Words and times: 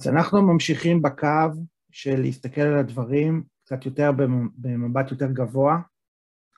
אז 0.00 0.08
אנחנו 0.08 0.42
ממשיכים 0.42 1.02
בקו 1.02 1.48
של 1.90 2.20
להסתכל 2.20 2.60
על 2.60 2.78
הדברים 2.78 3.42
קצת 3.64 3.86
יותר 3.86 4.12
במבט 4.56 5.10
יותר 5.10 5.32
גבוה. 5.32 5.78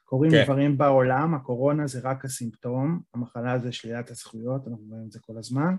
קורים 0.04 0.30
כן. 0.30 0.44
דברים 0.44 0.78
בעולם, 0.78 1.34
הקורונה 1.34 1.86
זה 1.86 2.00
רק 2.02 2.24
הסימפטום, 2.24 3.00
המחלה 3.14 3.58
זה 3.58 3.72
שלילת 3.72 4.10
הזכויות, 4.10 4.68
אנחנו 4.68 4.84
רואים 4.88 5.06
את 5.06 5.12
זה 5.12 5.18
כל 5.22 5.38
הזמן. 5.38 5.76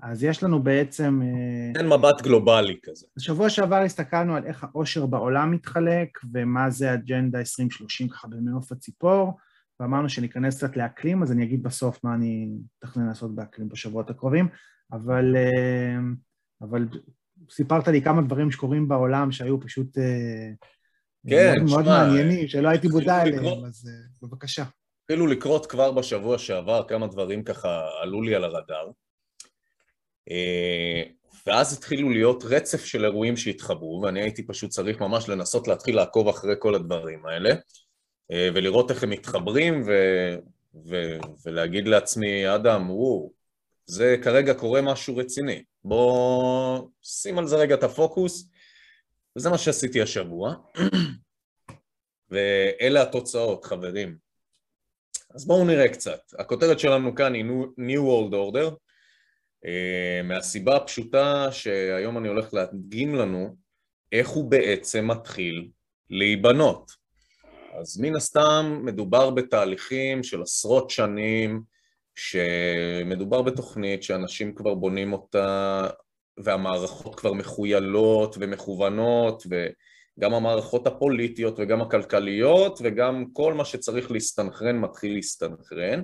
אז 0.00 0.24
יש 0.24 0.42
לנו 0.42 0.62
בעצם... 0.62 1.20
אה, 1.22 1.80
אין 1.80 1.88
מבט 1.88 2.22
גלובלי 2.22 2.76
כזה. 2.82 3.06
בשבוע 3.16 3.50
שעבר 3.50 3.76
הסתכלנו 3.76 4.36
על 4.36 4.44
איך 4.44 4.64
העושר 4.64 5.06
בעולם 5.06 5.50
מתחלק 5.50 6.18
ומה 6.32 6.70
זה 6.70 6.94
אג'נדה 6.94 7.38
2030 7.38 8.08
ככה 8.08 8.28
במעוף 8.28 8.72
הציפור, 8.72 9.38
ואמרנו 9.80 10.08
שניכנס 10.08 10.56
קצת 10.56 10.76
לאקלים, 10.76 11.22
אז 11.22 11.32
אני 11.32 11.44
אגיד 11.44 11.62
בסוף 11.62 12.04
מה 12.04 12.14
אני 12.14 12.48
מתכנן 12.82 13.06
לעשות 13.06 13.34
באקלים 13.34 13.68
בשבועות 13.68 14.10
הקרובים, 14.10 14.48
אבל, 14.92 15.36
אה, 15.36 15.96
אבל 16.70 16.88
סיפרת 17.50 17.88
לי 17.88 18.02
כמה 18.02 18.22
דברים 18.22 18.50
שקורים 18.50 18.88
בעולם 18.88 19.32
שהיו 19.32 19.60
פשוט 19.60 19.98
אה, 19.98 20.50
כן, 21.28 21.54
מאוד, 21.58 21.70
מאוד 21.70 21.84
מעניינים, 21.84 22.48
שלא 22.48 22.68
הייתי 22.68 22.88
מודע 22.88 23.22
אליהם, 23.22 23.64
אז 23.64 23.90
בבקשה. 24.22 24.64
התחילו 25.02 25.26
לקרות 25.26 25.66
כבר 25.66 25.92
בשבוע 25.92 26.38
שעבר 26.38 26.84
כמה 26.88 27.06
דברים 27.06 27.44
ככה 27.44 27.88
עלו 28.02 28.22
לי 28.22 28.34
על 28.34 28.44
הרדאר. 28.44 28.90
אה, 30.30 31.02
ואז 31.46 31.72
התחילו 31.78 32.10
להיות 32.10 32.44
רצף 32.44 32.84
של 32.84 33.04
אירועים 33.04 33.36
שהתחברו, 33.36 34.00
ואני 34.04 34.20
הייתי 34.20 34.46
פשוט 34.46 34.70
צריך 34.70 35.00
ממש 35.00 35.28
לנסות 35.28 35.68
להתחיל 35.68 35.96
לעקוב 35.96 36.28
אחרי 36.28 36.54
כל 36.58 36.74
הדברים 36.74 37.26
האלה, 37.26 37.54
אה, 38.32 38.48
ולראות 38.54 38.90
איך 38.90 39.02
הם 39.02 39.10
מתחברים, 39.10 39.82
ו... 39.86 39.90
ו... 40.88 40.96
ולהגיד 41.46 41.88
לעצמי, 41.88 42.54
אדם, 42.54 42.90
וואו, 42.90 43.32
זה 43.86 44.16
כרגע 44.22 44.54
קורה 44.54 44.82
משהו 44.82 45.16
רציני, 45.16 45.64
בוא 45.84 46.88
שים 47.02 47.38
על 47.38 47.46
זה 47.46 47.56
רגע 47.56 47.74
את 47.74 47.82
הפוקוס, 47.82 48.50
וזה 49.36 49.50
מה 49.50 49.58
שעשיתי 49.58 50.02
השבוע, 50.02 50.54
ואלה 52.30 53.02
התוצאות, 53.02 53.64
חברים. 53.64 54.16
אז 55.34 55.46
בואו 55.46 55.64
נראה 55.64 55.88
קצת. 55.88 56.20
הכותרת 56.38 56.78
שלנו 56.78 57.14
כאן 57.14 57.34
היא 57.34 57.44
New 57.78 58.00
World 58.00 58.32
Order, 58.32 58.74
אה, 59.66 60.22
מהסיבה 60.24 60.76
הפשוטה 60.76 61.52
שהיום 61.52 62.18
אני 62.18 62.28
הולך 62.28 62.54
להדגים 62.54 63.14
לנו 63.14 63.56
איך 64.12 64.28
הוא 64.28 64.50
בעצם 64.50 65.08
מתחיל 65.08 65.70
להיבנות. 66.10 66.90
אז 67.80 68.00
מן 68.00 68.16
הסתם 68.16 68.80
מדובר 68.84 69.30
בתהליכים 69.30 70.22
של 70.22 70.42
עשרות 70.42 70.90
שנים, 70.90 71.62
שמדובר 72.16 73.42
בתוכנית 73.42 74.02
שאנשים 74.02 74.54
כבר 74.54 74.74
בונים 74.74 75.12
אותה 75.12 75.86
והמערכות 76.36 77.14
כבר 77.14 77.32
מחוילות 77.32 78.36
ומכוונות 78.40 79.46
וגם 79.46 80.34
המערכות 80.34 80.86
הפוליטיות 80.86 81.54
וגם 81.58 81.82
הכלכליות 81.82 82.78
וגם 82.84 83.24
כל 83.32 83.54
מה 83.54 83.64
שצריך 83.64 84.10
להסתנכרן 84.10 84.78
מתחיל 84.78 85.14
להסתנכרן 85.14 86.02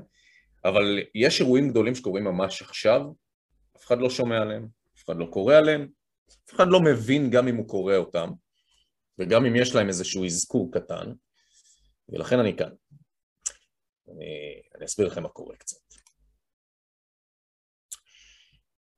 אבל 0.65 0.99
יש 1.15 1.41
אירועים 1.41 1.69
גדולים 1.69 1.95
שקורים 1.95 2.25
ממש 2.25 2.63
עכשיו 2.63 3.03
אף 3.81 3.87
אחד 3.87 3.99
לא 3.99 4.11
שומע 4.11 4.43
עליהם, 4.43 4.69
אף 4.97 5.05
אחד 5.05 5.17
לא 5.17 5.27
קורא 5.27 5.55
עליהם, 5.55 5.89
אף 6.29 6.55
אחד 6.55 6.67
לא 6.69 6.81
מבין 6.81 7.31
גם 7.31 7.49
אם 7.49 7.57
הוא 7.57 7.69
קורא 7.69 7.97
אותם, 7.97 8.31
וגם 9.19 9.47
אם 9.47 9.57
יש 9.57 9.75
להם 9.75 9.89
איזשהו 9.89 10.25
אזכור 10.25 10.73
קטן, 10.73 11.13
ולכן 12.09 12.39
אני 12.39 12.57
כאן. 12.57 12.71
אני, 14.09 14.63
אני 14.77 14.85
אסביר 14.85 15.07
לכם 15.07 15.23
מה 15.23 15.29
קורה 15.29 15.57
קצת. 15.57 15.90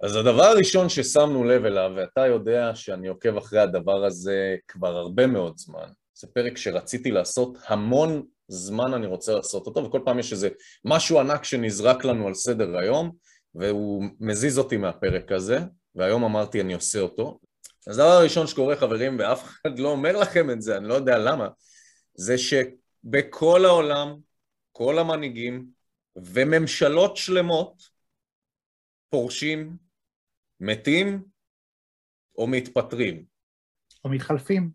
אז 0.02 0.16
הדבר 0.16 0.42
הראשון 0.42 0.88
ששמנו 0.88 1.44
לב 1.44 1.64
אליו, 1.64 1.92
ואתה 1.96 2.26
יודע 2.26 2.74
שאני 2.74 3.08
עוקב 3.08 3.36
אחרי 3.36 3.60
הדבר 3.60 4.04
הזה 4.04 4.56
כבר 4.68 4.96
הרבה 4.96 5.26
מאוד 5.26 5.58
זמן, 5.58 5.88
זה 6.14 6.26
פרק 6.34 6.56
שרציתי 6.56 7.10
לעשות 7.10 7.58
המון 7.66 8.26
זמן 8.48 8.94
אני 8.94 9.06
רוצה 9.06 9.34
לעשות 9.34 9.66
אותו, 9.66 9.84
וכל 9.84 10.00
פעם 10.04 10.18
יש 10.18 10.32
איזה 10.32 10.48
משהו 10.84 11.20
ענק 11.20 11.44
שנזרק 11.44 12.04
לנו 12.04 12.26
על 12.26 12.34
סדר 12.34 12.78
היום, 12.78 13.12
והוא 13.54 14.04
מזיז 14.20 14.58
אותי 14.58 14.76
מהפרק 14.76 15.32
הזה, 15.32 15.58
והיום 15.94 16.24
אמרתי 16.24 16.60
אני 16.60 16.74
עושה 16.74 17.00
אותו. 17.00 17.38
אז 17.86 17.98
הדבר 17.98 18.12
הראשון 18.12 18.46
שקורה 18.46 18.76
חברים, 18.76 19.18
ואף 19.18 19.44
אחד 19.44 19.78
לא 19.78 19.88
אומר 19.88 20.16
לכם 20.16 20.50
את 20.50 20.62
זה, 20.62 20.76
אני 20.76 20.88
לא 20.88 20.94
יודע 20.94 21.18
למה, 21.18 21.48
זה 22.14 22.36
שבכל 22.38 23.64
העולם, 23.64 24.16
כל 24.72 24.98
המנהיגים 24.98 25.66
וממשלות 26.16 27.16
שלמות 27.16 27.82
פורשים, 29.10 29.76
מתים 30.62 31.22
או 32.38 32.46
מתפטרים. 32.46 33.24
או 34.04 34.10
מתחלפים. 34.10 34.70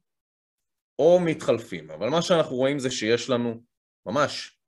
או 1.00 1.20
מתחלפים, 1.26 1.92
אבל 1.92 2.10
מה 2.10 2.22
שאנחנו 2.22 2.56
רואים 2.56 2.80
זה 2.80 2.92
שיש 2.92 3.30
לנו 3.30 3.64
ממש 4.06 4.60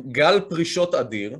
גל 0.00 0.40
פרישות 0.48 0.94
אדיר, 0.94 1.38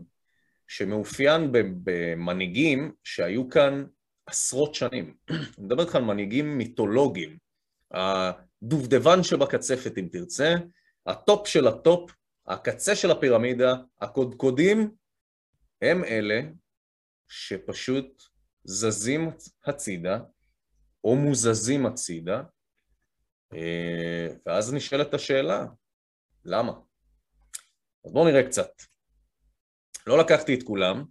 שמאופיין 0.68 1.52
במנהיגים 1.84 2.92
שהיו 3.04 3.48
כאן 3.48 3.84
עשרות 4.26 4.74
שנים. 4.74 5.16
אני 5.30 5.38
מדבר 5.58 5.82
איתך 5.82 5.94
על 5.94 6.02
מנהיגים 6.02 6.58
מיתולוגיים, 6.58 7.38
הדובדבן 7.90 9.22
שבקצפת 9.22 9.98
אם 9.98 10.08
תרצה, 10.12 10.54
הטופ 11.06 11.46
של 11.46 11.66
הטופ, 11.66 12.10
הקצה 12.46 12.96
של 12.96 13.10
הפירמידה, 13.10 13.74
הקודקודים, 14.00 14.90
הם 15.82 16.04
אלה 16.04 16.40
שפשוט 17.28 18.29
זזים 18.64 19.30
הצידה 19.64 20.18
או 21.04 21.16
מוזזים 21.16 21.86
הצידה, 21.86 22.42
אה, 23.52 24.28
ואז 24.46 24.74
נשאלת 24.74 25.14
השאלה, 25.14 25.66
למה? 26.44 26.72
אז 28.04 28.12
בואו 28.12 28.28
נראה 28.28 28.46
קצת. 28.46 28.70
לא 30.06 30.18
לקחתי 30.18 30.54
את 30.54 30.62
כולם, 30.62 31.04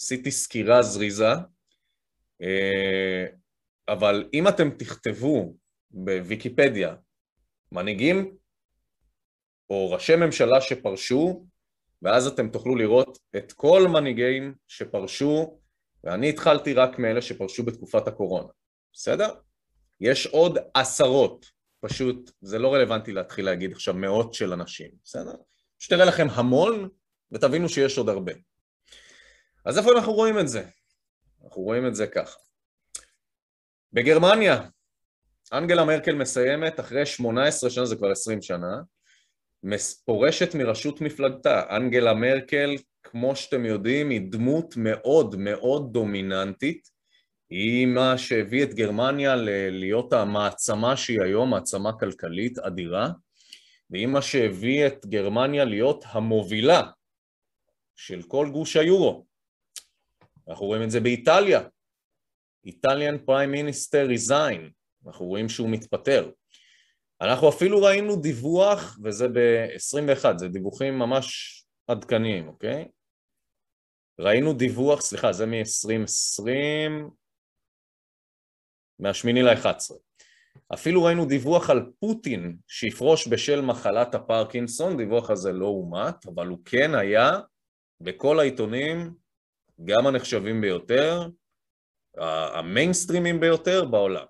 עשיתי 0.00 0.30
סקירה 0.30 0.82
זריזה, 0.82 1.32
אה, 2.42 3.26
אבל 3.88 4.28
אם 4.34 4.48
אתם 4.48 4.70
תכתבו 4.70 5.56
בוויקיפדיה 5.90 6.94
מנהיגים 7.72 8.36
או 9.70 9.90
ראשי 9.90 10.16
ממשלה 10.16 10.60
שפרשו, 10.60 11.46
ואז 12.02 12.26
אתם 12.26 12.50
תוכלו 12.50 12.76
לראות 12.76 13.18
את 13.36 13.52
כל 13.52 13.82
מנהיגים 13.92 14.54
שפרשו, 14.68 15.59
ואני 16.04 16.28
התחלתי 16.28 16.74
רק 16.74 16.98
מאלה 16.98 17.22
שפרשו 17.22 17.64
בתקופת 17.64 18.08
הקורונה, 18.08 18.48
בסדר? 18.92 19.34
יש 20.00 20.26
עוד 20.26 20.58
עשרות, 20.74 21.46
פשוט 21.80 22.30
זה 22.40 22.58
לא 22.58 22.74
רלוונטי 22.74 23.12
להתחיל 23.12 23.44
להגיד 23.44 23.72
עכשיו 23.72 23.94
מאות 23.94 24.34
של 24.34 24.52
אנשים, 24.52 24.90
בסדר? 25.04 25.34
שתראה 25.78 26.04
לכם 26.04 26.26
המון 26.30 26.88
ותבינו 27.32 27.68
שיש 27.68 27.98
עוד 27.98 28.08
הרבה. 28.08 28.32
אז 29.64 29.78
איפה 29.78 29.92
אנחנו 29.92 30.12
רואים 30.12 30.38
את 30.38 30.48
זה? 30.48 30.64
אנחנו 31.44 31.62
רואים 31.62 31.86
את 31.86 31.94
זה 31.94 32.06
ככה. 32.06 32.38
בגרמניה, 33.92 34.60
אנגלה 35.52 35.84
מרקל 35.84 36.14
מסיימת 36.14 36.80
אחרי 36.80 37.06
18 37.06 37.70
שנה, 37.70 37.86
זה 37.86 37.96
כבר 37.96 38.10
20 38.10 38.42
שנה, 38.42 38.80
פורשת 40.04 40.54
מראשות 40.54 41.00
מפלגתה. 41.00 41.76
אנגלה 41.76 42.14
מרקל, 42.14 42.76
כמו 43.10 43.36
שאתם 43.36 43.64
יודעים, 43.64 44.10
היא 44.10 44.20
דמות 44.30 44.74
מאוד 44.76 45.36
מאוד 45.38 45.92
דומיננטית. 45.92 46.88
היא 47.50 47.86
מה 47.86 48.18
שהביא 48.18 48.64
את 48.64 48.74
גרמניה 48.74 49.36
להיות 49.70 50.12
המעצמה 50.12 50.96
שהיא 50.96 51.22
היום, 51.22 51.50
מעצמה 51.50 51.98
כלכלית 51.98 52.58
אדירה, 52.58 53.10
והיא 53.90 54.06
מה 54.06 54.22
שהביא 54.22 54.86
את 54.86 55.06
גרמניה 55.06 55.64
להיות 55.64 56.04
המובילה 56.08 56.82
של 57.96 58.22
כל 58.22 58.48
גוש 58.52 58.76
היורו. 58.76 59.26
אנחנו 60.48 60.66
רואים 60.66 60.82
את 60.82 60.90
זה 60.90 61.00
באיטליה. 61.00 61.60
איטליאן 62.64 63.18
פריים 63.18 63.50
מיניסטר 63.50 64.06
ריזיין, 64.06 64.70
אנחנו 65.06 65.26
רואים 65.26 65.48
שהוא 65.48 65.70
מתפטר. 65.70 66.30
אנחנו 67.20 67.48
אפילו 67.48 67.82
ראינו 67.82 68.16
דיווח, 68.16 68.98
וזה 69.04 69.28
ב-21, 69.28 70.38
זה 70.38 70.48
דיווחים 70.48 70.98
ממש 70.98 71.56
עדכניים, 71.86 72.48
אוקיי? 72.48 72.88
ראינו 74.20 74.52
דיווח, 74.52 75.00
סליחה, 75.00 75.32
זה 75.32 75.46
מ-2020, 75.46 76.48
מהשמיני 78.98 79.42
ל-11. 79.42 79.94
אפילו 80.74 81.04
ראינו 81.04 81.26
דיווח 81.26 81.70
על 81.70 81.90
פוטין 82.00 82.56
שיפרוש 82.66 83.28
בשל 83.28 83.60
מחלת 83.60 84.14
הפרקינסון, 84.14 84.96
דיווח 84.96 85.30
הזה 85.30 85.52
לא 85.52 85.66
אומת, 85.66 86.26
אבל 86.26 86.46
הוא 86.46 86.58
כן 86.64 86.94
היה 86.94 87.30
בכל 88.00 88.40
העיתונים, 88.40 89.14
גם 89.84 90.06
הנחשבים 90.06 90.60
ביותר, 90.60 91.28
המיינסטרימים 92.54 93.40
ביותר 93.40 93.84
בעולם. 93.84 94.26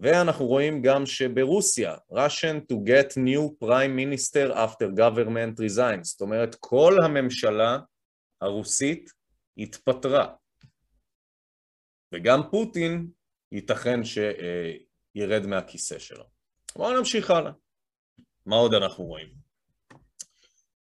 ואנחנו 0.00 0.46
רואים 0.46 0.82
גם 0.82 1.06
שברוסיה, 1.06 1.94
Russian 2.12 2.72
to 2.72 2.76
get 2.76 3.16
new 3.16 3.64
prime 3.64 3.96
minister 3.96 4.54
after 4.54 4.86
government 4.98 5.60
resigns, 5.60 6.02
זאת 6.02 6.20
אומרת 6.20 6.54
כל 6.60 6.96
הממשלה 7.04 7.78
הרוסית 8.40 9.10
התפטרה. 9.58 10.34
וגם 12.14 12.40
פוטין 12.50 13.10
ייתכן 13.52 14.00
שירד 14.04 15.46
מהכיסא 15.46 15.98
שלו. 15.98 16.24
בואו 16.76 16.98
נמשיך 16.98 17.30
הלאה. 17.30 17.52
מה 18.46 18.56
עוד 18.56 18.74
אנחנו 18.74 19.04
רואים? 19.04 19.34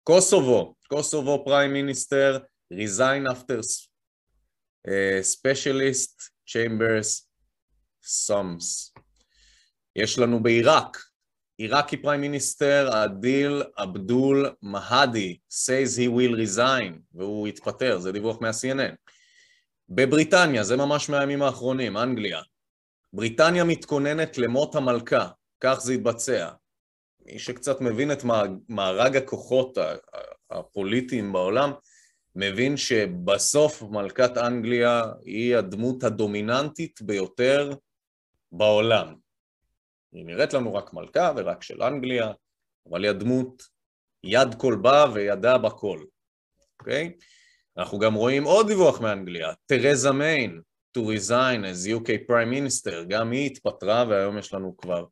קוסובו, 0.03 0.75
קוסובו 0.89 1.43
פריים 1.45 1.73
מיניסטר, 1.73 2.39
after 2.73 3.61
uh, 4.87 5.23
specialist 5.23 6.31
chambers 6.47 7.27
sums. 8.05 9.01
יש 9.97 10.19
לנו 10.19 10.43
בעיראק, 10.43 10.97
עיראקי 11.57 11.97
פריים 11.97 12.21
מיניסטר 12.21 12.91
עדיל 12.93 13.63
אבדול 13.79 14.55
מהדי 14.63 15.37
says 15.51 15.99
he 15.99 16.09
will 16.11 16.35
resign 16.47 16.93
והוא 17.15 17.49
התפטר, 17.49 17.99
זה 17.99 18.13
דיווח 18.13 18.41
מה-CNN. 18.41 18.95
בבריטניה, 19.89 20.63
זה 20.63 20.77
ממש 20.77 21.09
מהימים 21.09 21.43
האחרונים, 21.43 21.97
אנגליה, 21.97 22.41
בריטניה 23.13 23.65
מתכוננת 23.65 24.39
למות 24.39 24.75
המלכה, 24.75 25.29
כך 25.61 25.79
זה 25.81 25.95
יתבצע. 25.95 26.51
מי 27.27 27.39
שקצת 27.39 27.81
מבין 27.81 28.13
את 28.13 28.25
מארג 28.69 29.17
הכוחות 29.17 29.79
הפוליטיים 30.51 31.33
בעולם, 31.33 31.73
מבין 32.37 32.77
שבסוף 32.77 33.83
מלכת 33.83 34.39
אנגליה 34.39 35.03
היא 35.25 35.57
הדמות 35.57 36.05
הדומיננטית 36.05 37.03
ביותר 37.03 37.73
בעולם. 38.53 39.24
היא 40.15 40.25
נראית 40.25 40.53
לנו 40.53 40.75
רק 40.75 40.95
מלכה 40.95 41.33
ורק 41.37 41.63
של 41.63 41.83
אנגליה, 41.83 42.33
אבל 42.91 43.05
היא 43.05 43.11
הדמות 43.11 43.63
יד 44.25 44.55
כל 44.59 44.79
בה 44.83 45.07
וידה 45.15 45.59
בכל, 45.59 46.05
אוקיי? 46.81 47.13
אנחנו 47.79 47.99
גם 47.99 48.15
רואים 48.15 48.45
עוד 48.45 48.67
דיווח 48.67 49.01
מאנגליה, 49.01 49.53
תרזה 49.67 50.13
מיי, 50.13 50.61
to 50.99 51.01
resign 51.01 51.65
as 51.65 51.89
UK 51.89 52.09
Prime 52.29 52.53
Minister, 52.53 53.05
גם 53.09 53.31
היא 53.31 53.47
התפטרה 53.47 54.05
והיום 54.09 54.39
יש 54.39 54.55
לנו 54.55 54.77
כבר 54.77 55.05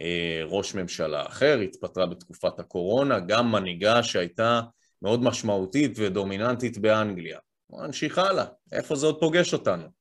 אה, 0.00 0.42
ראש 0.44 0.74
ממשלה 0.74 1.26
אחר, 1.26 1.58
התפטרה 1.58 2.06
בתקופת 2.06 2.58
הקורונה, 2.58 3.20
גם 3.20 3.52
מנהיגה 3.52 4.02
שהייתה 4.02 4.60
מאוד 5.02 5.22
משמעותית 5.22 5.92
ודומיננטית 5.96 6.78
באנגליה. 6.78 7.38
בואו 7.70 7.86
נמשיך 7.86 8.18
הלאה, 8.18 8.44
איפה 8.72 8.96
זה 8.96 9.06
עוד 9.06 9.20
פוגש 9.20 9.52
אותנו? 9.52 9.99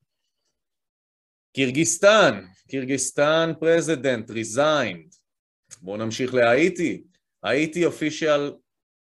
קירגיסטן, 1.54 2.46
Kyrgyzstan 2.68 3.52
president, 3.60 4.32
resigned. 4.32 5.16
בואו 5.82 5.98
נמשיך 5.98 6.34
להאיטי. 6.34 7.04
Haiti 7.44 7.86
official 7.86 8.54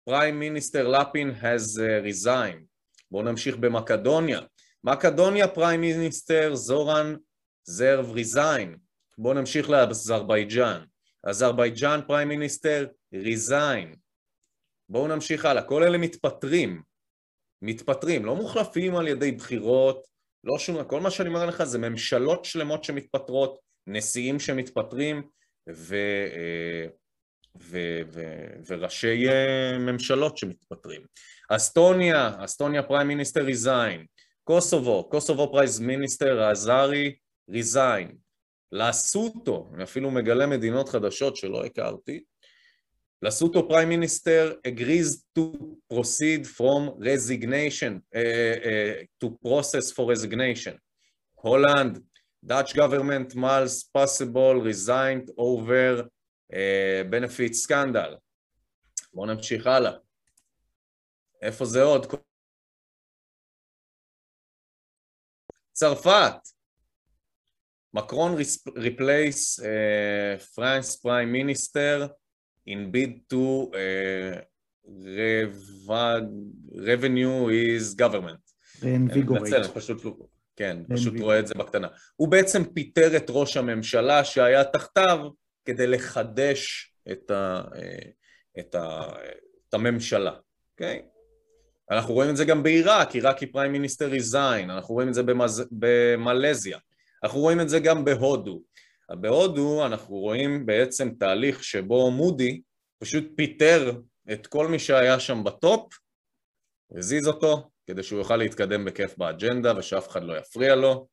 Prime 0.05 0.39
Minister 0.39 0.89
Lapin 0.89 1.31
has 1.31 1.79
uh, 1.79 2.07
resigned. 2.07 2.65
בואו 3.11 3.23
נמשיך 3.23 3.57
במקדוניה. 3.57 4.41
Macedonia 4.85 5.49
Prime 5.49 5.81
Minister 5.81 6.55
Zoran 6.55 7.17
Zaev 7.65 8.11
resign. 8.11 8.77
בואו 9.19 9.35
נמשיך 9.35 9.71
לאזרבייג'אן. 9.71 10.85
Azerbaijan 11.25 12.01
Prime 12.07 12.29
Minister 12.29 12.87
resign. 13.15 13.95
בואו 14.89 15.09
נמשיך 15.09 15.45
הלאה. 15.45 15.63
כל 15.63 15.83
אלה 15.83 15.99
מתפטרים. 15.99 16.83
מתפטרים, 17.63 18.25
לא 18.25 18.37
מוחלפים 18.37 18.97
על 18.97 19.09
ידי 19.09 19.33
בחירות, 19.33 20.07
לא 20.47 20.59
שום, 20.59 20.85
כל 20.85 21.01
מה 21.01 21.11
שאני 21.11 21.29
אומר 21.29 21.47
לך 21.47 21.65
זה 21.65 21.79
ממשלות 21.79 22.45
שלמות 22.45 22.85
שמתפטרות, 22.85 23.59
נשיאים 23.87 24.41
שמתפטרים 24.41 25.23
ו, 25.69 25.97
אה, 26.37 26.87
ו, 27.61 28.01
ו, 28.13 28.23
וראשי 28.67 29.29
אה, 29.29 29.79
ממשלות 29.79 30.39
שמתפטרים. 30.39 31.03
אסטוניה, 31.49 32.45
Estonia 32.45 32.83
Prime 32.83 33.09
Minister 33.09 33.43
resign, 33.45 34.07
קוסובו, 34.45 35.09
Kosovo 35.09 35.53
Prime 35.53 35.81
Minister 35.81 36.43
עזרי 36.43 37.17
resign, 37.51 38.17
לסוטו, 38.73 39.71
אני 39.75 39.85
אפילו 39.85 40.11
מגלה 40.11 40.47
מדינות 40.47 40.89
חדשות 40.89 41.37
שלא 41.37 41.65
הכרתי, 41.65 42.25
Lesotho 43.23 43.69
Prime 43.69 43.89
Minister 43.89 44.55
agrees 44.67 45.25
to 45.39 45.43
proceed 45.93 46.47
from 46.47 46.91
resignation, 47.01 48.01
uh, 48.15 48.19
uh, 48.19 49.05
to 49.21 49.31
process 49.45 49.93
for 49.93 50.07
resignation. 50.07 50.79
הולנד, 51.35 51.99
Dutch 52.47 52.75
government 52.75 53.35
must 53.35 53.93
possible 53.93 54.55
resigned 54.61 55.31
over 55.39 56.09
uh, 56.53 56.57
benefit 57.11 57.55
scandal. 57.55 58.19
בואו 59.15 59.27
נמשיך 59.27 59.67
הלאה. 59.67 59.93
איפה 61.43 61.65
זה 61.65 61.83
עוד? 61.83 62.07
צרפת, 65.73 66.35
מקרון 67.95 68.35
replace 68.69 69.59
uh, 69.59 70.41
France 70.55 70.97
prime 71.03 71.33
minister 71.33 72.09
in 72.67 72.91
bid 72.93 73.13
to 73.31 73.71
uh, 73.75 74.37
revenue 76.91 77.49
is 77.49 77.95
government. 77.95 78.43
reinvigorate. 78.83 79.69
פשוט, 79.75 80.05
לא- 80.05 80.27
כן, 80.57 80.83
פשוט 80.89 81.21
רואה 81.21 81.39
את 81.39 81.47
זה 81.47 81.55
בקטנה. 81.55 81.89
הוא 82.17 82.29
בעצם 82.29 82.65
פיטר 82.65 83.17
את 83.17 83.27
ראש 83.29 83.57
הממשלה 83.57 84.25
שהיה 84.25 84.65
תחתיו 84.65 85.19
כדי 85.65 85.87
לחדש 85.87 86.93
את, 87.13 87.31
ה, 87.31 87.63
אה, 87.77 87.99
את, 88.59 88.75
ה, 88.75 89.03
את 89.69 89.75
הממשלה, 89.75 90.33
אוקיי? 90.73 91.03
Okay? 91.03 91.17
אנחנו 91.91 92.15
רואים 92.15 92.31
את 92.31 92.37
זה 92.37 92.45
גם 92.45 92.63
בעיראק, 92.63 93.15
עיראקי 93.15 93.47
פריים 93.47 93.73
מיניסטר 93.73 94.07
ריזיין, 94.07 94.71
אנחנו 94.71 94.95
רואים 94.95 95.09
את 95.09 95.15
זה 95.15 95.23
במז... 95.23 95.69
במלזיה, 95.71 96.79
אנחנו 97.25 97.41
רואים 97.41 97.61
את 97.61 97.69
זה 97.69 97.79
גם 97.81 98.05
בהודו. 98.05 98.63
בהודו 99.11 99.87
אנחנו 99.87 100.17
רואים 100.17 100.67
בעצם 100.67 101.11
תהליך 101.19 101.65
שבו 101.65 102.11
מודי 102.11 102.61
פשוט 102.99 103.25
פיטר 103.37 103.93
את 104.33 104.47
כל 104.47 104.69
מי 104.69 104.79
שהיה 104.79 105.21
שם 105.21 105.45
בטופ, 105.45 105.93
הזיז 106.97 107.29
אותו 107.29 107.71
כדי 107.87 108.03
שהוא 108.03 108.19
יוכל 108.19 108.37
להתקדם 108.37 108.85
בכיף 108.85 109.19
באג'נדה 109.19 109.73
ושאף 109.79 110.09
אחד 110.09 110.23
לא 110.23 110.39
יפריע 110.39 110.75
לו, 110.75 111.09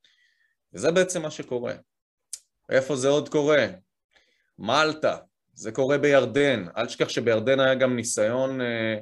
וזה 0.73 0.91
בעצם 0.91 1.21
מה 1.21 1.31
שקורה. 1.31 1.73
איפה 2.69 2.95
זה 2.95 3.07
עוד 3.07 3.29
קורה? 3.29 3.67
מלטה, 4.59 5.17
זה 5.53 5.71
קורה 5.71 5.97
בירדן, 5.97 6.65
אל 6.77 6.85
תשכח 6.85 7.09
שבירדן 7.09 7.59
היה 7.59 7.75
גם 7.75 7.95
ניסיון 7.95 8.61
אה, 8.61 8.95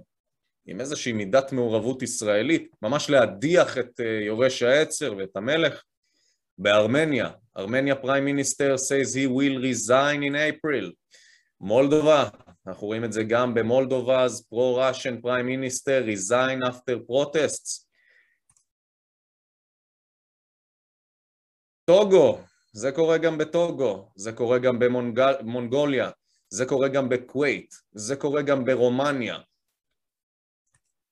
עם 0.66 0.80
איזושהי 0.80 1.14
מידת 1.14 1.52
מעורבות 1.52 2.02
ישראלית, 2.02 2.76
ממש 2.82 3.10
להדיח 3.10 3.78
את 3.78 4.00
אה, 4.00 4.20
יורש 4.26 4.64
העצר 4.64 5.14
ואת 5.18 5.36
המלך, 5.36 5.84
בארמניה, 6.62 7.32
Armenia 7.58 7.96
Prime 7.96 8.26
Minister 8.26 8.76
says 8.76 9.16
he 9.16 9.28
will 9.28 9.64
resign 9.64 10.22
in 10.22 10.36
April. 10.36 10.92
מולדובה, 11.60 12.30
אנחנו 12.68 12.88
רואים 12.88 13.04
את 13.04 13.14
זה 13.14 13.24
גם 13.24 13.54
במולדובה, 13.54 14.24
אז 14.24 14.48
פרו-ראשן 14.50 15.22
פריים 15.22 15.46
מיניסטר 15.46 16.04
resign 16.06 16.70
after 16.70 16.96
protests. 17.10 17.86
טוגו, 21.86 22.40
זה 22.74 22.92
קורה 22.92 23.18
גם 23.18 23.38
בטוגו, 23.38 24.12
זה 24.16 24.32
קורה 24.32 24.60
גם 24.60 24.80
במונגוליה, 24.80 26.10
זה 26.50 26.66
קורה 26.66 26.88
גם 26.88 27.10
בכווית, 27.10 27.76
זה 27.92 28.16
קורה 28.16 28.42
גם 28.42 28.66
ברומניה. 28.66 29.38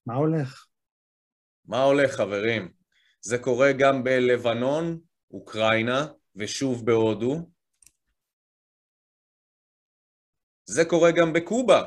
מה 0.05 0.15
הולך? 0.15 0.65
מה 1.65 1.83
הולך, 1.83 2.15
חברים? 2.15 2.71
זה 3.21 3.37
קורה 3.37 3.71
גם 3.71 4.03
בלבנון, 4.03 5.08
אוקראינה 5.31 6.07
ושוב 6.35 6.85
בהודו. 6.85 7.49
זה 10.65 10.85
קורה 10.85 11.11
גם 11.11 11.33
בקובה. 11.33 11.83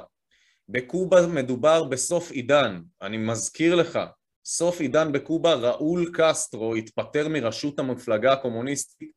בקובה 0.69 1.27
מדובר 1.27 1.85
בסוף 1.85 2.31
עידן. 2.31 2.83
אני 3.03 3.17
מזכיר 3.17 3.75
לך, 3.75 3.99
סוף 4.45 4.81
עידן 4.81 5.13
בקובה, 5.13 5.55
ראול 5.55 6.11
קסטרו 6.15 6.75
התפטר 6.75 7.29
מראשות 7.29 7.79
המפלגה 7.79 8.33
הקומוניסטית 8.33 9.13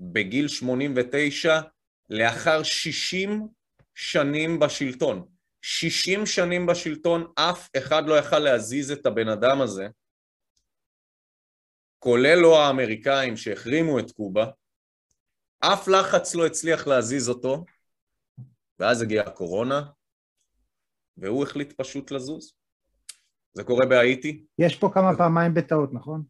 בגיל 0.00 0.48
89 0.48 1.60
לאחר 2.10 2.62
60 2.62 3.48
שנים 3.94 4.58
בשלטון. 4.58 5.26
60 5.62 6.26
שנים 6.26 6.66
בשלטון, 6.66 7.32
אף 7.34 7.68
אחד 7.76 8.02
לא 8.06 8.18
יכל 8.18 8.38
להזיז 8.38 8.90
את 8.90 9.06
הבן 9.06 9.28
אדם 9.28 9.60
הזה 9.60 9.86
כולל 12.02 12.34
לא 12.34 12.62
האמריקאים 12.62 13.36
שהחרימו 13.36 13.98
את 13.98 14.10
קובה, 14.10 14.46
אף 15.60 15.88
לחץ 15.88 16.34
לא 16.34 16.46
הצליח 16.46 16.86
להזיז 16.86 17.28
אותו, 17.28 17.64
ואז 18.78 19.02
הגיעה 19.02 19.26
הקורונה, 19.26 19.82
והוא 21.16 21.42
החליט 21.42 21.72
פשוט 21.72 22.10
לזוז. 22.10 22.52
זה 23.52 23.64
קורה 23.64 23.86
בהאיטי. 23.86 24.44
יש 24.58 24.76
פה 24.76 24.90
כמה 24.94 25.16
פעמיים 25.16 25.54
בטעות, 25.54 25.92
נכון? 25.92 26.22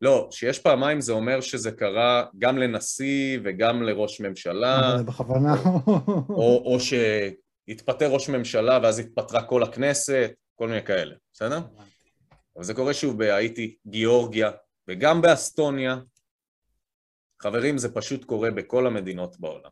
לא, 0.00 0.28
שיש 0.32 0.58
פעמיים 0.58 1.00
זה 1.00 1.12
אומר 1.12 1.40
שזה 1.40 1.72
קרה 1.72 2.26
גם 2.38 2.58
לנשיא 2.58 3.38
וגם 3.44 3.82
לראש 3.82 4.20
ממשלה. 4.20 4.80
אה, 4.80 5.02
בכוונה. 5.02 5.54
או, 6.28 6.62
או 6.64 6.78
שהתפטר 6.80 8.10
ראש 8.10 8.28
ממשלה 8.28 8.78
ואז 8.82 8.98
התפטרה 8.98 9.42
כל 9.42 9.62
הכנסת, 9.62 10.30
כל 10.54 10.68
מיני 10.68 10.86
כאלה, 10.86 11.14
בסדר? 11.32 11.60
אבל 12.56 12.64
זה 12.64 12.74
קורה 12.74 12.94
שוב 12.94 13.18
בהאיטי, 13.18 13.76
גיאורגיה 13.86 14.50
וגם 14.88 15.22
באסטוניה. 15.22 15.96
חברים, 17.42 17.78
זה 17.78 17.94
פשוט 17.94 18.24
קורה 18.24 18.50
בכל 18.50 18.86
המדינות 18.86 19.40
בעולם. 19.40 19.70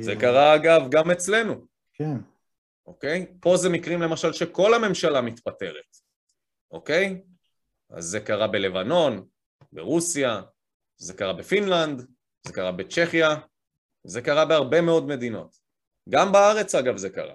זה 0.00 0.16
קרה 0.16 0.54
אגב 0.54 0.82
גם 0.90 1.10
אצלנו. 1.10 1.66
כן. 1.92 2.16
אוקיי? 2.86 3.26
פה 3.40 3.56
זה 3.56 3.68
מקרים 3.68 4.02
למשל 4.02 4.32
שכל 4.32 4.74
הממשלה 4.74 5.20
מתפטרת, 5.20 5.96
אוקיי? 6.70 7.22
אז 7.90 8.04
זה 8.04 8.20
קרה 8.20 8.46
בלבנון, 8.46 9.26
ברוסיה, 9.72 10.42
זה 10.96 11.14
קרה 11.14 11.32
בפינלנד, 11.32 12.06
זה 12.46 12.52
קרה 12.52 12.72
בצ'כיה, 12.72 13.36
זה 14.04 14.22
קרה 14.22 14.44
בהרבה 14.44 14.80
מאוד 14.80 15.06
מדינות. 15.06 15.56
גם 16.08 16.32
בארץ 16.32 16.74
אגב 16.74 16.96
זה 16.96 17.10
קרה. 17.10 17.34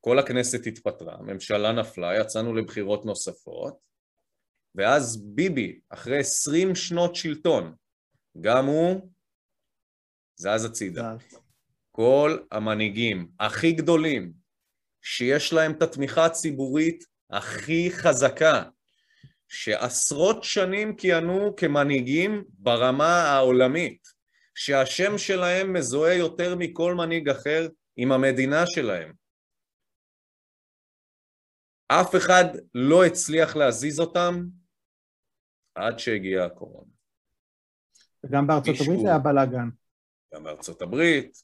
כל 0.00 0.18
הכנסת 0.18 0.66
התפטרה, 0.66 1.14
הממשלה 1.14 1.72
נפלה, 1.72 2.20
יצאנו 2.20 2.54
לבחירות 2.54 3.04
נוספות, 3.04 3.78
ואז 4.74 5.22
ביבי, 5.24 5.80
אחרי 5.88 6.18
עשרים 6.18 6.74
שנות 6.74 7.16
שלטון, 7.16 7.74
גם 8.40 8.66
הוא 8.66 9.10
זז 10.36 10.64
הצידה. 10.64 11.14
כל 11.90 12.38
המנהיגים 12.50 13.30
הכי 13.40 13.72
גדולים, 13.72 14.32
שיש 15.02 15.52
להם 15.52 15.72
את 15.72 15.82
התמיכה 15.82 16.26
הציבורית 16.26 17.04
הכי 17.30 17.90
חזקה, 17.90 18.62
שעשרות 19.48 20.44
שנים 20.44 20.96
כיהנו 20.96 21.56
כמנהיגים 21.56 22.44
ברמה 22.48 23.22
העולמית, 23.22 24.08
שהשם 24.54 25.18
שלהם 25.18 25.72
מזוהה 25.72 26.14
יותר 26.14 26.54
מכל 26.58 26.94
מנהיג 26.94 27.28
אחר 27.28 27.68
עם 27.96 28.12
המדינה 28.12 28.64
שלהם. 28.66 29.12
אף 31.88 32.16
אחד 32.16 32.44
לא 32.74 33.04
הצליח 33.04 33.56
להזיז 33.56 34.00
אותם 34.00 34.46
עד 35.74 35.98
שהגיעה 35.98 36.46
הקורונה. 36.46 36.90
וגם 38.24 38.46
בארצות 38.46 38.74
הברית 38.80 39.06
היה 39.06 39.18
בלאגן. 39.18 39.68
גם 40.34 40.44
בארצות 40.44 40.82
הברית, 40.82 41.42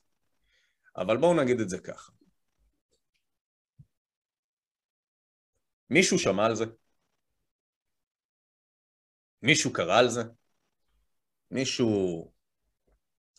אבל 0.96 1.16
בואו 1.16 1.42
נגיד 1.42 1.60
את 1.60 1.68
זה 1.68 1.80
ככה. 1.80 2.12
מישהו 5.90 6.18
שמע 6.18 6.46
על 6.46 6.54
זה? 6.54 6.64
מישהו 9.42 9.72
קרא 9.72 9.98
על 9.98 10.08
זה? 10.08 10.22
מישהו 11.50 12.32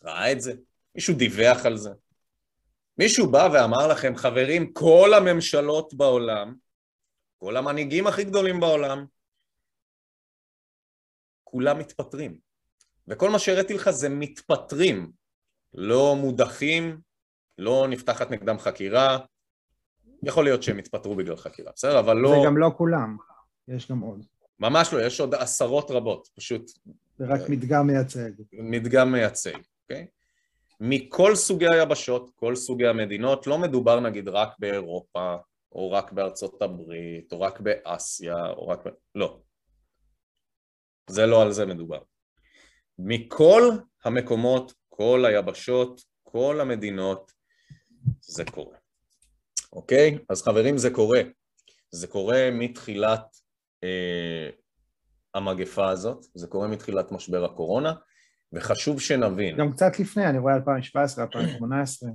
ראה 0.04 0.32
את 0.32 0.42
זה? 0.42 0.54
מישהו 0.96 1.18
דיווח 1.18 1.66
על 1.66 1.78
זה? 1.78 1.90
מישהו 2.98 3.32
בא 3.32 3.50
ואמר 3.54 3.88
לכם, 3.88 4.16
חברים, 4.16 4.74
כל 4.74 5.10
הממשלות 5.18 5.94
בעולם, 5.94 6.56
כל 7.38 7.58
המנהיגים 7.58 8.08
הכי 8.08 8.24
גדולים 8.24 8.60
בעולם, 8.60 9.06
כולם 11.52 11.80
מתפטרים. 11.80 12.38
וכל 13.08 13.30
מה 13.30 13.40
שהראיתי 13.40 13.74
לך 13.74 13.90
זה 13.90 14.10
מתפטרים, 14.10 15.12
לא 15.74 16.16
מודחים, 16.16 17.00
לא 17.58 17.88
נפתחת 17.90 18.32
נגדם 18.32 18.60
חקירה, 18.60 19.18
יכול 20.24 20.44
להיות 20.44 20.64
שהם 20.64 20.80
יתפטרו 20.80 21.16
בגלל 21.16 21.36
חקירה, 21.36 21.72
בסדר? 21.76 22.00
אבל 22.00 22.18
לא... 22.18 22.30
זה 22.30 22.36
גם 22.46 22.58
לא 22.58 22.72
כולם, 22.78 23.18
יש 23.68 23.92
גם 23.92 24.00
עוד. 24.00 24.26
ממש 24.60 24.94
לא, 24.94 25.06
יש 25.06 25.20
עוד 25.20 25.36
עשרות 25.36 25.92
רבות, 25.92 26.28
פשוט... 26.36 26.72
זה 27.18 27.26
רק 27.28 27.50
מדגם 27.50 27.88
מייצג. 27.88 28.32
מדגם 28.54 29.12
מייצג, 29.12 29.58
אוקיי? 29.84 30.08
מכל 30.80 31.36
סוגי 31.36 31.66
היבשות, 31.72 32.32
כל 32.36 32.56
סוגי 32.56 32.88
המדינות, 32.88 33.48
לא 33.48 33.58
מדובר 33.58 34.00
נגיד 34.00 34.28
רק 34.28 34.50
באירופה, 34.60 35.36
או 35.72 35.92
רק 35.92 36.12
בארצות 36.12 36.62
הברית, 36.62 37.32
או 37.32 37.42
רק 37.42 37.60
באסיה, 37.60 38.50
או 38.50 38.68
רק... 38.68 38.80
לא. 39.16 39.40
זה 41.10 41.26
לא 41.26 41.42
על 41.42 41.52
זה 41.52 41.66
מדובר. 41.66 42.00
מכל 43.00 43.62
המקומות, 44.04 44.74
כל 44.90 45.26
היבשות, 45.26 46.02
כל 46.24 46.62
המדינות, 46.62 47.32
זה 48.22 48.46
קורה. 48.46 48.78
אוקיי? 49.74 50.18
אז 50.30 50.44
חברים, 50.44 50.78
זה 50.78 50.90
קורה. 50.90 51.22
זה 51.92 52.08
קורה 52.08 52.50
מתחילת 52.52 53.38
אה, 53.84 54.50
המגפה 55.34 55.90
הזאת, 55.90 56.26
זה 56.34 56.48
קורה 56.48 56.68
מתחילת 56.68 57.12
משבר 57.12 57.46
הקורונה, 57.46 57.94
וחשוב 58.54 59.02
שנבין. 59.02 59.58
גם 59.58 59.72
קצת 59.72 60.00
לפני, 60.00 60.28
אני 60.28 60.38
רואה 60.38 60.56
2017, 60.56 61.24
2018. 61.24 62.10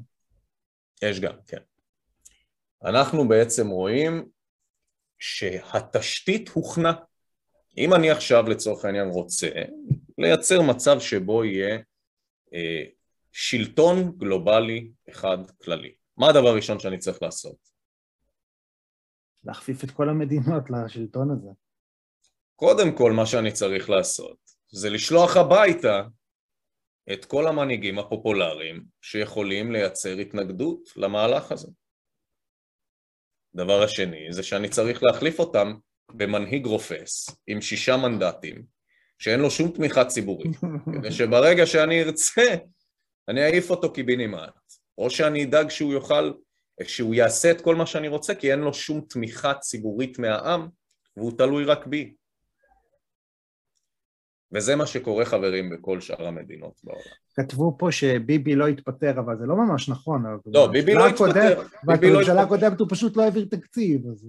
יש 1.03 1.21
גם, 1.21 1.35
כן. 1.47 1.59
אנחנו 2.85 3.29
בעצם 3.29 3.69
רואים 3.69 4.29
שהתשתית 5.19 6.49
הוכנה. 6.49 6.93
אם 7.79 7.95
אני 7.95 8.11
עכשיו 8.11 8.43
לצורך 8.49 8.85
העניין 8.85 9.09
רוצה 9.09 9.49
לייצר 10.19 10.63
מצב 10.63 11.01
שבו 11.01 11.45
יהיה 11.45 11.79
אה, 12.55 12.85
שלטון 13.33 14.13
גלובלי 14.17 14.91
אחד 15.11 15.39
כללי, 15.63 15.95
מה 16.17 16.29
הדבר 16.29 16.49
הראשון 16.49 16.79
שאני 16.79 16.99
צריך 16.99 17.23
לעשות? 17.23 17.57
להכפיף 19.45 19.85
את 19.85 19.91
כל 19.91 20.09
המדינות 20.09 20.71
לשלטון 20.71 21.31
הזה. 21.31 21.51
קודם 22.57 22.97
כל 22.97 23.13
מה 23.13 23.27
שאני 23.27 23.53
צריך 23.53 23.91
לעשות 23.91 24.39
זה 24.69 24.91
לשלוח 24.91 25.37
הביתה 25.37 26.03
את 27.13 27.25
כל 27.25 27.47
המנהיגים 27.47 27.99
הפופולריים 27.99 28.85
שיכולים 29.01 29.73
לייצר 29.73 30.17
התנגדות 30.17 30.89
למהלך 30.97 31.53
הזה. 31.53 31.69
דבר 33.55 33.83
השני 33.83 34.33
זה 34.33 34.43
שאני 34.43 34.69
צריך 34.69 35.03
להחליף 35.03 35.39
אותם 35.39 35.75
במנהיג 36.13 36.67
רופס 36.67 37.31
עם 37.47 37.61
שישה 37.61 37.97
מנדטים 37.97 38.63
שאין 39.19 39.41
לו 39.41 39.51
שום 39.51 39.71
תמיכה 39.71 40.05
ציבורית, 40.05 40.57
כדי 40.95 41.13
שברגע 41.13 41.67
שאני 41.67 42.03
ארצה 42.03 42.55
אני 43.29 43.45
אעיף 43.45 43.71
אותו 43.71 43.93
קיבינימט, 43.93 44.53
או 44.99 45.11
שאני 45.11 45.45
אדאג 45.45 45.71
שהוא 45.71 45.93
יוכל, 45.93 46.33
שהוא 46.83 47.15
יעשה 47.15 47.51
את 47.51 47.61
כל 47.61 47.75
מה 47.75 47.87
שאני 47.87 48.09
רוצה 48.09 48.35
כי 48.35 48.53
אין 48.53 48.59
לו 48.59 48.75
שום 48.75 49.01
תמיכה 49.09 49.55
ציבורית 49.55 50.19
מהעם 50.19 50.69
והוא 51.17 51.33
תלוי 51.39 51.65
רק 51.65 51.87
בי. 51.87 52.15
וזה 54.53 54.77
מה 54.77 54.87
שקורה 54.87 55.25
חברים 55.25 55.71
בכל 55.71 56.01
שאר 56.01 56.27
המדינות 56.27 56.81
בעולם. 56.85 57.03
כתבו 57.35 57.77
פה 57.79 57.93
שביבי 57.93 58.55
לא 58.55 58.67
התפטר, 58.67 59.11
אבל 59.11 59.39
זה 59.39 59.47
לא 59.47 59.57
ממש 59.57 59.89
נכון. 59.89 60.25
לא, 60.47 60.67
ביבי 60.67 60.95
לא 60.95 61.09
התפטר. 61.09 61.63
בממשלה 61.85 62.43
הקודמת 62.43 62.81
הוא 62.81 62.89
פשוט 62.91 63.17
לא 63.17 63.23
העביר 63.23 63.47
תקציב. 63.51 64.07
אז... 64.07 64.27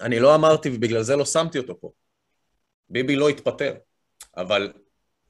אני 0.00 0.18
לא 0.18 0.34
אמרתי 0.34 0.70
ובגלל 0.72 1.02
זה 1.02 1.16
לא 1.16 1.24
שמתי 1.24 1.58
אותו 1.58 1.80
פה. 1.80 1.90
ביבי 2.88 3.16
לא 3.16 3.28
התפטר, 3.28 3.74
אבל 4.36 4.72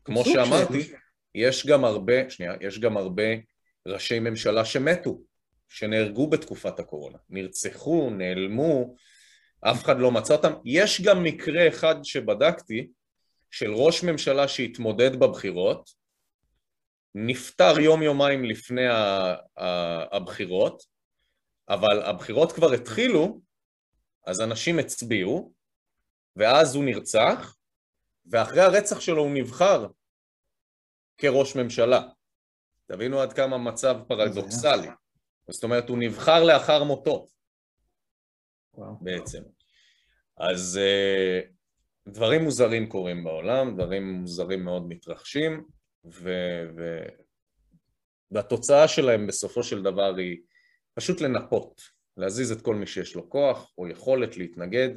כמו 0.05 0.25
שאמרתי, 0.25 0.83
ש... 0.83 0.91
יש 1.35 1.67
גם 1.67 1.85
הרבה, 1.85 2.31
שנייה, 2.31 2.55
יש 2.61 2.79
גם 2.79 2.97
הרבה 2.97 3.25
ראשי 3.87 4.19
ממשלה 4.19 4.65
שמתו, 4.65 5.21
שנהרגו 5.69 6.31
בתקופת 6.31 6.81
הקורונה, 6.81 7.19
נרצחו, 7.29 8.11
נעלמו, 8.11 8.95
אף 9.61 9.85
אחד 9.85 9.99
לא 9.99 10.11
מצא 10.11 10.35
אותם. 10.35 10.53
יש 10.65 11.01
גם 11.01 11.23
מקרה 11.23 11.69
אחד 11.69 11.95
שבדקתי, 12.03 12.89
של 13.51 13.73
ראש 13.75 14.03
ממשלה 14.03 14.49
שהתמודד 14.49 15.17
בבחירות, 15.17 15.91
נפטר 17.15 17.81
יום-יומיים 17.81 18.45
לפני 18.45 18.87
הבחירות, 20.13 20.83
אבל 21.69 22.03
הבחירות 22.03 22.53
כבר 22.53 22.73
התחילו, 22.73 23.41
אז 24.27 24.41
אנשים 24.41 24.79
הצביעו, 24.79 25.53
ואז 26.37 26.75
הוא 26.75 26.85
נרצח, 26.85 27.57
ואחרי 28.27 28.61
הרצח 28.61 29.01
שלו 29.01 29.23
הוא 29.23 29.35
נבחר 29.35 29.87
כראש 31.19 31.57
ממשלה. 31.57 32.03
תבינו 32.87 33.21
עד 33.21 33.33
כמה 33.33 33.59
מצב 33.59 33.97
פרדוקסלי. 34.09 34.89
זאת 35.51 35.65
אומרת, 35.65 35.89
הוא 35.89 35.99
נבחר 35.99 36.45
לאחר 36.45 36.85
מותו, 36.85 37.27
וואו. 38.75 38.95
בעצם. 39.01 39.43
אז 40.37 40.81
uh, 40.83 41.49
דברים 42.09 42.45
מוזרים 42.45 42.89
קורים 42.89 43.25
בעולם, 43.25 43.75
דברים 43.75 44.13
מוזרים 44.13 44.65
מאוד 44.65 44.89
מתרחשים, 44.89 45.65
ו... 46.05 46.31
ו... 46.77 46.99
והתוצאה 48.31 48.89
שלהם 48.89 49.27
בסופו 49.27 49.63
של 49.63 49.83
דבר 49.83 50.15
היא 50.17 50.39
פשוט 50.95 51.21
לנפות, 51.21 51.81
להזיז 52.21 52.53
את 52.53 52.63
כל 52.63 52.75
מי 52.75 52.87
שיש 52.87 53.15
לו 53.15 53.31
כוח 53.31 53.73
או 53.79 53.89
יכולת 53.89 54.37
להתנגד, 54.37 54.89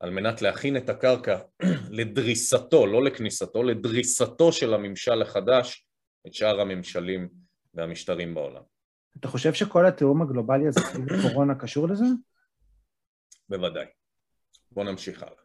על 0.00 0.10
מנת 0.10 0.42
להכין 0.42 0.76
את 0.76 0.88
הקרקע 0.88 1.38
לדריסתו, 1.98 2.86
לא 2.86 3.04
לכניסתו, 3.04 3.62
לדריסתו 3.62 4.52
של 4.52 4.74
הממשל 4.74 5.22
החדש 5.22 5.86
את 6.26 6.34
שאר 6.34 6.60
הממשלים 6.60 7.28
והמשטרים 7.74 8.34
בעולם. 8.34 8.62
אתה 9.20 9.28
חושב 9.28 9.54
שכל 9.54 9.86
התיאום 9.86 10.22
הגלובלי 10.22 10.68
הזה 10.68 10.80
סביב 10.80 11.22
קורונה 11.22 11.54
קשור 11.54 11.88
לזה? 11.88 12.04
בוודאי. 13.48 13.86
בוא 14.70 14.84
נמשיך 14.84 15.22
הלאה. 15.22 15.42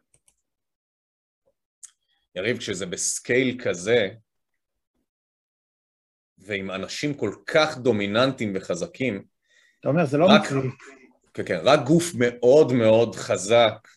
יריב, 2.34 2.58
כשזה 2.58 2.86
בסקייל 2.86 3.60
כזה, 3.64 4.08
ועם 6.38 6.70
אנשים 6.70 7.14
כל 7.14 7.34
כך 7.46 7.78
דומיננטיים 7.78 8.52
וחזקים, 8.56 9.24
אתה 9.80 9.88
אומר, 9.88 10.06
זה 10.06 10.18
לא 10.18 10.26
רק, 10.26 10.42
מקרי. 10.44 10.68
כן, 11.34 11.42
כן, 11.46 11.60
רק 11.62 11.80
גוף 11.86 12.04
מאוד 12.18 12.72
מאוד 12.72 13.14
חזק 13.14 13.88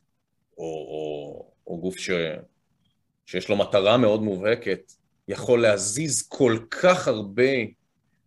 או, 0.58 0.64
או, 0.64 1.52
או 1.68 1.82
גוף 1.82 1.96
שיש 3.26 3.50
לו 3.50 3.58
מטרה 3.58 3.98
מאוד 3.98 4.22
מובהקת, 4.22 4.92
יכול 5.28 5.62
להזיז 5.62 6.28
כל 6.28 6.58
כך 6.70 7.08
הרבה 7.08 7.52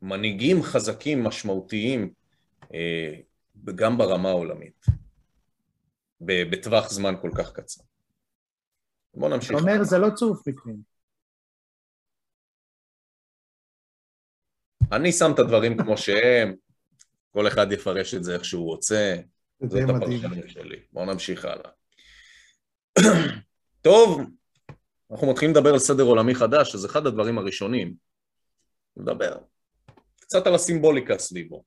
מנהיגים 0.02 0.62
חזקים, 0.62 1.24
משמעותיים, 1.24 2.10
אה, 2.74 3.14
גם 3.74 3.98
ברמה 3.98 4.28
העולמית, 4.28 4.86
בטווח 6.20 6.90
זמן 6.90 7.14
כל 7.20 7.30
כך 7.34 7.52
קצר. 7.52 7.82
בוא 9.14 9.28
נמשיך. 9.28 9.50
אתה 9.50 9.58
אומר, 9.58 9.84
זה 9.84 9.98
לא 9.98 10.10
צירוף 10.10 10.48
מקרים. 10.48 10.96
אני 14.92 15.12
שם 15.12 15.30
את 15.34 15.38
הדברים 15.38 15.76
כמו 15.76 15.96
שהם, 15.96 16.54
כל 17.36 17.48
אחד 17.48 17.72
יפרש 17.72 18.14
את 18.14 18.24
זה 18.24 18.34
איך 18.34 18.44
שהוא 18.44 18.66
רוצה, 18.66 19.16
זאת 19.62 19.80
הפרשנות 19.88 20.48
שלי. 20.48 20.76
בואו 20.92 21.04
נמשיך 21.04 21.44
הלאה. 21.44 21.70
טוב, 23.82 24.20
אנחנו 25.10 25.30
מתחילים 25.30 25.54
לדבר 25.54 25.72
על 25.72 25.78
סדר 25.78 26.02
עולמי 26.02 26.34
חדש, 26.34 26.74
אז 26.74 26.86
אחד 26.86 27.06
הדברים 27.06 27.38
הראשונים, 27.38 27.94
נדבר 28.96 29.38
קצת 30.20 30.46
על 30.46 30.54
הסימבוליקה 30.54 31.18
סביבו. 31.18 31.64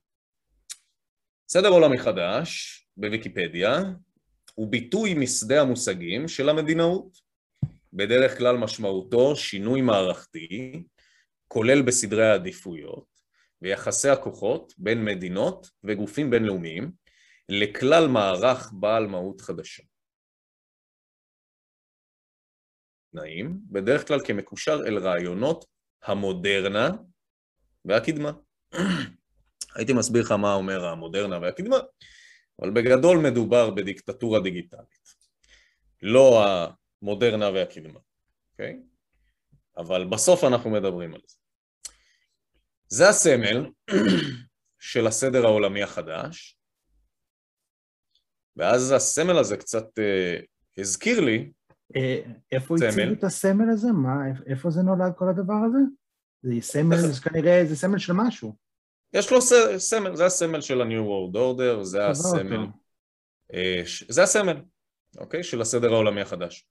סדר 1.48 1.68
עולמי 1.68 1.98
חדש, 1.98 2.80
בוויקיפדיה, 2.96 3.82
הוא 4.54 4.70
ביטוי 4.70 5.14
משדה 5.14 5.60
המושגים 5.60 6.28
של 6.28 6.48
המדינאות. 6.48 7.18
בדרך 7.92 8.38
כלל 8.38 8.56
משמעותו 8.56 9.36
שינוי 9.36 9.80
מערכתי, 9.80 10.82
כולל 11.48 11.82
בסדרי 11.82 12.26
העדיפויות, 12.26 13.09
ויחסי 13.62 14.08
הכוחות 14.08 14.74
בין 14.78 15.04
מדינות 15.04 15.70
וגופים 15.84 16.30
בינלאומיים 16.30 16.92
לכלל 17.48 18.08
מערך 18.08 18.72
בעל 18.72 19.06
מהות 19.06 19.40
חדשה. 19.40 19.82
תנאים, 23.12 23.60
בדרך 23.70 24.08
כלל 24.08 24.18
כמקושר 24.26 24.78
אל 24.86 24.98
רעיונות 24.98 25.64
המודרנה 26.02 26.90
והקדמה. 27.84 28.32
הייתי 29.76 29.92
מסביר 29.92 30.22
לך 30.22 30.32
מה 30.32 30.54
אומר 30.54 30.84
המודרנה 30.84 31.38
והקדמה, 31.38 31.76
אבל 32.60 32.70
בגדול 32.70 33.18
מדובר 33.18 33.70
בדיקטטורה 33.70 34.40
דיגיטלית. 34.40 35.00
לא 36.02 36.44
המודרנה 37.02 37.50
והקדמה, 37.50 38.00
אוקיי? 38.52 38.80
Okay? 38.80 38.90
אבל 39.76 40.04
בסוף 40.04 40.44
אנחנו 40.44 40.70
מדברים 40.70 41.14
על 41.14 41.20
זה. 41.26 41.39
זה 42.92 43.08
הסמל 43.08 43.70
של 44.78 45.06
הסדר 45.06 45.44
העולמי 45.44 45.82
החדש, 45.82 46.58
ואז 48.56 48.92
הסמל 48.92 49.38
הזה 49.38 49.56
קצת 49.56 49.98
אה, 49.98 50.36
הזכיר 50.78 51.20
לי 51.20 51.50
אה, 51.96 52.20
איפה 52.52 52.74
הציגו 52.74 53.12
את 53.12 53.24
הסמל 53.24 53.70
הזה? 53.70 53.92
מה, 53.92 54.16
איפה 54.46 54.70
זה 54.70 54.82
נולד 54.82 55.12
כל 55.16 55.28
הדבר 55.28 55.54
הזה? 55.66 55.78
זה 56.42 56.60
סמל, 56.60 56.96
זה 56.96 57.20
כנראה, 57.20 57.62
זה 57.66 57.76
סמל 57.76 57.98
של 57.98 58.12
משהו. 58.12 58.56
יש 59.12 59.32
לו 59.32 59.38
סמל, 59.78 60.16
זה 60.16 60.26
הסמל 60.26 60.60
של 60.60 60.80
ה-New 60.80 61.04
World 61.04 61.36
Order, 61.36 61.82
זה 61.84 62.06
הסמל. 62.06 62.66
אה, 63.54 63.82
זה 64.08 64.22
הסמל, 64.22 64.62
אוקיי? 65.18 65.42
של 65.42 65.60
הסדר 65.60 65.92
העולמי 65.92 66.20
החדש. 66.20 66.66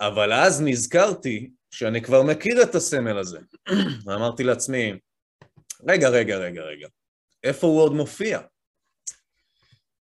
אבל 0.00 0.32
אז 0.32 0.62
נזכרתי 0.62 1.50
שאני 1.70 2.02
כבר 2.02 2.22
מכיר 2.22 2.62
את 2.62 2.74
הסמל 2.74 3.18
הזה. 3.18 3.38
ואמרתי 4.06 4.44
לעצמי, 4.44 4.92
רגע, 5.88 6.08
רגע, 6.08 6.36
רגע, 6.36 6.62
רגע, 6.62 6.88
איפה 7.44 7.66
הוא 7.66 7.80
עוד 7.80 7.92
מופיע? 7.92 8.40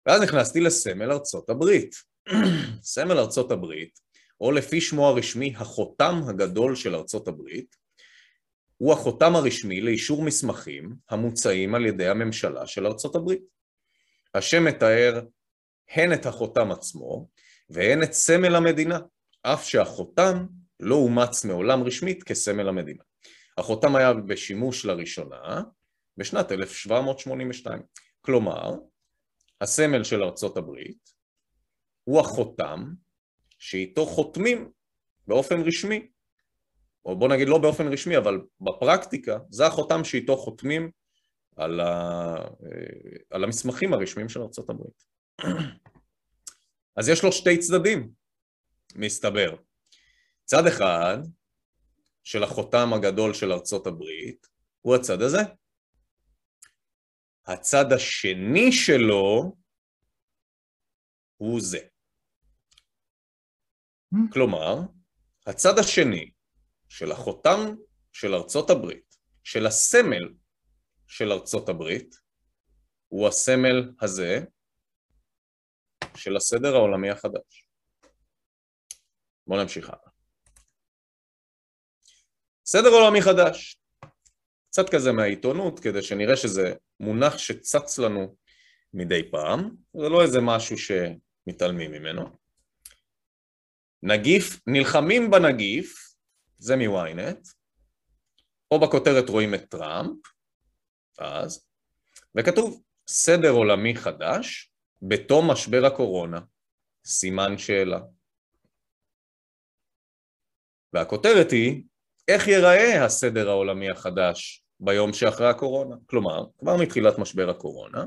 ואז 0.07 0.23
נכנסתי 0.23 0.61
לסמל 0.61 1.13
ארצות 1.13 1.51
הברית. 1.51 1.95
סמל 2.83 3.19
ארצות 3.19 3.51
הברית, 3.51 4.01
או 4.41 4.53
לפי 4.53 4.81
שמו 4.81 5.09
הרשמי, 5.09 5.55
החותם 5.57 6.21
הגדול 6.29 6.77
של 6.77 6.95
ארצות 6.95 7.29
הברית, 7.29 7.77
הוא 8.77 8.93
החותם 8.93 9.37
הרשמי 9.37 9.81
לאישור 9.81 10.23
מסמכים 10.23 10.97
המוצאים 11.11 11.75
על 11.75 11.87
ידי 11.87 12.09
הממשלה 12.09 12.67
של 12.67 12.87
ארצות 12.87 13.17
הברית. 13.17 13.43
השם 14.35 14.65
מתאר 14.65 15.21
הן 15.91 16.13
את 16.13 16.27
החותם 16.27 16.73
עצמו 16.73 17.29
והן 17.71 18.03
את 18.03 18.13
סמל 18.13 18.57
המדינה, 18.57 18.99
אף 19.43 19.65
שהחותם 19.65 20.47
לא 20.81 20.95
אומץ 20.95 21.45
מעולם 21.45 21.83
רשמית 21.83 22.23
כסמל 22.23 22.69
המדינה. 22.69 23.03
החותם 23.59 23.97
היה 23.97 24.15
בשימוש 24.15 24.85
לראשונה 24.85 25.63
בשנת 26.17 26.53
1782. 26.53 27.83
כלומר, 28.21 28.75
הסמל 29.61 30.05
של 30.05 30.23
ארצות 30.23 30.57
הברית 30.57 31.11
הוא 32.05 32.21
החותם 32.21 32.93
שאיתו 33.59 34.07
חותמים 34.07 34.71
באופן 35.27 35.61
רשמי, 35.61 36.09
או 37.05 37.19
בוא 37.19 37.29
נגיד 37.29 37.49
לא 37.49 37.59
באופן 37.59 37.93
רשמי, 37.93 38.17
אבל 38.17 38.41
בפרקטיקה, 38.61 39.39
זה 39.51 39.67
החותם 39.67 40.05
שאיתו 40.05 40.37
חותמים 40.37 40.91
על, 41.57 41.81
ה... 41.81 42.37
על 43.31 43.45
המסמכים 43.45 43.93
הרשמיים 43.93 44.29
של 44.29 44.43
ארצות 44.43 44.71
הברית. 44.71 45.05
אז 46.97 47.09
יש 47.09 47.25
לו 47.25 47.33
שתי 47.33 47.59
צדדים, 47.59 48.11
מסתבר. 48.95 49.57
צד 50.45 50.67
אחד 50.67 51.19
של 52.27 52.43
החותם 52.43 52.93
הגדול 52.93 53.35
של 53.35 53.53
ארצות 53.53 53.87
הברית 53.87 54.47
הוא 54.81 54.95
הצד 54.97 55.23
הזה. 55.23 55.39
הצד 57.47 57.93
השני 57.93 58.73
שלו 58.73 59.57
הוא 61.37 61.61
זה. 61.61 61.79
Mm. 64.15 64.19
כלומר, 64.33 64.75
הצד 65.47 65.79
השני 65.79 66.31
של 66.89 67.13
החותם 67.13 67.59
של 68.13 68.35
ארצות 68.35 68.71
הברית, 68.71 69.17
של 69.45 69.67
הסמל 69.67 70.35
של 71.07 71.33
ארצות 71.33 71.69
הברית, 71.69 72.15
הוא 73.09 73.29
הסמל 73.29 73.93
הזה 74.01 74.39
של 76.17 76.37
הסדר 76.37 76.75
העולמי 76.75 77.11
החדש. 77.11 77.69
בואו 79.47 79.63
נמשיך 79.63 79.89
הלאה. 79.89 80.16
סדר 82.69 82.89
עולמי 82.89 83.23
חדש. 83.23 83.81
קצת 84.69 84.91
כזה 84.95 85.13
מהעיתונות, 85.13 85.81
כדי 85.81 86.03
שנראה 86.03 86.37
שזה 86.37 86.75
מונח 87.01 87.39
שצץ 87.39 87.99
לנו 87.99 88.37
מדי 88.95 89.31
פעם, 89.31 89.77
זה 89.97 90.09
לא 90.09 90.23
איזה 90.23 90.41
משהו 90.41 90.77
שמתעלמים 90.79 91.93
ממנו. 91.93 92.37
נגיף, 94.03 94.61
נלחמים 94.67 95.31
בנגיף, 95.31 96.17
זה 96.59 96.77
מוויינט, 96.77 97.49
או 98.71 98.81
בכותרת 98.81 99.29
רואים 99.29 99.55
את 99.55 99.71
טראמפ, 99.71 100.19
אז, 101.19 101.67
וכתוב 102.35 102.83
סדר 103.09 103.51
עולמי 103.51 103.97
חדש 103.97 104.73
בתום 105.03 105.51
משבר 105.51 105.85
הקורונה, 105.87 106.41
סימן 107.07 107.59
שאלה. 107.59 108.01
והכותרת 110.93 111.51
היא, 111.51 111.83
איך 112.29 112.49
ייראה 112.49 113.05
הסדר 113.05 113.49
העולמי 113.49 113.91
החדש 113.91 114.65
ביום 114.81 115.13
שאחרי 115.13 115.49
הקורונה? 115.49 115.97
כלומר, 116.07 116.45
כבר 116.59 116.77
מתחילת 116.77 117.19
משבר 117.19 117.51
הקורונה, 117.51 118.05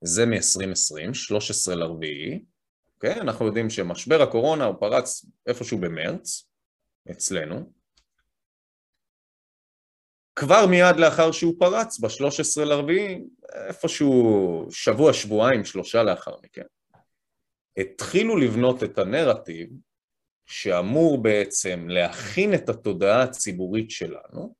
זה 0.00 0.26
מ-2020, 0.26 1.14
13 1.14 1.74
לרביעי, 1.74 2.44
אוקיי? 2.94 3.20
אנחנו 3.20 3.46
יודעים 3.46 3.70
שמשבר 3.70 4.22
הקורונה 4.22 4.64
הוא 4.64 4.76
פרץ 4.80 5.24
איפשהו 5.46 5.78
במרץ, 5.78 6.48
אצלנו. 7.10 7.72
כבר 10.36 10.66
מיד 10.66 10.96
לאחר 10.96 11.32
שהוא 11.32 11.54
פרץ, 11.58 12.00
ב-13 12.00 12.64
לרביעי, 12.64 13.24
איפשהו 13.68 14.66
שבוע, 14.70 15.12
שבועיים, 15.12 15.64
שלושה 15.64 16.02
לאחר 16.02 16.34
מכן, 16.42 16.62
התחילו 17.76 18.36
לבנות 18.36 18.82
את 18.82 18.98
הנרטיב 18.98 19.70
שאמור 20.50 21.22
בעצם 21.22 21.88
להכין 21.88 22.54
את 22.54 22.68
התודעה 22.68 23.22
הציבורית 23.22 23.90
שלנו 23.90 24.54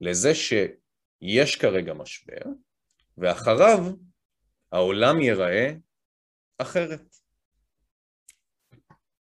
לזה 0.00 0.34
שיש 0.34 1.56
כרגע 1.56 1.94
משבר, 1.94 2.42
ואחריו 3.18 3.78
העולם 4.72 5.20
ייראה 5.20 5.74
אחרת. 6.58 7.16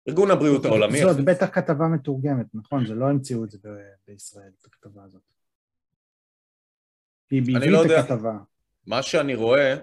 ארגון 0.09 0.31
הבריאות 0.31 0.65
העולמי... 0.65 1.01
זאת 1.01 1.25
בטח 1.25 1.47
כתבה 1.53 1.89
מתורגמת, 1.95 2.47
נכון? 2.55 2.87
זה 2.87 2.95
לא 2.95 3.05
המציאו 3.05 3.45
את 3.45 3.51
זה 3.51 3.59
בישראל, 4.07 4.51
את 4.61 4.65
הכתבה 4.65 5.05
הזאת. 5.05 5.23
היא 7.31 7.43
בעברית 7.43 7.71
לא 7.71 7.99
הכתבה. 7.99 8.39
מה 8.87 9.03
שאני 9.03 9.35
רואה 9.35 9.75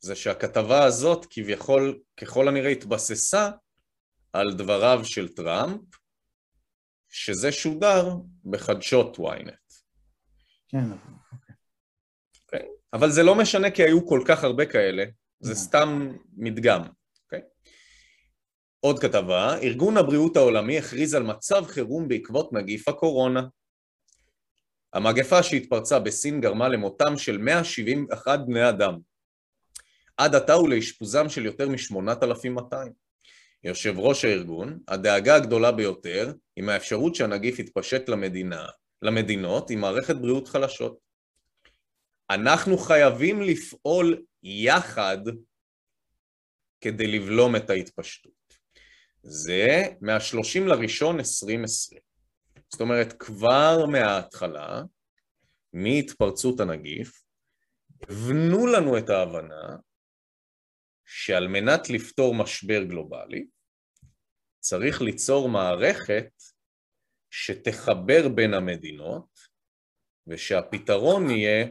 זה 0.00 0.14
שהכתבה 0.14 0.84
הזאת 0.84 1.26
כביכול, 1.30 2.00
ככל 2.16 2.48
הנראה 2.48 2.70
התבססה 2.70 3.50
על 4.34 4.54
דבריו 4.54 5.00
של 5.04 5.28
טראמפ, 5.28 5.80
שזה 7.08 7.52
שודר 7.52 8.08
בחדשות 8.44 9.18
ynet. 9.18 9.74
כן, 10.68 10.84
אוקיי. 11.32 12.60
Okay. 12.60 12.66
אבל 12.92 13.10
זה 13.10 13.22
לא 13.22 13.34
משנה 13.34 13.70
כי 13.70 13.82
היו 13.82 14.06
כל 14.06 14.20
כך 14.28 14.44
הרבה 14.44 14.66
כאלה, 14.66 15.04
זה 15.40 15.54
סתם 15.54 16.16
מדגם, 16.32 16.82
אוקיי? 17.24 17.40
עוד 18.80 18.98
כתבה, 18.98 19.58
ארגון 19.58 19.96
הבריאות 19.96 20.36
העולמי 20.36 20.78
הכריז 20.78 21.14
על 21.14 21.22
מצב 21.22 21.64
חירום 21.66 22.08
בעקבות 22.08 22.52
נגיף 22.52 22.88
הקורונה. 22.88 23.42
המגפה 24.92 25.42
שהתפרצה 25.42 25.98
בסין 25.98 26.40
גרמה 26.40 26.68
למותם 26.68 27.18
של 27.18 27.38
171 27.38 28.40
בני 28.46 28.68
אדם. 28.68 28.98
עד 30.16 30.34
עתה 30.34 30.58
ולאשפוזם 30.58 31.28
של 31.28 31.44
יותר 31.44 31.68
מ-8,200. 31.68 33.03
יושב 33.64 33.94
ראש 33.98 34.24
הארגון, 34.24 34.78
הדאגה 34.88 35.36
הגדולה 35.36 35.72
ביותר 35.72 36.32
עם 36.56 36.68
האפשרות 36.68 37.14
שהנגיף 37.14 37.58
יתפשט 37.58 38.08
למדינה, 38.08 38.66
למדינות 39.02 39.70
עם 39.70 39.80
מערכת 39.80 40.16
בריאות 40.16 40.48
חלשות. 40.48 40.98
אנחנו 42.30 42.78
חייבים 42.78 43.42
לפעול 43.42 44.22
יחד 44.42 45.18
כדי 46.80 47.06
לבלום 47.06 47.56
את 47.56 47.70
ההתפשטות. 47.70 48.32
זה 49.22 49.82
מה-30 50.00 50.60
לראשון 50.66 51.18
2020. 51.18 52.00
זאת 52.72 52.80
אומרת, 52.80 53.12
כבר 53.12 53.86
מההתחלה, 53.86 54.82
מהתפרצות 55.72 56.60
הנגיף, 56.60 57.22
הבנו 58.02 58.66
לנו 58.66 58.98
את 58.98 59.10
ההבנה 59.10 59.76
שעל 61.06 61.48
מנת 61.48 61.90
לפתור 61.90 62.34
משבר 62.34 62.82
גלובלי, 62.84 63.46
צריך 64.60 65.02
ליצור 65.02 65.48
מערכת 65.48 66.30
שתחבר 67.30 68.28
בין 68.28 68.54
המדינות, 68.54 69.38
ושהפתרון 70.26 71.30
יהיה 71.30 71.66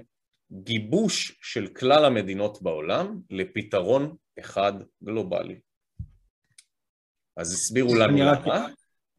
גיבוש 0.52 1.40
של 1.42 1.68
כלל 1.68 2.06
המדינות 2.06 2.62
בעולם 2.62 3.22
לפתרון 3.30 4.16
אחד 4.40 4.74
גלובלי. 5.04 5.60
אז 7.38 7.54
הסבירו 7.54 7.96
לנו 7.96 8.18
למה, 8.18 8.68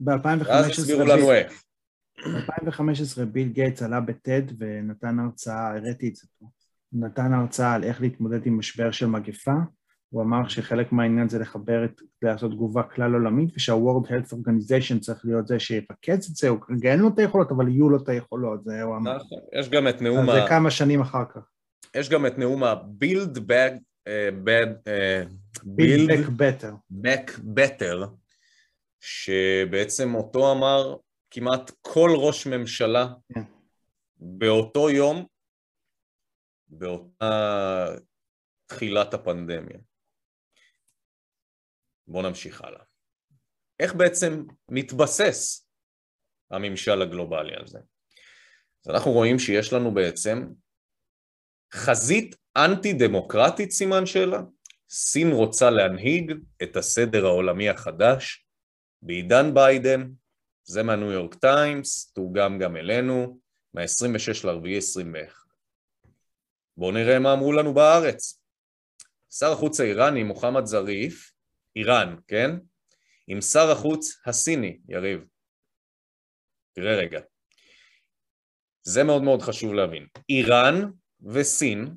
ואז 0.00 0.68
הסבירו 0.68 1.04
לנו 1.04 1.32
איך. 1.32 1.64
ב-2015 2.18 3.24
ביל 3.24 3.48
גייטס 3.48 3.82
עלה 3.82 4.00
בטד 4.00 4.42
ונתן 4.58 5.18
הרצאה, 5.18 5.76
הראיתי 5.76 6.08
את 6.08 6.16
זה 6.16 6.26
פה, 6.38 6.46
נתן 6.92 7.32
הרצאה 7.32 7.74
על 7.74 7.84
איך 7.84 8.00
להתמודד 8.00 8.46
עם 8.46 8.58
משבר 8.58 8.90
של 8.90 9.06
מגפה, 9.06 9.52
הוא 10.08 10.22
אמר 10.22 10.48
שחלק 10.48 10.92
מהעניין 10.92 11.28
זה 11.28 11.38
לחבר 11.38 11.84
את, 11.84 12.00
לעשות 12.22 12.52
תגובה 12.52 12.82
כלל 12.82 13.12
עולמית, 13.12 13.56
ושהוורד 13.56 14.06
Health 14.06 14.32
Organization 14.32 15.00
צריך 15.00 15.24
להיות 15.24 15.46
זה 15.46 15.58
שיפקץ 15.58 16.30
את 16.30 16.36
זה, 16.36 16.48
הוא 16.48 16.60
כרגע 16.60 16.92
אין 16.92 17.00
לו 17.00 17.08
את 17.08 17.18
היכולות, 17.18 17.50
אבל 17.50 17.68
יהיו 17.68 17.90
לו 17.90 18.02
את 18.02 18.08
היכולות, 18.08 18.64
זה 18.64 18.82
הוא 18.82 18.96
אמר. 18.96 19.16
נכון, 19.16 19.38
יש 19.60 19.68
גם 19.68 19.88
את 19.88 20.02
נאום 20.02 20.30
ה... 20.30 20.32
זה 20.32 20.40
כמה 20.48 20.70
שנים 20.70 21.00
אחר 21.00 21.24
כך. 21.34 21.40
יש 21.96 22.08
גם 22.08 22.26
את 22.26 22.38
נאום 22.38 22.64
ה-Build 22.64 23.38
Back, 23.38 23.78
uh, 24.08 24.46
bad, 24.46 24.70
uh, 24.86 25.64
Build 25.64 26.08
Back 26.08 26.28
Better. 26.28 26.72
Back 27.04 27.40
Better, 27.58 28.06
שבעצם 29.00 30.14
אותו 30.14 30.52
אמר 30.52 30.96
כמעט 31.30 31.70
כל 31.80 32.10
ראש 32.16 32.46
ממשלה 32.46 33.06
yeah. 33.06 33.34
כן. 33.34 33.42
באותו 34.16 34.90
יום, 34.90 35.26
באותה 36.68 37.86
תחילת 38.66 39.14
הפנדמיה. 39.14 39.78
בואו 42.06 42.22
נמשיך 42.22 42.62
הלאה. 42.64 42.82
איך 43.80 43.94
בעצם 43.94 44.44
מתבסס 44.68 45.68
הממשל 46.50 47.02
הגלובלי 47.02 47.52
הזה? 47.62 47.78
אז 48.84 48.90
אנחנו 48.90 49.10
רואים 49.10 49.38
שיש 49.38 49.72
לנו 49.72 49.94
בעצם 49.94 50.48
חזית 51.74 52.36
אנטי-דמוקרטית 52.56 53.70
סימן 53.70 54.06
שאלה. 54.06 54.40
סין 54.90 55.30
רוצה 55.32 55.70
להנהיג 55.70 56.32
את 56.62 56.76
הסדר 56.76 57.26
העולמי 57.26 57.68
החדש 57.68 58.46
בעידן 59.02 59.54
ביידן, 59.54 60.10
זה 60.64 60.82
מהניו 60.82 61.12
יורק 61.12 61.34
טיימס, 61.34 62.12
תורגם 62.12 62.58
גם 62.58 62.76
אלינו, 62.76 63.40
מה-26 63.74 64.46
ל-4 64.46 64.76
21. 64.76 65.44
בואו 66.76 66.92
נראה 66.92 67.18
מה 67.18 67.32
אמרו 67.32 67.52
לנו 67.52 67.74
בארץ. 67.74 68.40
שר 69.30 69.52
החוץ 69.52 69.80
האיראני 69.80 70.22
מוחמד 70.22 70.64
זריף 70.66 71.33
איראן, 71.76 72.16
כן? 72.28 72.50
עם 73.26 73.40
שר 73.40 73.70
החוץ 73.70 74.20
הסיני, 74.26 74.78
יריב. 74.88 75.24
תראה 76.72 76.96
רגע. 76.96 77.20
זה 78.82 79.04
מאוד 79.04 79.22
מאוד 79.22 79.42
חשוב 79.42 79.74
להבין. 79.74 80.06
איראן 80.28 80.90
וסין 81.22 81.94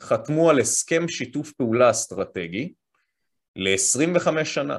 חתמו 0.00 0.50
על 0.50 0.60
הסכם 0.60 1.08
שיתוף 1.08 1.52
פעולה 1.52 1.90
אסטרטגי 1.90 2.72
ל-25 3.56 4.44
שנה. 4.44 4.78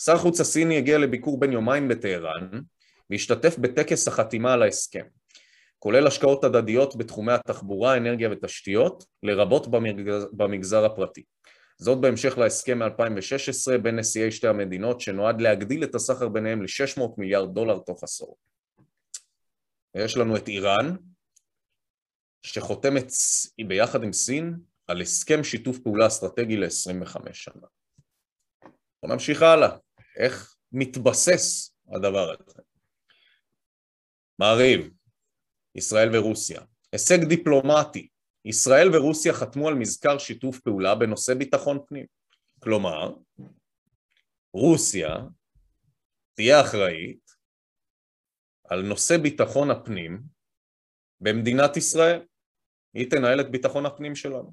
שר 0.00 0.12
החוץ 0.12 0.40
הסיני 0.40 0.78
הגיע 0.78 0.98
לביקור 0.98 1.40
בן 1.40 1.52
יומיים 1.52 1.88
בטהרן 1.88 2.50
והשתתף 3.10 3.58
בטקס 3.58 4.08
החתימה 4.08 4.52
על 4.52 4.62
ההסכם, 4.62 5.04
כולל 5.78 6.06
השקעות 6.06 6.44
הדדיות 6.44 6.96
בתחומי 6.96 7.32
התחבורה, 7.32 7.96
אנרגיה 7.96 8.28
ותשתיות, 8.32 9.04
לרבות 9.22 9.68
במגזר, 9.68 10.26
במגזר 10.32 10.84
הפרטי. 10.84 11.24
זאת 11.78 12.00
בהמשך 12.00 12.38
להסכם 12.38 12.78
מ-2016 12.78 13.78
בין 13.82 13.98
נשיאי 13.98 14.30
שתי 14.30 14.48
המדינות 14.48 15.00
שנועד 15.00 15.40
להגדיל 15.40 15.84
את 15.84 15.94
הסחר 15.94 16.28
ביניהם 16.28 16.62
ל-600 16.62 17.02
מיליארד 17.18 17.54
דולר 17.54 17.78
תוך 17.78 18.02
עשור. 18.02 18.36
יש 19.94 20.16
לנו 20.16 20.36
את 20.36 20.48
איראן, 20.48 20.96
שחותמת 22.42 23.06
ביחד 23.66 24.02
עם 24.02 24.12
סין 24.12 24.56
על 24.86 25.00
הסכם 25.00 25.44
שיתוף 25.44 25.78
פעולה 25.78 26.06
אסטרטגי 26.06 26.56
ל-25 26.56 27.32
שנה. 27.32 27.66
בואו 29.02 29.12
נמשיך 29.12 29.42
הלאה. 29.42 29.76
איך 30.16 30.56
מתבסס 30.72 31.74
הדבר 31.94 32.30
הזה? 32.30 32.62
מעריב, 34.38 34.90
ישראל 35.74 36.16
ורוסיה. 36.16 36.60
הישג 36.92 37.24
דיפלומטי 37.28 38.08
ישראל 38.48 38.96
ורוסיה 38.96 39.32
חתמו 39.32 39.68
על 39.68 39.74
מזכר 39.74 40.18
שיתוף 40.18 40.60
פעולה 40.60 40.94
בנושא 40.94 41.34
ביטחון 41.34 41.78
פנים. 41.86 42.06
כלומר, 42.58 43.14
רוסיה 44.52 45.16
תהיה 46.34 46.60
אחראית 46.60 47.30
על 48.64 48.82
נושא 48.82 49.16
ביטחון 49.16 49.70
הפנים 49.70 50.22
במדינת 51.20 51.76
ישראל. 51.76 52.22
היא 52.94 53.10
תנהל 53.10 53.40
את 53.40 53.50
ביטחון 53.50 53.86
הפנים 53.86 54.14
שלנו. 54.14 54.52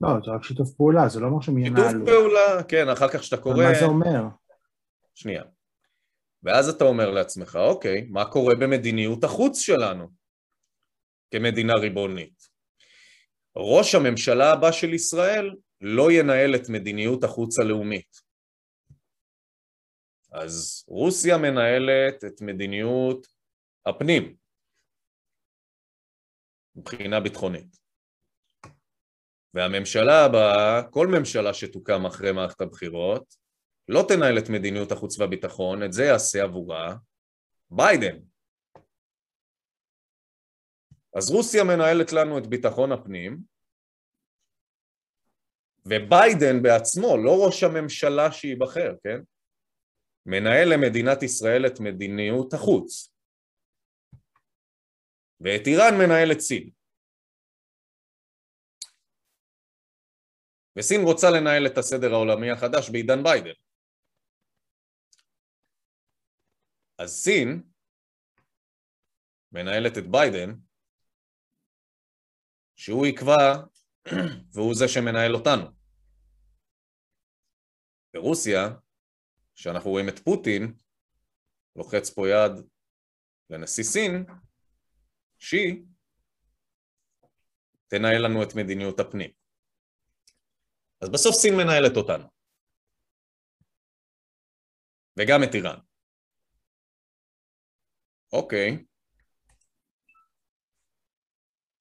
לא, 0.00 0.08
זה 0.24 0.30
רק 0.30 0.44
שיתוף 0.44 0.74
פעולה, 0.74 1.08
זה 1.08 1.20
לא 1.20 1.26
אומר 1.26 1.40
שהם 1.40 1.58
ינהלו. 1.58 1.88
שיתוף 1.88 2.08
פעולה, 2.08 2.62
כן, 2.68 2.88
אחר 2.88 3.08
כך 3.08 3.24
שאתה 3.24 3.42
קורא... 3.42 3.64
מה 3.64 3.74
זה 3.78 3.84
אומר? 3.84 4.22
שנייה. 5.14 5.42
ואז 6.42 6.68
אתה 6.68 6.84
אומר 6.84 7.10
לעצמך, 7.10 7.58
אוקיי, 7.62 8.06
מה 8.10 8.24
קורה 8.24 8.54
במדיניות 8.54 9.24
החוץ 9.24 9.58
שלנו 9.58 10.08
כמדינה 11.30 11.74
ריבונית? 11.74 12.41
ראש 13.56 13.94
הממשלה 13.94 14.52
הבא 14.52 14.72
של 14.72 14.94
ישראל 14.94 15.54
לא 15.80 16.12
ינהל 16.12 16.54
את 16.54 16.68
מדיניות 16.68 17.24
החוץ 17.24 17.58
הלאומית. 17.58 18.32
אז 20.32 20.84
רוסיה 20.88 21.38
מנהלת 21.38 22.24
את 22.24 22.40
מדיניות 22.40 23.26
הפנים 23.86 24.36
מבחינה 26.76 27.20
ביטחונית. 27.20 27.76
והממשלה 29.54 30.24
הבאה, 30.24 30.82
כל 30.90 31.06
ממשלה 31.06 31.54
שתוקם 31.54 32.06
אחרי 32.06 32.32
מערכת 32.32 32.60
הבחירות, 32.60 33.34
לא 33.88 34.04
תנהל 34.08 34.38
את 34.38 34.48
מדיניות 34.48 34.92
החוץ 34.92 35.18
והביטחון, 35.18 35.82
את 35.82 35.92
זה 35.92 36.04
יעשה 36.04 36.42
עבורה 36.42 36.96
ביידן. 37.70 38.18
אז 41.16 41.30
רוסיה 41.30 41.64
מנהלת 41.64 42.12
לנו 42.12 42.38
את 42.38 42.46
ביטחון 42.46 42.92
הפנים, 42.92 43.38
וביידן 45.86 46.62
בעצמו, 46.62 47.16
לא 47.24 47.46
ראש 47.46 47.62
הממשלה 47.62 48.32
שייבחר, 48.32 48.94
כן? 49.04 49.18
מנהל 50.26 50.68
למדינת 50.74 51.22
ישראל 51.22 51.66
את 51.66 51.80
מדיניות 51.80 52.54
החוץ, 52.54 53.12
ואת 55.40 55.66
איראן 55.66 55.94
מנהל 55.98 56.32
את 56.32 56.40
סין. 56.40 56.70
וסין 60.76 61.00
רוצה 61.04 61.26
לנהל 61.30 61.66
את 61.66 61.78
הסדר 61.78 62.12
העולמי 62.12 62.50
החדש 62.50 62.90
בעידן 62.90 63.22
ביידן. 63.22 63.58
אז 66.98 67.10
סין 67.10 67.62
מנהלת 69.52 69.98
את 69.98 70.06
ביידן 70.10 70.50
שהוא 72.82 73.06
יקבע, 73.06 73.64
והוא 74.54 74.74
זה 74.74 74.88
שמנהל 74.88 75.34
אותנו. 75.34 75.66
ברוסיה, 78.14 78.60
שאנחנו 79.54 79.90
רואים 79.90 80.08
את 80.08 80.18
פוטין, 80.18 80.74
לוחץ 81.76 82.10
פה 82.10 82.22
יד 82.28 82.52
לנשיא 83.50 83.84
סין, 83.84 84.24
שהיא 85.38 85.84
תנהל 87.86 88.26
לנו 88.26 88.42
את 88.42 88.54
מדיניות 88.56 89.00
הפנים. 89.00 89.30
אז 91.00 91.08
בסוף 91.08 91.34
סין 91.34 91.54
מנהלת 91.54 91.96
אותנו. 91.96 92.28
וגם 95.18 95.40
את 95.44 95.54
איראן. 95.54 95.78
אוקיי. 98.32 98.84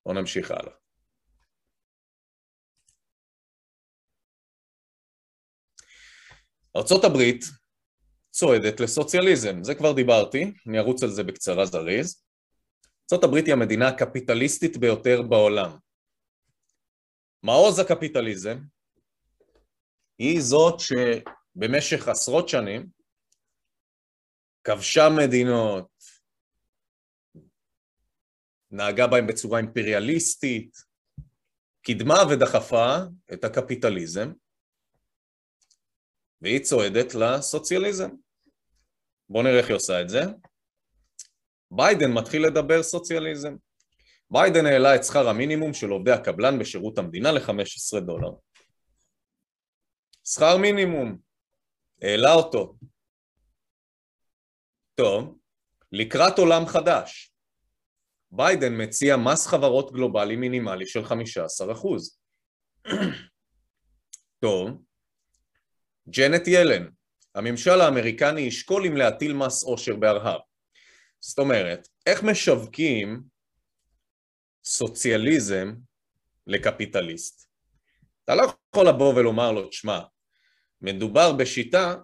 בואו 0.05 0.15
נמשיך 0.15 0.51
הלאה. 0.51 0.80
ארה"ב 6.75 7.19
צועדת 8.29 8.79
לסוציאליזם, 8.79 9.63
זה 9.63 9.75
כבר 9.75 9.93
דיברתי, 9.93 10.53
אני 10.67 10.79
ארוץ 10.79 11.03
על 11.03 11.09
זה 11.09 11.23
בקצרה 11.23 11.65
זריז. 11.65 12.23
ארה"ב 13.13 13.35
היא 13.35 13.53
המדינה 13.53 13.87
הקפיטליסטית 13.87 14.77
ביותר 14.77 15.21
בעולם. 15.21 15.77
מעוז 17.43 17.79
הקפיטליזם 17.79 18.57
היא 20.17 20.41
זאת 20.41 20.79
שבמשך 20.79 22.07
עשרות 22.07 22.49
שנים 22.49 22.87
כבשה 24.63 25.09
מדינות, 25.17 25.87
נהגה 28.71 29.07
בהם 29.07 29.27
בצורה 29.27 29.59
אימפריאליסטית, 29.59 30.77
קידמה 31.81 32.15
ודחפה 32.29 32.97
את 33.33 33.43
הקפיטליזם, 33.43 34.31
והיא 36.41 36.63
צועדת 36.63 37.15
לסוציאליזם. 37.15 38.09
בואו 39.29 39.43
נראה 39.43 39.57
איך 39.57 39.67
היא 39.67 39.75
עושה 39.75 40.01
את 40.01 40.09
זה. 40.09 40.21
ביידן 41.71 42.11
מתחיל 42.11 42.45
לדבר 42.45 42.83
סוציאליזם. 42.83 43.55
ביידן 44.31 44.65
העלה 44.65 44.95
את 44.95 45.03
שכר 45.03 45.29
המינימום 45.29 45.73
של 45.73 45.89
עובדי 45.89 46.11
הקבלן 46.11 46.59
בשירות 46.59 46.97
המדינה 46.97 47.31
ל-15 47.31 47.99
דולר. 47.99 48.31
שכר 50.25 50.57
מינימום, 50.57 51.17
העלה 52.01 52.33
אותו. 52.33 52.75
טוב, 54.95 55.37
לקראת 55.91 56.39
עולם 56.39 56.65
חדש, 56.65 57.33
ביידן 58.31 58.81
מציע 58.81 59.17
מס 59.17 59.47
חברות 59.47 59.91
גלובלי 59.91 60.35
מינימלי 60.35 60.85
של 60.85 60.99
15%. 61.05 61.11
טוב, 64.43 64.69
ג'נט 66.09 66.47
ילן, 66.47 66.89
הממשל 67.35 67.81
האמריקני 67.81 68.41
ישקול 68.41 68.85
אם 68.85 68.97
להטיל 68.97 69.33
מס 69.33 69.63
עושר 69.63 69.95
בארה"ב. 69.95 70.41
זאת 71.19 71.39
אומרת, 71.39 71.87
איך 72.05 72.23
משווקים 72.23 73.23
סוציאליזם 74.63 75.73
לקפיטליסט? 76.47 77.49
אתה 78.23 78.35
לא 78.35 78.41
יכול 78.41 78.87
לבוא 78.87 79.13
ולומר 79.15 79.51
לו, 79.51 79.67
תשמע, 79.67 79.99
מדובר 80.81 81.33
בשיטה 81.33 81.95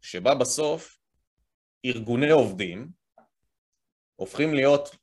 שבה 0.00 0.34
בסוף 0.34 0.98
ארגוני 1.84 2.30
עובדים 2.30 2.90
הופכים 4.16 4.54
להיות 4.54 4.96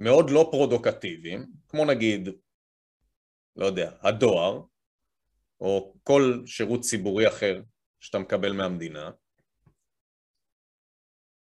מאוד 0.00 0.30
לא 0.30 0.48
פרודוקטיביים, 0.50 1.46
כמו 1.68 1.84
נגיד, 1.84 2.28
לא 3.56 3.66
יודע, 3.66 3.92
הדואר, 4.00 4.62
או 5.60 5.94
כל 6.02 6.42
שירות 6.46 6.80
ציבורי 6.80 7.28
אחר 7.28 7.62
שאתה 8.00 8.18
מקבל 8.18 8.52
מהמדינה, 8.52 9.10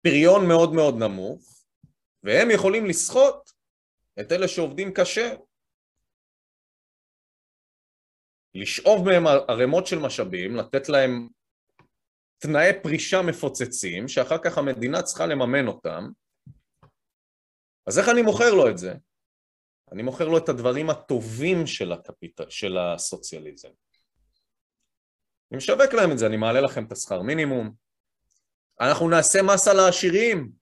פריון 0.02 0.48
מאוד 0.48 0.72
מאוד 0.72 0.94
נמוך, 0.94 1.64
והם 2.22 2.50
יכולים 2.50 2.86
לסחוט 2.86 3.50
את 4.20 4.32
אלה 4.32 4.48
שעובדים 4.48 4.94
קשה, 4.94 5.34
לשאוב 8.54 9.04
מהם 9.04 9.26
ערימות 9.26 9.86
של 9.86 9.98
משאבים, 9.98 10.56
לתת 10.56 10.88
להם 10.88 11.28
תנאי 12.38 12.82
פרישה 12.82 13.22
מפוצצים, 13.28 14.08
שאחר 14.08 14.38
כך 14.44 14.58
המדינה 14.58 15.02
צריכה 15.02 15.26
לממן 15.26 15.66
אותם, 15.66 16.10
אז 17.86 17.98
איך 17.98 18.08
אני 18.08 18.22
מוכר 18.22 18.54
לו 18.54 18.70
את 18.70 18.78
זה? 18.78 18.94
אני 19.92 20.02
מוכר 20.02 20.28
לו 20.28 20.38
את 20.38 20.48
הדברים 20.48 20.90
הטובים 20.90 21.66
של, 21.66 21.92
הקפיט... 21.92 22.40
של 22.48 22.78
הסוציאליזם. 22.78 23.68
אני 25.52 25.58
משווק 25.58 25.94
להם 25.94 26.12
את 26.12 26.18
זה, 26.18 26.26
אני 26.26 26.36
מעלה 26.36 26.60
לכם 26.60 26.84
את 26.84 26.92
השכר 26.92 27.22
מינימום, 27.22 27.74
אנחנו 28.80 29.08
נעשה 29.08 29.42
מס 29.42 29.68
על 29.68 29.78
העשירים, 29.78 30.52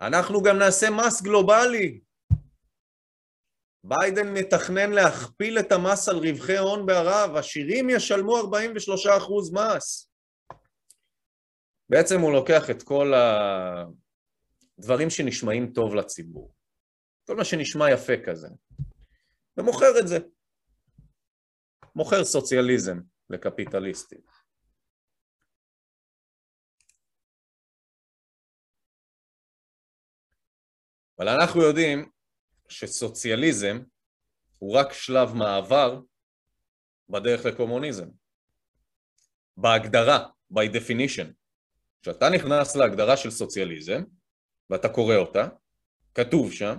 אנחנו 0.00 0.42
גם 0.42 0.58
נעשה 0.58 0.86
מס 0.90 1.22
גלובלי. 1.22 2.00
ביידן 3.84 4.32
מתכנן 4.32 4.90
להכפיל 4.90 5.58
את 5.58 5.72
המס 5.72 6.08
על 6.08 6.16
רווחי 6.16 6.58
הון 6.58 6.86
בערב, 6.86 7.36
עשירים 7.36 7.90
ישלמו 7.90 8.38
43% 8.38 8.42
מס. 9.52 10.12
בעצם 11.88 12.20
הוא 12.20 12.32
לוקח 12.32 12.70
את 12.70 12.82
כל 12.82 13.12
הדברים 14.78 15.10
שנשמעים 15.10 15.72
טוב 15.72 15.94
לציבור, 15.94 16.54
כל 17.26 17.36
מה 17.36 17.44
שנשמע 17.44 17.90
יפה 17.90 18.12
כזה, 18.26 18.48
ומוכר 19.56 19.98
את 20.00 20.08
זה. 20.08 20.18
מוכר 21.96 22.24
סוציאליזם. 22.24 23.11
לקפיטליסטים. 23.30 24.20
אבל 31.18 31.28
אנחנו 31.28 31.62
יודעים 31.62 32.10
שסוציאליזם 32.68 33.78
הוא 34.58 34.76
רק 34.76 34.92
שלב 34.92 35.34
מעבר 35.34 36.00
בדרך 37.08 37.46
לקומוניזם. 37.46 38.08
בהגדרה, 39.56 40.28
by 40.52 40.76
definition. 40.76 41.32
כשאתה 42.02 42.30
נכנס 42.34 42.76
להגדרה 42.76 43.16
של 43.16 43.30
סוציאליזם, 43.30 44.02
ואתה 44.70 44.88
קורא 44.88 45.16
אותה, 45.16 45.48
כתוב 46.14 46.52
שם 46.52 46.76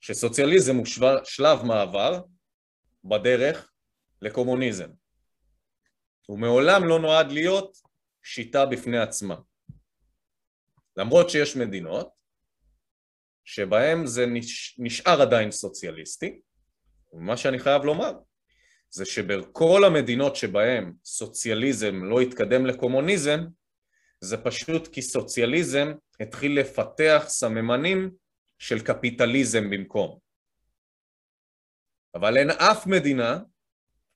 שסוציאליזם 0.00 0.76
הוא 0.76 0.86
שלב 1.24 1.62
מעבר 1.62 2.22
בדרך 3.04 3.72
לקומוניזם. 4.22 4.90
הוא 6.28 6.38
מעולם 6.38 6.84
לא 6.84 6.98
נועד 6.98 7.32
להיות 7.32 7.76
שיטה 8.22 8.66
בפני 8.66 8.98
עצמה. 8.98 9.36
למרות 10.96 11.30
שיש 11.30 11.56
מדינות 11.56 12.10
שבהן 13.44 14.06
זה 14.06 14.26
נשאר 14.78 15.22
עדיין 15.22 15.50
סוציאליסטי, 15.50 16.40
ומה 17.12 17.36
שאני 17.36 17.58
חייב 17.58 17.84
לומר 17.84 18.12
זה 18.90 19.04
שבכל 19.04 19.84
המדינות 19.86 20.36
שבהן 20.36 20.92
סוציאליזם 21.04 22.04
לא 22.04 22.20
התקדם 22.20 22.66
לקומוניזם, 22.66 23.40
זה 24.20 24.36
פשוט 24.36 24.88
כי 24.88 25.02
סוציאליזם 25.02 25.92
התחיל 26.20 26.60
לפתח 26.60 27.24
סממנים 27.28 28.10
של 28.58 28.84
קפיטליזם 28.84 29.70
במקום. 29.70 30.18
אבל 32.14 32.36
אין 32.36 32.50
אף 32.50 32.86
מדינה 32.86 33.38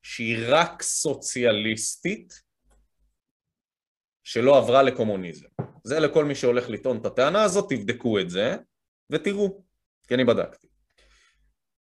שהיא 0.03 0.37
רק 0.49 0.83
סוציאליסטית 0.83 2.43
שלא 4.23 4.59
עברה 4.59 4.83
לקומוניזם. 4.83 5.49
זה 5.85 6.01
לכל 6.01 6.25
מי 6.25 6.35
שהולך 6.35 6.69
לטעון 6.69 7.01
את 7.01 7.07
הטענה 7.07 7.43
הזאת, 7.43 7.73
תבדקו 7.73 8.21
את 8.21 8.31
זה 8.31 8.57
ותראו, 9.11 9.65
כי 10.09 10.15
אני 10.15 10.25
בדקתי. 10.25 10.69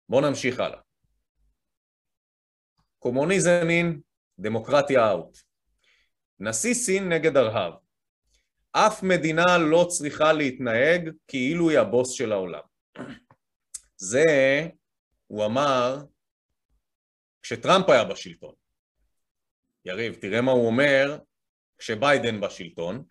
בואו 0.10 0.30
נמשיך 0.30 0.60
הלאה. 0.60 0.80
קומוניזם 3.00 3.68
אין, 3.70 4.02
דמוקרטיה 4.40 5.10
אאוט. 5.12 5.38
נשיא 6.40 6.74
סין 6.74 7.10
נגד 7.10 7.38
ארה"ב. 7.38 7.74
אף 8.72 9.04
מדינה 9.04 9.58
לא 9.58 9.88
צריכה 9.90 10.34
להתנהג 10.34 11.10
כאילו 11.28 11.70
היא 11.70 11.80
הבוס 11.80 12.12
של 12.12 12.32
העולם. 12.32 12.62
זה, 13.98 14.24
הוא 15.28 15.46
אמר 15.46 16.04
כשטראמפ 17.46 17.90
היה 17.90 18.04
בשלטון. 18.04 18.54
יריב, 19.86 20.16
תראה 20.16 20.42
מה 20.42 20.52
הוא 20.52 20.68
אומר 20.68 21.18
כשביידן 21.78 22.42
בשלטון. 22.42 23.04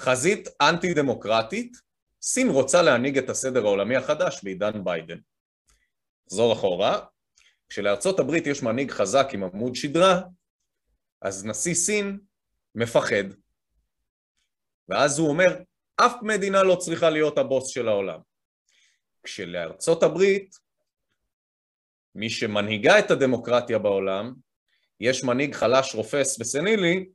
חזית 0.00 0.48
אנטי 0.60 0.94
דמוקרטית, 0.94 1.76
סין 2.22 2.48
רוצה 2.48 2.82
להנהיג 2.82 3.18
את 3.18 3.30
הסדר 3.30 3.66
העולמי 3.66 3.96
החדש 3.96 4.44
בעידן 4.44 4.84
ביידן. 4.84 5.18
נחזור 6.26 6.52
אחורה, 6.52 7.06
כשלארצות 7.68 8.18
הברית 8.18 8.46
יש 8.46 8.62
מנהיג 8.62 8.90
חזק 8.90 9.26
עם 9.32 9.44
עמוד 9.44 9.74
שדרה, 9.74 10.22
אז 11.22 11.44
נשיא 11.44 11.74
סין 11.74 12.18
מפחד. 12.74 13.24
ואז 14.88 15.18
הוא 15.18 15.28
אומר, 15.28 15.62
אף 15.96 16.12
מדינה 16.22 16.62
לא 16.62 16.76
צריכה 16.76 17.10
להיות 17.10 17.38
הבוס 17.38 17.68
של 17.68 17.88
העולם. 17.88 18.20
כשלארצות 19.22 20.02
הברית 20.02 20.65
מי 22.16 22.30
שמנהיגה 22.30 22.98
את 22.98 23.10
הדמוקרטיה 23.10 23.78
בעולם, 23.78 24.34
יש 25.00 25.24
מנהיג 25.24 25.54
חלש, 25.54 25.94
רופס 25.94 26.40
וסנילי, 26.40 27.08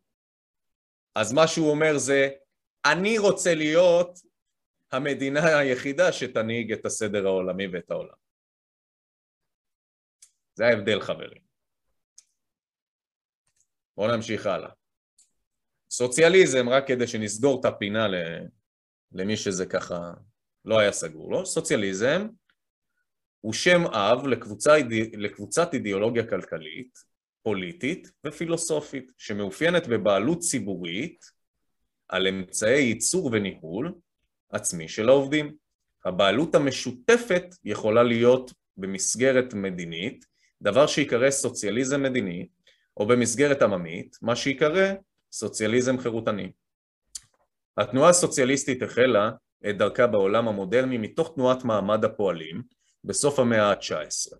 אז 1.16 1.34
מה 1.34 1.48
שהוא 1.48 1.72
אומר 1.72 1.98
זה, 1.98 2.30
אני 2.86 3.18
רוצה 3.18 3.56
להיות 3.56 4.20
המדינה 4.92 5.58
היחידה 5.58 6.12
שתנהיג 6.12 6.72
את 6.72 6.86
הסדר 6.86 7.26
העולמי 7.26 7.68
ואת 7.68 7.92
העולם. 7.92 8.16
זה 10.54 10.66
ההבדל 10.66 11.02
חברים. 11.02 11.42
בואו 13.98 14.16
נמשיך 14.16 14.46
הלאה. 14.46 14.70
סוציאליזם, 15.92 16.70
רק 16.70 16.88
כדי 16.88 17.08
שנסגור 17.08 17.60
את 17.60 17.66
הפינה 17.66 18.08
למי 19.12 19.38
שזה 19.38 19.66
ככה 19.66 20.14
לא 20.66 20.80
היה 20.80 20.92
סגור 20.92 21.32
לו, 21.32 21.46
סוציאליזם 21.46 22.28
הוא 23.42 23.54
שם 23.54 23.86
אב 23.86 24.28
לקבוצה, 24.28 24.76
לקבוצת 25.14 25.74
אידיאולוגיה 25.74 26.28
כלכלית, 26.28 26.98
פוליטית 27.44 28.12
ופילוסופית, 28.26 29.12
שמאופיינת 29.18 29.88
בבעלות 29.88 30.40
ציבורית 30.40 31.26
על 32.08 32.28
אמצעי 32.28 32.82
ייצור 32.82 33.30
וניהול 33.34 33.94
עצמי 34.52 34.88
של 34.88 35.10
העובדים. 35.10 35.56
הבעלות 36.06 36.56
המשותפת 36.56 37.46
יכולה 37.64 38.04
להיות 38.04 38.54
במסגרת 38.78 39.54
מדינית, 39.54 40.26
דבר 40.62 40.88
שיקרא 40.88 41.30
סוציאליזם 41.30 42.04
מדיני, 42.04 42.48
או 42.98 43.08
במסגרת 43.08 43.62
עממית, 43.62 44.18
מה 44.22 44.36
שיקרא 44.36 44.94
סוציאליזם 45.32 45.98
חירותני. 45.98 46.52
התנועה 47.78 48.10
הסוציאליסטית 48.10 48.84
החלה 48.84 49.32
את 49.70 49.78
דרכה 49.78 50.08
בעולם 50.08 50.48
המודרני 50.48 50.98
מתוך 50.98 51.32
תנועת 51.36 51.64
מעמד 51.64 52.06
הפועלים 52.06 52.62
בסוף 53.04 53.40
המאה 53.40 53.72
ה-19. 53.72 54.38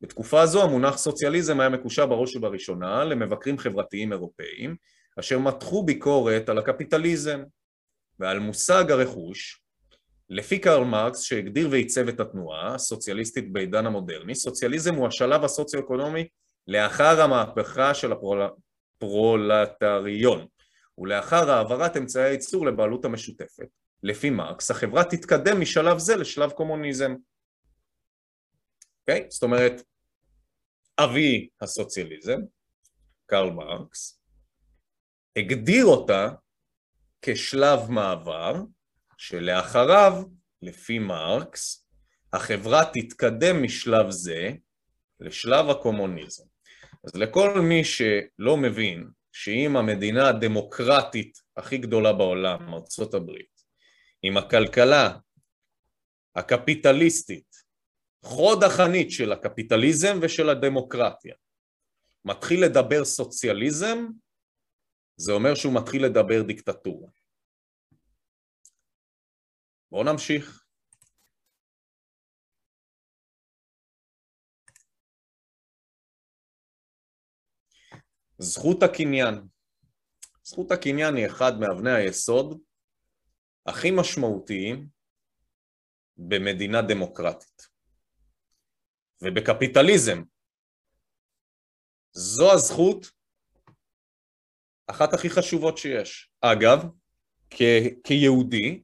בתקופה 0.00 0.46
זו 0.46 0.62
המונח 0.62 0.96
סוציאליזם 0.96 1.60
היה 1.60 1.68
מקושר 1.68 2.06
בראש 2.06 2.36
ובראשונה 2.36 3.04
למבקרים 3.04 3.58
חברתיים 3.58 4.12
אירופאים 4.12 4.76
אשר 5.20 5.38
מתחו 5.38 5.84
ביקורת 5.84 6.48
על 6.48 6.58
הקפיטליזם 6.58 7.42
ועל 8.18 8.38
מושג 8.38 8.90
הרכוש 8.90 9.62
לפי 10.30 10.58
קרל 10.58 10.84
מרקס 10.84 11.20
שהגדיר 11.20 11.68
ועיצב 11.70 12.08
את 12.08 12.20
התנועה 12.20 12.74
הסוציאליסטית 12.74 13.52
בעידן 13.52 13.86
המודרני, 13.86 14.34
סוציאליזם 14.34 14.94
הוא 14.94 15.06
השלב 15.06 15.44
הסוציו-אקונומי 15.44 16.28
לאחר 16.68 17.20
המהפכה 17.22 17.94
של 17.94 18.12
הפרולטריון 19.00 20.46
ולאחר 20.98 21.50
העברת 21.50 21.96
אמצעי 21.96 22.24
הייצור 22.24 22.66
לבעלות 22.66 23.04
המשותפת. 23.04 23.66
לפי 24.02 24.30
מרקס, 24.30 24.70
החברה 24.70 25.04
תתקדם 25.04 25.60
משלב 25.60 25.98
זה 25.98 26.16
לשלב 26.16 26.50
קומוניזם. 26.50 27.14
אוקיי? 29.02 29.26
זאת 29.30 29.42
אומרת, 29.42 29.82
אבי 30.98 31.48
הסוציאליזם, 31.60 32.40
קרל 33.26 33.50
מרקס, 33.50 34.22
הגדיר 35.36 35.84
אותה 35.84 36.28
כשלב 37.22 37.90
מעבר, 37.90 38.54
שלאחריו, 39.18 40.12
לפי 40.62 40.98
מרקס, 40.98 41.88
החברה 42.32 42.84
תתקדם 42.92 43.62
משלב 43.62 44.10
זה 44.10 44.50
לשלב 45.20 45.70
הקומוניזם. 45.70 46.44
אז 47.04 47.14
לכל 47.14 47.60
מי 47.60 47.84
שלא 47.84 48.56
מבין 48.56 49.08
שאם 49.32 49.76
המדינה 49.76 50.28
הדמוקרטית 50.28 51.38
הכי 51.56 51.78
גדולה 51.78 52.12
בעולם, 52.12 52.74
הברית, 53.14 53.62
עם 54.22 54.36
הכלכלה 54.36 55.16
הקפיטליסטית, 56.36 57.51
חוד 58.24 58.64
החנית 58.64 59.10
של 59.10 59.32
הקפיטליזם 59.32 60.18
ושל 60.22 60.48
הדמוקרטיה, 60.48 61.34
מתחיל 62.24 62.64
לדבר 62.64 63.04
סוציאליזם, 63.04 63.98
זה 65.16 65.32
אומר 65.32 65.54
שהוא 65.54 65.74
מתחיל 65.74 66.04
לדבר 66.04 66.42
דיקטטורה. 66.42 67.08
בואו 69.90 70.04
נמשיך. 70.04 70.64
זכות 78.38 78.82
הקניין. 78.82 79.34
זכות 80.44 80.70
הקניין 80.70 81.16
היא 81.16 81.26
אחד 81.26 81.52
מאבני 81.60 81.92
היסוד 81.92 82.60
הכי 83.66 83.90
משמעותיים 83.90 84.88
במדינה 86.16 86.82
דמוקרטית. 86.82 87.71
ובקפיטליזם 89.22 90.22
זו 92.12 92.52
הזכות 92.52 93.06
אחת 94.86 95.14
הכי 95.14 95.30
חשובות 95.30 95.78
שיש. 95.78 96.30
אגב, 96.40 96.78
כ- 97.50 97.92
כיהודי, 98.04 98.82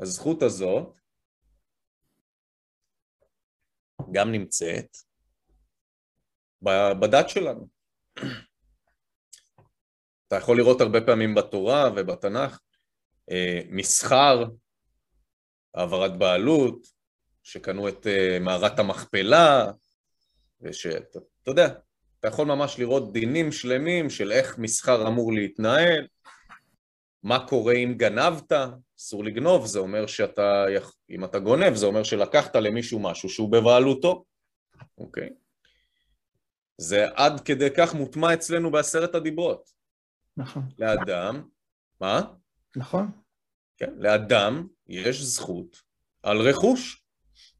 הזכות 0.00 0.42
הזאת 0.42 0.96
גם 4.12 4.32
נמצאת 4.32 4.96
בדת 7.00 7.28
שלנו. 7.28 7.68
אתה 10.28 10.36
יכול 10.36 10.56
לראות 10.56 10.80
הרבה 10.80 10.98
פעמים 11.06 11.34
בתורה 11.34 11.90
ובתנ"ך 11.96 12.60
אה, 13.30 13.60
מסחר, 13.68 14.44
העברת 15.74 16.18
בעלות, 16.18 16.86
שקנו 17.50 17.88
את 17.88 18.06
אה, 18.06 18.38
מערת 18.40 18.78
המכפלה, 18.78 19.70
ושאתה 20.60 21.18
יודע, 21.46 21.68
אתה 22.18 22.28
יכול 22.28 22.46
ממש 22.46 22.78
לראות 22.78 23.12
דינים 23.12 23.52
שלמים 23.52 24.10
של 24.10 24.32
איך 24.32 24.58
מסחר 24.58 25.08
אמור 25.08 25.32
להתנהל, 25.32 26.06
מה 27.22 27.46
קורה 27.48 27.74
אם 27.74 27.94
גנבת, 27.96 28.52
אסור 28.98 29.24
לגנוב, 29.24 29.66
זה 29.66 29.78
אומר 29.78 30.06
שאתה, 30.06 30.64
אם 31.10 31.24
אתה 31.24 31.38
גונב, 31.38 31.74
זה 31.74 31.86
אומר 31.86 32.02
שלקחת 32.02 32.56
למישהו 32.56 32.98
משהו 32.98 33.28
שהוא 33.28 33.52
בבעלותו, 33.52 34.24
אוקיי? 34.98 35.28
זה 36.78 37.06
עד 37.14 37.40
כדי 37.40 37.68
כך 37.76 37.94
מוטמע 37.94 38.34
אצלנו 38.34 38.70
בעשרת 38.70 39.14
הדיברות. 39.14 39.70
נכון. 40.36 40.62
לאדם, 40.78 41.42
מה? 42.00 42.22
נכון. 42.76 43.10
כן, 43.76 43.90
לאדם 43.96 44.66
יש 44.88 45.22
זכות 45.22 45.82
על 46.22 46.38
רכוש. 46.40 46.99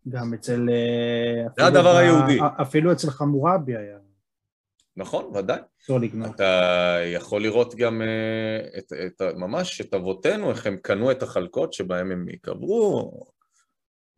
גם 0.09 0.35
אצל... 0.35 0.69
אה, 0.71 1.47
זה 1.57 1.67
הדבר 1.67 1.97
היהודי. 1.97 2.39
אפילו 2.63 2.93
אצל 2.93 3.11
חמורבי 3.11 3.77
היה. 3.77 3.99
נכון, 4.97 5.37
ודאי. 5.37 5.61
לגנוב. 5.89 6.35
אתה 6.35 6.99
יכול 7.15 7.43
לראות 7.43 7.75
גם 7.75 8.03
אה, 8.03 8.79
את, 8.79 8.93
את, 9.07 9.23
ממש 9.37 9.81
את 9.81 9.95
אבותינו, 9.95 10.51
איך 10.51 10.67
הם 10.67 10.77
קנו 10.77 11.11
את 11.11 11.23
החלקות 11.23 11.73
שבהם 11.73 12.13
הם 12.13 12.29
ייקברו, 12.29 13.11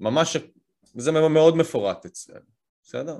ממש, 0.00 0.36
זה 0.94 1.12
מאוד 1.12 1.56
מפורט 1.56 2.06
אצלנו, 2.06 2.46
בסדר? 2.82 3.18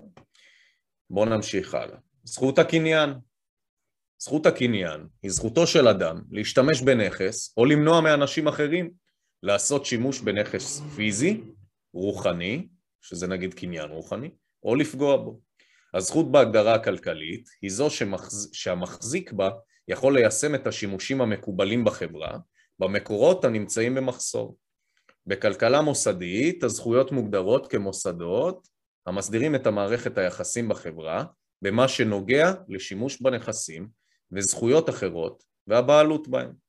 בואו 1.10 1.24
נמשיך 1.24 1.74
הלאה. 1.74 1.98
זכות 2.24 2.58
הקניין. 2.58 3.14
זכות 4.18 4.46
הקניין 4.46 5.06
היא 5.22 5.30
זכותו 5.30 5.66
של 5.66 5.88
אדם 5.88 6.22
להשתמש 6.30 6.82
בנכס 6.82 7.54
או 7.56 7.64
למנוע 7.64 8.00
מאנשים 8.00 8.48
אחרים 8.48 8.90
לעשות 9.42 9.86
שימוש 9.86 10.20
בנכס 10.20 10.80
פיזי, 10.96 11.40
רוחני, 11.94 12.68
שזה 13.00 13.26
נגיד 13.26 13.54
קניין 13.54 13.90
רוחני, 13.90 14.30
או 14.62 14.74
לפגוע 14.74 15.16
בו. 15.16 15.40
הזכות 15.94 16.32
בהגדרה 16.32 16.74
הכלכלית 16.74 17.48
היא 17.62 17.70
זו 17.70 17.90
שמחז... 17.90 18.50
שהמחזיק 18.52 19.32
בה 19.32 19.50
יכול 19.88 20.14
ליישם 20.14 20.54
את 20.54 20.66
השימושים 20.66 21.20
המקובלים 21.20 21.84
בחברה 21.84 22.38
במקורות 22.78 23.44
הנמצאים 23.44 23.94
במחסור. 23.94 24.56
בכלכלה 25.26 25.82
מוסדית 25.82 26.64
הזכויות 26.64 27.12
מוגדרות 27.12 27.70
כמוסדות 27.70 28.68
המסדירים 29.06 29.54
את 29.54 29.66
המערכת 29.66 30.18
היחסים 30.18 30.68
בחברה 30.68 31.24
במה 31.62 31.88
שנוגע 31.88 32.52
לשימוש 32.68 33.22
בנכסים 33.22 33.88
וזכויות 34.32 34.88
אחרות 34.88 35.42
והבעלות 35.66 36.28
בהם. 36.28 36.61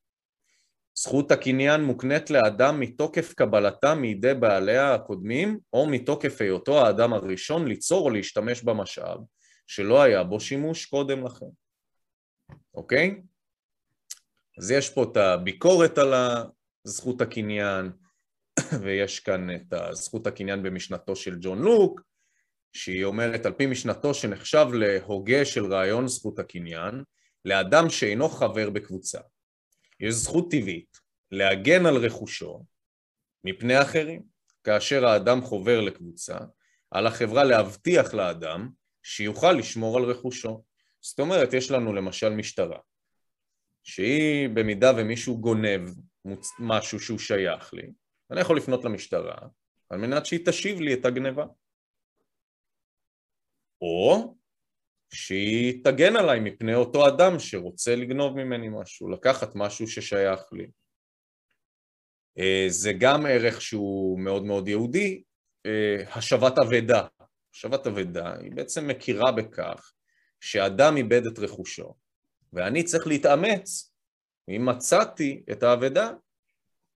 זכות 0.95 1.31
הקניין 1.31 1.83
מוקנית 1.83 2.29
לאדם 2.29 2.79
מתוקף 2.79 3.33
קבלתה 3.33 3.95
מידי 3.95 4.33
בעליה 4.33 4.93
הקודמים 4.93 5.59
או 5.73 5.87
מתוקף 5.87 6.41
היותו 6.41 6.85
האדם 6.85 7.13
הראשון 7.13 7.67
ליצור 7.67 8.05
או 8.05 8.09
להשתמש 8.09 8.63
במשאב 8.63 9.19
שלא 9.67 10.01
היה 10.01 10.23
בו 10.23 10.39
שימוש 10.39 10.85
קודם 10.85 11.25
לכן, 11.25 11.45
אוקיי? 12.73 13.21
אז 14.57 14.71
יש 14.71 14.89
פה 14.89 15.03
את 15.03 15.17
הביקורת 15.17 15.97
על 15.97 16.13
זכות 16.83 17.21
הקניין 17.21 17.91
ויש 18.81 19.19
כאן 19.19 19.55
את 19.55 19.73
זכות 19.91 20.27
הקניין 20.27 20.63
במשנתו 20.63 21.15
של 21.15 21.35
ג'ון 21.41 21.61
לוק 21.61 22.01
שהיא 22.73 23.03
אומרת 23.03 23.45
על 23.45 23.53
פי 23.53 23.65
משנתו 23.65 24.13
שנחשב 24.13 24.65
להוגה 24.73 25.45
של 25.45 25.73
רעיון 25.73 26.07
זכות 26.07 26.39
הקניין 26.39 27.03
לאדם 27.45 27.89
שאינו 27.89 28.29
חבר 28.29 28.69
בקבוצה 28.69 29.19
יש 30.07 30.13
זכות 30.13 30.51
טבעית 30.51 30.97
להגן 31.31 31.85
על 31.85 31.97
רכושו 31.97 32.65
מפני 33.43 33.81
אחרים. 33.81 34.33
כאשר 34.63 35.05
האדם 35.05 35.41
חובר 35.41 35.81
לקבוצה, 35.81 36.37
על 36.91 37.07
החברה 37.07 37.43
להבטיח 37.43 38.13
לאדם 38.13 38.69
שיוכל 39.03 39.51
לשמור 39.51 39.97
על 39.97 40.03
רכושו. 40.03 40.63
זאת 41.01 41.19
אומרת, 41.19 41.53
יש 41.53 41.71
לנו 41.71 41.93
למשל 41.93 42.29
משטרה, 42.29 42.79
שהיא 43.83 44.49
במידה 44.49 44.91
ומישהו 44.97 45.41
גונב 45.41 45.89
משהו 46.59 46.99
שהוא 46.99 47.19
שייך 47.19 47.73
לי, 47.73 47.91
אני 48.31 48.41
יכול 48.41 48.57
לפנות 48.57 48.85
למשטרה 48.85 49.37
על 49.89 49.99
מנת 49.99 50.25
שהיא 50.25 50.45
תשיב 50.45 50.81
לי 50.81 50.93
את 50.93 51.05
הגניבה. 51.05 51.45
או 53.81 54.35
שהיא 55.13 55.83
תגן 55.83 56.15
עליי 56.15 56.39
מפני 56.39 56.75
אותו 56.75 57.07
אדם 57.07 57.39
שרוצה 57.39 57.95
לגנוב 57.95 58.35
ממני 58.35 58.69
משהו, 58.69 59.09
לקחת 59.09 59.55
משהו 59.55 59.87
ששייך 59.87 60.41
לי. 60.51 60.67
אה, 62.39 62.65
זה 62.67 62.93
גם 62.99 63.25
ערך 63.25 63.61
שהוא 63.61 64.19
מאוד 64.19 64.45
מאוד 64.45 64.67
יהודי, 64.67 65.23
אה, 65.65 66.03
השבת 66.15 66.59
אבדה. 66.59 67.07
השבת 67.53 67.87
אבדה 67.87 68.33
היא 68.39 68.51
בעצם 68.51 68.87
מכירה 68.87 69.31
בכך 69.31 69.93
שאדם 70.39 70.97
איבד 70.97 71.25
את 71.25 71.39
רכושו, 71.39 71.93
ואני 72.53 72.83
צריך 72.83 73.07
להתאמץ, 73.07 73.93
אם 74.49 74.65
מצאתי 74.65 75.43
את 75.51 75.63
האבדה, 75.63 76.11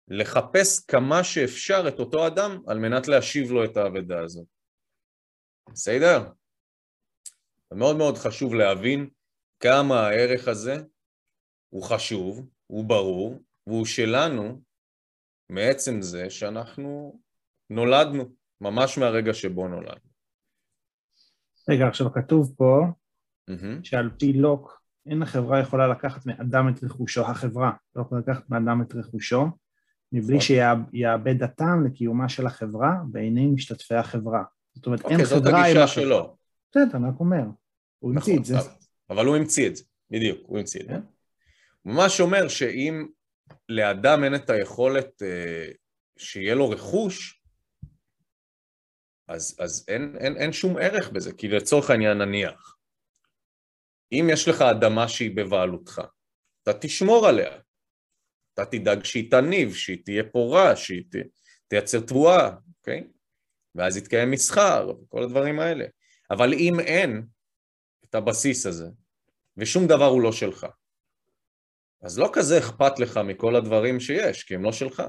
לחפש 0.08 0.80
כמה 0.80 1.24
שאפשר 1.24 1.84
את 1.88 2.00
אותו 2.00 2.28
אדם 2.28 2.62
על 2.68 2.80
מנת 2.80 3.08
להשיב 3.08 3.52
לו 3.52 3.66
את 3.66 3.78
האבדה 3.78 4.22
הזאת. 4.22 4.46
בסדר? 5.72 6.24
מאוד 7.76 7.98
מאוד 7.98 8.18
חשוב 8.18 8.54
להבין 8.54 9.10
כמה 9.60 10.00
הערך 10.00 10.48
הזה 10.48 10.84
הוא 11.70 11.84
חשוב, 11.84 12.48
הוא 12.68 12.86
ברור, 12.86 13.40
והוא 13.68 13.86
שלנו 13.86 14.62
מעצם 15.50 16.02
זה 16.02 16.30
שאנחנו 16.30 17.20
נולדנו, 17.70 18.24
ממש 18.62 18.98
מהרגע 18.98 19.34
שבו 19.34 19.68
נולדנו. 19.68 20.14
רגע, 21.70 21.88
עכשיו 21.88 22.14
כתוב 22.14 22.54
פה 22.58 22.86
mm-hmm. 23.50 23.84
שעל 23.84 24.10
פי 24.20 24.34
לוק 24.34 24.82
אין 25.06 25.22
החברה 25.22 25.60
יכולה 25.60 25.88
לקחת 25.88 26.26
מאדם 26.26 26.70
את 26.70 26.84
רכושו, 26.84 27.22
החברה 27.22 27.72
לא 27.96 28.02
יכולה 28.02 28.22
לקחת 28.22 28.50
מאדם 28.50 28.82
את 28.82 28.96
רכושו, 28.96 29.46
מבלי 30.12 30.38
נכון. 30.38 30.48
שיאבד 30.92 31.44
הטעם 31.44 31.86
לקיומה 31.86 32.30
של 32.30 32.48
החברה 32.48 32.92
בעיני 33.12 33.48
משתתפי 33.48 33.96
החברה. 33.96 34.44
זאת 34.74 34.86
אומרת, 34.86 35.02
אין 35.06 35.26
חברה... 35.26 35.38
אוקיי, 35.38 35.52
זאת 35.52 35.54
הגישה 35.54 35.88
שלו. 35.88 36.36
בסדר, 36.72 36.98
אני 36.98 37.08
רק 37.08 37.20
אומר. 37.20 37.44
הוא 38.04 38.12
המציא 38.12 38.38
את 38.40 38.46
זה. 38.46 38.56
נכון, 38.56 38.72
אבל 39.10 39.26
הוא 39.26 39.36
המציא 39.36 39.68
את 39.68 39.76
זה, 39.76 39.84
בדיוק, 40.10 40.40
הוא 40.44 40.60
המציא 40.60 40.82
את 40.82 40.86
זה. 40.86 40.94
כן. 40.94 41.02
הוא 41.82 41.94
ממש 41.94 42.22
אומר 42.22 42.48
שאם 42.48 43.08
לאדם 43.70 44.24
אין 44.24 44.36
את 44.36 44.50
היכולת 44.50 45.22
אה, 45.22 45.72
שיהיה 46.18 46.56
לו 46.56 46.70
רכוש, 46.70 47.42
אז, 49.28 49.58
אז 49.60 49.86
אין, 49.88 50.16
אין, 50.20 50.38
אין 50.38 50.54
שום 50.54 50.78
ערך 50.78 51.10
בזה, 51.10 51.34
כי 51.34 51.48
לצורך 51.48 51.90
העניין 51.90 52.18
נניח, 52.18 52.78
אם 54.12 54.28
יש 54.32 54.48
לך 54.48 54.62
אדמה 54.62 55.08
שהיא 55.08 55.36
בבעלותך, 55.36 56.02
אתה 56.64 56.74
תשמור 56.74 57.28
עליה, 57.28 57.60
אתה 58.54 58.66
תדאג 58.66 59.04
שהיא 59.04 59.32
תניב, 59.32 59.74
שהיא 59.74 60.04
תהיה 60.06 60.24
פורה, 60.32 60.76
שהיא 60.76 61.04
ת, 61.12 61.16
תייצר 61.68 62.00
תבואה, 62.00 62.50
אוקיי? 62.80 63.08
ואז 63.76 63.98
יתקיים 63.98 64.32
מסחר 64.32 64.90
וכל 64.90 65.24
הדברים 65.24 65.60
האלה. 65.60 65.86
אבל 66.32 66.54
אם 66.54 66.80
אין 66.80 67.26
את 68.14 68.18
הבסיס 68.18 68.66
הזה, 68.66 68.88
ושום 69.58 69.88
דבר 69.88 70.06
הוא 70.06 70.22
לא 70.22 70.32
שלך, 70.32 70.68
אז 72.02 72.20
לא 72.20 72.30
כזה 72.34 72.60
אכפת 72.60 73.00
לך 73.00 73.18
מכל 73.18 73.56
הדברים 73.56 74.00
שיש, 74.00 74.44
כי 74.44 74.56
הם 74.56 74.64
לא 74.64 74.72
שלך. 74.72 75.04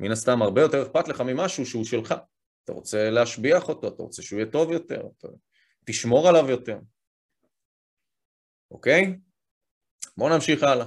מן 0.00 0.10
הסתם 0.10 0.42
הרבה 0.42 0.60
יותר 0.60 0.82
אכפת 0.82 1.08
לך 1.08 1.20
ממשהו 1.20 1.66
שהוא 1.66 1.84
שלך. 1.84 2.14
אתה 2.64 2.72
רוצה 2.72 3.10
להשביח 3.10 3.68
אותו, 3.68 3.88
אתה 3.88 4.02
רוצה 4.02 4.22
שהוא 4.22 4.40
יהיה 4.40 4.50
טוב 4.50 4.72
יותר, 4.72 5.02
אתה... 5.18 5.28
תשמור 5.84 6.28
עליו 6.28 6.50
יותר. 6.50 6.78
אוקיי? 8.70 9.18
בואו 10.16 10.34
נמשיך 10.34 10.62
הלאה. 10.62 10.86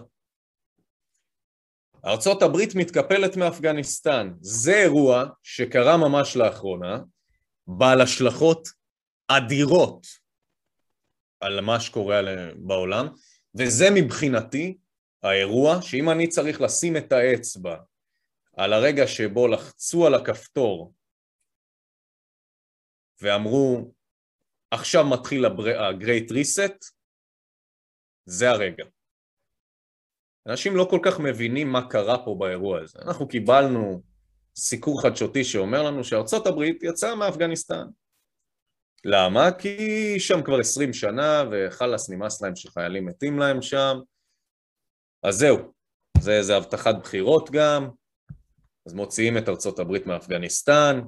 ארצות 2.05 2.41
הברית 2.41 2.76
מתקפלת 2.76 3.38
מאפגניסטן. 3.38 4.34
זה 4.41 4.74
אירוע 4.74 5.26
שקרה 5.43 5.97
ממש 5.97 6.36
לאחרונה, 6.36 6.99
בעל 7.68 8.01
השלכות 8.01 8.68
אדירות 9.28 10.22
על 11.44 11.62
מה 11.62 11.80
שקורה 11.80 12.22
בעולם, 12.56 13.08
וזה 13.56 13.86
מבחינתי 13.96 14.78
האירוע 15.24 15.82
שאם 15.82 16.10
אני 16.10 16.28
צריך 16.28 16.62
לשים 16.62 16.98
את 16.98 17.12
האצבע 17.12 17.78
על 18.54 18.74
הרגע 18.74 19.08
שבו 19.08 19.48
לחצו 19.48 20.08
על 20.08 20.14
הכפתור 20.14 20.94
ואמרו 23.22 23.91
עכשיו 24.72 25.06
מתחיל 25.06 25.46
ה-Great 25.46 26.30
Reset, 26.30 26.91
זה 28.26 28.50
הרגע. 28.50 28.86
אנשים 30.48 30.76
לא 30.76 30.88
כל 30.89 31.00
כך 31.06 31.20
מבינים 31.20 31.72
מה 31.72 31.89
קרה 31.89 32.26
פה 32.26 32.36
באירוע 32.39 32.82
הזה. 32.82 33.00
אנחנו 33.02 33.28
קיבלנו 33.28 34.02
סיקור 34.56 35.02
חדשותי 35.02 35.44
שאומר 35.44 35.84
לנו 35.84 36.04
שארצות 36.04 36.48
הברית 36.48 36.84
יצאה 36.84 37.16
מאפגניסטן. 37.16 37.86
למה? 39.06 39.51
כי 39.51 40.16
שם 40.20 40.43
כבר 40.43 40.60
עשרים 40.60 40.93
שנה 40.93 41.43
וחלאס 41.51 42.10
נמאס 42.10 42.41
להם 42.41 42.56
שחיילים 42.56 43.06
מתים 43.06 43.39
להם 43.39 43.62
שם. 43.62 43.97
אז 45.24 45.36
זהו, 45.36 45.58
זה, 46.18 46.43
זה 46.43 46.58
הבטחת 46.58 46.95
בחירות 47.04 47.51
גם, 47.51 47.89
אז 48.86 48.93
מוציאים 48.93 49.38
את 49.38 49.49
ארצות 49.49 49.80
הברית 49.80 50.06
מאפגניסטן, 50.06 51.01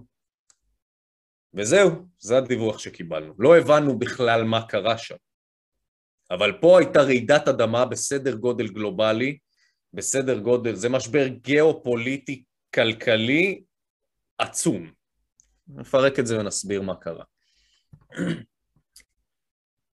וזהו, 1.53 1.89
זה 2.19 2.37
הדיווח 2.37 2.79
שקיבלנו. 2.79 3.33
לא 3.39 3.57
הבנו 3.57 3.99
בכלל 3.99 4.43
מה 4.43 4.67
קרה 4.67 4.97
שם. 4.97 5.15
אבל 6.31 6.57
פה 6.61 6.79
הייתה 6.79 7.01
רעידת 7.01 7.47
אדמה 7.47 7.85
בסדר 7.85 8.35
גודל 8.35 8.67
גלובלי, 8.67 9.37
בסדר 9.93 10.39
גודל, 10.39 10.75
זה 10.75 10.89
משבר 10.89 11.27
גיאופוליטי 11.27 12.43
כלכלי 12.75 13.63
עצום. 14.37 14.91
נפרק 15.67 16.19
את 16.19 16.27
זה 16.27 16.39
ונסביר 16.39 16.81
מה 16.81 16.95
קרה. 16.95 17.23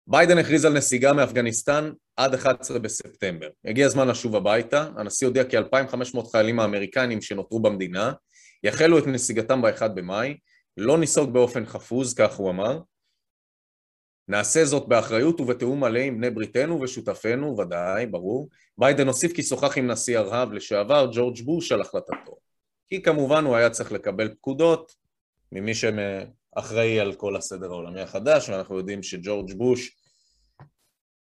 ביידן 0.07 0.37
הכריז 0.37 0.65
על 0.65 0.73
נסיגה 0.73 1.13
מאפגניסטן 1.13 1.91
עד 2.15 2.33
11 2.33 2.79
בספטמבר. 2.79 3.47
הגיע 3.65 3.85
הזמן 3.85 4.07
לשוב 4.07 4.35
הביתה, 4.35 4.89
הנשיא 4.97 5.27
הודיע 5.27 5.43
כי 5.43 5.57
2,500 5.57 6.31
חיילים 6.31 6.59
האמריקנים 6.59 7.21
שנותרו 7.21 7.59
במדינה 7.59 8.13
יחלו 8.63 8.99
את 8.99 9.07
נסיגתם 9.07 9.61
ב-1 9.61 9.87
במאי, 9.87 10.37
לא 10.77 10.97
ניסוג 10.97 11.33
באופן 11.33 11.65
חפוז, 11.65 12.13
כך 12.13 12.35
הוא 12.35 12.49
אמר, 12.49 12.79
נעשה 14.27 14.65
זאת 14.65 14.87
באחריות 14.87 15.41
ובתיאום 15.41 15.79
מלא 15.79 15.99
עם 15.99 16.17
בני 16.17 16.29
בריתנו 16.29 16.81
ושותפינו, 16.81 17.57
ודאי, 17.57 18.05
ברור. 18.05 18.49
ביידן 18.77 19.07
הוסיף 19.07 19.33
כי 19.33 19.43
שוחח 19.43 19.77
עם 19.77 19.91
נשיא 19.91 20.19
ארה"ב 20.19 20.51
לשעבר, 20.51 21.09
ג'ורג' 21.13 21.41
בוש, 21.41 21.71
על 21.71 21.81
החלטתו. 21.81 22.37
כי 22.89 23.01
כמובן 23.01 23.45
הוא 23.45 23.55
היה 23.55 23.69
צריך 23.69 23.91
לקבל 23.91 24.33
פקודות 24.33 24.91
ממי 25.51 25.73
שאחראי 26.55 26.99
על 26.99 27.15
כל 27.15 27.35
הסדר 27.35 27.65
העולמי 27.65 28.01
החדש, 28.01 28.49
ואנחנו 28.49 28.77
יודעים 28.77 29.03
שג'ורג' 29.03 29.53
בוש, 29.53 29.97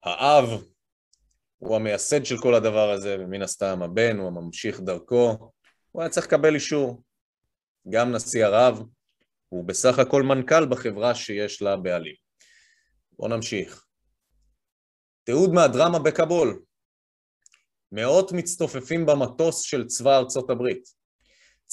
האב, 0.03 0.45
הוא 1.57 1.75
המייסד 1.75 2.25
של 2.25 2.37
כל 2.41 2.55
הדבר 2.55 2.91
הזה, 2.91 3.17
ומן 3.19 3.41
הסתם 3.41 3.81
הבן, 3.81 4.17
הוא 4.17 4.27
הממשיך 4.27 4.79
דרכו. 4.79 5.51
הוא 5.91 6.01
היה 6.01 6.09
צריך 6.09 6.27
לקבל 6.27 6.55
אישור. 6.55 7.03
גם 7.89 8.11
נשיא 8.11 8.45
ערב, 8.45 8.81
הוא 9.49 9.65
בסך 9.65 9.99
הכל 9.99 10.23
מנכ"ל 10.23 10.65
בחברה 10.65 11.15
שיש 11.15 11.61
לה 11.61 11.77
בעלים. 11.77 12.15
בואו 13.11 13.29
נמשיך. 13.29 13.85
תיעוד 15.23 15.53
מהדרמה 15.53 15.99
בכבול. 15.99 16.63
מאות 17.91 18.31
מצטופפים 18.31 19.05
במטוס 19.05 19.61
של 19.61 19.87
צבא 19.87 20.17
ארצות 20.17 20.49
הברית. 20.49 21.00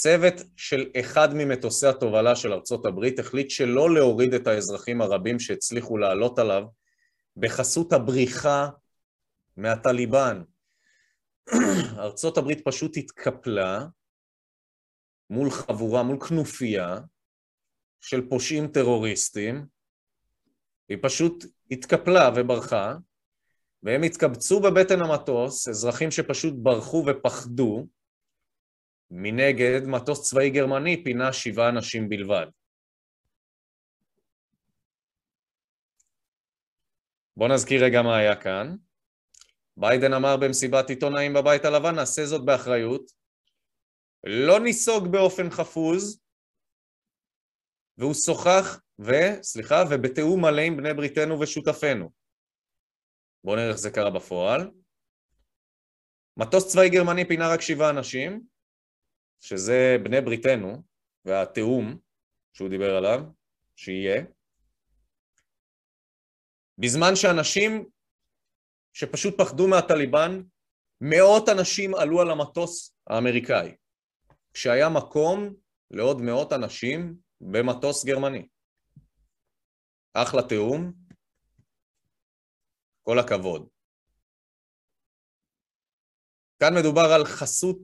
צוות 0.00 0.34
של 0.56 0.90
אחד 1.00 1.28
ממטוסי 1.34 1.86
התובלה 1.86 2.36
של 2.36 2.52
ארצות 2.52 2.86
הברית 2.86 3.18
החליט 3.18 3.50
שלא 3.50 3.94
להוריד 3.94 4.34
את 4.34 4.46
האזרחים 4.46 5.00
הרבים 5.00 5.40
שהצליחו 5.40 5.98
לעלות 5.98 6.38
עליו 6.38 6.64
בחסות 7.36 7.92
הבריחה 7.92 8.68
מהטליבן. 9.56 10.42
ארצות 11.98 12.38
הברית 12.38 12.60
פשוט 12.64 12.96
התקפלה 12.96 13.86
מול 15.30 15.50
חבורה, 15.50 16.02
מול 16.02 16.20
כנופיה 16.28 16.98
של 18.00 18.28
פושעים 18.28 18.68
טרוריסטים, 18.68 19.66
היא 20.88 20.98
פשוט 21.02 21.44
התקפלה 21.70 22.30
וברחה, 22.36 22.94
והם 23.82 24.02
התקבצו 24.02 24.60
בבטן 24.60 25.00
המטוס, 25.00 25.68
אזרחים 25.68 26.10
שפשוט 26.10 26.54
ברחו 26.56 27.04
ופחדו, 27.06 27.86
מנגד 29.10 29.80
מטוס 29.86 30.30
צבאי 30.30 30.50
גרמני 30.50 31.04
פינה 31.04 31.32
שבעה 31.32 31.68
אנשים 31.68 32.08
בלבד. 32.08 32.46
בואו 37.36 37.54
נזכיר 37.54 37.84
רגע 37.84 38.02
מה 38.02 38.16
היה 38.16 38.36
כאן. 38.36 38.76
ביידן 39.76 40.12
אמר 40.12 40.36
במסיבת 40.36 40.90
עיתונאים 40.90 41.32
בבית 41.34 41.64
הלבן, 41.64 41.94
נעשה 41.94 42.26
זאת 42.26 42.44
באחריות, 42.44 43.10
לא 44.24 44.60
ניסוג 44.60 45.12
באופן 45.12 45.50
חפוז, 45.50 46.20
והוא 47.98 48.14
שוחח 48.14 48.80
וסליחה, 48.98 49.84
ובתיאום 49.90 50.44
מלא 50.44 50.60
עם 50.60 50.76
בני 50.76 50.94
בריתנו 50.94 51.40
ושותפינו. 51.40 52.10
בואו 53.44 53.56
נראה 53.56 53.68
איך 53.68 53.76
זה 53.76 53.90
קרה 53.90 54.10
בפועל. 54.10 54.70
מטוס 56.36 56.72
צבאי 56.72 56.90
גרמני 56.90 57.28
פינה 57.28 57.48
רק 57.54 57.60
שבעה 57.60 57.90
אנשים, 57.90 58.42
שזה 59.40 59.96
בני 60.04 60.20
בריתנו, 60.20 60.82
והתיאום 61.24 61.98
שהוא 62.52 62.68
דיבר 62.68 62.96
עליו, 62.96 63.20
שיהיה. 63.76 64.22
בזמן 66.78 67.16
שאנשים 67.16 67.88
שפשוט 68.92 69.40
פחדו 69.40 69.68
מהטליבן, 69.68 70.42
מאות 71.00 71.48
אנשים 71.48 71.94
עלו 71.94 72.20
על 72.20 72.30
המטוס 72.30 72.96
האמריקאי, 73.06 73.76
כשהיה 74.52 74.88
מקום 74.88 75.54
לעוד 75.90 76.20
מאות 76.20 76.52
אנשים 76.52 77.16
במטוס 77.40 78.04
גרמני. 78.04 78.48
אחלה 80.14 80.42
תיאום, 80.48 80.92
כל 83.02 83.18
הכבוד. 83.18 83.68
כאן 86.60 86.74
מדובר 86.78 87.06
על 87.14 87.24
חסות 87.24 87.78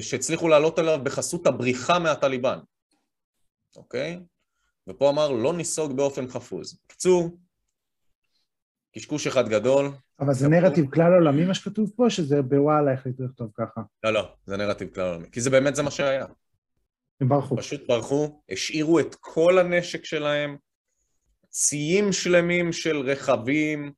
שהצליחו 0.00 0.48
לעלות 0.48 0.78
עליו 0.78 1.00
בחסות 1.02 1.46
הבריחה 1.46 1.98
מהטליבן, 1.98 2.58
אוקיי? 3.76 4.20
ופה 4.88 5.10
אמר 5.10 5.30
לא 5.30 5.54
ניסוג 5.54 5.96
באופן 5.96 6.28
חפוז. 6.28 6.78
בקיצור, 6.84 7.36
קשקוש 8.94 9.26
אחד 9.26 9.48
גדול. 9.48 9.90
אבל 10.20 10.34
זה 10.34 10.48
נרטיב 10.48 10.90
כלל 10.90 11.12
עולמי 11.12 11.44
מה 11.44 11.54
שכתוב 11.54 11.90
פה, 11.96 12.10
שזה 12.10 12.42
בוואלה 12.42 12.92
החליטו 12.92 13.24
לכתוב 13.24 13.50
ככה? 13.54 13.80
לא, 14.04 14.10
לא, 14.10 14.34
זה 14.46 14.56
נרטיב 14.56 14.94
כלל 14.94 15.04
עולמי. 15.04 15.30
כי 15.30 15.40
זה 15.40 15.50
באמת 15.50 15.76
זה 15.76 15.82
מה 15.82 15.90
שהיה. 15.90 16.26
הם 17.20 17.28
ברחו. 17.28 17.56
פשוט 17.56 17.88
ברחו, 17.88 18.42
השאירו 18.48 19.00
את 19.00 19.14
כל 19.20 19.58
הנשק 19.58 20.04
שלהם, 20.04 20.56
ציים 21.48 22.12
שלמים 22.12 22.72
של 22.72 22.96
רכבים, 22.96 23.92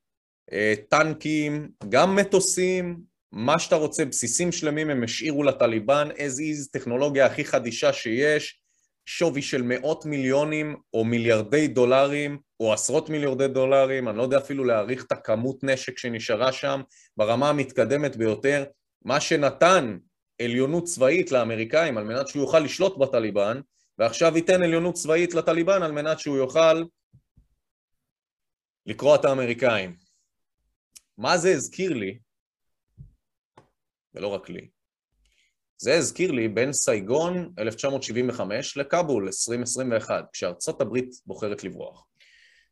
אה, 0.53 0.75
טנקים, 0.89 1.71
גם 1.89 2.17
מטוסים, 2.17 3.01
מה 3.37 3.59
שאתה 3.59 3.77
רוצה, 3.77 4.05
בסיסים 4.05 4.53
שלמים 4.53 4.91
הם 4.91 5.05
השאירו 5.05 5.43
לטליבן, 5.43 6.09
as 6.11 6.39
is, 6.39 6.71
טכנולוגיה 6.73 7.27
הכי 7.27 7.45
חדישה 7.45 7.93
שיש, 7.93 8.61
שווי 9.07 9.43
של 9.43 9.63
מאות 9.63 10.07
מיליונים 10.07 10.77
או 10.95 11.05
מיליארדי 11.05 11.69
דולרים 11.69 12.39
או 12.61 12.73
עשרות 12.73 13.11
מיליארדי 13.11 13.49
דולרים, 13.49 14.09
אני 14.09 14.19
לא 14.19 14.23
יודע 14.23 14.39
אפילו 14.39 14.65
להעריך 14.65 15.05
את 15.05 15.13
הכמות 15.13 15.65
נשק 15.65 15.99
שנשארה 15.99 16.53
שם 16.53 16.81
ברמה 17.17 17.49
המתקדמת 17.49 18.17
ביותר, 18.17 18.65
מה 19.05 19.21
שנתן 19.21 19.99
עליונות 20.43 20.85
צבאית 20.85 21.33
לאמריקאים 21.33 21.99
על 21.99 22.05
מנת 22.05 22.29
שהוא 22.29 22.43
יוכל 22.43 22.59
לשלוט 22.59 22.99
בטליבן, 22.99 23.61
ועכשיו 23.99 24.37
ייתן 24.37 24.63
עליונות 24.63 24.95
צבאית 24.95 25.35
לטליבן 25.35 25.83
על 25.83 25.93
מנת 25.93 26.21
שהוא 26.21 26.37
יוכל 26.37 26.85
לקרוא 28.87 29.15
את 29.15 29.25
האמריקאים. 29.25 29.97
מה 31.19 31.39
זה 31.39 31.53
הזכיר 31.53 31.93
לי, 31.93 32.19
ולא 34.15 34.29
רק 34.29 34.49
לי, 34.49 34.69
זה 35.77 35.95
הזכיר 35.95 36.31
לי 36.31 36.49
בין 36.49 36.73
סייגון 36.73 37.53
1975 37.59 38.77
לכאבול 38.77 39.27
2021, 39.27 40.25
כשארצות 40.33 40.81
הברית 40.81 41.11
בוחרת 41.27 41.65
לברוח. 41.65 42.07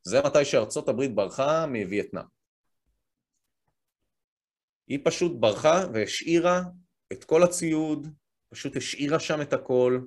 זה 0.03 0.21
מתי 0.27 0.45
שארצות 0.45 0.89
הברית 0.89 1.15
ברחה 1.15 1.67
מווייטנאם. 1.67 2.25
היא 4.87 4.99
פשוט 5.05 5.33
ברחה 5.41 5.85
והשאירה 5.95 6.63
את 7.13 7.25
כל 7.25 7.43
הציוד, 7.43 8.07
פשוט 8.49 8.77
השאירה 8.77 9.21
שם 9.21 9.43
את 9.43 9.53
הכל, 9.53 10.01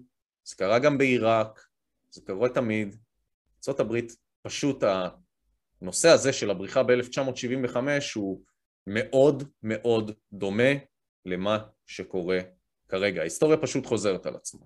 זה 0.43 0.55
קרה 0.55 0.79
גם 0.79 0.97
בעיראק, 0.97 1.67
זה 2.09 2.21
קורה 2.21 2.49
תמיד. 2.49 2.95
ארצות 3.57 3.79
הברית, 3.79 4.15
פשוט 4.41 4.83
הנושא 5.81 6.09
הזה 6.09 6.33
של 6.33 6.51
הבריחה 6.51 6.83
ב-1975 6.83 7.77
הוא 8.15 8.41
מאוד 8.87 9.43
מאוד 9.63 10.11
דומה 10.33 10.71
למה 11.25 11.57
שקורה 11.85 12.39
כרגע. 12.89 13.21
ההיסטוריה 13.21 13.57
פשוט 13.57 13.85
חוזרת 13.85 14.25
על 14.25 14.35
עצמה. 14.35 14.65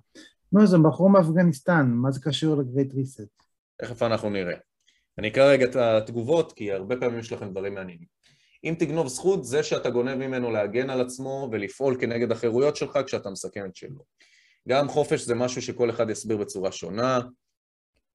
נו, 0.51 0.68
זה 0.68 0.78
בחור 0.78 1.10
מאפגניסטן, 1.10 1.86
מה 1.91 2.12
זה 2.12 2.20
קשור 2.24 2.57
לגרייט 2.57 2.93
ריסט? 2.93 3.43
תכף 3.78 4.03
אנחנו 4.03 4.30
נראה. 4.30 4.55
אני 5.18 5.28
אקרא 5.28 5.51
רגע 5.51 5.66
את 5.66 5.76
התגובות, 5.76 6.53
כי 6.53 6.72
הרבה 6.72 6.95
פעמים 6.95 7.20
יש 7.20 7.32
לכם 7.32 7.51
דברים 7.51 7.74
מעניינים. 7.74 8.07
אם 8.64 8.76
תגנוב 8.80 9.07
זכות, 9.07 9.45
זה 9.45 9.64
שאתה 9.64 9.89
גונב 9.89 10.16
ממנו 10.16 10.51
להגן 10.51 10.89
על 10.89 11.01
עצמו 11.01 11.49
ולפעול 11.51 11.97
כנגד 11.99 12.32
החירויות 12.32 12.76
שלך 12.76 12.99
כשאתה 13.05 13.30
מסכן 13.30 13.66
את 13.66 13.76
שלו. 13.76 14.03
גם 14.70 14.88
חופש 14.88 15.22
זה 15.22 15.36
משהו 15.36 15.62
שכל 15.62 15.89
אחד 15.89 16.10
יסביר 16.10 16.38
בצורה 16.38 16.72
שונה. 16.72 17.20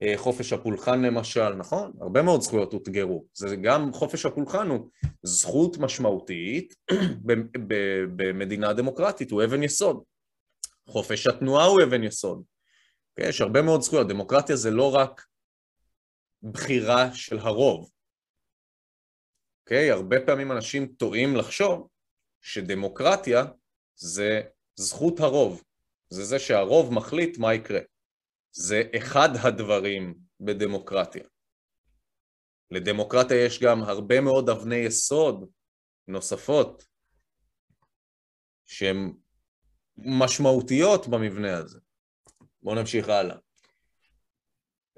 אה, 0.03 0.14
חופש 0.16 0.53
הפולחן 0.53 1.03
למשל, 1.03 1.49
נכון? 1.49 1.92
הרבה 2.01 2.22
מאוד 2.22 2.40
זכויות 2.40 2.72
הותגרו. 2.72 3.26
זה 3.34 3.57
גם 3.57 3.92
חופש 3.92 4.26
הפולחן 4.26 4.68
הוא 4.68 4.90
זכות 5.22 5.78
משמעותית 5.78 6.74
במדינה 8.16 8.72
דמוקרטית, 8.72 9.30
הוא 9.30 9.45
אבן 9.45 9.62
יסוד. 9.62 10.03
חופש 10.88 11.26
התנועה 11.26 11.64
הוא 11.64 11.82
אבן 11.82 12.03
יסוד. 12.03 12.38
Okay, 12.38 13.11
אוקיי? 13.11 13.28
יש 13.28 13.40
הרבה 13.40 13.62
מאוד 13.62 13.82
זכויות. 13.82 14.09
דמוקרטיה 14.09 14.57
זה 14.57 14.70
לא 14.70 14.95
רק 14.95 15.26
בחירה 16.42 17.14
של 17.14 17.38
הרוב. 17.38 17.90
אוקיי? 19.62 19.90
הרבה 19.90 20.16
פעמים 20.26 20.53
אנשים 20.53 20.86
טועים 20.86 21.36
לחשוב 21.36 21.88
שדמוקרטיה 22.40 23.45
זה 23.95 24.40
זכות 24.76 25.20
הרוב. 25.20 25.62
זה 26.09 26.24
זה 26.24 26.38
שהרוב 26.38 26.92
מחליט 26.92 27.38
מה 27.38 27.55
יקרה. 27.55 27.80
זה 28.57 28.83
אחד 28.97 29.29
הדברים 29.43 30.15
בדמוקרטיה. 30.41 31.25
לדמוקרטיה 32.71 33.45
יש 33.45 33.63
גם 33.63 33.83
הרבה 33.83 34.21
מאוד 34.21 34.51
אבני 34.51 34.77
יסוד 34.77 35.51
נוספות 36.09 36.85
שהן 38.67 39.13
משמעותיות 39.97 41.09
במבנה 41.09 41.57
הזה. 41.57 41.79
בואו 42.63 42.75
נמשיך 42.75 43.09
הלאה. 43.09 43.37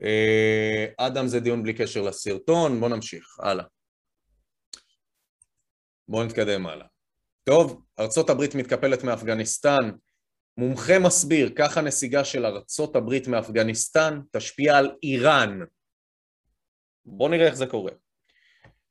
אה, 0.03 0.87
אדם 0.97 1.27
זה 1.27 1.41
דיון 1.41 1.63
בלי 1.63 1.75
קשר 1.75 2.03
לסרטון, 2.03 2.81
בואו 2.81 2.91
נמשיך, 2.91 3.41
הלאה. 3.41 3.65
בואו 6.09 6.25
נתקדם 6.25 6.67
הלאה. 6.67 6.87
טוב, 7.45 7.83
ארצות 7.99 8.31
הברית 8.31 8.55
מתקפלת 8.55 9.05
מאפגניסטן, 9.05 9.91
מומחה 10.59 10.99
מסביר, 10.99 11.53
כך 11.57 11.79
הנסיגה 11.79 12.25
של 12.25 12.47
ארצות 12.47 12.97
הברית 12.97 13.29
מאפגניסטן 13.29 14.21
תשפיע 14.33 14.79
על 14.79 14.91
איראן. 15.03 15.61
בואו 17.05 17.29
נראה 17.29 17.47
איך 17.47 17.55
זה 17.55 17.67
קורה. 17.67 17.93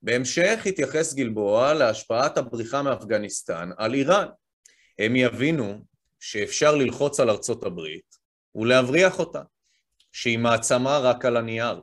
בהמשך 0.02 0.60
התייחס 0.66 1.14
גלבוע 1.14 1.74
להשפעת 1.74 2.38
הבריחה 2.38 2.82
מאפגניסטן 2.82 3.70
על 3.78 3.94
איראן. 3.94 4.28
הם 5.00 5.16
יבינו 5.16 5.86
שאפשר 6.20 6.76
ללחוץ 6.76 7.20
על 7.20 7.30
ארצות 7.30 7.64
הברית 7.64 8.16
ולהבריח 8.56 9.20
אותה, 9.20 9.42
שהיא 10.12 10.40
מעצמה 10.40 10.98
רק 10.98 11.26
על 11.26 11.38
הנייר. 11.38 11.82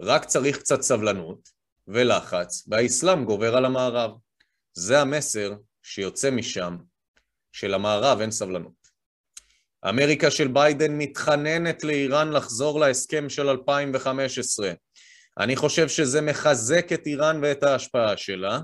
רק 0.00 0.24
צריך 0.24 0.58
קצת 0.58 0.82
סבלנות 0.82 1.48
ולחץ, 1.88 2.68
והאסלאם 2.68 3.24
גובר 3.24 3.56
על 3.56 3.64
המערב. 3.64 4.10
זה 4.72 5.00
המסר 5.00 5.52
שיוצא 5.82 6.30
משם 6.30 6.76
שלמערב 7.52 8.20
אין 8.20 8.30
סבלנות. 8.30 8.82
אמריקה 9.88 10.30
של 10.30 10.48
ביידן 10.48 10.98
מתחננת 10.98 11.84
לאיראן 11.84 12.32
לחזור 12.32 12.80
להסכם 12.80 13.28
של 13.28 13.48
2015. 13.48 14.72
אני 15.38 15.56
חושב 15.56 15.88
שזה 15.88 16.20
מחזק 16.20 16.92
את 16.92 17.06
איראן 17.06 17.38
ואת 17.42 17.62
ההשפעה 17.62 18.16
שלה. 18.16 18.60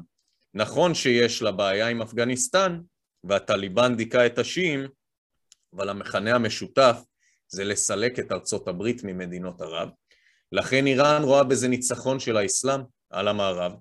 נכון 0.55 0.95
שיש 0.95 1.43
לה 1.43 1.53
בעיה 1.53 1.89
עם 1.89 2.03
אפגניסטן, 2.03 2.81
והטליבן 3.25 3.97
דיכא 3.97 4.27
את 4.27 4.39
השיעים, 4.39 4.89
אבל 5.77 5.89
המכנה 5.89 6.35
המשותף 6.35 6.99
זה 7.49 7.65
לסלק 7.65 8.19
את 8.19 8.33
ארצות 8.33 8.69
הברית 8.69 9.05
ממדינות 9.05 9.61
ערב. 9.61 9.89
לכן 10.53 10.87
איראן 10.87 11.23
רואה 11.23 11.45
בזה 11.45 11.69
ניצחון 11.69 12.21
של 12.21 12.37
האסלאם 12.37 12.81
על 13.11 13.29
המערב, 13.29 13.73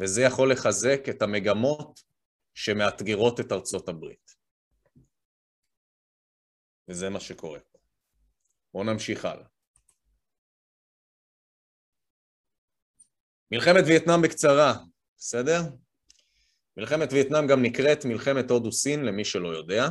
וזה 0.00 0.22
יכול 0.22 0.52
לחזק 0.52 1.08
את 1.08 1.22
המגמות 1.22 2.00
שמאתגרות 2.54 3.40
את 3.40 3.52
ארצות 3.52 3.88
הברית. 3.88 4.37
וזה 6.88 7.10
מה 7.10 7.20
שקורה 7.20 7.60
פה. 7.60 7.78
בואו 8.74 8.84
נמשיך 8.84 9.24
הלאה. 9.24 9.46
מלחמת 13.50 13.84
וייטנאם 13.86 14.22
בקצרה, 14.22 14.74
בסדר? 15.16 15.60
מלחמת 16.76 17.12
וייטנאם 17.12 17.46
גם 17.46 17.62
נקראת 17.62 18.04
מלחמת 18.04 18.50
הודו-סין, 18.50 19.04
למי 19.04 19.24
שלא 19.24 19.48
יודע. 19.48 19.88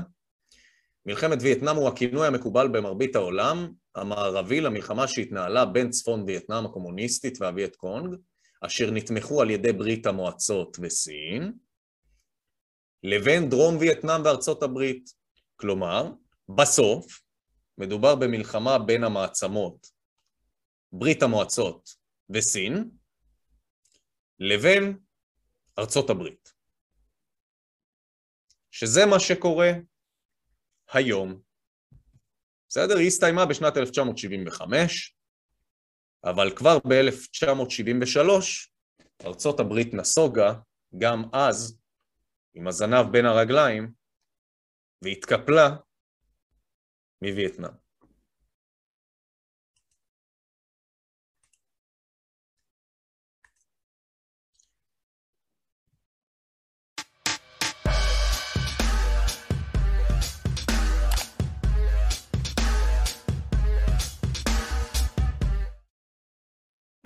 מלחמת 1.06 1.38
וייטנאם 1.42 1.76
הוא 1.76 1.88
הכינוי 1.88 2.28
המקובל 2.28 2.68
במרבית 2.68 3.16
העולם 3.16 3.74
המערבי 3.96 4.62
למלחמה 4.62 5.08
שהתנהלה 5.08 5.66
בין 5.66 5.90
צפון 5.90 6.24
וייטנאם 6.24 6.66
הקומוניסטית 6.66 7.42
והווייט 7.42 7.76
קונג, 7.76 8.16
אשר 8.62 8.92
נתמכו 8.92 9.42
על 9.42 9.50
ידי 9.50 9.74
ברית 9.74 10.06
המועצות 10.06 10.78
וסין, 10.82 11.54
לבין 13.04 13.50
דרום 13.50 13.78
וייטנאם 13.78 14.22
וארצות 14.26 14.64
הברית. 14.64 15.10
כלומר, 15.56 16.12
בסוף, 16.56 17.22
מדובר 17.78 18.16
במלחמה 18.16 18.80
בין 18.80 19.04
המעצמות, 19.04 19.88
ברית 20.92 21.24
המועצות 21.24 21.90
וסין, 22.30 22.90
לבין 24.40 25.00
ארצות 25.80 26.10
הברית. 26.10 26.54
שזה 28.72 29.02
מה 29.10 29.20
שקורה 29.20 29.70
היום. 30.94 31.42
בסדר? 32.70 32.98
היא 32.98 33.08
הסתיימה 33.08 33.46
בשנת 33.46 33.78
1975, 33.78 35.16
אבל 36.24 36.56
כבר 36.56 36.78
ב-1973 36.80 38.20
ארצות 39.26 39.60
הברית 39.60 39.94
נסוגה 39.94 40.54
גם 40.98 41.24
אז 41.34 41.80
עם 42.54 42.68
הזנב 42.68 43.12
בין 43.12 43.26
הרגליים 43.26 43.94
והתקפלה 45.02 45.76
מווייטנאם. 47.22 47.88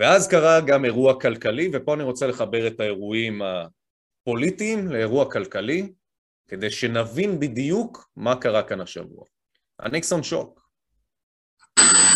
ואז 0.02 0.28
קרה 0.28 0.60
גם 0.66 0.84
אירוע 0.84 1.20
כלכלי, 1.20 1.70
ופה 1.72 1.94
אני 1.94 2.02
רוצה 2.02 2.26
לחבר 2.26 2.66
את 2.66 2.80
האירועים 2.80 3.42
הפוליטיים 3.42 4.88
לאירוע 4.88 5.32
כלכלי, 5.32 5.92
כדי 6.48 6.70
שנבין 6.70 7.40
בדיוק 7.40 8.10
מה 8.16 8.40
קרה 8.40 8.62
כאן 8.62 8.80
השבוע. 8.80 9.24
הניקסון 9.81 10.23
שוק. 10.23 10.57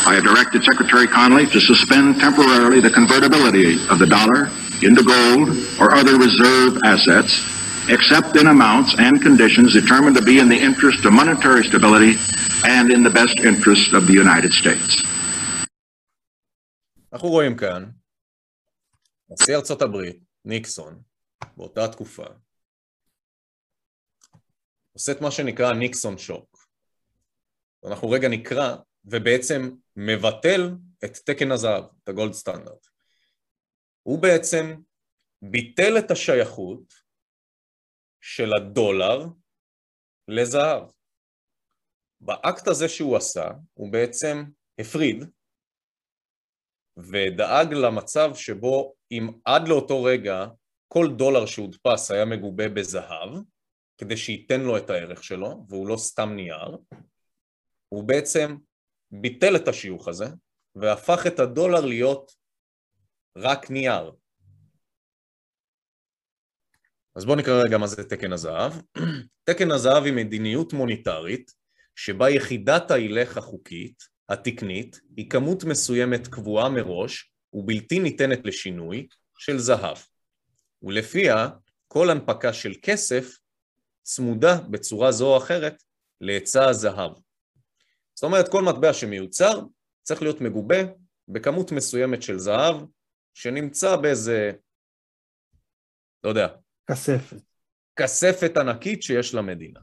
I 0.10 0.16
have 0.16 0.24
directed 0.24 0.64
Secretary 0.64 1.08
Connolly 1.08 1.46
to 1.46 1.60
suspend 1.60 2.20
temporarily 2.20 2.80
the 2.82 2.90
convertibility 2.90 3.72
of 3.92 3.98
the 4.00 4.10
dollar 4.18 4.50
into 4.88 5.04
gold 5.04 5.48
or 5.80 5.88
other 6.00 6.16
reserve 6.18 6.74
assets, 6.94 7.32
except 7.88 8.36
in 8.36 8.48
amounts 8.48 8.92
and 8.98 9.22
conditions 9.22 9.74
determined 9.74 10.16
to 10.18 10.24
be 10.24 10.40
in 10.40 10.50
the 10.50 10.60
interest 10.70 11.06
of 11.06 11.14
monetary 11.14 11.64
stability 11.64 12.14
and 12.66 12.92
in 12.92 13.04
the 13.04 13.14
best 13.20 13.38
interest 13.52 13.94
of 13.94 14.08
the 14.08 14.14
United 14.14 14.52
States. 14.52 15.06
אנחנו 17.14 17.30
רואים 17.30 17.58
כאן, 17.58 17.92
נשיא 19.30 19.56
ארצות 19.56 19.82
הברית, 19.82 20.18
ניקסון, 20.46 21.02
באותה 21.58 21.88
תקופה, 21.88 22.26
עושה 24.94 25.12
את 25.12 25.22
מה 25.22 25.32
שנקרא 25.32 25.74
ניקסון 25.74 26.18
שוק. 26.18 26.55
אנחנו 27.85 28.11
רגע 28.11 28.29
נקרא, 28.29 28.77
ובעצם 29.05 29.71
מבטל 29.97 30.71
את 31.05 31.17
תקן 31.17 31.53
הזהב, 31.53 31.85
את 32.03 32.09
הגולד 32.09 32.33
סטנדרט. 32.33 32.87
הוא 34.03 34.23
בעצם 34.23 34.81
ביטל 35.43 35.99
את 35.99 36.11
השייכות 36.11 36.95
של 38.21 38.51
הדולר 38.57 39.27
לזהב. 40.29 40.91
באקט 42.21 42.69
הזה 42.69 42.89
שהוא 42.89 43.17
עשה, 43.17 43.51
הוא 43.75 43.93
בעצם 43.93 44.45
הפריד 44.81 45.25
ודאג 46.97 47.75
למצב 47.75 48.31
שבו 48.35 48.95
אם 49.11 49.31
עד 49.45 49.69
לאותו 49.69 50.03
רגע 50.03 50.47
כל 50.89 51.07
דולר 51.17 51.47
שהודפס 51.47 52.11
היה 52.11 52.25
מגובה 52.25 52.69
בזהב, 52.69 53.29
כדי 53.99 54.17
שייתן 54.17 54.61
לו 54.61 54.77
את 54.77 54.91
הערך 54.91 55.25
שלו, 55.25 55.67
והוא 55.69 55.89
לא 55.89 55.97
סתם 55.97 56.33
נייר, 56.37 56.77
הוא 57.89 58.05
בעצם 58.05 58.57
ביטל 59.11 59.57
את 59.57 59.69
השיוך 59.69 60.09
הזה, 60.09 60.27
והפך 60.75 61.27
את 61.27 61.39
הדולר 61.39 61.81
להיות 61.81 62.33
רק 63.37 63.71
נייר. 63.71 64.13
אז 67.17 67.25
בואו 67.25 67.37
נקרא 67.37 67.63
רגע 67.67 67.79
מה 67.79 67.87
זה 67.87 68.09
תקן 68.09 68.33
הזהב. 68.33 68.73
תקן 69.49 69.71
הזהב 69.71 70.05
היא 70.05 70.13
מדיניות 70.13 70.73
מוניטרית, 70.73 71.53
שבה 71.97 72.31
יחידת 72.31 72.91
ההילך 72.91 73.37
החוקית 73.37 74.03
התקנית 74.29 75.01
היא 75.17 75.31
כמות 75.31 75.65
מסוימת 75.65 76.29
קבועה 76.29 76.69
מראש 76.69 77.33
ובלתי 77.53 77.99
ניתנת 77.99 78.39
לשינוי 78.45 79.07
של 79.39 79.59
זהב, 79.59 79.97
ולפיה 80.83 81.49
כל 81.89 82.11
הנפקה 82.11 82.53
של 82.53 82.73
כסף 82.83 83.39
צמודה 84.03 84.61
בצורה 84.71 85.13
זו 85.13 85.33
או 85.33 85.39
אחרת 85.39 85.83
להיצע 86.21 86.69
הזהב. 86.69 87.13
זאת 88.17 88.25
אומרת, 88.25 88.49
כל 88.49 88.63
מטבע 88.63 88.93
שמיוצר 88.93 89.61
צריך 90.03 90.23
להיות 90.23 90.41
מגובה 90.41 90.77
בכמות 91.29 91.73
מסוימת 91.73 92.23
של 92.23 92.39
זהב 92.39 92.77
שנמצא 93.35 93.97
באיזה, 93.97 94.53
לא 96.25 96.29
יודע. 96.29 96.49
כספת. 96.91 97.37
כספת 97.97 98.57
ענקית 98.57 99.03
שיש 99.03 99.35
למדינה. 99.35 99.81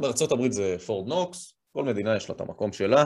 בארצות 0.00 0.32
הברית 0.32 0.52
זה 0.52 0.76
פורד 0.86 1.08
נוקס, 1.08 1.54
כל 1.72 1.84
מדינה 1.84 2.16
יש 2.16 2.28
לה 2.28 2.34
את 2.34 2.40
המקום 2.40 2.72
שלה, 2.72 3.04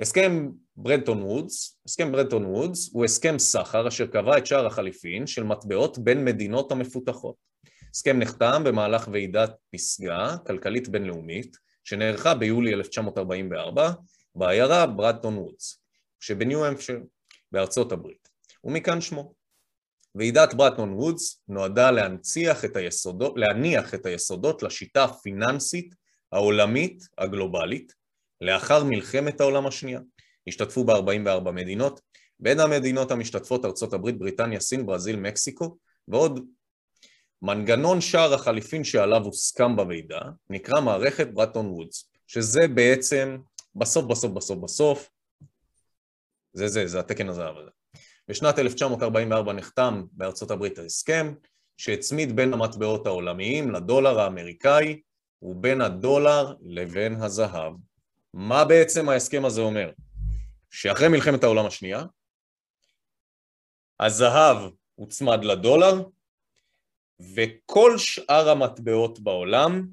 הסכם 0.00 0.50
ברנטון 0.76 1.22
וודס, 1.22 1.80
הסכם 1.86 2.12
ברנטון 2.12 2.44
וודס 2.44 2.90
הוא 2.92 3.04
הסכם 3.04 3.38
סחר 3.38 3.88
אשר 3.88 4.06
קבע 4.06 4.38
את 4.38 4.46
שער 4.46 4.66
החליפין 4.66 5.26
של 5.26 5.42
מטבעות 5.44 5.98
בין 5.98 6.24
מדינות 6.24 6.72
המפותחות. 6.72 7.34
הסכם 7.90 8.18
נחתם 8.18 8.62
במהלך 8.64 9.08
ועידת 9.12 9.50
פסגה 9.74 10.36
כלכלית 10.46 10.88
בינלאומית 10.88 11.56
שנערכה 11.88 12.34
ביולי 12.34 12.74
1944 12.74 13.92
בעיירה 14.34 14.86
ברנטון 14.86 15.38
וודס 15.38 15.82
שבניו 16.20 16.66
המפשר 16.66 16.98
בארצות 17.52 17.92
הברית 17.92 18.28
ומכאן 18.64 19.00
שמו. 19.00 19.34
ועידת 20.14 20.54
ברטון 20.54 20.92
וודס 20.92 21.42
נועדה 21.48 21.90
להנציח 21.90 22.64
את 22.64 22.76
היסודות, 22.76 23.34
להניח 23.36 23.94
את 23.94 24.06
היסודות 24.06 24.62
לשיטה 24.62 25.04
הפיננסית 25.04 25.94
העולמית 26.32 27.02
הגלובלית 27.18 27.92
לאחר 28.40 28.84
מלחמת 28.84 29.40
העולם 29.40 29.66
השנייה. 29.66 30.00
השתתפו 30.46 30.84
בה 30.84 30.94
44 30.94 31.50
מדינות, 31.50 32.00
בין 32.40 32.60
המדינות 32.60 33.10
המשתתפות 33.10 33.64
ארצות 33.64 33.92
הברית, 33.92 34.18
בריטניה, 34.18 34.60
סין, 34.60 34.86
ברזיל, 34.86 35.16
מקסיקו 35.16 35.76
ועוד. 36.08 36.57
מנגנון 37.42 38.00
שער 38.00 38.34
החליפין 38.34 38.84
שעליו 38.84 39.24
הוסכם 39.24 39.76
בוועידה 39.76 40.20
נקרא 40.50 40.80
מערכת 40.80 41.28
ברטון 41.32 41.66
וודס, 41.66 42.10
שזה 42.26 42.68
בעצם 42.74 43.38
בסוף 43.74 44.04
בסוף 44.04 44.32
בסוף 44.32 44.58
בסוף, 44.58 45.10
זה 46.52 46.68
זה, 46.68 46.86
זה 46.86 47.00
התקן 47.00 47.28
הזהב 47.28 47.56
הזה. 47.56 47.70
בשנת 48.28 48.58
1944 48.58 49.52
נחתם 49.52 50.04
בארצות 50.12 50.50
הברית 50.50 50.78
ההסכם 50.78 51.34
שהצמיד 51.76 52.36
בין 52.36 52.52
המטבעות 52.52 53.06
העולמיים 53.06 53.70
לדולר 53.70 54.20
האמריקאי 54.20 55.00
ובין 55.42 55.80
הדולר 55.80 56.54
לבין 56.62 57.22
הזהב. 57.22 57.72
מה 58.34 58.64
בעצם 58.64 59.08
ההסכם 59.08 59.44
הזה 59.44 59.60
אומר? 59.60 59.90
שאחרי 60.70 61.08
מלחמת 61.08 61.44
העולם 61.44 61.66
השנייה, 61.66 62.04
הזהב 64.00 64.56
הוצמד 64.94 65.44
לדולר, 65.44 66.02
וכל 67.20 67.98
שאר 67.98 68.48
המטבעות 68.48 69.20
בעולם 69.20 69.88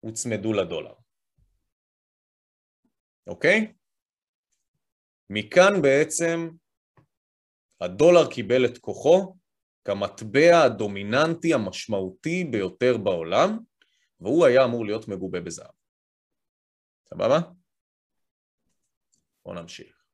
הוצמדו 0.00 0.52
לדולר. 0.52 0.94
אוקיי? 3.26 3.72
מכאן 5.30 5.82
בעצם 5.82 6.48
הדולר 7.80 8.30
קיבל 8.30 8.64
את 8.64 8.78
כוחו 8.78 9.36
כמטבע 9.84 10.62
הדומיננטי 10.64 11.54
המשמעותי 11.54 12.44
ביותר 12.44 12.96
בעולם, 13.04 13.58
והוא 14.20 14.46
היה 14.46 14.64
אמור 14.64 14.84
להיות 14.84 15.08
מגובה 15.08 15.40
בזהב. 15.40 15.74
סבבה? 17.08 17.38
בואו 19.44 19.54
נמשיך. 19.54 20.04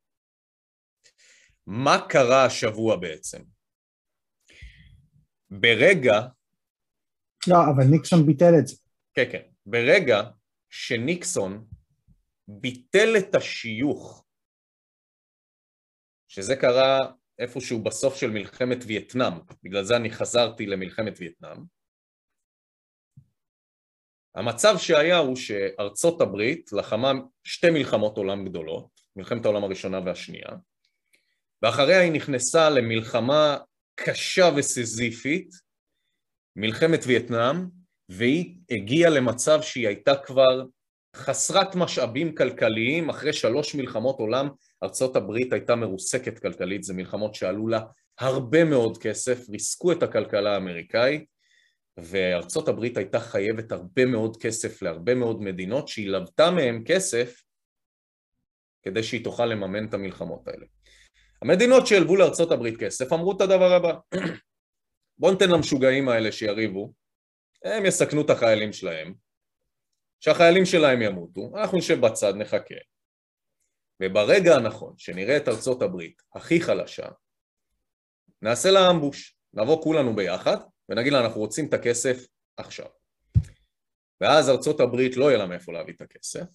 מה 1.67 1.97
קרה 2.09 2.45
השבוע 2.45 2.97
בעצם? 2.97 3.43
ברגע... 5.61 6.21
לא, 7.49 7.57
אבל 7.75 7.85
ניקסון 7.91 8.27
ביטל 8.27 8.53
את 8.59 8.67
זה. 8.67 8.77
כן, 9.15 9.25
כן. 9.33 9.43
ברגע 9.67 10.23
שניקסון 10.71 11.67
ביטל 12.49 13.17
את 13.19 13.35
השיוך, 13.35 14.27
שזה 16.29 16.57
קרה 16.57 16.99
איפשהו 17.39 17.83
בסוף 17.83 18.17
של 18.17 18.31
מלחמת 18.31 18.79
וייטנאם, 18.87 19.33
בגלל 19.63 19.85
זה 19.85 19.97
אני 19.97 20.11
חזרתי 20.11 20.67
למלחמת 20.67 21.15
וייטנאם, 21.19 21.59
המצב 24.35 24.75
שהיה 24.79 25.19
הוא 25.19 25.37
שארצות 25.37 26.21
הברית 26.21 26.71
לחמה 26.73 27.13
שתי 27.45 27.71
מלחמות 27.71 28.17
עולם 28.17 28.45
גדולות, 28.45 29.01
מלחמת 29.17 29.45
העולם 29.45 29.65
הראשונה 29.65 30.01
והשנייה, 30.07 30.49
ואחריה 31.63 32.01
היא 32.01 32.13
נכנסה 32.13 32.71
למלחמה 32.71 33.59
קשה 33.95 34.51
וסיזיפית, 34.57 35.55
מלחמת 36.57 37.01
וייטנאם, 37.07 37.57
והיא 38.09 38.57
הגיעה 38.71 39.11
למצב 39.11 39.63
שהיא 39.63 39.89
הייתה 39.89 40.17
כבר 40.17 40.65
חסרת 41.17 41.75
משאבים 41.75 42.35
כלכליים, 42.35 43.11
אחרי 43.11 43.33
שלוש 43.33 43.75
מלחמות 43.75 44.19
עולם 44.19 44.49
ארצות 44.83 45.17
הברית 45.17 45.53
הייתה 45.53 45.77
מרוסקת 45.77 46.39
כלכלית, 46.39 46.83
זה 46.83 46.95
מלחמות 46.95 47.35
שעלו 47.35 47.69
לה 47.69 47.81
הרבה 48.19 48.65
מאוד 48.65 48.99
כסף, 48.99 49.49
ריסקו 49.49 49.93
את 49.93 50.03
הכלכלה 50.03 50.55
האמריקאית, 50.55 51.25
וארצות 51.97 52.69
הברית 52.69 52.97
הייתה 52.97 53.21
חייבת 53.21 53.73
הרבה 53.73 54.07
מאוד 54.07 54.37
כסף 54.37 54.83
להרבה 54.83 55.15
מאוד 55.15 55.43
מדינות 55.43 55.89
שהיא 55.89 56.09
לוותה 56.09 56.51
מהם 56.51 56.83
כסף 56.87 57.43
כדי 58.83 59.03
שהיא 59.03 59.25
תוכל 59.25 59.47
לממן 59.47 59.87
את 59.87 59.95
המלחמות 59.95 60.49
האלה. 60.49 60.67
המדינות 61.43 61.87
שהלוו 61.87 62.17
הברית 62.51 62.81
כסף 62.81 63.13
אמרו 63.13 63.37
את 63.37 63.41
הדבר 63.41 63.73
הבא, 63.73 63.93
בואו 65.19 65.33
ניתן 65.33 65.51
למשוגעים 65.51 66.09
האלה 66.09 66.33
שיריבו, 66.33 66.93
הם 67.65 67.87
יסכנו 67.87 68.21
את 68.21 68.31
החיילים 68.31 68.73
שלהם, 68.73 69.15
שהחיילים 70.21 70.65
שלהם 70.65 71.03
ימותו, 71.03 71.53
אנחנו 71.57 71.79
נשב 71.79 72.01
בצד, 72.01 72.35
נחכה. 72.37 72.75
וברגע 74.03 74.55
הנכון, 74.55 74.95
שנראה 74.99 75.37
את 75.37 75.49
ארצות 75.49 75.83
הברית 75.83 76.23
הכי 76.35 76.61
חלשה, 76.61 77.09
נעשה 78.43 78.71
לה 78.71 78.91
אמבוש, 78.91 79.37
נבוא 79.55 79.83
כולנו 79.83 80.17
ביחד 80.17 80.57
ונגיד 80.89 81.13
לה 81.13 81.21
אנחנו 81.21 81.41
רוצים 81.41 81.69
את 81.69 81.75
הכסף 81.75 82.27
עכשיו. 82.57 82.89
ואז 84.21 84.51
ארצות 84.51 84.81
הברית 84.81 85.17
לא 85.17 85.25
יהיה 85.25 85.39
לה 85.39 85.47
מאיפה 85.47 85.73
להביא 85.73 85.95
את 85.95 86.01
הכסף, 86.01 86.47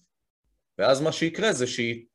ואז 0.78 1.00
מה 1.00 1.12
שיקרה 1.12 1.52
זה 1.52 1.66
שהיא 1.66 2.06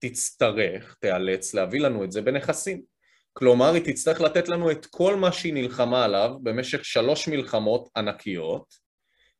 תצטרך, 0.00 0.96
תיאלץ 1.00 1.54
להביא 1.54 1.80
לנו 1.80 2.04
את 2.04 2.12
זה 2.12 2.22
בנכסים. 2.22 2.82
כלומר, 3.32 3.72
היא 3.74 3.82
תצטרך 3.84 4.20
לתת 4.20 4.48
לנו 4.48 4.70
את 4.70 4.86
כל 4.86 5.16
מה 5.16 5.32
שהיא 5.32 5.54
נלחמה 5.54 6.04
עליו 6.04 6.30
במשך 6.42 6.84
שלוש 6.84 7.28
מלחמות 7.28 7.88
ענקיות, 7.96 8.74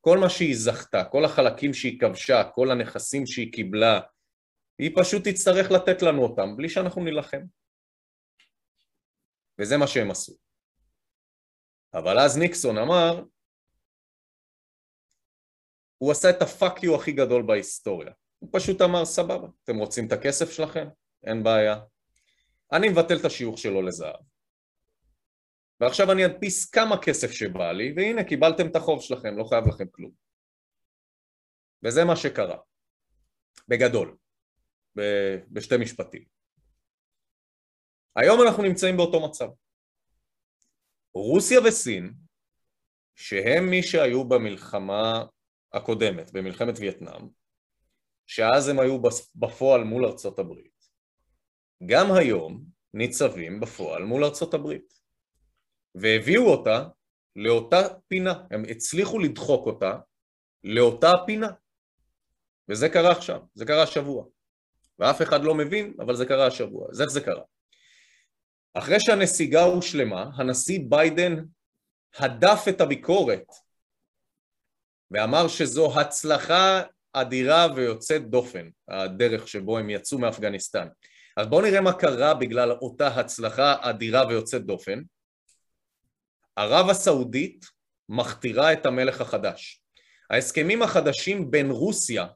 כל 0.00 0.18
מה 0.18 0.30
שהיא 0.30 0.56
זכתה, 0.56 1.04
כל 1.04 1.24
החלקים 1.24 1.74
שהיא 1.74 2.00
כבשה, 2.00 2.44
כל 2.54 2.70
הנכסים 2.70 3.26
שהיא 3.26 3.52
קיבלה, 3.52 4.00
היא 4.78 4.90
פשוט 4.96 5.28
תצטרך 5.28 5.70
לתת 5.70 6.02
לנו 6.02 6.22
אותם 6.22 6.56
בלי 6.56 6.68
שאנחנו 6.68 7.04
נילחם. 7.04 7.40
וזה 9.58 9.76
מה 9.76 9.86
שהם 9.86 10.10
עשו. 10.10 10.32
אבל 11.94 12.18
אז 12.18 12.38
ניקסון 12.38 12.78
אמר, 12.78 13.24
הוא 15.98 16.12
עשה 16.12 16.30
את 16.30 16.42
הפאק 16.42 16.82
יו 16.82 16.96
הכי 16.96 17.12
גדול 17.12 17.42
בהיסטוריה. 17.46 18.12
הוא 18.40 18.50
פשוט 18.52 18.80
אמר, 18.82 19.04
סבבה, 19.04 19.48
אתם 19.64 19.76
רוצים 19.76 20.06
את 20.06 20.12
הכסף 20.12 20.50
שלכם? 20.50 20.88
אין 21.24 21.42
בעיה. 21.42 21.80
אני 22.72 22.88
מבטל 22.88 23.16
את 23.20 23.24
השיוך 23.24 23.58
שלו 23.58 23.82
לזהב. 23.82 24.20
ועכשיו 25.80 26.12
אני 26.12 26.26
אדפיס 26.26 26.70
כמה 26.70 27.02
כסף 27.02 27.30
שבא 27.30 27.72
לי, 27.72 27.92
והנה 27.96 28.24
קיבלתם 28.24 28.66
את 28.66 28.76
החוב 28.76 29.02
שלכם, 29.02 29.38
לא 29.38 29.44
חייב 29.44 29.68
לכם 29.68 29.84
כלום. 29.90 30.12
וזה 31.84 32.04
מה 32.04 32.16
שקרה, 32.16 32.58
בגדול, 33.68 34.16
ב- 34.98 35.36
בשתי 35.48 35.76
משפטים. 35.76 36.24
היום 38.16 38.42
אנחנו 38.42 38.62
נמצאים 38.62 38.96
באותו 38.96 39.28
מצב. 39.28 39.48
רוסיה 41.14 41.60
וסין, 41.68 42.14
שהם 43.14 43.70
מי 43.70 43.82
שהיו 43.82 44.28
במלחמה 44.28 45.24
הקודמת, 45.72 46.32
במלחמת 46.32 46.78
וייטנאם, 46.78 47.28
שאז 48.30 48.68
הם 48.68 48.80
היו 48.80 48.98
בפועל 49.34 49.84
מול 49.84 50.06
ארצות 50.06 50.38
הברית, 50.38 50.84
גם 51.86 52.12
היום 52.12 52.64
ניצבים 52.94 53.60
בפועל 53.60 54.04
מול 54.04 54.24
ארצות 54.24 54.54
הברית. 54.54 54.92
והביאו 55.94 56.46
אותה 56.46 56.88
לאותה 57.36 57.76
פינה, 58.08 58.34
הם 58.50 58.62
הצליחו 58.70 59.18
לדחוק 59.18 59.66
אותה 59.66 59.98
לאותה 60.64 61.12
פינה. 61.26 61.48
וזה 62.68 62.88
קרה 62.88 63.12
עכשיו, 63.12 63.40
זה 63.54 63.64
קרה 63.64 63.82
השבוע. 63.82 64.24
ואף 64.98 65.22
אחד 65.22 65.44
לא 65.44 65.54
מבין, 65.54 65.94
אבל 66.00 66.16
זה 66.16 66.26
קרה 66.26 66.46
השבוע. 66.46 66.88
אז 66.90 67.00
איך 67.00 67.10
זה 67.10 67.20
קרה? 67.20 67.42
אחרי 68.74 69.00
שהנסיגה 69.00 69.62
הושלמה, 69.62 70.30
הנשיא 70.34 70.80
ביידן 70.88 71.44
הדף 72.18 72.64
את 72.68 72.80
הביקורת 72.80 73.46
ואמר 75.10 75.48
שזו 75.48 76.00
הצלחה 76.00 76.82
אדירה 77.12 77.66
ויוצאת 77.76 78.30
דופן, 78.30 78.68
הדרך 78.88 79.48
שבו 79.48 79.78
הם 79.78 79.90
יצאו 79.90 80.18
מאפגניסטן. 80.18 80.88
אז 81.36 81.46
בואו 81.46 81.62
נראה 81.62 81.80
מה 81.80 81.92
קרה 81.92 82.34
בגלל 82.34 82.70
אותה 82.72 83.08
הצלחה 83.08 83.76
אדירה 83.80 84.26
ויוצאת 84.28 84.64
דופן. 84.64 85.02
ערב 86.56 86.90
הסעודית 86.90 87.66
מכתירה 88.08 88.72
את 88.72 88.86
המלך 88.86 89.20
החדש. 89.20 89.82
ההסכמים 90.30 90.82
החדשים 90.82 91.50
בין 91.50 91.70
רוסיה 91.70 92.26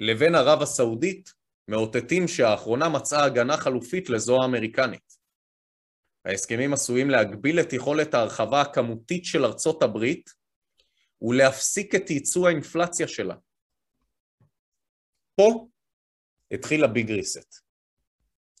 לבין 0.00 0.34
ערב 0.34 0.62
הסעודית 0.62 1.32
מאותתים 1.68 2.28
שהאחרונה 2.28 2.88
מצאה 2.88 3.24
הגנה 3.24 3.56
חלופית 3.56 4.10
לזו 4.10 4.42
האמריקנית. 4.42 5.16
ההסכמים 6.24 6.72
עשויים 6.72 7.10
להגביל 7.10 7.60
את 7.60 7.72
יכולת 7.72 8.14
ההרחבה 8.14 8.60
הכמותית 8.60 9.24
של 9.24 9.44
ארצות 9.44 9.82
הברית 9.82 10.30
ולהפסיק 11.22 11.94
את 11.94 12.10
ייצוא 12.10 12.48
האינפלציה 12.48 13.08
שלה. 13.08 13.34
פה 15.34 15.68
התחיל 16.50 16.84
הביג 16.84 17.10
ריסט. 17.10 17.54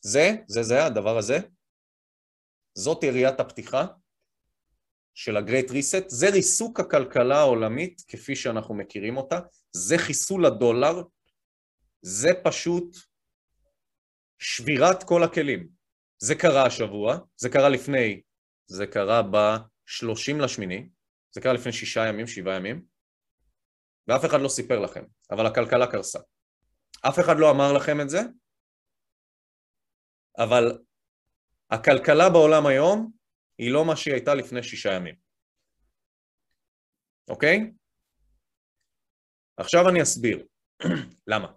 זה, 0.00 0.30
זה 0.46 0.62
זה, 0.62 0.84
הדבר 0.84 1.18
הזה, 1.18 1.38
זאת 2.74 3.02
יריית 3.02 3.40
הפתיחה 3.40 3.86
של 5.14 5.36
הגרייט 5.36 5.70
ריסט, 5.70 6.04
זה 6.08 6.30
ריסוק 6.30 6.80
הכלכלה 6.80 7.38
העולמית 7.38 8.02
כפי 8.08 8.36
שאנחנו 8.36 8.74
מכירים 8.74 9.16
אותה, 9.16 9.40
זה 9.72 9.98
חיסול 9.98 10.46
הדולר, 10.46 11.02
זה 12.02 12.28
פשוט 12.44 12.96
שבירת 14.38 15.02
כל 15.02 15.22
הכלים. 15.22 15.68
זה 16.18 16.34
קרה 16.34 16.66
השבוע, 16.66 17.18
זה 17.36 17.48
קרה 17.48 17.68
לפני, 17.68 18.22
זה 18.66 18.86
קרה 18.86 19.22
ב-30 19.22 20.42
לשמיני, 20.42 20.88
זה 21.36 21.40
קרה 21.40 21.52
לפני 21.52 21.72
שישה 21.72 22.08
ימים, 22.08 22.26
שבעה 22.26 22.56
ימים, 22.56 22.84
ואף 24.08 24.24
אחד 24.24 24.40
לא 24.40 24.48
סיפר 24.48 24.78
לכם, 24.78 25.04
אבל 25.30 25.46
הכלכלה 25.46 25.86
קרסה. 25.86 26.18
אף 27.08 27.18
אחד 27.18 27.36
לא 27.38 27.50
אמר 27.50 27.72
לכם 27.72 28.00
את 28.00 28.10
זה, 28.10 28.20
אבל 30.38 30.78
הכלכלה 31.70 32.30
בעולם 32.30 32.66
היום 32.66 33.12
היא 33.58 33.72
לא 33.72 33.84
מה 33.84 33.96
שהיא 33.96 34.14
הייתה 34.14 34.34
לפני 34.34 34.62
שישה 34.62 34.92
ימים. 34.92 35.14
אוקיי? 37.28 37.72
עכשיו 39.56 39.88
אני 39.88 40.02
אסביר. 40.02 40.46
למה? 41.32 41.52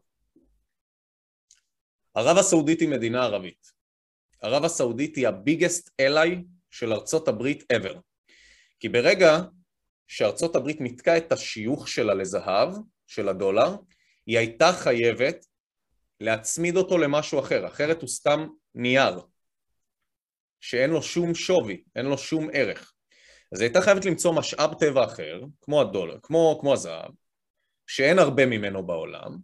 ערב 2.13 2.37
הסעודית 2.37 2.81
היא 2.81 2.89
מדינה 2.89 3.23
ערבית. 3.23 3.71
ערב 4.41 4.63
הסעודית 4.65 5.15
היא 5.15 5.27
הביגסט 5.27 5.89
אליי 5.99 6.43
של 6.71 6.93
ארצות 6.93 7.27
הברית 7.27 7.63
ever. 7.73 7.99
כי 8.79 8.89
ברגע 8.89 9.37
שארצות 10.09 10.55
הברית 10.55 10.81
ניתקה 10.81 11.17
את 11.17 11.31
השיוך 11.31 11.87
שלה 11.87 12.13
לזהב, 12.13 12.73
של 13.07 13.29
הדולר, 13.29 13.75
היא 14.25 14.37
הייתה 14.37 14.71
חייבת 14.73 15.45
להצמיד 16.19 16.77
אותו 16.77 16.97
למשהו 16.97 17.39
אחר, 17.39 17.67
אחרת 17.67 18.01
הוא 18.01 18.09
סתם 18.09 18.47
נייר, 18.75 19.19
שאין 20.61 20.89
לו 20.89 21.01
שום 21.01 21.35
שווי, 21.35 21.83
אין 21.95 22.05
לו 22.05 22.17
שום 22.17 22.49
ערך. 22.53 22.93
אז 23.51 23.61
היא 23.61 23.67
הייתה 23.67 23.81
חייבת 23.81 24.05
למצוא 24.05 24.33
משאב 24.33 24.73
טבע 24.79 25.05
אחר, 25.05 25.41
כמו 25.61 25.81
הדולר, 25.81 26.19
כמו, 26.23 26.57
כמו 26.61 26.73
הזהב, 26.73 27.11
שאין 27.87 28.19
הרבה 28.19 28.45
ממנו 28.45 28.87
בעולם, 28.87 29.37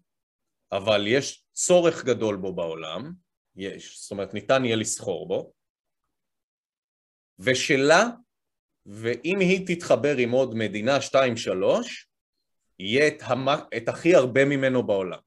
אבל 0.72 1.08
יש 1.08 1.46
צורך 1.54 2.06
גדול 2.06 2.36
בו 2.36 2.56
בעולם, 2.56 3.12
יש, 3.56 4.02
זאת 4.02 4.12
אומרת 4.12 4.34
ניתן 4.34 4.66
יהיה 4.66 4.76
לסחור 4.76 5.28
בו, 5.28 5.54
ושלה, 7.40 8.10
ואם 8.86 9.40
היא 9.40 9.68
תתחבר 9.68 10.18
עם 10.18 10.32
עוד 10.32 10.56
מדינה 10.56 10.98
2-3, 10.98 11.16
יהיה 12.80 13.08
את, 13.08 13.22
המ... 13.22 13.48
את 13.78 13.90
הכי 13.90 14.16
הרבה 14.16 14.46
ממנו 14.46 14.88
בעולם, 14.88 15.20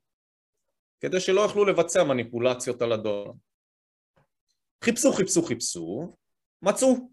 כדי 1.00 1.20
שלא 1.20 1.40
יוכלו 1.40 1.64
לבצע 1.64 2.04
מניפולציות 2.04 2.82
על 2.82 2.92
הדולר. 2.92 3.32
חיפשו, 4.84 5.12
חיפשו, 5.12 5.42
חיפשו, 5.42 6.16
מצאו. 6.62 7.10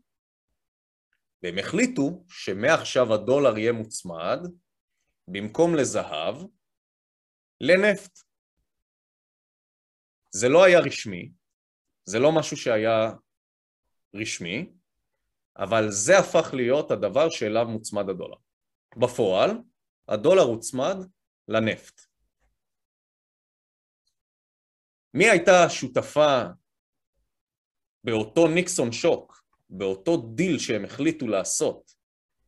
והם 1.43 1.57
החליטו 1.57 2.23
שמעכשיו 2.29 3.13
הדולר 3.13 3.57
יהיה 3.57 3.71
מוצמד, 3.71 4.39
במקום 5.27 5.75
לזהב, 5.75 6.35
לנפט. 7.61 8.19
זה 10.31 10.49
לא 10.49 10.63
היה 10.63 10.79
רשמי, 10.79 11.31
זה 12.05 12.19
לא 12.19 12.31
משהו 12.31 12.57
שהיה 12.57 13.11
רשמי, 14.15 14.69
אבל 15.58 15.89
זה 15.89 16.20
הפך 16.20 16.53
להיות 16.53 16.91
הדבר 16.91 17.30
שאליו 17.30 17.66
מוצמד 17.66 18.10
הדולר. 18.10 18.38
בפועל, 18.97 19.51
הדולר 20.08 20.41
הוצמד 20.41 20.95
לנפט. 21.47 22.01
מי 25.14 25.30
הייתה 25.30 25.70
שותפה 25.70 26.41
באותו 28.03 28.47
ניקסון 28.47 28.91
שוק, 28.91 29.43
באותו 29.70 30.18
דיל 30.18 30.60
שהם 30.60 30.86
החליטו 30.86 31.28
לעשות 31.28 31.91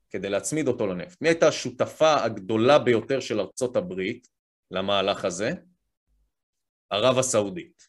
כדי 0.10 0.30
להצמיד 0.30 0.68
אותו 0.68 0.88
לנפט? 0.88 1.22
מי 1.22 1.30
הייתה 1.30 1.47
השותפה 1.47 2.24
הגדולה 2.24 2.80
ביותר 2.80 3.20
של 3.20 3.39
ארצות 3.39 3.76
הברית 3.76 4.28
למהלך 4.72 5.26
הזה? 5.26 5.51
ערב 6.89 7.18
הסעודית. 7.18 7.88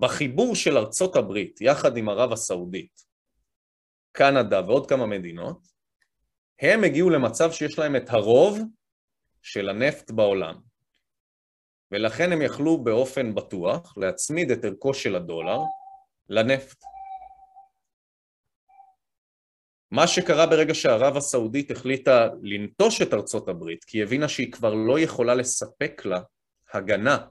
בחיבור 0.00 0.54
של 0.54 0.76
ארצות 0.76 1.16
הברית 1.16 1.60
יחד 1.60 1.96
עם 1.96 2.08
ערב 2.08 2.32
הסעודית, 2.32 3.00
קנדה 4.16 4.60
ועוד 4.60 4.88
כמה 4.88 5.06
מדינות, 5.06 5.66
הם 6.60 6.84
הגיעו 6.84 7.10
למצב 7.10 7.52
שיש 7.52 7.78
להם 7.78 7.96
את 7.96 8.10
הרוב 8.10 8.58
של 9.42 9.68
הנפט 9.68 10.10
בעולם. 10.10 10.54
ולכן 11.92 12.32
הם 12.32 12.42
יכלו 12.42 12.84
באופן 12.84 13.34
בטוח 13.34 13.94
להצמיד 13.96 14.50
את 14.50 14.64
ערכו 14.64 14.94
של 14.94 15.16
הדולר 15.16 15.58
לנפט. 16.28 16.84
מה 19.90 20.06
שקרה 20.06 20.46
ברגע 20.46 20.74
שערב 20.74 21.16
הסעודית 21.16 21.70
החליטה 21.70 22.28
לנטוש 22.42 23.02
את 23.02 23.14
ארצות 23.14 23.48
הברית, 23.48 23.84
כי 23.84 23.98
היא 23.98 24.04
הבינה 24.04 24.28
שהיא 24.28 24.52
כבר 24.52 24.74
לא 24.74 24.98
יכולה 25.00 25.34
לספק 25.34 26.04
לה 26.04 26.20
הגנה 26.72 27.26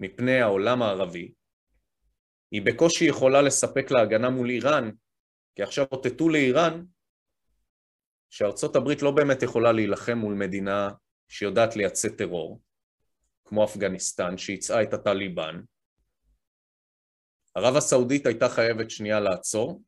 מפני 0.00 0.40
העולם 0.40 0.82
הערבי, 0.82 1.32
היא 2.50 2.62
בקושי 2.62 3.04
יכולה 3.04 3.42
לספק 3.42 3.90
לה 3.90 4.00
הגנה 4.00 4.30
מול 4.30 4.50
איראן, 4.50 4.90
כי 5.60 5.64
עכשיו 5.64 5.86
אותתו 5.92 6.28
לאיראן 6.28 6.84
שארצות 8.30 8.76
הברית 8.76 9.02
לא 9.02 9.10
באמת 9.10 9.42
יכולה 9.42 9.72
להילחם 9.72 10.18
מול 10.18 10.34
מדינה 10.34 10.88
שיודעת 11.28 11.76
לייצא 11.76 12.08
טרור, 12.08 12.60
כמו 13.44 13.64
אפגניסטן, 13.64 14.38
שייצאה 14.38 14.82
את 14.82 14.94
הטליבן. 14.94 15.60
ערב 17.54 17.76
הסעודית 17.76 18.26
הייתה 18.26 18.48
חייבת 18.48 18.90
שנייה 18.90 19.20
לעצור, 19.20 19.82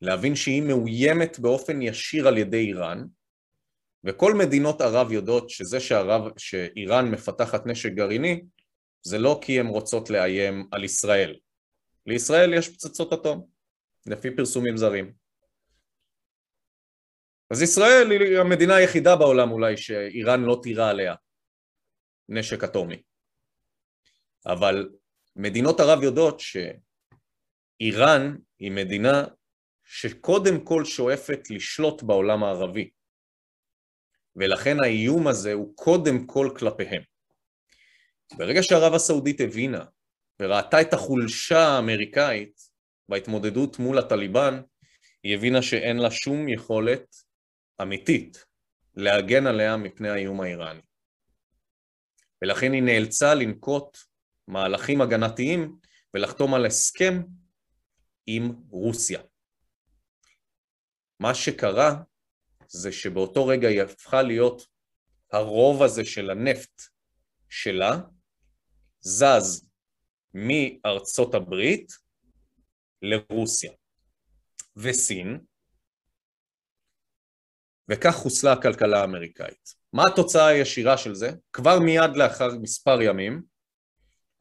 להבין 0.00 0.36
שהיא 0.36 0.62
מאוימת 0.62 1.38
באופן 1.38 1.82
ישיר 1.82 2.28
על 2.28 2.38
ידי 2.38 2.66
איראן, 2.66 3.04
וכל 4.04 4.34
מדינות 4.34 4.80
ערב 4.80 5.12
יודעות 5.12 5.50
שזה 5.50 5.80
שערב, 5.80 6.22
שאיראן 6.38 7.10
מפתחת 7.10 7.66
נשק 7.66 7.92
גרעיני, 7.92 8.42
זה 9.02 9.18
לא 9.18 9.38
כי 9.42 9.60
הן 9.60 9.66
רוצות 9.66 10.10
לאיים 10.10 10.68
על 10.72 10.84
ישראל. 10.84 11.36
לישראל 12.06 12.54
יש 12.54 12.68
פצצות 12.68 13.12
אטום, 13.12 13.53
לפי 14.06 14.36
פרסומים 14.36 14.76
זרים. 14.76 15.12
אז 17.50 17.62
ישראל 17.62 18.10
היא 18.10 18.38
המדינה 18.38 18.74
היחידה 18.74 19.16
בעולם 19.16 19.50
אולי 19.50 19.76
שאיראן 19.76 20.40
לא 20.42 20.60
תירה 20.62 20.90
עליה 20.90 21.14
נשק 22.28 22.64
אטומי. 22.64 23.02
אבל 24.46 24.88
מדינות 25.36 25.80
ערב 25.80 26.02
יודעות 26.02 26.40
שאיראן 27.80 28.36
היא 28.58 28.70
מדינה 28.70 29.24
שקודם 29.84 30.64
כל 30.64 30.84
שואפת 30.84 31.40
לשלוט 31.50 32.02
בעולם 32.02 32.44
הערבי, 32.44 32.90
ולכן 34.36 34.76
האיום 34.84 35.26
הזה 35.26 35.52
הוא 35.52 35.76
קודם 35.76 36.26
כל 36.26 36.50
כלפיהם. 36.58 37.02
ברגע 38.36 38.62
שערב 38.62 38.94
הסעודית 38.94 39.40
הבינה 39.40 39.84
וראתה 40.40 40.80
את 40.80 40.92
החולשה 40.92 41.58
האמריקאית 41.58 42.73
בהתמודדות 43.08 43.78
מול 43.78 43.98
הטליבן, 43.98 44.60
היא 45.22 45.34
הבינה 45.34 45.62
שאין 45.62 45.96
לה 45.96 46.10
שום 46.10 46.48
יכולת 46.48 47.16
אמיתית 47.82 48.44
להגן 48.94 49.46
עליה 49.46 49.76
מפני 49.76 50.08
האיום 50.08 50.40
האיראני. 50.40 50.80
ולכן 52.42 52.72
היא 52.72 52.82
נאלצה 52.82 53.34
לנקוט 53.34 53.98
מהלכים 54.48 55.00
הגנתיים 55.00 55.76
ולחתום 56.14 56.54
על 56.54 56.66
הסכם 56.66 57.22
עם 58.26 58.52
רוסיה. 58.70 59.20
מה 61.20 61.34
שקרה 61.34 61.94
זה 62.66 62.92
שבאותו 62.92 63.46
רגע 63.46 63.68
היא 63.68 63.82
הפכה 63.82 64.22
להיות 64.22 64.66
הרוב 65.32 65.82
הזה 65.82 66.04
של 66.04 66.30
הנפט 66.30 66.82
שלה, 67.48 68.00
זז 69.00 69.68
מארצות 70.34 71.34
הברית 71.34 71.92
לרוסיה 73.04 73.72
וסין, 74.76 75.38
וכך 77.90 78.14
חוסלה 78.14 78.52
הכלכלה 78.52 79.00
האמריקאית. 79.00 79.74
מה 79.92 80.02
התוצאה 80.12 80.46
הישירה 80.46 80.98
של 80.98 81.14
זה? 81.14 81.30
כבר 81.52 81.78
מיד 81.78 82.16
לאחר 82.16 82.48
מספר 82.62 83.02
ימים, 83.02 83.42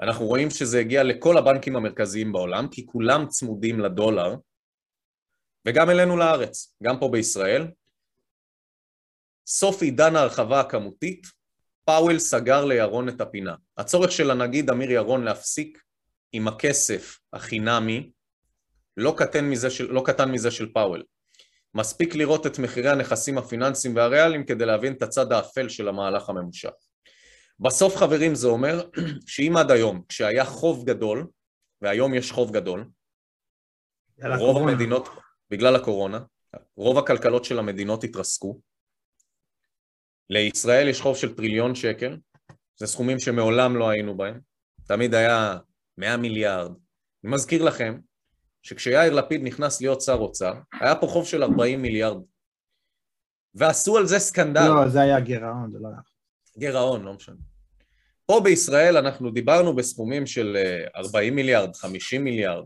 אנחנו 0.02 0.26
רואים 0.26 0.50
שזה 0.50 0.80
הגיע 0.80 1.04
לכל 1.04 1.38
הבנקים 1.38 1.76
המרכזיים 1.76 2.32
בעולם, 2.32 2.68
כי 2.72 2.86
כולם 2.86 3.28
צמודים 3.28 3.80
לדולר, 3.80 4.36
וגם 5.68 5.90
אלינו 5.90 6.18
לארץ, 6.18 6.76
גם 6.84 7.00
פה 7.00 7.10
בישראל. 7.12 7.68
סוף 9.48 9.82
עידן 9.82 10.16
ההרחבה 10.16 10.60
הכמותית, 10.60 11.28
פאוול 11.86 12.20
סגר 12.20 12.66
לירון 12.66 13.10
את 13.10 13.22
הפינה. 13.22 13.56
הצורך 13.78 14.12
של 14.12 14.32
הנגיד 14.32 14.70
אמיר 14.70 14.92
ירון 14.92 15.24
להפסיק 15.24 15.84
עם 16.32 16.48
הכסף 16.48 17.20
החינמי 17.34 18.12
לא 18.98 19.14
קטן 19.18 19.46
מזה 19.46 19.70
של, 19.70 19.92
לא 19.92 20.02
קטן 20.06 20.32
מזה 20.32 20.52
של 20.52 20.74
פאוול. 20.74 21.04
מספיק 21.76 22.16
לראות 22.16 22.48
את 22.48 22.60
מחירי 22.60 22.90
הנכסים 22.90 23.38
הפיננסיים 23.38 23.96
והריאליים 23.96 24.46
כדי 24.46 24.66
להבין 24.66 24.94
את 24.94 25.02
הצד 25.02 25.32
האפל 25.32 25.70
של 25.70 25.88
המהלך 25.88 26.30
הממושך. 26.30 26.72
בסוף 27.60 27.96
חברים 27.96 28.36
זה 28.36 28.48
אומר 28.48 28.90
שאם 29.28 29.58
עד 29.58 29.72
היום 29.72 30.04
כשהיה 30.10 30.46
חוב 30.46 30.86
גדול, 30.86 31.28
והיום 31.82 32.14
יש 32.14 32.32
חוב 32.32 32.52
גדול, 32.52 32.90
רוב 34.24 34.34
הקורונה. 34.34 34.72
המדינות, 34.72 35.10
בגלל 35.50 35.76
הקורונה, 35.76 36.20
רוב 36.78 36.98
הכלכלות 36.98 37.46
של 37.46 37.60
המדינות 37.60 38.04
התרסקו, 38.04 38.60
לישראל 40.30 40.88
יש 40.88 41.02
חוב 41.02 41.18
של 41.18 41.36
טריליון 41.36 41.76
שקל, 41.76 42.18
זה 42.76 42.88
סכומים 42.88 43.20
שמעולם 43.20 43.76
לא 43.76 43.90
היינו 43.90 44.18
בהם, 44.18 44.40
תמיד 44.88 45.14
היה 45.14 45.58
100 45.98 46.18
מיליארד. 46.18 46.72
אני 47.24 47.32
מזכיר 47.32 47.64
לכם 47.64 48.00
שכשיאיר 48.64 49.14
לפיד 49.14 49.42
נכנס 49.44 49.82
להיות 49.82 50.02
שר 50.02 50.14
אוצר, 50.14 50.54
היה 50.82 50.96
פה 50.96 51.08
חוב 51.08 51.28
של 51.28 51.44
40 51.44 51.82
מיליארד. 51.82 52.22
ועשו 53.56 53.98
על 53.98 54.06
זה 54.06 54.20
סקנדל. 54.20 54.68
לא, 54.68 54.90
זה 54.90 55.02
היה 55.02 55.20
גירעון, 55.20 55.72
זה 55.72 55.80
לא 55.80 55.88
היה. 55.88 55.98
גירעון, 56.58 57.04
לא 57.04 57.14
משנה. 57.14 57.36
פה 58.26 58.42
בישראל 58.44 58.98
אנחנו 58.98 59.32
דיברנו 59.32 59.76
בסכומים 59.76 60.28
של 60.28 60.58
40 60.96 61.34
אה, 61.34 61.36
מיליארד, 61.36 61.76
50 61.76 62.24
מיליארד, 62.24 62.66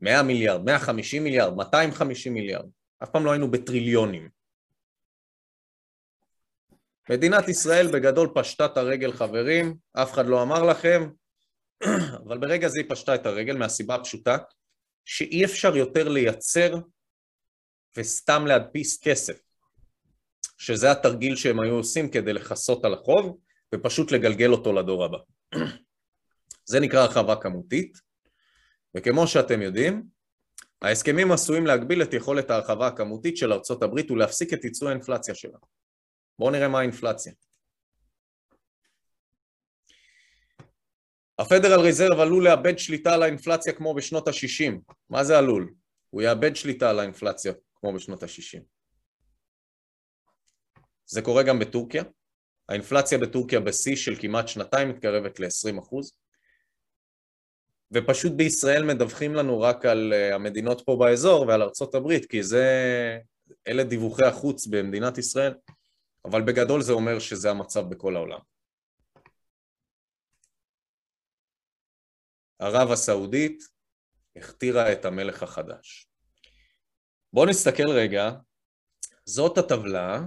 100 0.00 0.22
מיליארד, 0.22 0.64
150 0.64 1.24
מיליארד, 1.24 1.54
250 1.56 2.34
מיליארד. 2.34 2.66
אף 3.02 3.10
פעם 3.10 3.24
לא 3.24 3.30
היינו 3.30 3.50
בטריליונים. 3.50 4.28
מדינת 7.10 7.48
ישראל 7.48 7.86
בגדול 7.92 8.28
פשטה 8.34 8.66
את 8.66 8.76
הרגל 8.76 9.12
חברים, 9.12 9.76
אף 9.92 10.12
אחד 10.12 10.26
לא 10.26 10.42
אמר 10.42 10.62
לכם, 10.62 11.10
אבל 12.26 12.38
ברגע 12.38 12.68
זה 12.68 12.80
היא 12.80 12.90
פשטה 12.90 13.14
את 13.14 13.26
הרגל 13.26 13.56
מהסיבה 13.56 13.94
הפשוטה 13.94 14.36
שאי 15.10 15.44
אפשר 15.44 15.76
יותר 15.76 16.08
לייצר 16.08 16.74
וסתם 17.96 18.46
להדפיס 18.46 19.00
כסף, 19.02 19.40
שזה 20.58 20.90
התרגיל 20.90 21.36
שהם 21.36 21.60
היו 21.60 21.74
עושים 21.74 22.10
כדי 22.10 22.32
לכסות 22.32 22.84
על 22.84 22.94
החוב 22.94 23.38
ופשוט 23.74 24.12
לגלגל 24.12 24.52
אותו 24.52 24.72
לדור 24.72 25.04
הבא. 25.04 25.18
זה 26.70 26.80
נקרא 26.80 27.00
הרחבה 27.00 27.36
כמותית, 27.36 27.98
וכמו 28.96 29.26
שאתם 29.26 29.62
יודעים, 29.62 30.06
ההסכמים 30.82 31.32
עשויים 31.32 31.66
להגביל 31.66 32.02
את 32.02 32.14
יכולת 32.14 32.50
ההרחבה 32.50 32.86
הכמותית 32.86 33.36
של 33.36 33.52
ארצות 33.52 33.82
הברית 33.82 34.10
ולהפסיק 34.10 34.52
את 34.52 34.64
ייצוא 34.64 34.88
האינפלציה 34.88 35.34
שלה. 35.34 35.58
בואו 36.38 36.50
נראה 36.50 36.68
מה 36.68 36.78
האינפלציה. 36.78 37.32
הפדרל 41.38 41.80
ריזרב 41.80 42.20
עלול 42.20 42.44
לאבד 42.44 42.78
שליטה 42.78 43.14
על 43.14 43.22
האינפלציה 43.22 43.72
כמו 43.72 43.94
בשנות 43.94 44.28
ה-60. 44.28 44.94
מה 45.10 45.24
זה 45.24 45.38
עלול? 45.38 45.74
הוא 46.10 46.22
יאבד 46.22 46.56
שליטה 46.56 46.90
על 46.90 46.98
האינפלציה 46.98 47.52
כמו 47.74 47.92
בשנות 47.92 48.22
ה-60. 48.22 48.60
זה 51.06 51.22
קורה 51.22 51.42
גם 51.42 51.58
בטורקיה. 51.58 52.02
האינפלציה 52.68 53.18
בטורקיה 53.18 53.60
בשיא 53.60 53.96
של 53.96 54.16
כמעט 54.20 54.48
שנתיים 54.48 54.88
מתקרבת 54.88 55.40
ל-20 55.40 55.78
אחוז. 55.78 56.12
ופשוט 57.92 58.32
בישראל 58.32 58.84
מדווחים 58.84 59.34
לנו 59.34 59.60
רק 59.60 59.84
על 59.86 60.12
אה, 60.12 60.34
המדינות 60.34 60.82
פה 60.86 60.96
באזור 60.96 61.46
ועל 61.48 61.62
ארצות 61.62 61.94
הברית, 61.94 62.26
כי 62.26 62.42
זה, 62.42 62.66
אלה 63.68 63.84
דיווחי 63.84 64.24
החוץ 64.24 64.66
במדינת 64.66 65.18
ישראל, 65.18 65.54
אבל 66.24 66.42
בגדול 66.42 66.82
זה 66.82 66.92
אומר 66.92 67.18
שזה 67.18 67.50
המצב 67.50 67.88
בכל 67.88 68.16
העולם. 68.16 68.38
ערב 72.58 72.90
הסעודית 72.90 73.62
הכתירה 74.36 74.92
את 74.92 75.04
המלך 75.04 75.42
החדש. 75.42 76.08
בואו 77.32 77.46
נסתכל 77.46 77.88
רגע, 77.90 78.30
זאת 79.24 79.58
הטבלה 79.58 80.20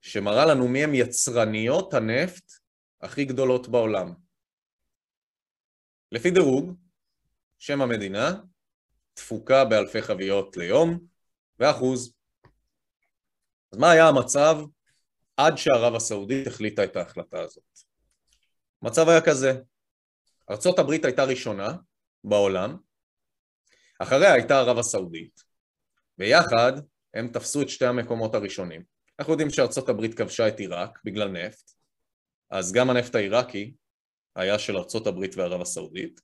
שמראה 0.00 0.46
לנו 0.46 0.68
מי 0.68 0.84
הם 0.84 0.94
יצרניות 0.94 1.94
הנפט 1.94 2.52
הכי 3.00 3.24
גדולות 3.24 3.68
בעולם. 3.68 4.14
לפי 6.12 6.30
דירוג, 6.30 6.74
שם 7.58 7.82
המדינה, 7.82 8.40
תפוקה 9.14 9.64
באלפי 9.64 10.02
חביות 10.02 10.56
ליום 10.56 10.98
ואחוז. 11.58 12.14
אז 13.72 13.78
מה 13.78 13.90
היה 13.90 14.08
המצב 14.08 14.56
עד 15.36 15.56
שערב 15.56 15.94
הסעודית 15.94 16.46
החליטה 16.46 16.84
את 16.84 16.96
ההחלטה 16.96 17.40
הזאת? 17.40 17.78
המצב 18.82 19.08
היה 19.08 19.20
כזה, 19.20 19.60
ארצות 20.50 20.78
הברית 20.78 21.04
הייתה 21.04 21.24
ראשונה 21.24 21.76
בעולם, 22.24 22.76
אחריה 23.98 24.32
הייתה 24.32 24.58
ערב 24.58 24.78
הסעודית, 24.78 25.42
ויחד 26.18 26.72
הם 27.14 27.28
תפסו 27.28 27.62
את 27.62 27.68
שתי 27.68 27.86
המקומות 27.86 28.34
הראשונים. 28.34 28.82
אנחנו 29.18 29.32
יודעים 29.32 29.50
שארצות 29.50 29.88
הברית 29.88 30.14
כבשה 30.14 30.48
את 30.48 30.58
עיראק 30.58 30.98
בגלל 31.04 31.28
נפט, 31.28 31.70
אז 32.50 32.72
גם 32.72 32.90
הנפט 32.90 33.14
העיראקי 33.14 33.74
היה 34.36 34.58
של 34.58 34.76
ארצות 34.76 35.06
הברית 35.06 35.36
וערב 35.36 35.60
הסעודית, 35.60 36.20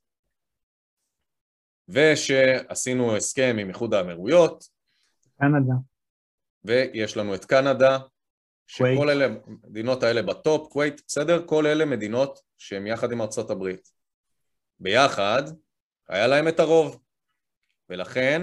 ושעשינו 1.88 3.16
הסכם 3.16 3.56
עם 3.60 3.68
איחוד 3.68 3.94
האמירויות. 3.94 4.64
קנדה. 5.38 5.74
ויש 6.64 7.16
לנו 7.16 7.34
את 7.34 7.44
קנדה, 7.44 7.98
שכל 8.66 9.10
אלה, 9.10 9.26
המדינות 9.64 10.02
האלה 10.02 10.22
בטופ, 10.22 10.72
כווית, 10.72 11.02
בסדר? 11.06 11.46
כל 11.46 11.66
אלה 11.66 11.84
מדינות 11.84 12.40
שהן 12.58 12.86
יחד 12.86 13.12
עם 13.12 13.20
ארצות 13.20 13.50
הברית. 13.50 13.95
ביחד, 14.80 15.42
היה 16.08 16.26
להם 16.26 16.48
את 16.48 16.60
הרוב, 16.60 17.00
ולכן 17.88 18.42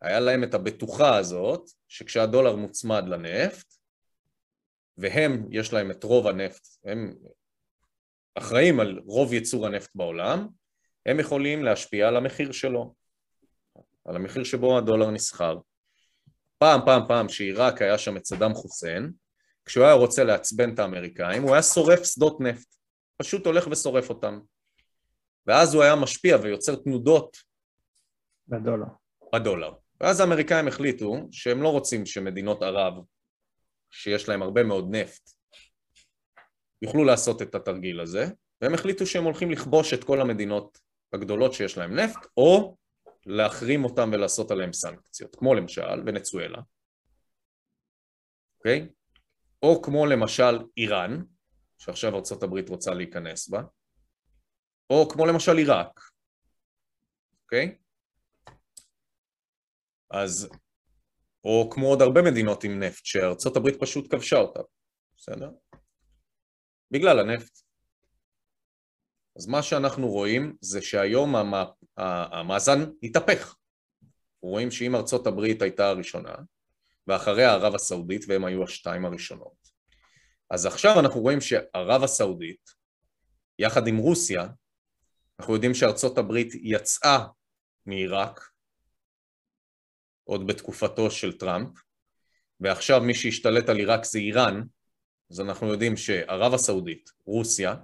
היה 0.00 0.20
להם 0.20 0.44
את 0.44 0.54
הבטוחה 0.54 1.16
הזאת, 1.16 1.70
שכשהדולר 1.88 2.56
מוצמד 2.56 3.04
לנפט, 3.08 3.74
והם, 4.96 5.46
יש 5.50 5.72
להם 5.72 5.90
את 5.90 6.04
רוב 6.04 6.26
הנפט, 6.26 6.66
הם 6.84 7.14
אחראים 8.34 8.80
על 8.80 9.00
רוב 9.06 9.32
ייצור 9.32 9.66
הנפט 9.66 9.90
בעולם, 9.94 10.48
הם 11.06 11.20
יכולים 11.20 11.64
להשפיע 11.64 12.08
על 12.08 12.16
המחיר 12.16 12.52
שלו, 12.52 12.94
על 14.04 14.16
המחיר 14.16 14.44
שבו 14.44 14.78
הדולר 14.78 15.10
נסחר. 15.10 15.58
פעם, 16.58 16.80
פעם, 16.84 17.02
פעם 17.08 17.28
שעיראק 17.28 17.82
היה 17.82 17.98
שם 17.98 18.16
את 18.16 18.26
סדאם 18.26 18.54
חוסיין, 18.54 19.12
כשהוא 19.64 19.84
היה 19.84 19.94
רוצה 19.94 20.24
לעצבן 20.24 20.74
את 20.74 20.78
האמריקאים, 20.78 21.42
הוא 21.42 21.52
היה 21.52 21.62
שורף 21.62 22.04
שדות 22.04 22.40
נפט, 22.40 22.74
פשוט 23.16 23.46
הולך 23.46 23.66
ושורף 23.70 24.08
אותם. 24.08 24.40
ואז 25.46 25.74
הוא 25.74 25.82
היה 25.82 25.96
משפיע 25.96 26.36
ויוצר 26.42 26.76
תנודות 26.76 27.36
בדולר. 28.48 28.86
בדולר. 29.34 29.72
ואז 30.00 30.20
האמריקאים 30.20 30.68
החליטו 30.68 31.28
שהם 31.30 31.62
לא 31.62 31.68
רוצים 31.68 32.06
שמדינות 32.06 32.62
ערב, 32.62 32.94
שיש 33.90 34.28
להם 34.28 34.42
הרבה 34.42 34.62
מאוד 34.62 34.88
נפט, 34.90 35.30
יוכלו 36.82 37.04
לעשות 37.04 37.42
את 37.42 37.54
התרגיל 37.54 38.00
הזה, 38.00 38.26
והם 38.60 38.74
החליטו 38.74 39.06
שהם 39.06 39.24
הולכים 39.24 39.50
לכבוש 39.50 39.94
את 39.94 40.04
כל 40.04 40.20
המדינות 40.20 40.78
הגדולות 41.12 41.52
שיש 41.52 41.78
להם 41.78 41.98
נפט, 41.98 42.26
או 42.36 42.76
להחרים 43.26 43.84
אותם 43.84 44.10
ולעשות 44.12 44.50
עליהם 44.50 44.72
סנקציות, 44.72 45.36
כמו 45.36 45.54
למשל 45.54 46.02
ונצואלה, 46.06 46.58
אוקיי? 48.58 48.88
Okay? 48.88 48.92
או 49.62 49.82
כמו 49.82 50.06
למשל 50.06 50.58
איראן, 50.76 51.22
שעכשיו 51.78 52.14
ארה"ב 52.14 52.70
רוצה 52.70 52.94
להיכנס 52.94 53.48
בה, 53.48 53.62
או 54.92 55.08
כמו 55.08 55.26
למשל 55.26 55.56
עיראק, 55.56 56.00
אוקיי? 57.42 57.78
אז, 60.10 60.48
או 61.44 61.70
כמו 61.72 61.86
עוד 61.86 62.02
הרבה 62.02 62.22
מדינות 62.22 62.64
עם 62.64 62.82
נפט 62.82 63.04
שארצות 63.04 63.56
הברית 63.56 63.80
פשוט 63.80 64.14
כבשה 64.14 64.36
אותה, 64.36 64.60
בסדר? 65.16 65.50
בגלל 66.90 67.18
הנפט. 67.18 67.58
אז 69.36 69.46
מה 69.46 69.62
שאנחנו 69.62 70.08
רואים 70.08 70.56
זה 70.60 70.82
שהיום 70.82 71.34
המאזן 71.96 72.80
התהפך. 73.02 73.56
רואים 74.42 74.70
שאם 74.70 74.94
ארצות 74.94 75.26
הברית 75.26 75.62
הייתה 75.62 75.88
הראשונה, 75.88 76.34
ואחריה 77.06 77.52
ערב 77.52 77.74
הסעודית, 77.74 78.24
והם 78.28 78.44
היו 78.44 78.64
השתיים 78.64 79.04
הראשונות. 79.04 79.68
אז 80.50 80.66
עכשיו 80.66 81.00
אנחנו 81.00 81.20
רואים 81.20 81.40
שערב 81.40 82.02
הסעודית, 82.02 82.70
יחד 83.58 83.86
עם 83.86 83.96
רוסיה, 83.96 84.46
אנחנו 85.42 85.54
יודעים 85.54 85.74
שארצות 85.74 86.18
הברית 86.18 86.48
יצאה 86.54 87.26
מעיראק, 87.86 88.40
עוד 90.24 90.46
בתקופתו 90.46 91.10
של 91.10 91.38
טראמפ, 91.38 91.68
ועכשיו 92.60 93.00
מי 93.00 93.14
שהשתלט 93.14 93.68
על 93.68 93.76
עיראק 93.76 94.04
זה 94.04 94.18
איראן, 94.18 94.62
אז 95.30 95.40
אנחנו 95.40 95.66
יודעים 95.66 95.96
שערב 95.96 96.54
הסעודית, 96.54 97.10
רוסיה, 97.26 97.74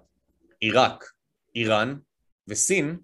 עיראק, 0.61 1.05
איראן 1.55 1.99
וסין, 2.49 2.99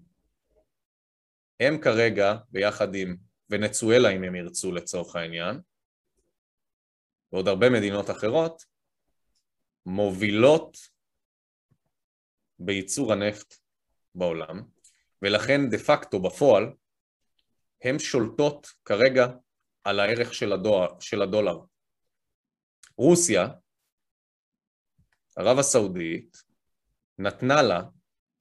הם 1.59 1.81
כרגע, 1.81 2.35
ביחד 2.49 2.95
עם 2.95 3.17
ונצואלה 3.49 4.09
אם 4.09 4.23
הם 4.23 4.35
ירצו 4.35 4.71
לצורך 4.71 5.15
העניין, 5.15 5.59
ועוד 7.31 7.47
הרבה 7.47 7.69
מדינות 7.69 8.09
אחרות, 8.09 8.63
מובילות 9.85 10.77
בייצור 12.59 13.13
הנפט 13.13 13.64
בעולם, 14.15 14.63
ולכן 15.21 15.69
דה 15.69 15.77
פקטו 15.77 16.21
בפועל 16.21 16.73
הן 17.83 17.99
שולטות 17.99 18.67
כרגע 18.85 19.27
על 19.83 19.99
הערך 19.99 20.33
של, 20.33 20.53
הדולר, 20.53 20.99
של 20.99 21.21
הדולר. 21.21 21.59
רוסיה, 22.97 23.47
ערב 25.37 25.59
הסעודית, 25.59 26.37
נתנה 27.17 27.61
לה 27.61 27.81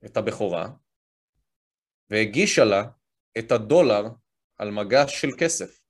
את 0.05 0.17
הבכורה 0.17 0.69
והגישה 2.11 2.65
לה 2.65 2.83
את 3.39 3.53
הדולר 3.53 4.03
על 4.57 4.71
מגש 4.71 5.21
של 5.21 5.29
כסף. 5.41 5.85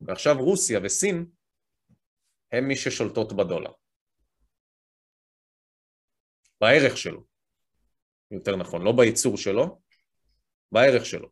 ועכשיו 0.00 0.34
רוסיה 0.38 0.80
וסין 0.82 1.26
הם 2.52 2.68
מי 2.68 2.76
ששולטות 2.76 3.32
בדולר. 3.32 3.72
בערך 6.60 6.96
שלו, 6.96 7.24
יותר 8.30 8.56
נכון, 8.56 8.82
לא 8.82 8.92
בייצור 8.92 9.36
שלו, 9.36 9.80
בערך 10.72 11.06
שלו. 11.06 11.28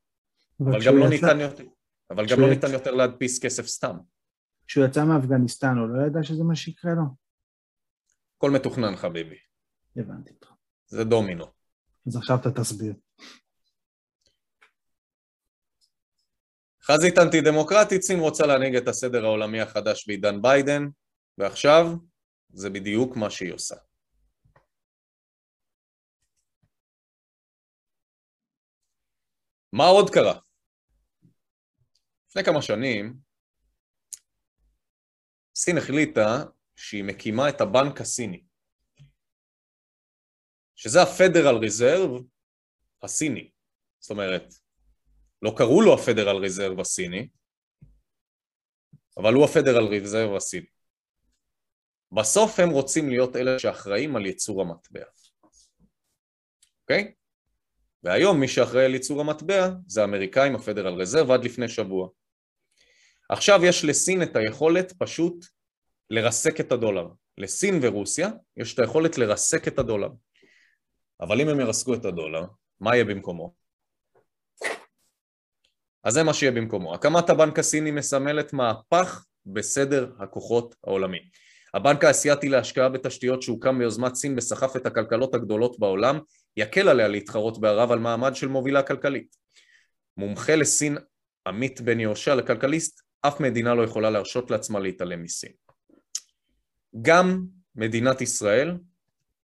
אבל 0.61 0.87
גם 0.87 0.97
לא 0.97 1.09
ניתן 1.09 1.41
יותר, 1.41 1.65
אבל 2.11 2.27
גם 2.31 2.41
לא 2.41 2.51
ניתן 2.51 2.73
יותר 2.73 2.91
להדפיס 2.91 3.45
כסף 3.45 3.67
סתם. 3.67 3.97
כשהוא 4.67 4.85
יצא 4.85 5.05
מאפגניסטן 5.05 5.77
הוא 5.79 5.89
לא 5.89 6.07
ידע 6.07 6.23
שזה 6.23 6.45
מה 6.45 6.57
שיקרה 6.57 6.93
לו? 6.95 7.03
הכל 8.37 8.51
מתוכנן 8.51 8.97
חביבי. 8.97 9.39
הבנתי 9.97 10.31
אותך. 10.31 10.53
זה 10.87 11.05
דומינו. 11.05 11.47
אז 12.07 12.17
עכשיו 12.17 12.37
אתה 12.41 12.51
תסביר. 12.51 12.95
חזית 16.85 17.19
אנטי 17.19 17.41
דמוקרטית, 17.41 18.03
סין 18.03 18.21
רוצה 18.21 18.47
להנהיג 18.47 18.77
את 18.77 18.89
הסדר 18.89 19.25
העולמי 19.25 19.61
החדש 19.61 20.07
בעידן 20.07 20.43
ביידן, 20.43 20.89
ועכשיו 21.39 21.87
זה 22.53 22.71
בדיוק 22.71 23.17
מה 23.17 23.31
שהיא 23.31 23.53
עושה. 23.53 23.77
מה 29.73 29.85
עוד 29.85 30.11
קרה? 30.11 30.39
לפני 32.29 32.45
כמה 32.45 32.63
שנים, 32.63 33.19
סין 35.55 35.79
החליטה 35.79 36.45
שהיא 36.77 37.05
מקימה 37.05 37.49
את 37.49 37.61
הבנק 37.61 38.01
הסיני, 38.01 38.45
שזה 40.77 41.03
הפדרל 41.03 41.57
ריזרב 41.57 42.11
הסיני. 43.03 43.51
זאת 43.99 44.11
אומרת, 44.11 44.55
לא 45.43 45.55
קראו 45.57 45.83
לו 45.83 45.95
הפדרל 45.95 46.37
ריזרב 46.37 46.81
הסיני, 46.81 47.29
אבל 49.17 49.33
הוא 49.35 49.45
הפדרל 49.45 49.87
ריזרב 49.89 50.37
הסיני. 50.37 50.67
בסוף 52.13 52.59
הם 52.59 52.71
רוצים 52.71 53.09
להיות 53.09 53.37
אלה 53.37 53.59
שאחראים 53.59 54.17
על 54.17 54.27
ייצור 54.27 54.63
המטבע. 54.63 55.05
אוקיי? 56.83 57.15
והיום 58.05 58.41
מי 58.41 58.49
שאחראי 58.49 58.85
על 58.85 58.95
ייצור 58.95 59.21
המטבע 59.21 59.69
זה 59.87 60.01
האמריקאים, 60.01 60.55
הפדרל 60.55 61.01
רזרב, 61.01 61.31
עד 61.31 61.45
לפני 61.45 61.69
שבוע. 61.69 62.09
עכשיו 63.29 63.65
יש 63.65 63.85
לסין 63.85 64.23
את 64.23 64.37
היכולת 64.37 64.93
פשוט 64.99 65.45
לרסק 66.11 66.61
את 66.61 66.73
הדולר. 66.73 67.09
לסין 67.39 67.79
ורוסיה 67.83 68.29
יש 68.57 68.75
את 68.75 68.79
היכולת 68.79 69.19
לרסק 69.19 69.69
את 69.69 69.79
הדולר. 69.79 70.09
אבל 71.21 71.41
אם 71.41 71.49
הם 71.49 71.61
ירסקו 71.61 71.95
את 71.95 72.05
הדולר, 72.05 72.45
מה 72.81 72.95
יהיה 72.95 73.05
במקומו? 73.05 73.55
אז 76.05 76.15
זה 76.15 76.23
מה 76.23 76.35
שיהיה 76.35 76.53
במקומו. 76.53 76.95
הקמת 76.95 77.31
הבנק 77.31 77.59
הסיני 77.59 77.91
מסמלת 77.91 78.53
מהפך 78.53 79.25
בסדר 79.47 80.13
הכוחות 80.19 80.75
העולמי. 80.85 81.19
הבנק 81.75 82.05
האסייתי 82.05 82.49
להשקעה 82.49 82.89
בתשתיות 82.89 83.43
שהוקם 83.43 83.79
ביוזמת 83.79 84.15
סין 84.15 84.39
וסחף 84.39 84.77
את 84.77 84.87
הכלכלות 84.87 85.35
הגדולות 85.35 85.79
בעולם, 85.79 86.19
יקל 86.57 86.89
עליה 86.89 87.09
להתחרות 87.09 87.61
בערב 87.61 87.93
על 87.93 87.99
מעמד 87.99 88.35
של 88.35 88.49
מובילה 88.49 88.83
כלכלית. 88.83 89.37
מומחה 90.17 90.57
לסין 90.57 90.99
עמית 91.47 91.81
בן 91.81 92.01
יהושע 92.01 92.35
לכלכליסט, 92.35 93.03
אף 93.21 93.41
מדינה 93.41 93.75
לא 93.75 93.83
יכולה 93.83 94.11
להרשות 94.11 94.51
לעצמה 94.51 94.81
להתעלם 94.81 95.23
מסין. 95.23 95.53
גם 97.03 97.47
מדינת 97.75 98.21
ישראל 98.21 98.79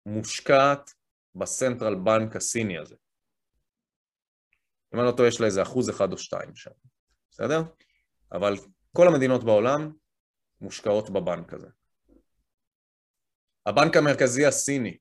מושקעת 0.05 0.93
בסנטרל 1.35 1.95
בנק 1.95 2.35
הסיני 2.35 2.77
הזה. 2.77 2.95
אם 4.93 4.99
אני 4.99 5.07
לא 5.07 5.11
טועה, 5.11 5.29
יש 5.29 5.39
לה 5.39 5.45
איזה 5.45 5.61
אחוז 5.61 5.89
אחד 5.89 6.11
או 6.11 6.17
שתיים 6.17 6.55
שם, 6.55 6.71
בסדר? 7.31 7.61
אבל 8.31 8.55
כל 8.93 9.07
המדינות 9.07 9.43
בעולם 9.43 9.91
מושקעות 10.61 11.09
בבנק 11.09 11.53
הזה. 11.53 11.67
הבנק 13.65 13.97
המרכזי 13.97 14.45
הסיני, 14.45 14.97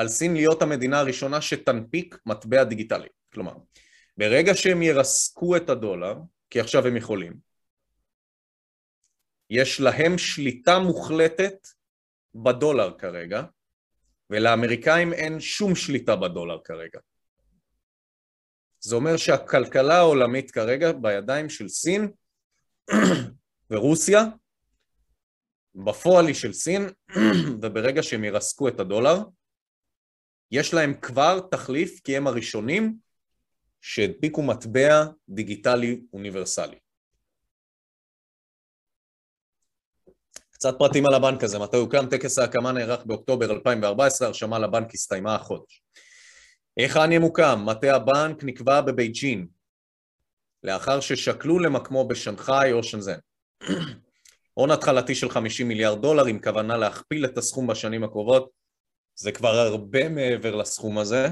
על 0.00 0.08
סין 0.08 0.34
להיות 0.34 0.62
המדינה 0.62 0.98
הראשונה 0.98 1.40
שתנפיק 1.40 2.18
מטבע 2.26 2.64
דיגיטלי. 2.64 3.08
כלומר, 3.32 3.54
ברגע 4.16 4.54
שהם 4.54 4.82
ירסקו 4.82 5.56
את 5.56 5.70
הדולר, 5.70 6.14
כי 6.50 6.60
עכשיו 6.60 6.86
הם 6.86 6.96
יכולים, 6.96 7.36
יש 9.50 9.80
להם 9.80 10.18
שליטה 10.18 10.78
מוחלטת 10.78 11.66
בדולר 12.34 12.98
כרגע, 12.98 13.42
ולאמריקאים 14.30 15.12
אין 15.12 15.40
שום 15.40 15.74
שליטה 15.74 16.16
בדולר 16.16 16.58
כרגע. 16.64 16.98
זה 18.80 18.96
אומר 18.96 19.16
שהכלכלה 19.16 19.96
העולמית 19.96 20.50
כרגע 20.50 20.92
בידיים 20.92 21.48
של 21.50 21.68
סין 21.68 22.10
ורוסיה, 23.70 24.24
בפועל 25.74 26.26
היא 26.26 26.34
של 26.34 26.52
סין, 26.52 26.88
וברגע 27.62 28.02
שהם 28.02 28.24
ירסקו 28.24 28.68
את 28.68 28.80
הדולר, 28.80 29.18
יש 30.50 30.74
להם 30.74 30.94
כבר 31.02 31.40
תחליף 31.50 32.00
כי 32.04 32.16
הם 32.16 32.26
הראשונים 32.26 32.96
שהדביקו 33.80 34.42
מטבע 34.42 35.04
דיגיטלי 35.28 36.00
אוניברסלי. 36.12 36.76
קצת 40.50 40.74
פרטים 40.78 41.06
על 41.06 41.14
הבנק 41.14 41.44
הזה, 41.44 41.58
מתי 41.58 41.76
הוקם, 41.76 42.06
טקס 42.10 42.38
ההקמה 42.38 42.72
נערך 42.72 43.06
באוקטובר 43.06 43.50
2014, 43.52 44.28
הרשמה 44.28 44.58
לבנק 44.58 44.94
הסתיימה 44.94 45.34
החודש. 45.34 45.82
היכן 46.76 47.12
ימוקם? 47.12 47.62
מטה 47.66 47.96
הבנק 47.96 48.44
נקבע 48.44 48.80
בבייג'ין, 48.80 49.46
לאחר 50.64 51.00
ששקלו 51.00 51.58
למקמו 51.58 52.08
בשנגחאי 52.08 52.72
או 52.72 52.82
שנזן. 52.82 53.18
הון 54.54 54.70
התחלתי 54.70 55.14
של 55.14 55.30
50 55.30 55.68
מיליארד 55.68 56.02
דולר 56.02 56.26
עם 56.26 56.40
כוונה 56.40 56.76
להכפיל 56.76 57.24
את 57.24 57.38
הסכום 57.38 57.66
בשנים 57.66 58.04
הקרובות, 58.04 58.59
זה 59.20 59.32
כבר 59.32 59.48
הרבה 59.48 60.08
מעבר 60.08 60.56
לסכום 60.56 60.98
הזה. 60.98 61.26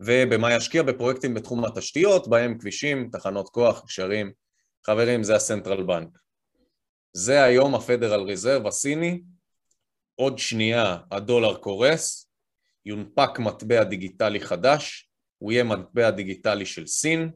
ובמה 0.00 0.54
ישקיע 0.54 0.82
בפרויקטים 0.82 1.34
בתחום 1.34 1.64
התשתיות, 1.64 2.28
בהם 2.28 2.58
כבישים, 2.58 3.10
תחנות 3.12 3.48
כוח, 3.48 3.84
קשרים. 3.86 4.32
חברים, 4.86 5.22
זה 5.22 5.36
הסנטרל 5.36 5.82
בנק. 5.82 6.18
זה 7.12 7.42
היום 7.42 7.74
הפדרל 7.74 8.20
ריזרב 8.20 8.66
הסיני, 8.66 9.22
עוד 10.14 10.38
שנייה 10.38 10.96
הדולר 11.10 11.56
קורס, 11.56 12.30
יונפק 12.86 13.38
מטבע 13.38 13.84
דיגיטלי 13.84 14.40
חדש, 14.40 15.10
הוא 15.38 15.52
יהיה 15.52 15.64
מטבע 15.64 16.10
דיגיטלי 16.10 16.66
של 16.66 16.86
סין, 16.86 17.30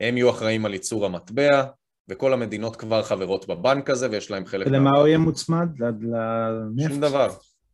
הם 0.00 0.16
יהיו 0.16 0.30
אחראים 0.30 0.66
על 0.66 0.72
ייצור 0.72 1.06
המטבע, 1.06 1.64
וכל 2.08 2.32
המדינות 2.32 2.76
כבר 2.76 3.02
חברות 3.02 3.46
בבנק 3.46 3.90
הזה 3.90 4.10
ויש 4.10 4.30
להם 4.30 4.46
חלק... 4.46 4.66
ולמה 4.66 4.90
הוא 4.98 5.06
יהיה 5.06 5.18
מוצמד? 5.18 5.68
לנפט? 5.80 6.88
שום 6.88 7.00
דבר, 7.00 7.28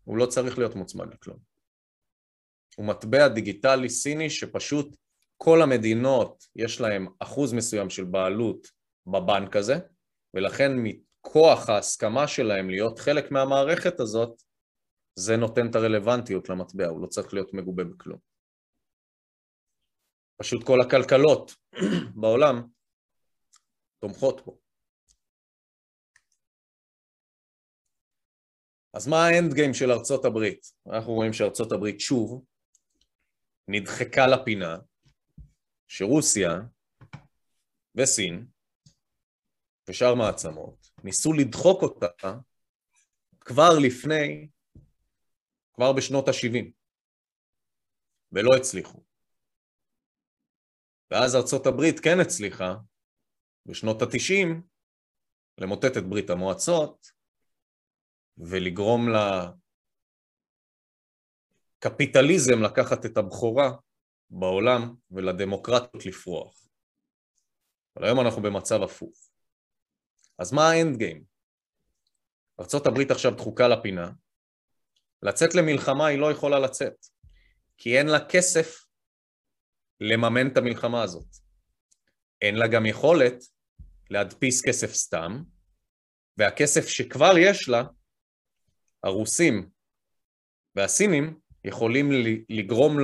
הוא 0.04 0.16
לא 0.16 0.26
צריך 0.26 0.58
להיות 0.58 0.76
מוצמד 0.76 1.06
לכלום. 1.14 1.38
הוא 2.76 2.86
מטבע 2.86 3.28
דיגיטלי 3.28 3.88
סיני 3.88 4.30
שפשוט 4.30 4.96
כל 5.36 5.62
המדינות 5.62 6.44
יש 6.56 6.80
להם 6.80 7.06
אחוז 7.18 7.52
מסוים 7.52 7.90
של 7.90 8.04
בעלות 8.04 8.66
בבנק 9.06 9.56
הזה, 9.56 9.78
ולכן 10.34 10.72
מכוח 10.76 11.68
ההסכמה 11.68 12.28
שלהם 12.28 12.70
להיות 12.70 12.98
חלק 12.98 13.30
מהמערכת 13.30 14.00
הזאת, 14.00 14.42
זה 15.14 15.36
נותן 15.36 15.70
את 15.70 15.74
הרלוונטיות 15.74 16.48
למטבע, 16.48 16.86
הוא 16.86 17.02
לא 17.02 17.06
צריך 17.06 17.34
להיות 17.34 17.54
מגובה 17.54 17.84
בכלום. 17.84 18.18
פשוט 20.40 20.66
כל 20.66 20.80
הכלכלות 20.80 21.54
בעולם 22.20 22.62
תומכות 24.00 24.46
בו. 24.46 24.58
אז 28.94 29.08
מה 29.08 29.26
האנד 29.26 29.54
גיים 29.54 29.74
של 29.74 29.90
ארצות 29.90 30.24
הברית? 30.24 30.66
אנחנו 30.86 31.12
רואים 31.12 31.32
שארצות 31.32 31.72
הברית 31.72 32.00
שוב 32.00 32.44
נדחקה 33.68 34.26
לפינה, 34.26 34.76
שרוסיה 35.88 36.50
וסין 37.94 38.46
ושאר 39.88 40.14
מעצמות 40.14 40.90
ניסו 41.04 41.32
לדחוק 41.32 41.82
אותה 41.82 42.06
כבר 43.40 43.78
לפני, 43.82 44.48
כבר 45.72 45.92
בשנות 45.92 46.28
ה-70, 46.28 46.70
ולא 48.32 48.50
הצליחו. 48.56 49.02
ואז 51.10 51.36
ארצות 51.36 51.66
הברית 51.66 52.00
כן 52.00 52.20
הצליחה 52.20 52.74
בשנות 53.66 54.02
ה-90 54.02 54.48
למוטט 55.58 55.96
את 55.96 56.04
ברית 56.08 56.30
המועצות 56.30 57.10
ולגרום 58.38 59.06
לקפיטליזם 61.82 62.62
לקחת 62.62 63.06
את 63.06 63.16
הבכורה 63.16 63.70
בעולם 64.30 64.94
ולדמוקרטיות 65.10 66.06
לפרוח. 66.06 66.66
אבל 67.96 68.04
היום 68.04 68.20
אנחנו 68.20 68.42
במצב 68.42 68.82
הפוך. 68.82 69.30
אז 70.38 70.52
מה 70.52 70.70
האנד 70.70 70.96
גיים? 70.96 71.24
ארה"ב 72.60 73.10
עכשיו 73.10 73.34
דחוקה 73.36 73.68
לפינה, 73.68 74.10
לצאת 75.22 75.54
למלחמה 75.54 76.06
היא 76.06 76.18
לא 76.18 76.32
יכולה 76.32 76.58
לצאת, 76.58 77.06
כי 77.76 77.98
אין 77.98 78.06
לה 78.06 78.28
כסף 78.28 78.84
לממן 80.00 80.52
את 80.52 80.56
המלחמה 80.56 81.02
הזאת. 81.02 81.39
אין 82.42 82.54
לה 82.54 82.68
גם 82.68 82.86
יכולת 82.86 83.44
להדפיס 84.10 84.64
כסף 84.64 84.92
סתם, 84.92 85.42
והכסף 86.36 86.88
שכבר 86.88 87.32
יש 87.38 87.68
לה, 87.68 87.82
הרוסים 89.02 89.70
והסינים 90.74 91.38
יכולים 91.64 92.10
לגרום 92.48 92.96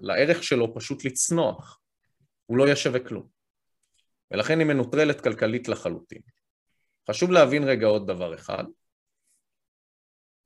לערך 0.00 0.42
שלו 0.42 0.74
פשוט 0.74 1.04
לצנוח. 1.04 1.80
הוא 2.46 2.56
לא 2.56 2.64
יהיה 2.64 2.76
שווה 2.76 3.00
כלום. 3.08 3.28
ולכן 4.30 4.58
היא 4.58 4.66
מנוטרלת 4.66 5.20
כלכלית 5.20 5.68
לחלוטין. 5.68 6.22
חשוב 7.10 7.30
להבין 7.30 7.64
רגע 7.64 7.86
עוד 7.86 8.06
דבר 8.06 8.34
אחד. 8.34 8.64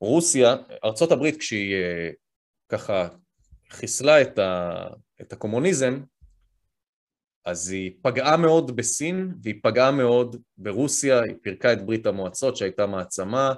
רוסיה, 0.01 0.55
ארצות 0.83 1.11
הברית 1.11 1.39
כשהיא 1.39 1.75
אה, 1.75 2.09
ככה 2.69 3.07
חיסלה 3.69 4.21
את, 4.21 4.39
ה, 4.39 4.73
את 5.21 5.33
הקומוניזם, 5.33 6.03
אז 7.45 7.69
היא 7.69 7.91
פגעה 8.01 8.37
מאוד 8.37 8.75
בסין 8.75 9.33
והיא 9.43 9.59
פגעה 9.63 9.91
מאוד 9.91 10.35
ברוסיה, 10.57 11.21
היא 11.21 11.35
פירקה 11.41 11.73
את 11.73 11.85
ברית 11.85 12.05
המועצות 12.05 12.57
שהייתה 12.57 12.85
מעצמה, 12.87 13.53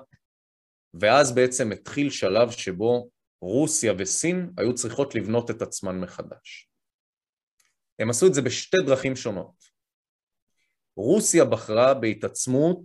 ואז 0.93 1.35
בעצם 1.35 1.71
התחיל 1.71 2.09
שלב 2.09 2.51
שבו 2.51 3.09
רוסיה 3.41 3.93
וסין 3.97 4.53
היו 4.57 4.75
צריכות 4.75 5.15
לבנות 5.15 5.51
את 5.51 5.61
עצמן 5.61 5.99
מחדש. 5.99 6.69
הם 7.99 8.09
עשו 8.09 8.27
את 8.27 8.33
זה 8.33 8.41
בשתי 8.41 8.77
דרכים 8.85 9.15
שונות. 9.15 9.63
רוסיה 10.95 11.45
בחרה 11.45 11.93
בהתעצמות 11.93 12.81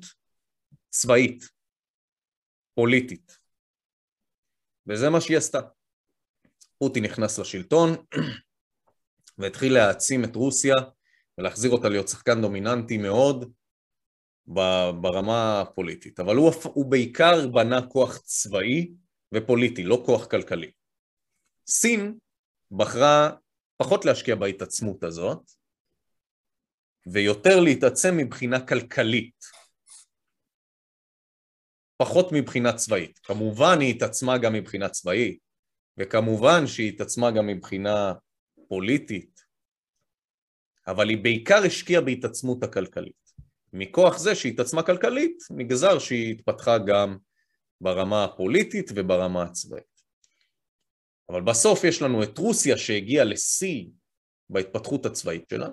צבאית, 0.91 1.45
פוליטית, 2.75 3.39
וזה 4.87 5.11
מה 5.11 5.21
שהיא 5.21 5.37
עשתה. 5.37 5.61
פוטין 6.79 7.05
נכנס 7.05 7.39
לשלטון 7.39 7.91
והתחיל 9.39 9.75
להעצים 9.75 10.25
את 10.25 10.37
רוסיה 10.37 10.75
ולהחזיר 11.39 11.71
אותה 11.71 11.89
להיות 11.89 12.09
שחקן 12.09 12.43
דומיננטי 12.43 12.99
מאוד 12.99 13.53
ברמה 15.01 15.61
הפוליטית, 15.61 16.21
אבל 16.21 16.37
הוא, 16.37 16.51
הוא 16.65 16.91
בעיקר 16.91 17.49
בנה 17.49 17.87
כוח 17.89 18.19
צבאי 18.19 18.93
ופוליטי, 19.35 19.85
לא 19.85 20.03
כוח 20.07 20.27
כלכלי. 20.27 20.71
סין 21.67 22.19
בחרה 22.71 23.31
פחות 23.77 24.05
להשקיע 24.05 24.35
בהתעצמות 24.35 25.05
הזאת, 25.05 25.51
ויותר 27.07 27.61
להתעצם 27.61 28.17
מבחינה 28.17 28.67
כלכלית, 28.67 29.45
פחות 31.97 32.29
מבחינה 32.33 32.73
צבאית. 32.73 33.19
כמובן 33.19 33.81
היא 33.81 33.95
התעצמה 33.95 34.39
גם 34.39 34.53
מבחינה 34.53 34.89
צבאית, 34.89 35.39
וכמובן 35.99 36.67
שהיא 36.67 36.89
התעצמה 36.89 37.31
גם 37.31 37.47
מבחינה 37.47 38.13
פוליטית, 38.69 39.32
אבל 40.87 41.09
היא 41.09 41.19
בעיקר 41.23 41.65
השקיעה 41.65 42.03
בהתעצמות 42.03 42.63
הכלכלית. 42.63 43.33
מכוח 43.73 44.19
זה 44.19 44.35
שהיא 44.35 44.53
התעצמה 44.53 44.83
כלכלית, 44.83 45.43
נגזר 45.51 45.99
שהיא 45.99 46.35
התפתחה 46.35 46.79
גם 46.79 47.17
ברמה 47.81 48.25
הפוליטית 48.25 48.91
וברמה 48.95 49.43
הצבאית. 49.43 50.03
אבל 51.29 51.41
בסוף 51.41 51.85
יש 51.85 52.03
לנו 52.03 52.23
את 52.23 52.39
רוסיה 52.39 52.79
שהגיעה 52.79 53.25
לשיא 53.25 53.85
בהתפתחות 54.51 55.07
הצבאית 55.07 55.49
שלה, 55.51 55.69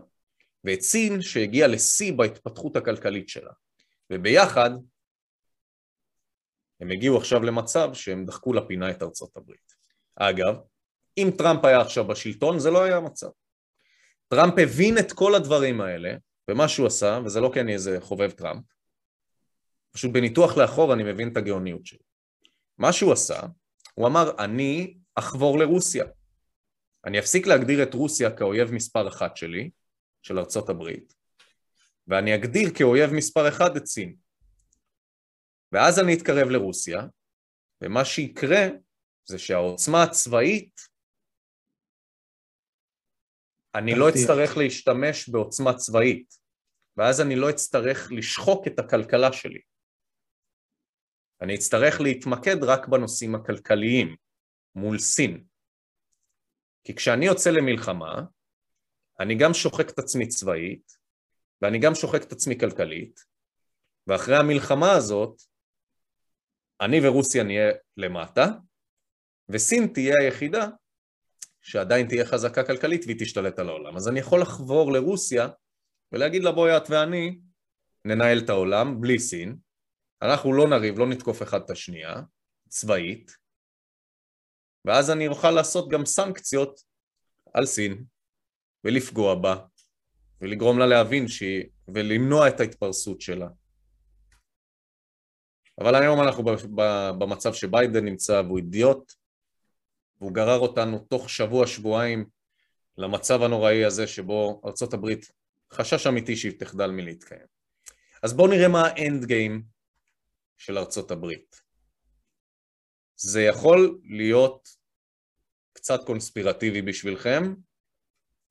ואת 0.63 0.81
סין 0.81 1.21
שהגיעה 1.21 1.67
לשיא 1.67 2.13
בהתפתחות 2.13 2.75
הכלכלית 2.75 3.29
שלה. 3.29 3.51
וביחד 4.09 4.69
הם 6.81 6.91
הגיעו 6.91 7.17
עכשיו 7.17 7.43
למצב 7.43 7.89
שהם 7.93 8.25
דחקו 8.25 8.53
לפינה 8.53 8.91
את 8.91 9.03
ארצות 9.03 9.37
הברית. 9.37 9.73
אגב, 10.15 10.55
אם 11.17 11.29
טראמפ 11.37 11.65
היה 11.65 11.81
עכשיו 11.81 12.07
בשלטון 12.07 12.59
זה 12.59 12.71
לא 12.71 12.83
היה 12.83 12.97
המצב. 12.97 13.29
טראמפ 14.29 14.53
הבין 14.57 14.97
את 14.97 15.11
כל 15.11 15.35
הדברים 15.35 15.81
האלה, 15.81 16.13
ומה 16.49 16.67
שהוא 16.67 16.87
עשה, 16.87 17.19
וזה 17.25 17.39
לא 17.39 17.51
כי 17.53 17.61
אני 17.61 17.73
איזה 17.73 17.97
חובב 18.01 18.31
טראמפ, 18.31 18.63
פשוט 19.91 20.11
בניתוח 20.11 20.57
לאחור 20.57 20.93
אני 20.93 21.03
מבין 21.03 21.31
את 21.31 21.37
הגאוניות 21.37 21.85
שלו. 21.85 21.99
מה 22.77 22.93
שהוא 22.93 23.13
עשה, 23.13 23.39
הוא 23.93 24.07
אמר, 24.07 24.31
אני 24.39 24.97
אחבור 25.15 25.59
לרוסיה. 25.59 26.05
אני 27.05 27.19
אפסיק 27.19 27.47
להגדיר 27.47 27.83
את 27.83 27.93
רוסיה 27.93 28.37
כאויב 28.37 28.71
מספר 28.71 29.07
אחת 29.07 29.37
שלי, 29.37 29.69
של 30.21 30.39
ארצות 30.39 30.69
הברית, 30.69 31.13
ואני 32.07 32.35
אגדיר 32.35 32.69
כאויב 32.73 33.13
מספר 33.13 33.47
אחד 33.47 33.75
את 33.75 33.85
סין. 33.85 34.15
ואז 35.71 35.99
אני 35.99 36.13
אתקרב 36.13 36.49
לרוסיה, 36.49 37.01
ומה 37.83 38.05
שיקרה 38.05 38.67
זה 39.25 39.39
שהעוצמה 39.39 40.03
הצבאית, 40.03 40.88
אני 43.75 43.95
לא 43.95 44.09
אצטרך 44.09 44.57
להשתמש 44.57 45.29
בעוצמה 45.29 45.73
צבאית, 45.73 46.33
ואז 46.97 47.21
אני 47.21 47.35
לא 47.35 47.49
אצטרך 47.49 48.11
לשחוק 48.11 48.67
את 48.67 48.79
הכלכלה 48.79 49.33
שלי. 49.33 49.59
אני 51.41 51.55
אצטרך 51.55 52.01
להתמקד 52.01 52.63
רק 52.63 52.87
בנושאים 52.87 53.35
הכלכליים 53.35 54.15
מול 54.75 54.99
סין. 54.99 55.43
כי 56.83 56.95
כשאני 56.95 57.25
יוצא 57.25 57.49
למלחמה, 57.49 58.21
אני 59.19 59.35
גם 59.35 59.53
שוחק 59.53 59.89
את 59.89 59.99
עצמי 59.99 60.27
צבאית, 60.27 60.97
ואני 61.61 61.79
גם 61.79 61.95
שוחק 61.95 62.23
את 62.23 62.31
עצמי 62.31 62.59
כלכלית, 62.59 63.19
ואחרי 64.07 64.37
המלחמה 64.37 64.91
הזאת, 64.91 65.41
אני 66.81 67.07
ורוסיה 67.07 67.43
נהיה 67.43 67.71
למטה, 67.97 68.47
וסין 69.49 69.87
תהיה 69.93 70.15
היחידה 70.21 70.67
שעדיין 71.61 72.07
תהיה 72.07 72.25
חזקה 72.25 72.63
כלכלית 72.63 73.05
והיא 73.05 73.19
תשתלט 73.19 73.59
על 73.59 73.69
העולם. 73.69 73.95
אז 73.95 74.07
אני 74.07 74.19
יכול 74.19 74.41
לחבור 74.41 74.91
לרוסיה 74.91 75.47
ולהגיד 76.11 76.43
לה 76.43 76.51
בואי 76.51 76.77
את 76.77 76.89
ואני 76.89 77.39
ננהל 78.05 78.39
את 78.39 78.49
העולם 78.49 79.01
בלי 79.01 79.19
סין, 79.19 79.55
אנחנו 80.21 80.53
לא 80.53 80.67
נריב, 80.67 80.99
לא 80.99 81.07
נתקוף 81.07 81.43
אחד 81.43 81.61
את 81.61 81.69
השנייה, 81.69 82.21
צבאית, 82.67 83.31
ואז 84.85 85.11
אני 85.11 85.27
אוכל 85.27 85.51
לעשות 85.51 85.89
גם 85.89 86.05
סנקציות 86.05 86.81
על 87.53 87.65
סין 87.65 88.03
ולפגוע 88.83 89.35
בה 89.35 89.55
ולגרום 90.41 90.79
לה 90.79 90.85
להבין 90.85 91.27
שהיא, 91.27 91.63
ולמנוע 91.87 92.47
את 92.47 92.59
ההתפרסות 92.59 93.21
שלה. 93.21 93.47
אבל 95.81 95.95
היום 95.95 96.21
אנחנו 96.21 96.43
במצב 97.19 97.53
שביידן 97.53 98.05
נמצא 98.05 98.41
והוא 98.45 98.57
אידיוט, 98.57 99.13
והוא 100.21 100.33
גרר 100.33 100.59
אותנו 100.59 100.99
תוך 100.99 101.29
שבוע-שבועיים 101.29 102.25
למצב 102.97 103.43
הנוראי 103.43 103.85
הזה 103.85 104.07
שבו 104.07 104.61
ארצות 104.65 104.93
הברית 104.93 105.31
חשש 105.73 106.07
אמיתי 106.07 106.35
שהיא 106.35 106.59
תחדל 106.59 106.91
מלהתקיים. 106.91 107.45
אז 108.23 108.33
בואו 108.33 108.47
נראה 108.47 108.67
מה 108.67 108.87
האנד 108.87 109.25
גיים 109.25 109.63
של 110.57 110.77
ארצות 110.77 111.11
הברית. 111.11 111.61
זה 113.15 113.41
יכול 113.41 113.99
להיות 114.03 114.69
קצת 115.73 116.03
קונספירטיבי 116.05 116.81
בשבילכם, 116.81 117.53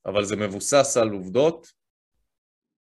אבל 0.05 0.25
זה 0.25 0.35
מבוסס 0.35 0.97
על 0.97 1.09
עובדות 1.09 1.67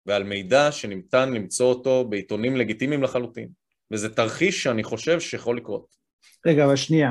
ועל 0.06 0.24
מידע 0.24 0.72
שניתן 0.72 1.32
למצוא 1.32 1.66
אותו 1.66 2.08
בעיתונים 2.08 2.56
לגיטימיים 2.56 3.02
לחלוטין. 3.02 3.48
וזה 3.90 4.14
תרחיש 4.14 4.62
שאני 4.62 4.84
חושב 4.84 5.20
שיכול 5.20 5.56
לקרות. 5.56 5.94
רגע, 6.46 6.64
אבל 6.64 6.76
שנייה. 6.76 7.10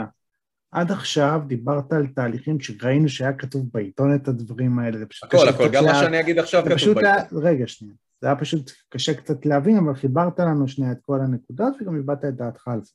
עד 0.71 0.91
עכשיו 0.91 1.41
דיברת 1.47 1.93
על 1.93 2.07
תהליכים 2.07 2.59
שראינו 2.59 3.09
שהיה 3.09 3.33
כתוב 3.33 3.65
בעיתון 3.73 4.15
את 4.15 4.27
הדברים 4.27 4.79
האלה, 4.79 4.97
זה 4.97 5.05
פשוט 5.05 5.33
הכל, 5.33 5.49
הכל, 5.49 5.69
גם 5.69 5.85
לה... 5.85 5.93
מה 5.93 5.99
שאני 5.99 6.19
אגיד 6.19 6.39
עכשיו 6.39 6.63
כתוב 6.65 6.93
בעיתון. 6.93 7.03
לה... 7.03 7.49
רגע, 7.49 7.67
שנייה. 7.67 7.93
זה 8.21 8.27
היה 8.27 8.35
פשוט 8.35 8.71
קשה 8.89 9.13
קצת 9.13 9.45
להבין, 9.45 9.77
אבל 9.77 9.95
חיברת 9.95 10.39
לנו 10.39 10.67
שנייה 10.67 10.91
את 10.91 10.97
כל 11.01 11.19
הנקודות 11.21 11.73
וגם 11.81 11.99
הבעת 11.99 12.25
את 12.25 12.35
דעתך 12.35 12.67
על 12.67 12.81
זה. 12.83 12.91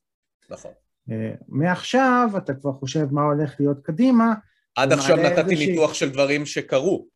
נכון. 0.51 0.71
Uh, 1.09 1.13
מעכשיו 1.49 2.31
אתה 2.37 2.55
כבר 2.55 2.73
חושב 2.73 3.07
מה 3.13 3.23
הולך 3.23 3.55
להיות 3.61 3.81
קדימה. 3.83 4.35
עד 4.77 4.93
עכשיו 4.93 5.17
נתתי 5.17 5.67
ניתוח 5.67 5.95
של 5.95 6.11
דברים 6.11 6.47
שקרו. 6.47 7.07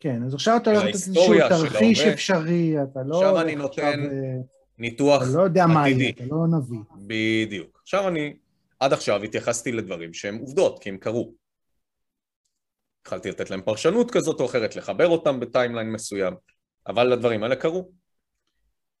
כן, 0.00 0.22
אז 0.22 0.34
עכשיו 0.34 0.56
אתה 0.56 0.70
הולך 0.70 0.84
לתת 0.84 0.94
איזשהו 0.94 1.34
תרחיש 1.48 2.00
אפשרי, 2.00 2.82
אתה 2.82 3.00
לא... 3.06 3.16
עכשיו 3.16 3.40
אני 3.40 3.54
נותן 3.54 3.82
עכשיו, 3.82 4.10
אה, 4.10 4.36
ניתוח 4.78 5.22
עתידי. 5.22 5.32
אתה 5.32 5.38
לא 5.38 5.44
יודע 5.44 5.66
מה 5.66 5.88
יהיה, 5.88 6.10
אתה 6.10 6.24
לא 6.30 6.46
נביא. 6.58 6.78
בדיוק. 7.06 7.80
עכשיו 7.82 8.08
אני, 8.08 8.36
עד 8.80 8.92
עכשיו 8.92 9.22
התייחסתי 9.22 9.72
לדברים 9.72 10.14
שהם 10.14 10.36
עובדות, 10.36 10.82
כי 10.82 10.88
הם 10.88 10.98
קרו. 10.98 11.34
התחלתי 13.02 13.30
לתת 13.30 13.50
להם 13.50 13.62
פרשנות 13.62 14.10
כזאת 14.10 14.40
או 14.40 14.46
אחרת, 14.46 14.76
לחבר 14.76 15.08
אותם 15.08 15.40
בטיימליין 15.40 15.92
מסוים, 15.92 16.34
אבל 16.86 17.12
הדברים 17.12 17.42
האלה 17.42 17.56
קרו. 17.56 17.92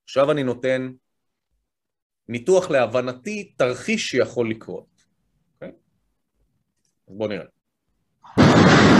עכשיו 0.04 0.32
אני 0.32 0.42
נותן 0.42 0.90
ניתוח 2.28 2.70
להבנתי, 2.70 3.54
תרחיש 3.58 4.10
שיכול 4.10 4.50
לקרות. 4.50 4.86
Okay? 4.96 5.64
אוקיי? 5.64 5.72
אז 7.08 7.14
בואו 7.16 7.28
נראה. 7.28 8.95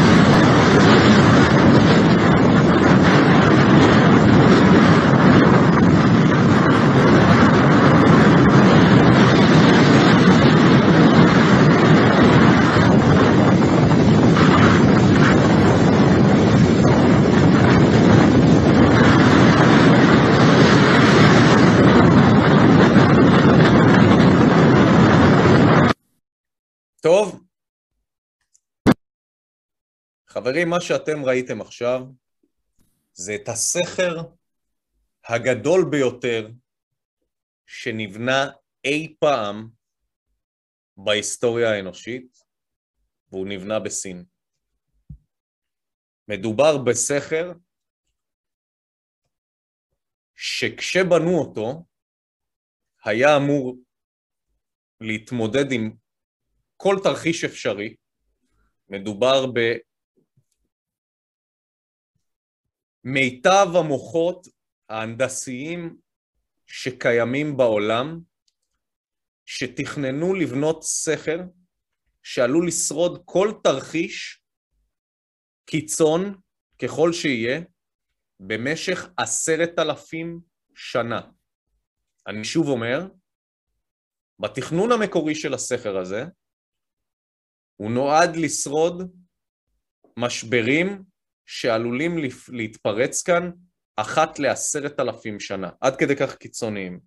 טוב? 27.06 27.46
חברים, 30.28 30.70
מה 30.70 30.80
שאתם 30.80 31.24
ראיתם 31.24 31.60
עכשיו 31.60 32.00
זה 33.12 33.34
את 33.34 33.48
הסכר 33.48 34.14
הגדול 35.24 35.80
ביותר 35.90 36.48
שנבנה 37.66 38.50
אי 38.84 39.16
פעם 39.20 39.70
בהיסטוריה 40.96 41.70
האנושית, 41.70 42.38
והוא 43.28 43.46
נבנה 43.48 43.80
בסין. 43.80 44.24
מדובר 46.28 46.78
בסכר 46.86 47.52
שכשבנו 50.34 51.38
אותו, 51.38 51.84
היה 53.04 53.36
אמור 53.36 53.76
להתמודד 55.00 55.72
עם 55.72 56.05
כל 56.76 56.96
תרחיש 57.04 57.44
אפשרי, 57.44 57.96
מדובר 58.88 59.46
במיטב 63.04 63.66
המוחות 63.74 64.46
ההנדסיים 64.88 65.96
שקיימים 66.66 67.56
בעולם, 67.56 68.20
שתכננו 69.46 70.34
לבנות 70.34 70.82
סכר 70.82 71.40
שעלול 72.22 72.68
לשרוד 72.68 73.22
כל 73.24 73.52
תרחיש 73.64 74.42
קיצון 75.64 76.40
ככל 76.82 77.12
שיהיה 77.12 77.60
במשך 78.40 79.08
עשרת 79.16 79.78
אלפים 79.78 80.40
שנה. 80.74 81.20
אני 82.26 82.44
שוב 82.44 82.68
אומר, 82.68 83.08
בתכנון 84.38 84.92
המקורי 84.92 85.34
של 85.34 85.54
הסכר 85.54 85.98
הזה, 85.98 86.24
הוא 87.76 87.90
נועד 87.90 88.36
לשרוד 88.36 89.12
משברים 90.18 91.02
שעלולים 91.46 92.16
להתפרץ 92.48 93.22
כאן 93.22 93.50
אחת 93.96 94.38
לעשרת 94.38 95.00
אלפים 95.00 95.40
שנה, 95.40 95.70
עד 95.80 95.96
כדי 95.96 96.16
כך 96.16 96.36
קיצוניים. 96.36 97.00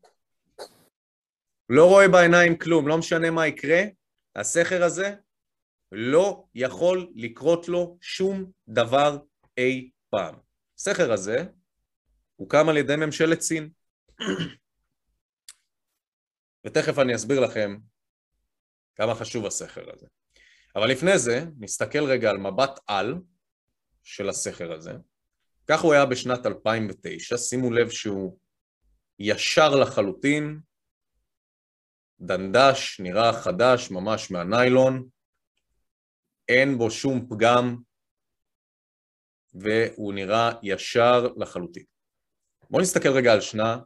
לא 1.70 1.86
רואה 1.86 2.08
בעיניים 2.08 2.58
כלום, 2.58 2.88
לא 2.88 2.98
משנה 2.98 3.32
מה 3.32 3.48
יקרה, 3.48 3.82
הסכר 4.36 4.84
הזה 4.84 5.16
לא 5.92 6.46
יכול 6.56 7.12
לקרות 7.16 7.68
לו 7.68 7.98
שום 8.02 8.52
דבר 8.68 9.18
אי 9.58 9.90
פעם. 10.10 10.36
הסכר 10.80 11.12
הזה 11.12 11.44
הוקם 12.36 12.70
על 12.70 12.78
ידי 12.78 12.96
ממשלת 12.96 13.42
סין. 13.42 13.70
ותכף 16.66 17.00
אני 17.00 17.16
אסביר 17.16 17.40
לכם 17.40 17.78
כמה 18.96 19.16
חשוב 19.16 19.46
הסכר 19.46 19.94
הזה. 19.94 20.08
אבל 20.76 20.92
לפני 20.92 21.20
זה, 21.20 21.46
נסתכל 21.58 22.04
רגע 22.04 22.30
על 22.30 22.38
מבט 22.38 22.80
על 22.88 23.16
של 24.04 24.30
הסכר 24.30 24.74
הזה. 24.74 24.94
כך 25.68 25.82
הוא 25.82 25.94
היה 25.94 26.06
בשנת 26.06 26.46
2009, 26.46 27.38
שימו 27.38 27.72
לב 27.72 27.90
שהוא 27.90 28.38
ישר 29.20 29.76
לחלוטין, 29.76 30.60
דנדש, 32.22 33.00
נראה 33.00 33.42
חדש 33.42 33.92
ממש 33.92 34.32
מהניילון, 34.32 35.10
אין 36.48 36.78
בו 36.78 36.92
שום 36.92 37.28
פגם 37.30 37.78
והוא 39.54 40.14
נראה 40.14 40.52
ישר 40.64 41.28
לחלוטין. 41.38 41.84
בואו 42.70 42.82
נסתכל 42.82 43.10
רגע 43.10 43.34
על 43.34 43.42
שנה 43.42 43.78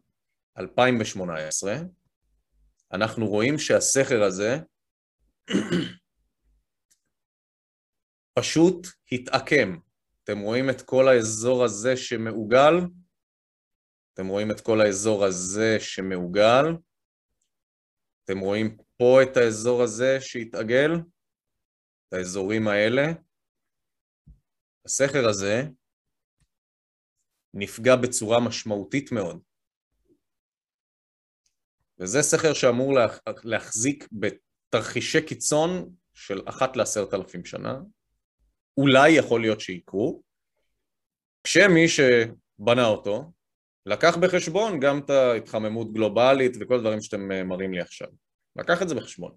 2018, 0.57 1.75
אנחנו 2.93 3.27
רואים 3.27 3.57
שהסכר 3.59 4.23
הזה 4.23 4.59
פשוט 8.33 8.87
התעקם. 9.11 9.77
אתם 10.23 10.39
רואים 10.39 10.69
את 10.69 10.81
כל 10.81 11.07
האזור 11.07 11.63
הזה 11.63 11.97
שמעוגל? 11.97 12.73
אתם 14.13 14.27
רואים 14.27 14.51
את 14.51 14.61
כל 14.61 14.81
האזור 14.81 15.25
הזה 15.25 15.79
שמעוגל? 15.79 16.65
אתם 18.23 18.39
רואים 18.39 18.77
פה 18.97 19.19
את 19.23 19.37
האזור 19.37 19.83
הזה 19.83 20.21
שהתעגל, 20.21 20.91
את 22.07 22.13
האזורים 22.13 22.67
האלה. 22.67 23.01
הסכר 24.85 25.29
הזה 25.29 25.63
נפגע 27.53 27.95
בצורה 27.95 28.39
משמעותית 28.39 29.11
מאוד. 29.11 29.41
וזה 31.99 32.21
סכר 32.21 32.53
שאמור 32.53 32.93
להחזיק 33.43 34.07
בתרחישי 34.11 35.25
קיצון 35.27 35.95
של 36.13 36.41
אחת 36.49 36.75
לעשרת 36.75 37.13
אלפים 37.13 37.45
שנה, 37.45 37.79
אולי 38.77 39.09
יכול 39.09 39.41
להיות 39.41 39.59
שיקרו, 39.59 40.21
כשמי 41.43 41.87
שבנה 41.87 42.85
אותו 42.85 43.31
לקח 43.85 44.17
בחשבון 44.17 44.79
גם 44.79 44.99
את 44.99 45.09
ההתחממות 45.09 45.93
גלובלית 45.93 46.57
וכל 46.59 46.75
הדברים 46.75 47.01
שאתם 47.01 47.31
אה, 47.31 47.43
מראים 47.43 47.73
לי 47.73 47.81
עכשיו. 47.81 48.07
לקח 48.55 48.81
את 48.81 48.89
זה 48.89 48.95
בחשבון. 48.95 49.35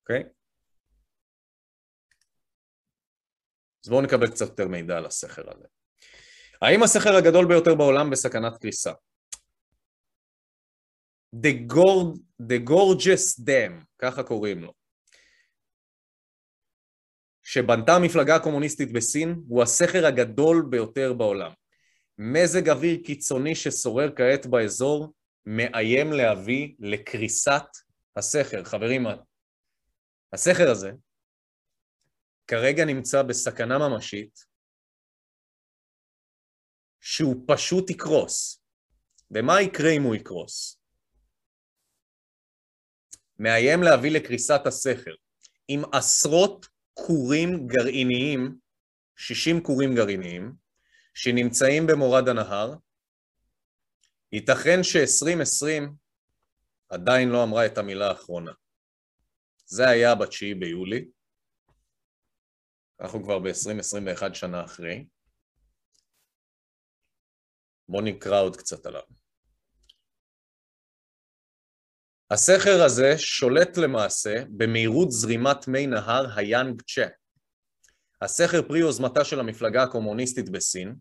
אוקיי? 0.00 0.22
Okay? 0.22 0.26
אז 3.84 3.90
בואו 3.90 4.02
נקבל 4.02 4.30
קצת 4.30 4.46
יותר 4.46 4.68
מידע 4.68 4.96
על 4.96 5.06
הסכר 5.06 5.42
הזה. 5.50 5.66
האם 6.62 6.82
הסכר 6.82 7.16
הגדול 7.16 7.46
ביותר 7.48 7.74
בעולם 7.74 8.10
בסכנת 8.10 8.56
קריסה? 8.60 8.92
The, 11.36 11.72
Gord, 11.72 12.18
the 12.42 12.68
Gorgeous 12.70 13.40
Dam, 13.40 13.84
ככה 13.98 14.22
קוראים 14.22 14.62
לו, 14.62 14.72
שבנתה 17.48 17.92
המפלגה 17.92 18.36
הקומוניסטית 18.36 18.92
בסין, 18.92 19.42
הוא 19.48 19.62
הסכר 19.62 20.06
הגדול 20.06 20.66
ביותר 20.70 21.12
בעולם. 21.12 21.52
מזג 22.18 22.68
אוויר 22.68 22.98
קיצוני 23.04 23.54
ששורר 23.54 24.08
כעת 24.16 24.46
באזור 24.46 25.12
מאיים 25.46 26.12
להביא 26.12 26.74
לקריסת 26.78 27.62
הסכר. 28.16 28.64
חברים, 28.64 29.06
הסכר 30.32 30.70
הזה 30.70 30.92
כרגע 32.46 32.84
נמצא 32.84 33.22
בסכנה 33.22 33.78
ממשית 33.78 34.44
שהוא 37.00 37.44
פשוט 37.46 37.90
יקרוס. 37.90 38.62
ומה 39.30 39.62
יקרה 39.62 39.90
אם 39.96 40.02
הוא 40.02 40.14
יקרוס? 40.14 40.80
מאיים 43.38 43.82
להביא 43.82 44.10
לקריסת 44.10 44.60
הסכר 44.66 45.14
עם 45.68 45.82
עשרות 45.92 46.75
כורים 46.98 47.66
גרעיניים, 47.66 48.58
60 49.16 49.62
כורים 49.62 49.94
גרעיניים, 49.94 50.52
שנמצאים 51.14 51.86
במורד 51.86 52.28
הנהר. 52.28 52.74
ייתכן 54.32 54.82
ש-2020 54.82 55.90
עדיין 56.88 57.28
לא 57.28 57.42
אמרה 57.44 57.66
את 57.66 57.78
המילה 57.78 58.08
האחרונה. 58.08 58.52
זה 59.66 59.88
היה 59.88 60.14
ב-9 60.14 60.58
ביולי, 60.60 61.08
אנחנו 63.00 63.22
כבר 63.22 63.38
ב-2021 63.38 64.34
שנה 64.34 64.64
אחרי. 64.64 65.06
בואו 67.88 68.02
נקרא 68.02 68.40
עוד 68.40 68.56
קצת 68.56 68.86
עליו. 68.86 69.15
הסכר 72.30 72.82
הזה 72.82 73.18
שולט 73.18 73.76
למעשה 73.76 74.42
במהירות 74.48 75.10
זרימת 75.10 75.68
מי 75.68 75.86
נהר 75.86 76.38
היאנג 76.38 76.82
צ'ה. 76.82 77.06
הסכר 78.22 78.62
פרי 78.62 78.78
יוזמתה 78.78 79.24
של 79.24 79.40
המפלגה 79.40 79.82
הקומוניסטית 79.82 80.48
בסין, 80.48 80.94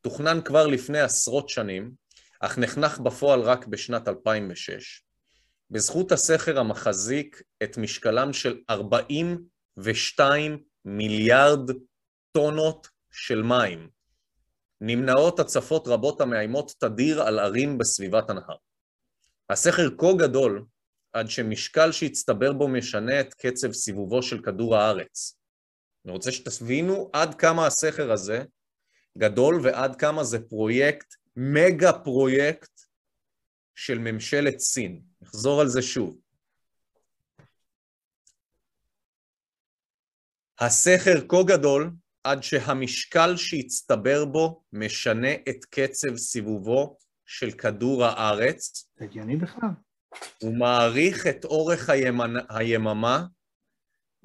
תוכנן 0.00 0.40
כבר 0.44 0.66
לפני 0.66 1.00
עשרות 1.00 1.48
שנים, 1.48 1.92
אך 2.40 2.58
נחנך 2.58 2.98
בפועל 2.98 3.40
רק 3.40 3.66
בשנת 3.66 4.08
2006. 4.08 5.02
בזכות 5.70 6.12
הסכר 6.12 6.58
המחזיק 6.58 7.42
את 7.62 7.78
משקלם 7.78 8.32
של 8.32 8.60
42 8.70 10.58
מיליארד 10.84 11.70
טונות 12.32 12.88
של 13.10 13.42
מים. 13.42 13.88
נמנעות 14.80 15.40
הצפות 15.40 15.88
רבות 15.88 16.20
המאיימות 16.20 16.72
תדיר 16.78 17.22
על 17.22 17.38
ערים 17.38 17.78
בסביבת 17.78 18.30
הנהר. 18.30 18.56
הסכר 19.50 19.88
כה 19.98 20.06
גדול, 20.18 20.64
עד 21.12 21.28
שמשקל 21.28 21.92
שהצטבר 21.92 22.52
בו 22.52 22.68
משנה 22.68 23.20
את 23.20 23.34
קצב 23.34 23.72
סיבובו 23.72 24.22
של 24.22 24.42
כדור 24.42 24.76
הארץ. 24.76 25.38
אני 26.04 26.12
רוצה 26.12 26.32
שתבינו 26.32 27.10
עד 27.12 27.34
כמה 27.34 27.66
הסכר 27.66 28.12
הזה 28.12 28.44
גדול 29.18 29.60
ועד 29.62 29.96
כמה 29.96 30.24
זה 30.24 30.48
פרויקט, 30.48 31.14
מגה 31.36 31.92
פרויקט 31.92 32.80
של 33.74 33.98
ממשלת 33.98 34.58
סין. 34.58 35.02
נחזור 35.20 35.60
על 35.60 35.68
זה 35.68 35.82
שוב. 35.82 36.18
הסכר 40.58 41.28
כה 41.28 41.36
גדול 41.46 41.90
עד 42.24 42.42
שהמשקל 42.42 43.36
שהצטבר 43.36 44.24
בו 44.24 44.62
משנה 44.72 45.34
את 45.48 45.64
קצב 45.64 46.16
סיבובו 46.16 46.98
של 47.26 47.50
כדור 47.50 48.04
הארץ. 48.04 48.90
זה 48.98 49.04
הגיוני 49.04 49.36
בכלל. 49.36 49.68
הוא 50.42 50.58
מעריך 50.58 51.26
את 51.26 51.44
אורך 51.44 51.90
היממה, 51.90 52.40
היממה 52.48 53.26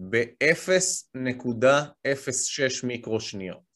ב-0.06 0.10 2.88
מיקרושניות. 2.88 3.70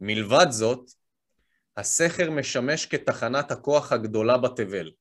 מלבד 0.00 0.46
זאת, 0.50 0.90
הסכר 1.76 2.30
משמש 2.30 2.86
כתחנת 2.86 3.50
הכוח 3.50 3.92
הגדולה 3.92 4.38
בתבל, 4.38 4.92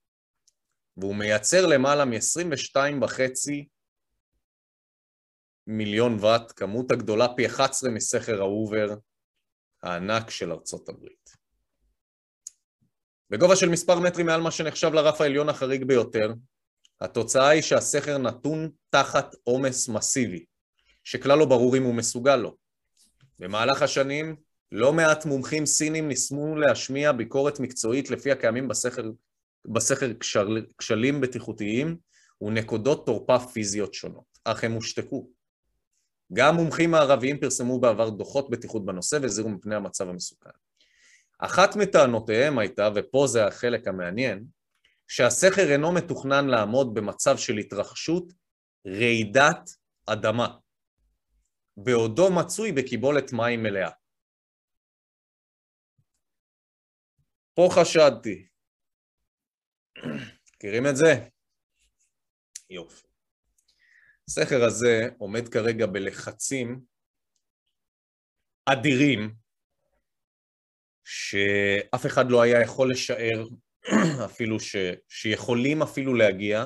והוא 0.97 1.15
מייצר 1.15 1.65
למעלה 1.65 2.05
מ-22.5 2.05 3.51
מיליון 5.67 6.17
ואט, 6.19 6.53
כמות 6.55 6.91
הגדולה 6.91 7.27
פי 7.35 7.47
11 7.47 7.89
מסכר 7.89 8.41
ההובר 8.41 8.88
הענק 9.84 10.29
של 10.29 10.51
ארצות 10.51 10.89
הברית. 10.89 11.29
בגובה 13.29 13.55
של 13.55 13.69
מספר 13.69 13.99
מטרים 13.99 14.25
מעל 14.25 14.41
מה 14.41 14.51
שנחשב 14.51 14.93
לרף 14.93 15.21
העליון 15.21 15.49
החריג 15.49 15.83
ביותר, 15.83 16.33
התוצאה 17.01 17.49
היא 17.49 17.61
שהסכר 17.61 18.17
נתון 18.17 18.69
תחת 18.89 19.35
עומס 19.43 19.89
מסיבי, 19.89 20.45
שכלל 21.03 21.39
לא 21.39 21.45
ברור 21.45 21.77
אם 21.77 21.83
הוא 21.83 21.95
מסוגל 21.95 22.35
לו. 22.35 22.55
במהלך 23.39 23.81
השנים, 23.81 24.35
לא 24.71 24.93
מעט 24.93 25.25
מומחים 25.25 25.65
סינים 25.65 26.07
ניסמו 26.07 26.55
להשמיע 26.55 27.11
ביקורת 27.11 27.59
מקצועית 27.59 28.09
לפי 28.09 28.31
הקיימים 28.31 28.67
בסכר, 28.67 29.11
בסכר 29.65 30.13
כשל, 30.19 30.65
כשלים 30.77 31.21
בטיחותיים 31.21 31.97
ונקודות 32.41 33.05
תורפה 33.05 33.39
פיזיות 33.39 33.93
שונות, 33.93 34.39
אך 34.43 34.63
הם 34.63 34.71
הושתקו. 34.71 35.29
גם 36.33 36.55
מומחים 36.55 36.91
מערביים 36.91 37.39
פרסמו 37.39 37.79
בעבר 37.79 38.09
דוחות 38.09 38.49
בטיחות 38.49 38.85
בנושא 38.85 39.17
והזהירו 39.21 39.49
מפני 39.49 39.75
המצב 39.75 40.09
המסוכן. 40.09 40.49
אחת 41.39 41.69
מטענותיהם 41.76 42.59
הייתה, 42.59 42.89
ופה 42.95 43.26
זה 43.27 43.45
החלק 43.45 43.88
המעניין, 43.88 44.45
שהסכר 45.07 45.72
אינו 45.72 45.91
מתוכנן 45.93 46.47
לעמוד 46.47 46.93
במצב 46.93 47.38
של 47.38 47.57
התרחשות 47.57 48.34
רעידת 48.88 49.69
אדמה, 50.05 50.57
בעודו 51.77 52.27
מצוי 52.31 52.72
בקיבולת 52.72 53.34
מים 53.34 53.64
מלאה. 53.64 53.91
פה 57.53 57.69
חשדתי. 57.76 58.47
מכירים 60.55 60.88
את 60.89 60.95
זה? 60.95 61.14
יופי. 62.69 63.07
הסכר 64.27 64.64
הזה 64.64 65.09
עומד 65.18 65.49
כרגע 65.49 65.85
בלחצים 65.85 66.81
אדירים 68.65 69.35
שאף 71.09 72.05
אחד 72.05 72.25
לא 72.29 72.41
היה 72.41 72.61
יכול 72.61 72.91
לשער 72.91 73.47
אפילו 74.25 74.59
ש, 74.59 74.75
שיכולים 75.09 75.81
אפילו 75.81 76.13
להגיע 76.13 76.65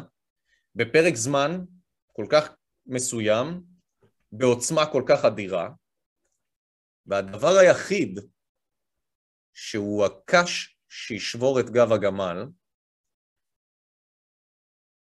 בפרק 0.75 1.15
זמן 1.15 1.51
כל 2.13 2.25
כך 2.31 2.55
מסוים, 2.85 3.63
בעוצמה 4.31 4.91
כל 4.91 5.03
כך 5.07 5.25
אדירה, 5.25 5.69
והדבר 7.05 7.57
היחיד 7.61 8.19
שהוא 9.53 10.05
הקש 10.05 10.77
שישבור 10.89 11.59
את 11.59 11.69
גב 11.69 11.91
הגמל 11.91 12.45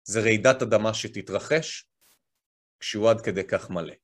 זה 0.05 0.21
רעידת 0.21 0.63
אדמה 0.63 0.95
שתתרחש 0.95 1.89
כשהוא 2.81 3.11
עד 3.11 3.21
כדי 3.21 3.47
כך 3.49 3.71
מלא. 3.71 3.95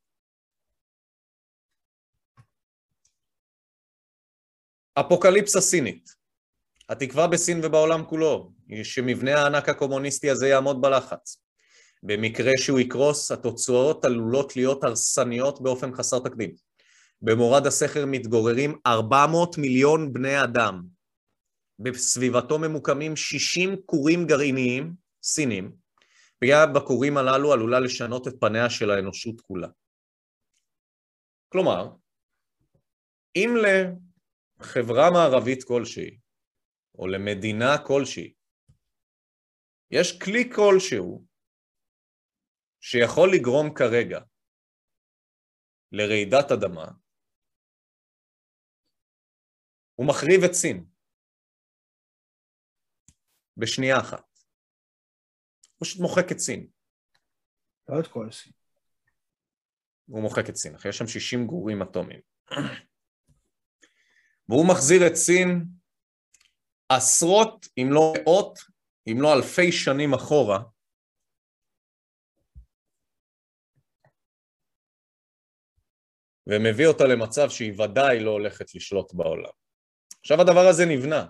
אפוקליפסה 5.00 5.60
סינית. 5.60 6.14
התקווה 6.88 7.26
בסין 7.26 7.60
ובעולם 7.62 8.04
כולו 8.04 8.52
היא 8.68 8.84
שמבנה 8.84 9.42
הענק 9.42 9.68
הקומוניסטי 9.68 10.30
הזה 10.30 10.48
יעמוד 10.48 10.80
בלחץ. 10.80 11.42
במקרה 12.02 12.52
שהוא 12.58 12.78
יקרוס, 12.78 13.30
התוצאות 13.30 14.04
עלולות 14.04 14.56
להיות 14.56 14.84
הרסניות 14.84 15.62
באופן 15.62 15.94
חסר 15.94 16.18
תקדים. 16.18 16.54
במורד 17.22 17.66
הסכר 17.66 18.06
מתגוררים 18.06 18.78
400 18.86 19.58
מיליון 19.58 20.12
בני 20.12 20.42
אדם. 20.42 20.82
בסביבתו 21.78 22.58
ממוקמים 22.58 23.16
60 23.16 23.76
כורים 23.86 24.26
גרעיניים 24.26 24.94
סינים, 25.22 25.72
פגיעה 26.38 26.66
בכורים 26.66 27.16
הללו 27.16 27.52
עלולה 27.52 27.80
לשנות 27.80 28.28
את 28.28 28.34
פניה 28.40 28.70
של 28.70 28.90
האנושות 28.90 29.40
כולה. 29.40 29.68
כלומר, 31.48 31.90
אם 33.36 33.56
לחברה 34.60 35.10
מערבית 35.12 35.64
כלשהי, 35.64 36.18
או 36.98 37.06
למדינה 37.06 37.86
כלשהי, 37.86 38.34
יש 39.90 40.18
כלי 40.22 40.50
כלשהו 40.56 41.26
שיכול 42.80 43.28
לגרום 43.34 43.74
כרגע 43.74 44.20
לרעידת 45.92 46.52
אדמה, 46.52 46.86
הוא 49.94 50.06
מחריב 50.06 50.40
את 50.44 50.52
סין 50.52 50.86
בשנייה 53.56 54.00
אחת. 54.00 54.24
הוא 55.78 55.86
פשוט 55.86 56.00
מוחק 56.00 56.32
את 56.32 56.38
סין. 56.38 56.70
לא 57.88 58.00
את 58.00 58.06
כל 58.06 58.30
סין. 58.32 58.52
הוא 60.06 60.22
מוחק 60.22 60.50
את 60.50 60.56
סין, 60.56 60.74
אחרי 60.74 60.88
יש 60.88 60.98
שם 60.98 61.06
60 61.06 61.46
גורים 61.46 61.82
אטומיים. 61.82 62.20
והוא 64.48 64.68
מחזיר 64.68 65.06
את 65.06 65.14
סין 65.14 65.64
עשרות, 66.88 67.66
אם 67.78 67.88
לא 67.90 68.12
מאות, 68.16 68.58
אם 69.06 69.16
לא 69.20 69.34
אלפי 69.34 69.72
שנים 69.72 70.14
אחורה, 70.14 70.58
ומביא 76.46 76.86
אותה 76.86 77.04
למצב 77.04 77.50
שהיא 77.50 77.72
ודאי 77.72 78.20
לא 78.20 78.30
הולכת 78.30 78.74
לשלוט 78.74 79.14
בעולם. 79.14 79.50
עכשיו 80.20 80.40
הדבר 80.40 80.66
הזה 80.70 80.82
נבנה, 80.86 81.26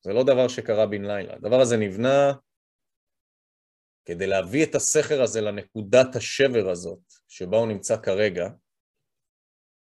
זה 0.00 0.12
לא 0.12 0.22
דבר 0.22 0.48
שקרה 0.48 0.86
בן 0.86 1.04
לילה, 1.04 1.34
הדבר 1.34 1.60
הזה 1.60 1.76
נבנה 1.76 2.32
כדי 4.04 4.26
להביא 4.26 4.64
את 4.64 4.74
הסכר 4.74 5.22
הזה 5.22 5.40
לנקודת 5.40 6.16
השבר 6.16 6.70
הזאת, 6.70 7.12
שבה 7.28 7.56
הוא 7.56 7.68
נמצא 7.68 7.96
כרגע, 8.02 8.48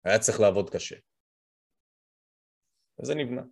היה 0.05 0.19
צריך 0.19 0.41
לעבוד 0.41 0.71
קשה. 0.71 0.97
וזה 3.03 3.15
נבנה. 3.15 3.43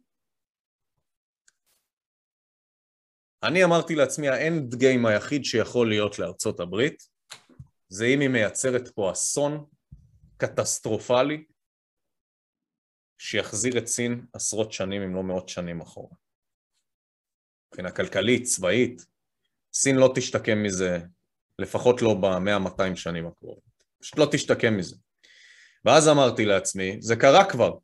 אני 3.43 3.65
אמרתי 3.65 3.95
לעצמי, 3.95 4.29
האנד 4.29 4.75
גיים 4.75 5.07
היחיד 5.07 5.45
שיכול 5.45 5.89
להיות 5.89 6.19
לארצות 6.19 6.61
הברית, 6.61 7.03
זה 7.89 8.07
אם 8.07 8.21
היא 8.21 8.29
מייצרת 8.29 8.89
פה 8.89 9.13
אסון 9.13 9.67
קטסטרופלי, 10.37 11.45
שיחזיר 13.19 13.79
את 13.79 13.87
סין 13.87 14.27
עשרות 14.33 14.73
שנים, 14.73 15.03
אם 15.03 15.15
לא 15.15 15.23
מאות 15.23 15.49
שנים 15.49 15.81
אחורה. 15.81 16.17
מבחינה 17.69 17.91
כלכלית, 17.91 18.43
צבאית, 18.43 19.07
סין 19.73 19.97
לא 19.97 20.13
תשתקם 20.15 20.63
מזה, 20.63 20.99
לפחות 21.59 22.03
לא 22.03 22.15
במאה 22.15 22.59
200 22.59 22.97
שנים 22.97 23.27
הקרובות. 23.27 23.65
פשוט 24.01 24.19
לא 24.19 24.27
תשתקם 24.33 24.77
מזה. 24.77 24.97
ואז 25.85 26.09
אמרתי 26.09 26.45
לעצמי, 26.45 26.97
זה 27.01 27.17
קרה 27.17 27.51
כבר. 27.51 27.79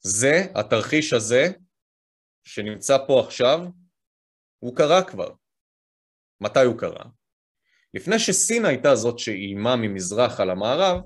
זה, 0.00 0.42
התרחיש 0.54 1.12
הזה, 1.12 1.46
שנמצא 2.44 2.96
פה 3.06 3.20
עכשיו, 3.26 3.58
הוא 4.58 4.76
קרה 4.76 5.04
כבר. 5.10 5.34
מתי 6.40 6.64
הוא 6.64 6.78
קרה? 6.78 7.04
לפני 7.94 8.18
שסין 8.18 8.64
הייתה 8.64 8.94
זאת 8.94 9.18
שאיימה 9.18 9.76
ממזרח 9.76 10.40
על 10.40 10.50
המערב, 10.50 11.00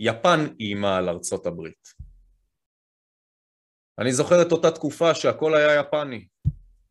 יפן 0.00 0.40
איימה 0.60 0.96
על 0.96 1.08
ארצות 1.08 1.46
הברית. 1.46 1.88
אני 3.98 4.12
זוכר 4.12 4.42
את 4.46 4.52
אותה 4.52 4.70
תקופה 4.70 5.14
שהכל 5.14 5.54
היה 5.54 5.80
יפני. 5.80 6.28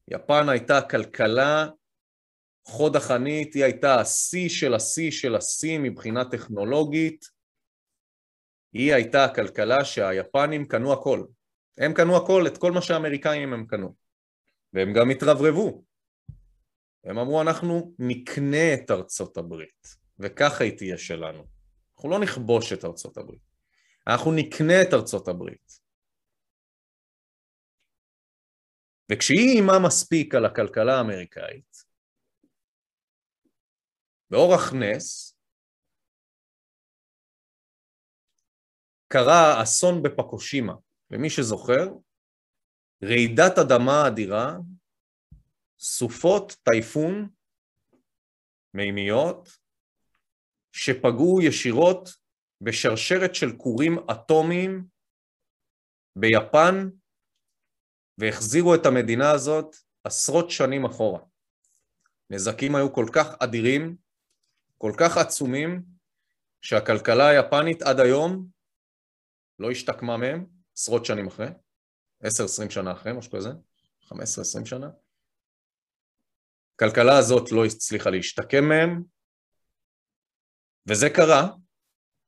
יפן 0.07 0.49
הייתה 0.49 0.81
כלכלה 0.89 1.67
חוד 2.67 2.95
החנית, 2.95 3.53
היא 3.53 3.63
הייתה 3.63 3.99
השיא 3.99 4.49
של 4.49 4.73
השיא 4.73 5.11
של 5.11 5.35
השיא 5.35 5.79
מבחינה 5.79 6.29
טכנולוגית. 6.31 7.36
היא 8.77 8.93
הייתה 8.93 9.25
הכלכלה 9.25 9.85
שהיפנים 9.85 10.67
קנו 10.67 10.93
הכל. 10.93 11.25
הם 11.77 11.93
קנו 11.93 12.17
הכל, 12.17 12.47
את 12.47 12.57
כל 12.57 12.71
מה 12.71 12.81
שהאמריקאים 12.81 13.53
הם 13.53 13.65
קנו. 13.65 13.95
והם 14.73 14.93
גם 14.93 15.09
התרברבו. 15.09 15.83
הם 17.03 17.17
אמרו, 17.17 17.41
אנחנו 17.41 17.95
נקנה 17.99 18.73
את 18.73 18.91
ארצות 18.91 19.37
הברית, 19.37 19.87
וככה 20.19 20.63
היא 20.63 20.77
תהיה 20.77 20.97
שלנו. 20.97 21.47
אנחנו 21.95 22.09
לא 22.09 22.19
נכבוש 22.19 22.73
את 22.73 22.85
ארצות 22.85 23.17
הברית, 23.17 23.41
אנחנו 24.07 24.31
נקנה 24.31 24.81
את 24.81 24.93
ארצות 24.93 25.27
הברית. 25.27 25.71
וכשהיא 29.11 29.57
אימה 29.57 29.79
מספיק 29.87 30.35
על 30.35 30.45
הכלכלה 30.45 30.97
האמריקאית, 30.97 31.83
באורח 34.29 34.73
נס, 34.73 35.36
קרה 39.07 39.63
אסון 39.63 40.03
בפקושימה, 40.03 40.73
למי 41.11 41.29
שזוכר, 41.29 41.87
רעידת 43.03 43.57
אדמה 43.57 44.07
אדירה, 44.07 44.57
סופות 45.79 46.55
טייפון 46.63 47.29
מימיות, 48.73 49.49
שפגעו 50.71 51.41
ישירות 51.41 52.09
בשרשרת 52.61 53.35
של 53.35 53.57
כורים 53.57 53.97
אטומיים 54.11 54.85
ביפן 56.15 56.89
והחזירו 58.17 58.75
את 58.75 58.85
המדינה 58.85 59.31
הזאת 59.31 59.75
עשרות 60.03 60.51
שנים 60.51 60.85
אחורה. 60.85 61.19
נזקים 62.29 62.75
היו 62.75 62.93
כל 62.93 63.05
כך 63.13 63.27
אדירים, 63.39 63.95
כל 64.77 64.91
כך 64.99 65.17
עצומים, 65.17 65.83
שהכלכלה 66.61 67.27
היפנית 67.27 67.81
עד 67.81 67.99
היום 67.99 68.56
לא 69.59 69.71
השתקמה 69.71 70.17
מהם, 70.17 70.45
עשרות 70.73 71.05
שנים 71.05 71.27
אחרי, 71.27 71.47
10-20 72.23 72.69
שנה 72.69 72.91
אחרי, 72.91 73.11
משהו 73.17 73.31
כזה, 73.31 73.49
15-20 74.03 74.65
שנה. 74.65 74.89
הכלכלה 76.75 77.17
הזאת 77.17 77.51
לא 77.51 77.65
הצליחה 77.65 78.09
להשתקם 78.09 78.63
מהם, 78.69 79.03
וזה 80.89 81.07
קרה 81.15 81.49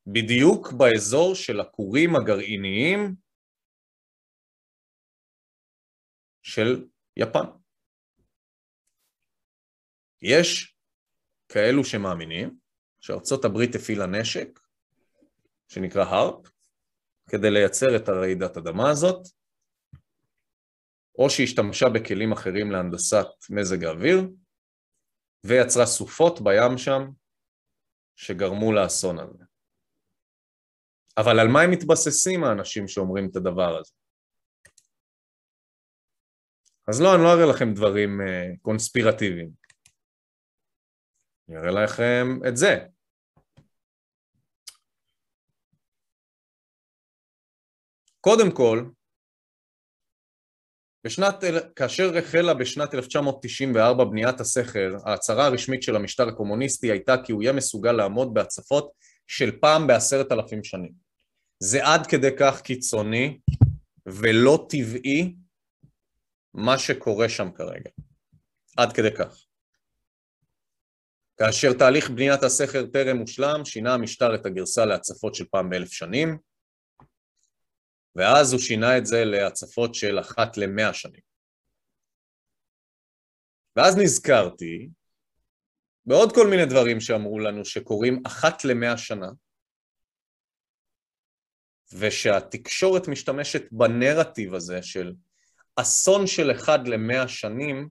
בדיוק 0.07 0.71
באזור 0.71 1.35
של 1.35 1.59
הכורים 1.59 2.15
הגרעיניים 2.15 3.15
של 6.41 6.87
יפן. 7.17 7.45
יש 10.21 10.77
כאלו 11.49 11.83
שמאמינים 11.83 12.59
שארצות 12.99 13.45
הברית 13.45 13.75
הפעילה 13.75 14.05
נשק 14.05 14.59
שנקרא 15.67 16.03
הרפ 16.03 16.58
כדי 17.29 17.51
לייצר 17.51 17.95
את 17.95 18.09
הרעידת 18.09 18.57
אדמה 18.57 18.89
הזאת, 18.89 19.27
או 21.19 21.29
שהשתמשה 21.29 21.85
בכלים 21.93 22.31
אחרים 22.31 22.71
להנדסת 22.71 23.27
מזג 23.49 23.83
האוויר, 23.83 24.17
ויצרה 25.45 25.85
סופות 25.85 26.39
בים 26.41 26.77
שם 26.77 27.01
שגרמו 28.15 28.73
לאסון 28.73 29.19
הזה. 29.19 29.43
אבל 31.17 31.39
על 31.39 31.47
מה 31.47 31.61
הם 31.61 31.71
מתבססים 31.71 32.43
האנשים 32.43 32.87
שאומרים 32.87 33.29
את 33.31 33.35
הדבר 33.35 33.77
הזה? 33.79 33.93
אז 36.87 37.01
לא, 37.01 37.15
אני 37.15 37.23
לא 37.23 37.33
אראה 37.33 37.53
לכם 37.55 37.73
דברים 37.73 38.21
uh, 38.21 38.59
קונספירטיביים. 38.61 39.51
אני 41.49 41.57
אראה 41.57 41.83
לכם 41.83 42.47
את 42.47 42.57
זה. 42.57 42.98
קודם 48.29 48.51
כל, 48.51 48.85
בשנת, 51.03 51.35
כאשר 51.75 52.17
החלה 52.17 52.53
בשנת 52.53 52.93
1994 52.93 54.03
בניית 54.03 54.39
הסכר, 54.39 54.89
ההצהרה 55.05 55.45
הרשמית 55.45 55.83
של 55.83 55.95
המשטר 55.95 56.27
הקומוניסטי 56.27 56.91
הייתה 56.91 57.15
כי 57.23 57.31
הוא 57.31 57.43
יהיה 57.43 57.53
מסוגל 57.53 57.91
לעמוד 57.91 58.33
בהצפות 58.33 58.91
של 59.27 59.59
פעם 59.59 59.87
בעשרת 59.87 60.31
אלפים 60.31 60.63
שנים. 60.63 60.91
זה 61.59 61.85
עד 61.85 62.07
כדי 62.07 62.29
כך 62.39 62.61
קיצוני 62.61 63.39
ולא 64.05 64.67
טבעי 64.69 65.35
מה 66.53 66.77
שקורה 66.77 67.29
שם 67.29 67.51
כרגע. 67.51 67.89
עד 68.77 68.93
כדי 68.93 69.11
כך. 69.17 69.45
כאשר 71.37 71.73
תהליך 71.73 72.09
בניית 72.09 72.43
הסכר 72.43 72.85
טרם 72.85 73.17
הושלם, 73.17 73.65
שינה 73.65 73.93
המשטר 73.93 74.35
את 74.35 74.45
הגרסה 74.45 74.85
להצפות 74.85 75.35
של 75.35 75.45
פעם 75.51 75.69
באלף 75.69 75.91
שנים, 75.91 76.48
ואז 78.15 78.53
הוא 78.53 78.61
שינה 78.61 78.97
את 78.97 79.05
זה 79.05 79.25
להצפות 79.25 79.95
של 79.95 80.19
אחת 80.19 80.57
למאה 80.57 80.93
שנים. 80.93 81.21
ואז 83.75 83.97
נזכרתי 83.97 84.89
בעוד 86.05 86.35
כל 86.35 86.47
מיני 86.47 86.65
דברים 86.65 86.99
שאמרו 86.99 87.39
לנו 87.39 87.65
שקורים 87.65 88.21
אחת 88.25 88.65
למאה 88.65 88.97
שנה, 88.97 89.29
ושהתקשורת 91.93 93.07
משתמשת 93.07 93.61
בנרטיב 93.71 94.53
הזה 94.53 94.83
של 94.83 95.13
אסון 95.75 96.27
של 96.27 96.51
אחד 96.51 96.87
למאה 96.87 97.27
שנים, 97.27 97.89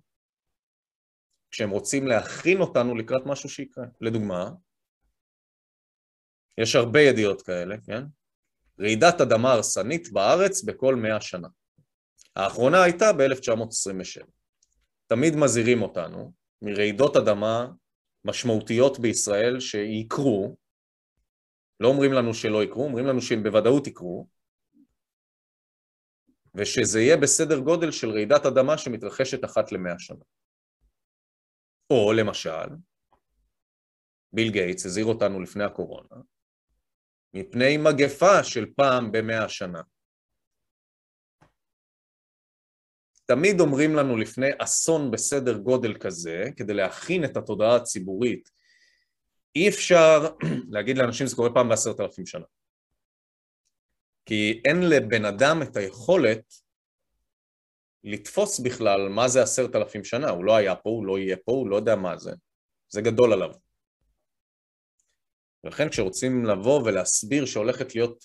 כשהם 1.50 1.70
רוצים 1.70 2.06
להכין 2.06 2.60
אותנו 2.60 2.96
לקראת 2.96 3.22
משהו 3.26 3.48
שיקרה. 3.48 3.84
לדוגמה, 4.00 4.50
יש 6.58 6.76
הרבה 6.76 7.00
ידיעות 7.00 7.42
כאלה, 7.42 7.76
כן? 7.86 8.02
רעידת 8.80 9.20
אדמה 9.20 9.52
הרסנית 9.52 10.12
בארץ 10.12 10.62
בכל 10.62 10.94
מאה 10.94 11.20
שנה. 11.20 11.48
האחרונה 12.36 12.82
הייתה 12.82 13.12
ב-1927. 13.12 14.26
תמיד 15.06 15.36
מזהירים 15.36 15.82
אותנו 15.82 16.32
מרעידות 16.62 17.16
אדמה 17.16 17.66
משמעותיות 18.24 18.98
בישראל 18.98 19.60
שיקרו, 19.60 20.56
לא 21.80 21.88
אומרים 21.88 22.12
לנו 22.12 22.34
שלא 22.34 22.62
יקרו, 22.64 22.84
אומרים 22.84 23.06
לנו 23.06 23.22
שהם 23.22 23.42
בוודאות 23.42 23.86
יקרו, 23.86 24.28
ושזה 26.54 27.00
יהיה 27.00 27.16
בסדר 27.16 27.58
גודל 27.58 27.90
של 27.90 28.10
רעידת 28.10 28.46
אדמה 28.46 28.78
שמתרחשת 28.78 29.44
אחת 29.44 29.72
למאה 29.72 29.98
שנה. 29.98 30.24
או 31.90 32.12
למשל, 32.12 32.68
ביל 34.32 34.50
גייטס 34.50 34.86
הזהיר 34.86 35.06
אותנו 35.06 35.40
לפני 35.40 35.64
הקורונה, 35.64 36.16
מפני 37.34 37.76
מגפה 37.76 38.44
של 38.44 38.66
פעם 38.76 39.12
במאה 39.12 39.48
שנה. 39.48 39.82
תמיד 43.24 43.60
אומרים 43.60 43.94
לנו 43.94 44.16
לפני 44.16 44.46
אסון 44.58 45.10
בסדר 45.10 45.58
גודל 45.58 45.94
כזה, 45.98 46.44
כדי 46.56 46.74
להכין 46.74 47.24
את 47.24 47.36
התודעה 47.36 47.76
הציבורית, 47.76 48.50
אי 49.56 49.68
אפשר 49.68 50.34
להגיד 50.72 50.98
לאנשים 50.98 51.26
שזה 51.26 51.36
קורה 51.36 51.54
פעם 51.54 51.68
בעשרת 51.68 52.00
אלפים 52.00 52.26
שנה. 52.26 52.44
כי 54.26 54.62
אין 54.64 54.76
לבן 54.88 55.24
אדם 55.24 55.62
את 55.62 55.76
היכולת 55.76 56.54
לתפוס 58.04 58.60
בכלל 58.60 59.08
מה 59.08 59.28
זה 59.28 59.42
עשרת 59.42 59.76
אלפים 59.76 60.04
שנה, 60.04 60.30
הוא 60.30 60.44
לא 60.44 60.56
היה 60.56 60.76
פה, 60.76 60.90
הוא 60.90 61.06
לא 61.06 61.18
יהיה 61.18 61.36
פה, 61.36 61.52
הוא 61.52 61.70
לא 61.70 61.76
יודע 61.76 61.96
מה 61.96 62.16
זה, 62.16 62.32
זה 62.88 63.00
גדול 63.00 63.32
עליו. 63.32 63.67
ולכן 65.64 65.88
כשרוצים 65.88 66.44
לבוא 66.44 66.82
ולהסביר 66.82 67.46
שהולכת 67.46 67.94
להיות, 67.94 68.24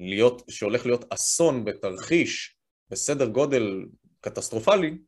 להיות, 0.00 0.42
שהולך 0.48 0.86
להיות 0.86 1.12
אסון 1.12 1.64
בתרחיש 1.64 2.56
בסדר 2.90 3.26
גודל 3.26 3.86
קטסטרופלי, 4.20 4.98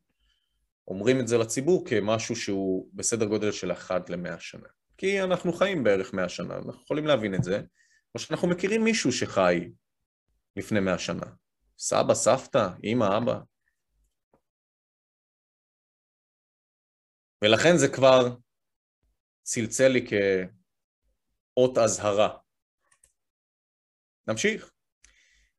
אומרים 0.87 1.19
את 1.19 1.27
זה 1.27 1.37
לציבור 1.37 1.85
כמשהו 1.85 2.35
שהוא 2.35 2.89
בסדר 2.93 3.25
גודל 3.25 3.51
של 3.51 3.71
אחת 3.71 4.09
למאה 4.09 4.39
שנה. 4.39 4.67
כי 4.97 5.21
אנחנו 5.21 5.53
חיים 5.53 5.83
בערך 5.83 6.13
מאה 6.13 6.29
שנה, 6.29 6.55
אנחנו 6.55 6.81
יכולים 6.83 7.05
להבין 7.05 7.35
את 7.35 7.43
זה, 7.43 7.61
או 8.15 8.19
שאנחנו 8.19 8.47
מכירים 8.47 8.83
מישהו 8.83 9.11
שחי 9.11 9.69
לפני 10.55 10.79
מאה 10.79 10.99
שנה. 10.99 11.25
סבא, 11.79 12.13
סבתא, 12.13 12.67
אמא, 12.83 13.17
אבא. 13.17 13.39
ולכן 17.43 17.77
זה 17.77 17.87
כבר 17.87 18.35
צלצל 19.43 19.87
לי 19.87 20.05
כאות 21.55 21.77
אזהרה. 21.77 22.37
נמשיך. 24.27 24.71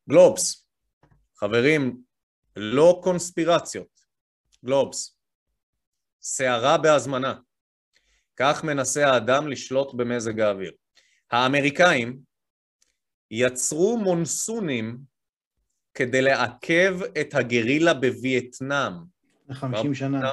גלובס, 0.08 0.68
חברים, 1.36 2.02
לא 2.56 3.00
קונספירציות, 3.04 4.00
גלובס. 4.64 5.18
סערה 6.22 6.78
בהזמנה. 6.78 7.34
כך 8.36 8.64
מנסה 8.64 9.06
האדם 9.06 9.48
לשלוט 9.48 9.94
במזג 9.94 10.40
האוויר. 10.40 10.72
האמריקאים 11.30 12.20
יצרו 13.30 13.98
מונסונים 13.98 14.98
כדי 15.94 16.22
לעכב 16.22 16.98
את 17.20 17.34
הגרילה 17.34 17.94
בווייטנאם. 17.94 18.92
חמישים 19.52 19.94
שנה. 19.94 20.32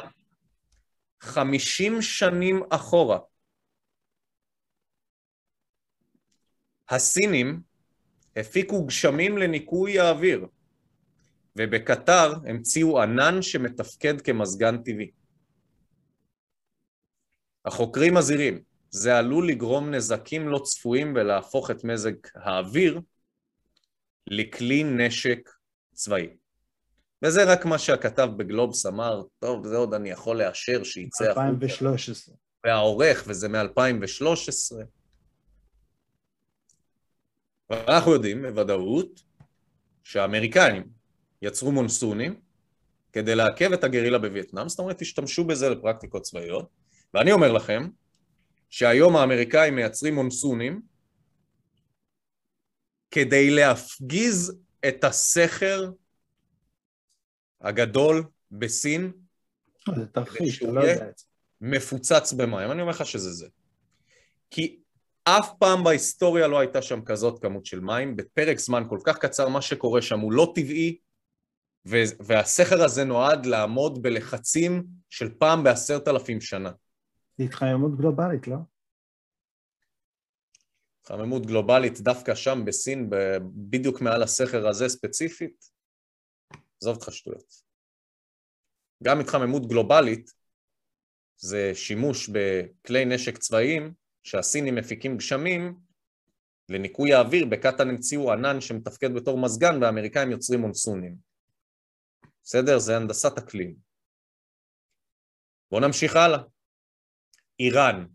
חמישים 1.22 2.02
שנים 2.02 2.64
אחורה. 2.70 3.20
הסינים 6.96 7.62
הפיקו 8.36 8.86
גשמים 8.86 9.38
לניקוי 9.38 10.00
האוויר. 10.00 10.48
ובקטר 11.56 12.34
המציאו 12.46 13.02
ענן 13.02 13.42
שמתפקד 13.42 14.22
כמזגן 14.22 14.78
טבעי. 14.78 15.12
החוקרים 17.66 18.14
מזהירים, 18.14 18.62
זה 18.90 19.18
עלול 19.18 19.48
לגרום 19.50 19.92
נזקים 19.92 20.48
לא 20.48 20.60
צפויים 20.60 21.14
ולהפוך 21.16 21.72
את 21.72 21.84
מזג 21.84 22.14
האוויר 22.36 23.02
לכלי 24.28 24.84
נשק 24.84 25.50
צבאי. 25.94 26.28
וזה 27.26 27.44
רק 27.44 27.66
מה 27.66 27.78
שהכתב 27.78 28.30
בגלובס 28.38 28.86
אמר, 28.86 29.22
טוב, 29.40 29.68
זה 29.68 29.78
עוד 29.78 29.94
אני 29.94 30.10
יכול 30.10 30.38
לאשר 30.38 30.84
שייצא... 30.84 31.30
2013. 31.30 32.36
והעורך, 32.64 33.24
וזה 33.28 33.50
מ-2013. 33.50 34.76
ואנחנו 37.70 38.12
יודעים 38.12 38.42
בוודאות 38.42 39.24
שהאמריקאים 40.04 40.90
יצרו 41.42 41.72
מונסונים 41.72 42.40
כדי 43.14 43.36
לעכב 43.36 43.74
את 43.74 43.84
הגרילה 43.84 44.20
בווייטנאם, 44.20 44.70
זאת 44.70 44.80
אומרת, 44.80 45.02
השתמשו 45.02 45.44
בזה 45.44 45.70
לפרקטיקות 45.70 46.22
צבאיות, 46.22 46.70
ואני 47.14 47.32
אומר 47.32 47.52
לכם 47.52 47.90
שהיום 48.70 49.16
האמריקאים 49.16 49.76
מייצרים 49.76 50.16
מונסונים 50.16 50.82
כדי 53.12 53.50
להפגיז 53.50 54.60
את 54.88 55.04
הסכר 55.04 55.92
הגדול 57.62 58.24
בסין, 58.52 59.12
זה 59.96 60.06
תרחיש, 60.06 60.64
אתה 60.64 60.72
לא 60.72 60.82
יודע 60.82 61.10
את 61.10 61.18
זה. 61.18 61.26
מפוצץ 61.62 62.34
במים, 62.34 62.72
אני 62.72 62.82
אומר 62.82 62.92
לך 62.92 63.06
שזה 63.06 63.32
זה. 63.32 63.48
כי 64.52 64.80
אף 65.24 65.50
פעם 65.60 65.84
בהיסטוריה 65.84 66.48
לא 66.48 66.60
הייתה 66.60 66.82
שם 66.82 67.06
כזאת 67.06 67.42
כמות 67.42 67.66
של 67.66 67.80
מים, 67.80 68.16
בפרק 68.16 68.58
זמן 68.60 68.84
כל 68.90 69.00
כך 69.04 69.18
קצר, 69.18 69.50
מה 69.50 69.62
שקורה 69.62 70.02
שם 70.02 70.20
הוא 70.20 70.34
לא 70.34 70.52
טבעי, 70.56 70.98
והסכר 72.20 72.84
הזה 72.84 73.04
נועד 73.04 73.46
לעמוד 73.46 74.02
בלחצים 74.02 74.84
של 75.10 75.34
פעם 75.40 75.64
בעשרת 75.64 76.08
אלפים 76.08 76.42
שנה. 76.42 76.72
זה 77.38 77.44
התחממות 77.44 77.98
גלובלית, 77.98 78.48
לא? 78.48 78.56
התחממות 81.02 81.46
גלובלית 81.46 82.02
דווקא 82.02 82.36
שם 82.36 82.66
בסין, 82.66 83.10
בדיוק 83.70 84.02
מעל 84.02 84.24
הסכר 84.24 84.68
הזה 84.68 84.90
ספציפית, 84.90 85.66
עזוב 86.82 86.96
אותך 86.96 87.12
שטויות. 87.12 87.54
גם 89.04 89.20
התחממות 89.20 89.68
גלובלית 89.68 90.32
זה 91.38 91.72
שימוש 91.76 92.30
בכלי 92.30 93.06
נשק 93.06 93.38
צבאיים 93.38 93.94
שהסינים 94.24 94.76
מפיקים 94.76 95.18
גשמים 95.18 95.80
לניקוי 96.70 97.14
האוויר, 97.14 97.46
בקטן 97.46 97.90
המציאו 97.90 98.32
ענן 98.32 98.62
שמתפקד 98.62 99.14
בתור 99.16 99.42
מזגן 99.42 99.84
והאמריקאים 99.84 100.32
יוצרים 100.32 100.60
מונסונים. 100.60 101.16
בסדר? 102.44 102.80
זה 102.80 102.98
הנדסת 102.98 103.38
אקלים. 103.38 103.76
בואו 105.72 105.82
נמשיך 105.82 106.16
הלאה. 106.16 106.40
איראן, 107.60 108.06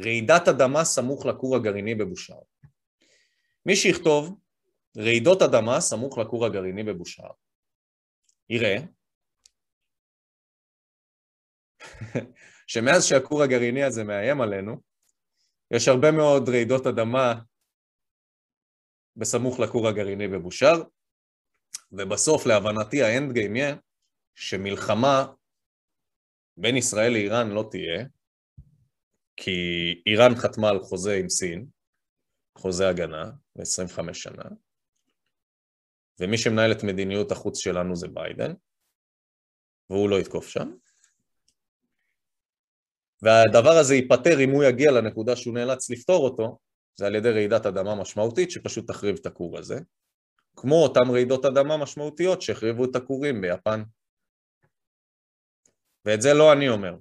רעידת 0.00 0.48
אדמה 0.48 0.84
סמוך 0.84 1.26
לכור 1.26 1.56
הגרעיני 1.56 1.94
בבושהר. 1.94 2.40
מי 3.66 3.76
שיכתוב 3.76 4.40
רעידות 4.96 5.42
אדמה 5.42 5.80
סמוך 5.80 6.18
לכור 6.18 6.46
הגרעיני 6.46 6.82
בבושהר, 6.82 7.30
יראה 8.48 8.76
שמאז 12.66 13.04
שהכור 13.04 13.42
הגרעיני 13.42 13.82
הזה 13.82 14.04
מאיים 14.04 14.40
עלינו, 14.40 14.91
יש 15.76 15.88
הרבה 15.88 16.12
מאוד 16.12 16.48
רעידות 16.48 16.86
אדמה 16.86 17.34
בסמוך 19.16 19.60
לכור 19.60 19.88
הגרעיני 19.88 20.28
בבושהר, 20.28 20.82
ובסוף 21.92 22.46
להבנתי 22.46 23.02
האנד 23.02 23.32
גיים 23.32 23.56
יהיה 23.56 23.76
שמלחמה 24.34 25.24
בין 26.56 26.76
ישראל 26.76 27.12
לאיראן 27.12 27.48
לא 27.50 27.68
תהיה, 27.70 28.04
כי 29.36 29.60
איראן 30.06 30.34
חתמה 30.34 30.68
על 30.68 30.80
חוזה 30.80 31.14
עם 31.14 31.28
סין, 31.28 31.66
חוזה 32.58 32.88
הגנה, 32.88 33.30
ל-25 33.56 34.14
שנה, 34.14 34.44
ומי 36.20 36.38
שמנהל 36.38 36.72
את 36.72 36.84
מדיניות 36.84 37.32
החוץ 37.32 37.58
שלנו 37.58 37.96
זה 37.96 38.08
ביידן, 38.08 38.52
והוא 39.90 40.10
לא 40.10 40.20
יתקוף 40.20 40.48
שם. 40.48 40.72
והדבר 43.22 43.70
הזה 43.70 43.94
ייפתר 43.94 44.40
אם 44.40 44.50
הוא 44.50 44.64
יגיע 44.64 44.90
לנקודה 44.90 45.36
שהוא 45.36 45.54
נאלץ 45.54 45.90
לפתור 45.90 46.24
אותו, 46.24 46.58
זה 46.94 47.06
על 47.06 47.14
ידי 47.14 47.30
רעידת 47.30 47.66
אדמה 47.66 47.94
משמעותית 47.94 48.50
שפשוט 48.50 48.88
תחריב 48.88 49.16
את 49.20 49.26
הכור 49.26 49.58
הזה. 49.58 49.78
כמו 50.56 50.82
אותם 50.82 51.10
רעידות 51.10 51.44
אדמה 51.44 51.76
משמעותיות 51.76 52.42
שהחריבו 52.42 52.84
את 52.84 52.96
הכורים 52.96 53.40
ביפן. 53.40 53.82
ואת 56.04 56.22
זה 56.22 56.34
לא 56.34 56.52
אני 56.52 56.68
אומר, 56.68 56.96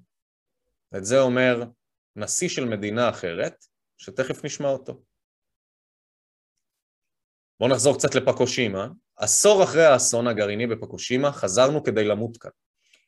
את 0.97 1.05
זה 1.05 1.19
אומר 1.19 1.63
נשיא 2.15 2.49
של 2.49 2.65
מדינה 2.65 3.09
אחרת, 3.09 3.65
שתכף 3.97 4.45
נשמע 4.45 4.67
אותו. 4.67 5.01
בואו 7.59 7.71
נחזור 7.71 7.97
קצת 7.97 8.15
לפקושימה. 8.15 8.87
עשור 9.15 9.63
אחרי 9.63 9.85
האסון 9.85 10.27
הגרעיני 10.27 10.67
בפקושימה 10.67 11.31
חזרנו 11.31 11.83
כדי 11.83 12.03
למות 12.03 12.37
כאן. 12.37 12.51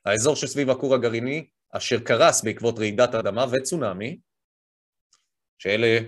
האזור 0.06 0.36
שסביב 0.36 0.70
הכור 0.70 0.96
הגרעיני, 0.96 1.50
אשר 1.78 2.00
קרס 2.00 2.44
בעקבות 2.44 2.80
רעידת 2.80 3.16
אדמה 3.16 3.46
וצונאמי, 3.52 4.20
שאלה 5.58 6.00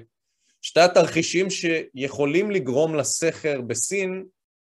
שתי 0.61 0.79
התרחישים 0.79 1.47
שיכולים 1.49 2.51
לגרום 2.51 2.95
לסכר 2.95 3.61
בסין 3.61 4.25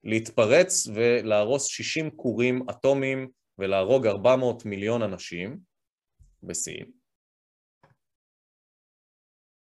להתפרץ 0.04 0.88
ולהרוס 0.96 1.66
60 1.66 2.10
כורים 2.16 2.70
אטומיים 2.70 3.30
ולהרוג 3.58 4.08
400 4.08 4.66
מיליון 4.66 5.02
אנשים 5.02 5.60
בסין. 6.44 6.92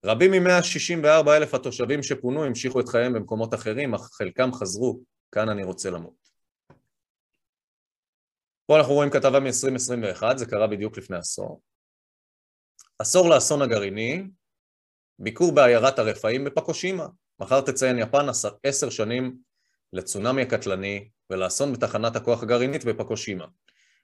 רבים 0.05 0.31
מ-164 0.31 1.31
אלף 1.37 1.55
התושבים 1.55 2.03
שפונו 2.03 2.45
המשיכו 2.45 2.81
את 2.81 2.89
חייהם 2.89 3.13
במקומות 3.13 3.55
אחרים, 3.55 3.95
אך 3.95 4.01
חלקם 4.01 4.53
חזרו, 4.53 5.01
כאן 5.33 5.49
אני 5.49 5.65
רוצה 5.65 5.91
למות. 5.91 6.26
פה 8.67 8.79
אנחנו 8.79 8.95
רואים 8.95 9.11
כתבה 9.11 9.41
מ-2021, 9.41 10.37
זה 10.37 10.47
קרה 10.47 10.67
בדיוק 10.67 10.99
לפני 10.99 11.17
עשור. 11.17 11.61
עשור 12.99 13.29
לאסון 13.29 13.63
הגרעיני, 13.63 14.23
ביקור 15.19 15.55
בעיירת 15.55 15.99
הרפאים 15.99 16.45
בפקושימה. 16.45 17.07
מחר 17.41 17.61
תציין 17.61 17.99
יפן 17.99 18.27
עשר 18.63 18.91
שנים 18.91 19.37
לצונאמי 19.93 20.43
הקטלני 20.43 21.09
ולאסון 21.31 21.73
בתחנת 21.73 22.17
הכוח 22.17 22.43
הגרעינית 22.43 22.85
בפקושימה. 22.85 23.47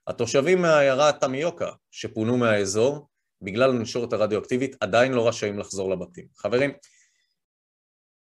התושבים 0.06 0.62
מהעיירה 0.62 1.12
תמיוקה 1.12 1.70
שפונו 1.90 2.36
מהאזור 2.36 3.08
בגלל 3.42 3.70
הנשורת 3.70 4.12
הרדיואקטיבית 4.12 4.76
עדיין 4.80 5.12
לא 5.12 5.28
רשאים 5.28 5.58
לחזור 5.58 5.90
לבתים. 5.90 6.26
חברים, 6.36 6.72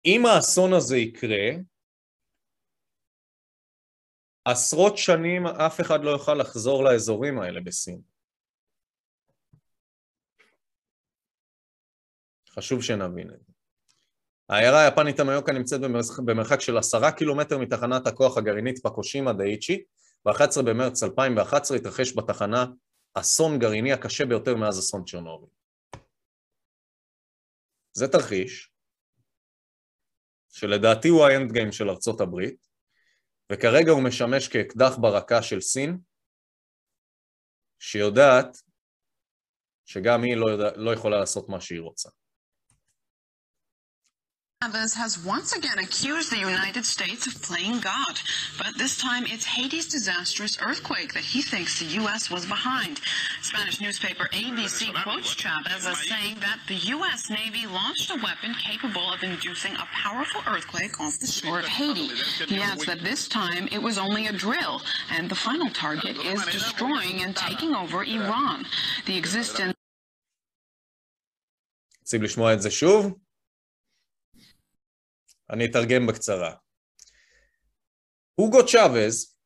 אם 0.06 0.26
האסון 0.26 0.74
הזה 0.74 0.98
יקרה, 0.98 1.50
עשרות 4.46 4.98
שנים 4.98 5.48
אף 5.48 5.82
אחד 5.82 6.04
לא 6.04 6.10
יוכל 6.10 6.34
לחזור 6.34 6.84
לאזורים 6.84 7.40
האלה 7.40 7.62
בסין. 7.62 8.02
חשוב 12.50 12.84
שנבין 12.84 13.30
את 13.34 13.40
זה. 13.46 13.52
העיירה 14.50 14.86
היפנית 14.86 15.20
המיוקה 15.20 15.52
נמצאת 15.52 15.80
במרחק 16.26 16.62
של 16.62 16.78
עשרה 16.78 17.12
קילומטר 17.12 17.58
מתחנת 17.58 18.08
הכוח 18.08 18.38
הגרעינית 18.38 18.80
פקושימה 18.84 19.34
דאיצ'י, 19.34 19.84
ב-11 20.26 20.62
במרץ 20.66 21.04
2011 21.04 21.78
התרחש 21.78 22.14
בתחנה 22.18 22.66
אסון 23.14 23.60
גרעיני 23.60 23.94
הקשה 23.94 24.26
ביותר 24.26 24.56
מאז 24.56 24.80
אסון 24.80 25.04
צ'רנוביל. 25.06 25.50
זה 27.94 28.08
תרחיש 28.08 28.72
שלדעתי 30.50 31.08
הוא 31.08 31.26
האנד 31.26 31.52
גיים 31.52 31.72
של 31.72 31.90
ארצות 31.90 32.22
הברית, 32.22 32.71
וכרגע 33.52 33.92
הוא 33.92 34.04
משמש 34.04 34.48
כאקדח 34.48 34.98
ברקה 35.02 35.42
של 35.42 35.62
סין, 35.62 35.98
שיודעת 37.80 38.58
שגם 39.86 40.24
היא 40.24 40.38
לא, 40.38 40.46
יודע, 40.46 40.78
לא 40.78 40.94
יכולה 40.94 41.20
לעשות 41.20 41.50
מה 41.50 41.62
שהיא 41.62 41.82
רוצה. 41.82 42.10
Chavez 44.67 44.95
has 44.95 45.23
once 45.23 45.53
again 45.53 45.79
accused 45.79 46.33
the 46.33 46.39
United 46.39 46.85
States 46.85 47.27
of 47.29 47.41
playing 47.41 47.79
God, 47.79 48.19
but 48.59 48.77
this 48.77 48.99
time 48.99 49.25
it's 49.27 49.45
Haiti's 49.45 49.87
disastrous 49.87 50.59
earthquake 50.61 51.13
that 51.15 51.23
he 51.23 51.41
thinks 51.41 51.79
the 51.79 51.85
U.S. 52.03 52.31
was 52.31 52.47
behind. 52.47 53.01
Spanish 53.43 53.81
newspaper 53.81 54.25
ABC 54.33 54.93
quotes 55.05 55.35
Chavez 55.37 55.87
as 55.87 55.99
saying 56.09 56.39
that 56.41 56.59
the 56.67 56.75
U.S. 56.97 57.31
Navy 57.31 57.67
launched 57.67 58.11
a 58.11 58.15
weapon 58.17 58.55
capable 58.55 59.13
of 59.13 59.23
inducing 59.23 59.75
a 59.75 59.87
powerful 59.93 60.41
earthquake 60.49 60.99
off 61.01 61.21
the 61.21 61.29
shore 61.29 61.61
of 61.61 61.67
Haiti. 61.67 62.09
He 62.49 62.61
adds 62.61 62.87
that 62.87 63.05
this 63.05 63.29
time 63.29 63.69
it 63.71 63.81
was 63.81 63.99
only 63.99 64.27
a 64.27 64.33
drill, 64.33 64.83
and 65.13 65.31
the 65.31 65.37
final 65.37 65.71
target 65.71 66.17
is 66.17 66.45
destroying 66.47 67.23
and 67.23 67.37
taking 67.37 67.73
over 67.75 68.03
Iran. 68.03 68.65
The 69.07 69.17
existence 69.17 69.75
רוצים 72.01 72.23
לשמוע 72.23 72.55
את 72.55 72.63
זה 72.63 72.71
שוב? 72.71 73.15
אני 75.52 75.66
אתרגם 75.66 76.08
בקצרה. 76.08 76.56
הוגו 78.36 78.66
צ'אבז 78.68 79.38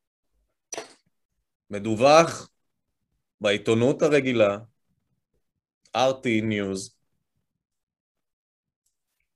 מדווח 1.70 2.50
בעיתונות 3.42 4.02
הרגילה, 4.02 4.58
RT 5.98 6.26
News. 6.42 6.96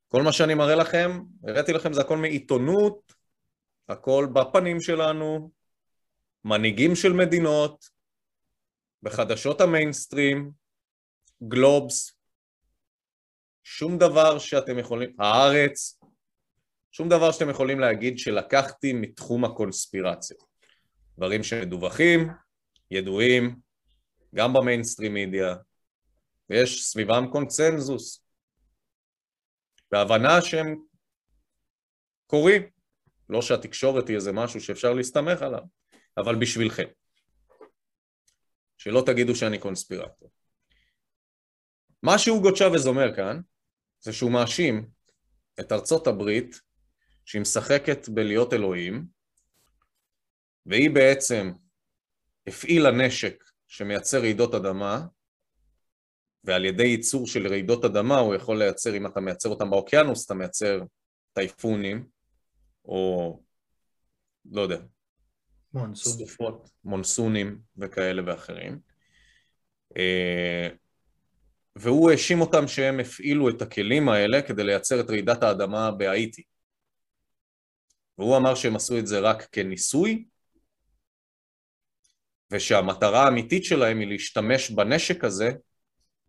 כל 0.08 0.22
מה 0.22 0.32
שאני 0.32 0.54
מראה 0.54 0.76
לכם, 0.76 1.12
הראיתי 1.44 1.74
לכם, 1.74 1.94
זה 1.94 2.02
הכל 2.02 2.18
מעיתונות, 2.18 3.14
הכל 3.90 4.28
בפנים 4.34 4.82
שלנו, 4.82 5.52
מנהיגים 6.46 6.96
של 6.96 7.14
מדינות, 7.14 7.90
בחדשות 9.04 9.62
המיינסטרים, 9.62 10.52
גלובס, 11.44 12.12
שום 13.64 13.98
דבר 13.98 14.40
שאתם 14.40 14.80
יכולים, 14.80 15.16
הארץ, 15.20 15.99
שום 16.92 17.10
דבר 17.10 17.32
שאתם 17.32 17.50
יכולים 17.50 17.80
להגיד 17.80 18.20
שלקחתי 18.20 18.94
מתחום 18.94 19.46
הקונספירציה. 19.46 20.38
דברים 21.18 21.44
שמדווחים, 21.44 22.30
ידועים, 22.92 23.60
גם 24.36 24.54
במיינסטרים 24.54 25.14
מידיה, 25.14 25.56
ויש 26.50 26.86
סביבם 26.86 27.26
קונצנזוס, 27.32 28.24
והבנה 29.92 30.42
שהם 30.42 30.76
קורים. 32.28 32.70
לא 33.30 33.42
שהתקשורת 33.42 34.08
היא 34.08 34.16
איזה 34.16 34.32
משהו 34.32 34.62
שאפשר 34.62 34.94
להסתמך 34.94 35.42
עליו, 35.42 35.62
אבל 36.18 36.36
בשבילכם. 36.36 36.88
שלא 38.78 39.04
תגידו 39.06 39.36
שאני 39.36 39.60
קונספירטור. 39.60 40.32
מה 42.04 42.18
שהוגו 42.18 42.56
צ'אבז 42.56 42.88
אומר 42.88 43.16
כאן, 43.16 43.40
זה 44.00 44.14
שהוא 44.14 44.32
מאשים 44.32 44.90
את 45.60 45.72
ארצות 45.72 46.08
הברית 46.08 46.62
שהיא 47.30 47.42
משחקת 47.42 48.10
בלהיות 48.10 48.54
אלוהים, 48.54 49.06
והיא 50.66 50.90
בעצם 50.90 51.52
הפעילה 52.48 52.92
נשק 52.92 53.44
שמייצר 53.68 54.20
רעידות 54.20 54.56
אדמה, 54.56 55.06
ועל 56.44 56.66
ידי 56.66 56.84
ייצור 56.84 57.28
של 57.28 57.48
רעידות 57.48 57.86
אדמה 57.86 58.20
הוא 58.20 58.36
יכול 58.36 58.58
לייצר, 58.58 58.98
אם 58.98 59.08
אתה 59.08 59.20
מייצר 59.20 59.50
אותם 59.50 59.70
באוקיינוס, 59.70 60.26
אתה 60.26 60.34
מייצר 60.34 60.84
טייפונים, 61.34 62.08
או 62.86 63.40
לא 64.52 64.62
יודע, 64.62 64.80
מונסון. 65.74 66.14
סופות, 66.14 66.70
מונסונים 66.84 67.60
וכאלה 67.78 68.22
ואחרים. 68.26 68.80
אה, 69.98 70.70
והוא 71.76 72.12
האשים 72.12 72.42
אותם 72.42 72.68
שהם 72.68 73.00
הפעילו 73.00 73.50
את 73.50 73.62
הכלים 73.62 74.10
האלה 74.10 74.42
כדי 74.42 74.64
לייצר 74.64 75.00
את 75.00 75.10
רעידת 75.10 75.44
האדמה 75.44 75.92
בהאיטי. 75.92 76.44
והוא 78.20 78.38
אמר 78.38 78.56
שהם 78.56 78.76
עשו 78.76 79.00
את 79.00 79.08
זה 79.08 79.20
רק 79.20 79.44
כניסוי, 79.52 80.28
ושהמטרה 82.52 83.24
האמיתית 83.24 83.66
שלהם 83.66 84.00
היא 84.00 84.08
להשתמש 84.08 84.72
בנשק 84.72 85.24
הזה 85.24 85.52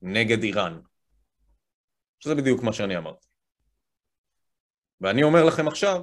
נגד 0.03 0.43
איראן. 0.43 0.81
שזה 2.21 2.35
בדיוק 2.35 2.63
מה 2.63 2.73
שאני 2.73 2.97
אמרתי. 2.97 3.27
ואני 5.01 5.23
אומר 5.23 5.45
לכם 5.45 5.69
עכשיו 5.69 6.01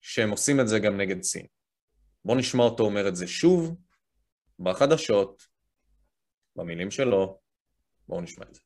שהם 0.00 0.30
עושים 0.30 0.60
את 0.60 0.68
זה 0.68 0.78
גם 0.78 1.00
נגד 1.00 1.22
סין. 1.22 1.46
בואו 2.24 2.38
נשמע 2.38 2.64
אותו 2.64 2.82
אומר 2.82 3.08
את 3.08 3.16
זה 3.16 3.26
שוב, 3.26 3.76
בחדשות, 4.58 5.42
במילים 6.56 6.90
שלו, 6.90 7.40
בואו 8.08 8.20
נשמע 8.20 8.44
את 8.48 8.54
זה. 8.54 8.60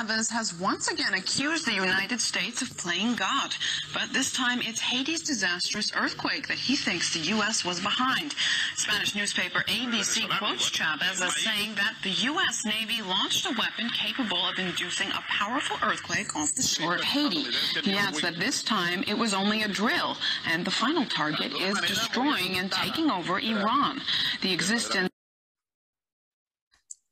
Chavez 0.00 0.30
has 0.30 0.58
once 0.58 0.88
again 0.88 1.12
accused 1.12 1.66
the 1.66 1.74
United 1.74 2.22
States 2.22 2.62
of 2.62 2.74
playing 2.78 3.16
God, 3.16 3.54
but 3.92 4.10
this 4.14 4.32
time 4.32 4.60
it's 4.62 4.80
Haiti's 4.80 5.22
disastrous 5.22 5.92
earthquake 5.94 6.48
that 6.48 6.56
he 6.56 6.74
thinks 6.74 7.12
the 7.12 7.28
U.S. 7.36 7.66
was 7.66 7.80
behind. 7.80 8.34
Spanish 8.76 9.14
newspaper 9.14 9.62
ABC 9.68 10.26
quotes 10.38 10.70
Chavez 10.70 11.20
as 11.20 11.36
saying 11.36 11.74
that 11.74 11.96
the 12.02 12.12
U.S. 12.32 12.64
Navy 12.64 13.02
launched 13.02 13.44
a 13.44 13.54
weapon 13.58 13.90
capable 13.90 14.42
of 14.48 14.58
inducing 14.58 15.08
a 15.08 15.22
powerful 15.28 15.76
earthquake 15.82 16.34
off 16.34 16.54
the 16.54 16.62
shore 16.62 16.94
of 16.94 17.02
Haiti. 17.02 17.44
He 17.82 17.92
adds 17.92 18.22
that 18.22 18.38
this 18.38 18.62
time 18.62 19.04
it 19.06 19.18
was 19.18 19.34
only 19.34 19.64
a 19.64 19.68
drill, 19.68 20.16
and 20.46 20.64
the 20.64 20.70
final 20.70 21.04
target 21.04 21.52
is 21.52 21.78
destroying 21.82 22.56
and 22.56 22.72
taking 22.72 23.10
over 23.10 23.38
Iran. 23.38 24.00
The 24.40 24.52
existence 24.54 25.10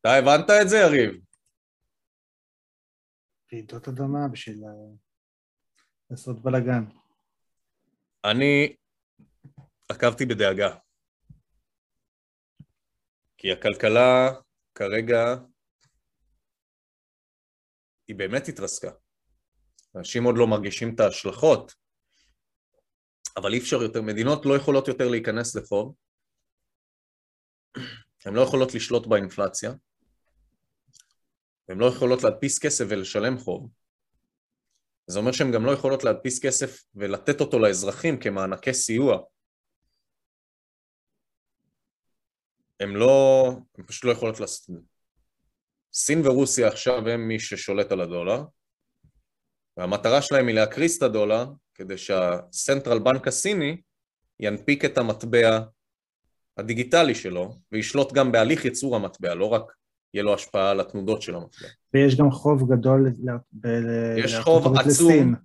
אתה 0.01 0.15
הבנת 0.15 0.51
את 0.51 0.69
זה, 0.69 0.79
יריב? 0.79 1.11
רעידות 3.54 3.88
אדמה 3.88 4.28
בשביל 4.32 4.64
לעשות 6.10 6.42
בלאגן. 6.44 6.84
אני 8.26 8.76
עקבתי 9.90 10.26
בדאגה. 10.26 10.76
כי 13.38 13.52
הכלכלה 13.52 14.30
כרגע 14.76 15.36
היא 18.08 18.16
באמת 18.16 18.48
התרסקה. 18.48 18.92
אנשים 19.96 20.24
עוד 20.24 20.36
לא 20.38 20.48
מרגישים 20.48 20.96
את 20.96 21.00
ההשלכות, 21.00 21.74
אבל 23.38 23.54
אי 23.54 23.60
אפשר 23.60 23.78
יותר, 23.84 24.02
מדינות 24.02 24.46
לא 24.46 24.54
יכולות 24.58 24.88
יותר 24.88 25.08
להיכנס 25.08 25.56
לחוב, 25.56 25.96
הן 28.26 28.34
לא 28.34 28.42
יכולות 28.42 28.74
לשלוט 28.76 29.08
באינפלציה, 29.08 29.72
הן 31.70 31.78
לא 31.78 31.86
יכולות 31.86 32.24
להדפיס 32.24 32.60
כסף 32.60 32.86
ולשלם 32.90 33.38
חוב. 33.38 33.70
זה 35.08 35.20
אומר 35.20 35.32
שהן 35.32 35.52
גם 35.52 35.66
לא 35.66 35.72
יכולות 35.72 36.04
להדפיס 36.04 36.46
כסף 36.46 36.84
ולתת 36.96 37.42
אותו 37.42 37.60
לאזרחים 37.60 38.20
כמענקי 38.20 38.74
סיוע. 38.74 39.20
הן 42.80 42.90
לא, 42.90 43.46
הן 43.78 43.86
פשוט 43.86 44.04
לא 44.04 44.12
יכולות 44.12 44.40
לעשות 44.40 44.70
את 44.70 44.76
זה. 44.76 44.82
סין 45.94 46.28
ורוסיה 46.28 46.68
עכשיו 46.68 47.10
הם 47.10 47.28
מי 47.28 47.40
ששולט 47.40 47.92
על 47.92 48.02
הדולר, 48.02 48.44
והמטרה 49.78 50.22
שלהם 50.22 50.48
היא 50.48 50.56
להקריס 50.56 50.98
את 50.98 51.04
הדולר 51.04 51.46
כדי 51.74 51.98
שהסנטרל 51.98 53.00
בנק 53.00 53.28
הסיני 53.28 53.82
ינפיק 54.40 54.86
את 54.86 54.98
המטבע 54.98 55.60
הדיגיטלי 56.58 57.16
שלו 57.16 57.56
וישלוט 57.72 58.14
גם 58.14 58.32
בהליך 58.32 58.66
ייצור 58.66 58.96
המטבע, 58.96 59.36
לא 59.36 59.46
רק 59.46 59.74
יהיה 60.14 60.24
לו 60.24 60.34
השפעה 60.34 60.72
על 60.72 60.80
התנודות 60.80 61.22
של 61.22 61.36
המטבע. 61.36 61.68
ויש 61.94 62.16
גם 62.16 62.32
חוב 62.32 62.74
גדול 62.74 63.08
יש 64.18 64.36
חוב 64.36 64.78
עצום, 64.78 65.36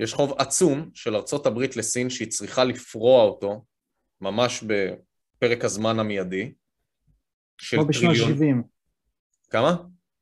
יש 0.00 0.14
חוב 0.14 0.32
עצום 0.38 0.90
של 0.94 1.16
ארצות 1.16 1.46
הברית 1.46 1.76
לסין 1.76 2.10
שהיא 2.10 2.30
צריכה 2.30 2.64
לפרוע 2.64 3.22
אותו 3.22 3.64
ממש 4.20 4.64
בפרק 4.64 5.64
הזמן 5.64 5.98
המיידי. 5.98 6.54
כמו 7.58 7.86
בשנות 7.86 8.16
ה-70. 8.16 8.62
כמה? 9.50 9.76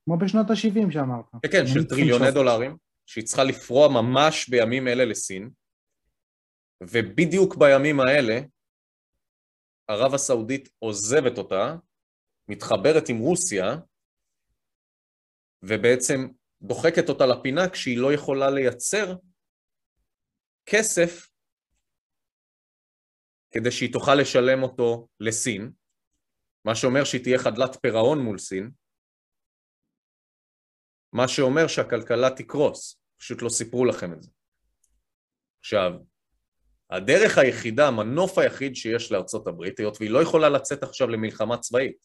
כמו 0.04 0.18
בשנות 0.18 0.50
ה-70 0.50 0.92
שאמרת. 0.92 1.24
כן, 1.42 1.48
כן, 1.52 1.66
של 1.66 1.84
טריליוני 1.84 2.30
דולרים, 2.30 2.76
שהיא 3.06 3.24
צריכה 3.24 3.44
לפרוע 3.44 3.88
ממש 3.88 4.48
בימים 4.48 4.88
אלה 4.88 5.04
לסין, 5.04 5.50
ובדיוק 6.82 7.56
בימים 7.56 8.00
האלה 8.00 8.40
ערב 9.88 10.14
הסעודית 10.14 10.68
עוזבת 10.78 11.38
אותה, 11.38 11.76
מתחברת 12.48 13.08
עם 13.08 13.18
רוסיה, 13.18 13.64
ובעצם 15.62 16.28
דוחקת 16.62 17.08
אותה 17.08 17.26
לפינה 17.26 17.68
כשהיא 17.68 17.98
לא 17.98 18.12
יכולה 18.12 18.50
לייצר 18.50 19.14
כסף 20.66 21.30
כדי 23.50 23.70
שהיא 23.70 23.92
תוכל 23.92 24.14
לשלם 24.14 24.62
אותו 24.62 25.08
לסין, 25.20 25.72
מה 26.64 26.74
שאומר 26.74 27.04
שהיא 27.04 27.22
תהיה 27.22 27.38
חדלת 27.38 27.76
פירעון 27.82 28.18
מול 28.18 28.38
סין, 28.38 28.70
מה 31.12 31.28
שאומר 31.28 31.66
שהכלכלה 31.66 32.30
תקרוס, 32.36 33.00
פשוט 33.16 33.42
לא 33.42 33.48
סיפרו 33.48 33.84
לכם 33.84 34.12
את 34.12 34.22
זה. 34.22 34.30
עכשיו, 35.60 35.92
הדרך 36.90 37.38
היחידה, 37.38 37.88
המנוף 37.88 38.38
היחיד 38.38 38.76
שיש 38.76 39.12
לארצות 39.12 39.46
הברית, 39.46 39.78
היות 39.78 39.96
והיא 40.00 40.10
לא 40.10 40.22
יכולה 40.22 40.48
לצאת 40.48 40.82
עכשיו 40.82 41.08
למלחמה 41.08 41.58
צבאית, 41.58 41.96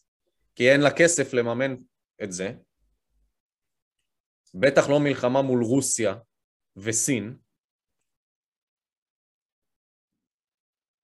כי 0.54 0.70
אין 0.70 0.80
לה 0.80 0.90
כסף 0.98 1.32
לממן 1.32 1.74
את 2.22 2.32
זה, 2.32 2.52
בטח 4.54 4.82
לא 4.90 4.98
מלחמה 5.00 5.42
מול 5.42 5.64
רוסיה 5.64 6.14
וסין, 6.76 7.38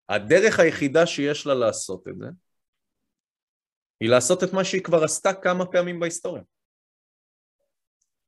הדרך 0.08 0.60
היחידה 0.60 1.06
שיש 1.06 1.46
לה 1.46 1.54
לעשות 1.54 2.08
את 2.08 2.18
זה, 2.18 2.26
היא 4.00 4.10
לעשות 4.10 4.38
את 4.42 4.48
מה 4.54 4.64
שהיא 4.64 4.82
כבר 4.84 5.04
עשתה 5.04 5.28
כמה 5.42 5.64
פעמים 5.72 6.00
בהיסטוריה. 6.00 6.42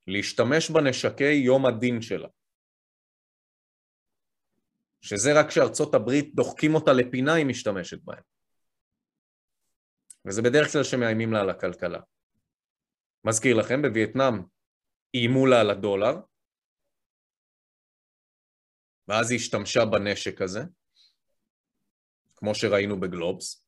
להשתמש 0.06 0.70
בנשקי 0.70 1.32
יום 1.32 1.66
הדין 1.66 2.02
שלה. 2.02 2.28
שזה 5.00 5.30
רק 5.40 5.48
כשארצות 5.48 5.94
הברית 5.94 6.34
דוחקים 6.34 6.74
אותה 6.74 6.92
לפינה 6.92 7.34
היא 7.34 7.46
משתמשת 7.46 7.98
בהם. 8.04 8.22
וזה 10.26 10.42
בדרך 10.42 10.72
כלל 10.72 10.84
שמאיימים 10.84 11.32
לה 11.32 11.40
על 11.40 11.50
הכלכלה. 11.50 12.00
מזכיר 13.24 13.56
לכם, 13.56 13.82
בווייטנאם 13.82 14.34
איימו 15.14 15.46
לה 15.46 15.60
על 15.60 15.70
הדולר, 15.70 16.14
ואז 19.08 19.30
היא 19.30 19.38
השתמשה 19.38 19.80
בנשק 19.92 20.42
הזה, 20.42 20.60
כמו 22.36 22.54
שראינו 22.54 23.00
בגלובס. 23.00 23.64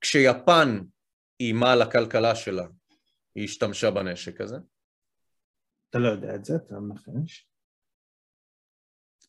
כשיפן 0.00 0.68
איימה 1.40 1.72
על 1.72 1.82
הכלכלה 1.82 2.34
שלה, 2.34 2.66
היא 3.34 3.44
השתמשה 3.44 3.90
בנשק 3.90 4.40
הזה. 4.40 4.56
אתה 5.90 5.98
לא 5.98 6.08
יודע 6.08 6.34
את 6.34 6.44
זה, 6.44 6.56
אתה 6.56 6.74
מנחש. 6.80 7.48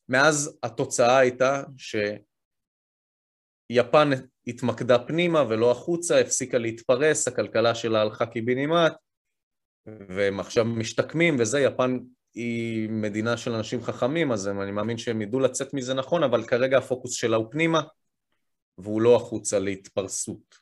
מאז 0.10 0.60
התוצאה 0.64 1.18
הייתה 1.18 1.64
שיפן 3.72 4.10
התמקדה 4.50 5.00
פנימה 5.00 5.44
ולא 5.50 5.72
החוצה, 5.72 6.20
הפסיקה 6.20 6.58
להתפרס, 6.58 7.28
הכלכלה 7.28 7.76
שלה 7.76 8.02
הלכה 8.02 8.26
קיבינימט, 8.26 8.94
והם 9.86 10.40
עכשיו 10.40 10.66
משתקמים 10.66 11.36
וזה, 11.40 11.60
יפן 11.60 12.00
היא 12.34 12.90
מדינה 12.90 13.38
של 13.38 13.52
אנשים 13.52 13.82
חכמים, 13.84 14.32
אז 14.32 14.48
אני 14.48 14.72
מאמין 14.72 14.98
שהם 14.98 15.22
ידעו 15.22 15.40
לצאת 15.40 15.74
מזה 15.74 15.94
נכון, 15.94 16.24
אבל 16.24 16.48
כרגע 16.48 16.78
הפוקוס 16.78 17.14
שלה 17.14 17.38
הוא 17.38 17.52
פנימה, 17.52 17.82
והוא 18.78 19.02
לא 19.02 19.16
החוצה 19.16 19.60
להתפרסות, 19.60 20.56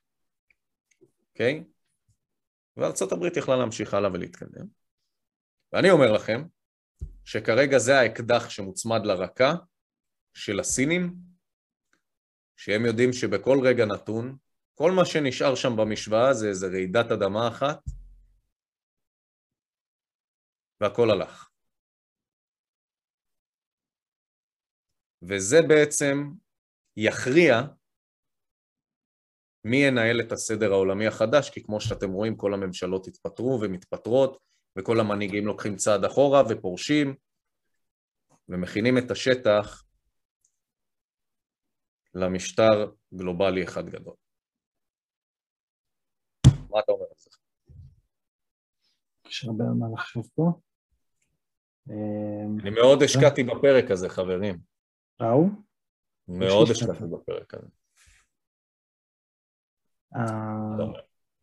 אוקיי? 1.31 1.63
Okay? 1.63 1.71
וארצות 2.77 3.11
הברית 3.11 3.37
יכלה 3.37 3.55
להמשיך 3.55 3.93
הלאה 3.93 4.09
ולהתקדם. 4.13 4.65
ואני 5.73 5.89
אומר 5.91 6.11
לכם, 6.11 6.43
שכרגע 7.25 7.77
זה 7.77 7.99
האקדח 7.99 8.49
שמוצמד 8.49 9.05
לרקה 9.05 9.53
של 10.33 10.59
הסינים, 10.59 11.26
שהם 12.57 12.85
יודעים 12.85 13.13
שבכל 13.13 13.57
רגע 13.63 13.85
נתון, 13.85 14.37
כל 14.75 14.91
מה 14.91 15.05
שנשאר 15.05 15.55
שם 15.55 15.75
במשוואה 15.77 16.33
זה 16.33 16.47
איזה 16.47 16.67
רעידת 16.67 17.11
אדמה 17.11 17.47
אחת, 17.47 17.79
והכל 20.81 21.11
הלך. 21.11 21.49
וזה 25.21 25.57
בעצם 25.67 26.17
יכריע 26.97 27.61
מי 29.63 29.77
ינהל 29.77 30.21
את 30.21 30.31
הסדר 30.31 30.71
העולמי 30.71 31.07
החדש, 31.07 31.49
כי 31.49 31.63
כמו 31.63 31.81
שאתם 31.81 32.11
רואים 32.11 32.37
כל 32.37 32.53
הממשלות 32.53 33.07
התפטרו 33.07 33.59
ומתפטרות, 33.61 34.37
וכל 34.77 34.99
המנהיגים 34.99 35.45
לוקחים 35.45 35.75
צעד 35.75 36.05
אחורה 36.05 36.43
ופורשים, 36.49 37.15
ומכינים 38.49 38.97
את 38.97 39.11
השטח 39.11 39.86
למשטר 42.19 42.91
גלובלי 43.13 43.63
אחד 43.63 43.89
גדול. 43.89 44.13
מה 46.45 46.79
אתה 46.79 46.91
אומר 46.91 47.05
על 47.05 47.17
זה? 47.17 47.29
יש 49.27 49.45
הרבה 49.45 49.63
מה 49.63 49.85
לחשוב 49.93 50.29
פה. 50.35 50.59
אני 52.61 52.69
מאוד 52.69 53.03
השקעתי 53.03 53.43
בפרק 53.43 53.91
הזה, 53.91 54.09
חברים. 54.09 54.59
ראו? 55.21 55.45
מאוד 56.27 56.67
השקעתי 56.71 57.03
בפרק 57.11 57.53
הזה. 57.53 57.67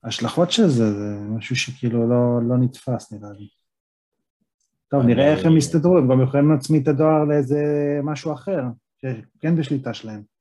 ההשלכות 0.04 0.50
של 0.50 0.68
זה, 0.68 0.84
זה 0.92 1.36
משהו 1.36 1.56
שכאילו 1.56 2.08
לא, 2.08 2.48
לא 2.48 2.64
נתפס 2.64 3.12
נראה 3.12 3.32
לי. 3.32 3.48
טוב, 4.88 5.02
נראה 5.06 5.32
איך 5.32 5.46
הם 5.46 5.56
יסתדרו, 5.56 5.98
הם 5.98 6.08
גם 6.10 6.22
יכולים 6.22 6.50
להצמיד 6.52 6.82
את 6.82 6.88
הדואר 6.88 7.24
לאיזה 7.28 7.56
משהו 8.04 8.32
אחר, 8.32 8.62
שכן 8.96 9.56
בשליטה 9.60 9.94
שלהם. 9.94 10.33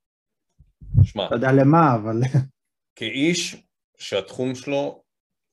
שמע, 1.04 1.22
לא 1.30 1.34
יודע 1.34 1.48
למה, 1.60 1.94
אבל... 1.94 2.44
כאיש 2.96 3.56
שהתחום 3.98 4.54
שלו, 4.54 5.04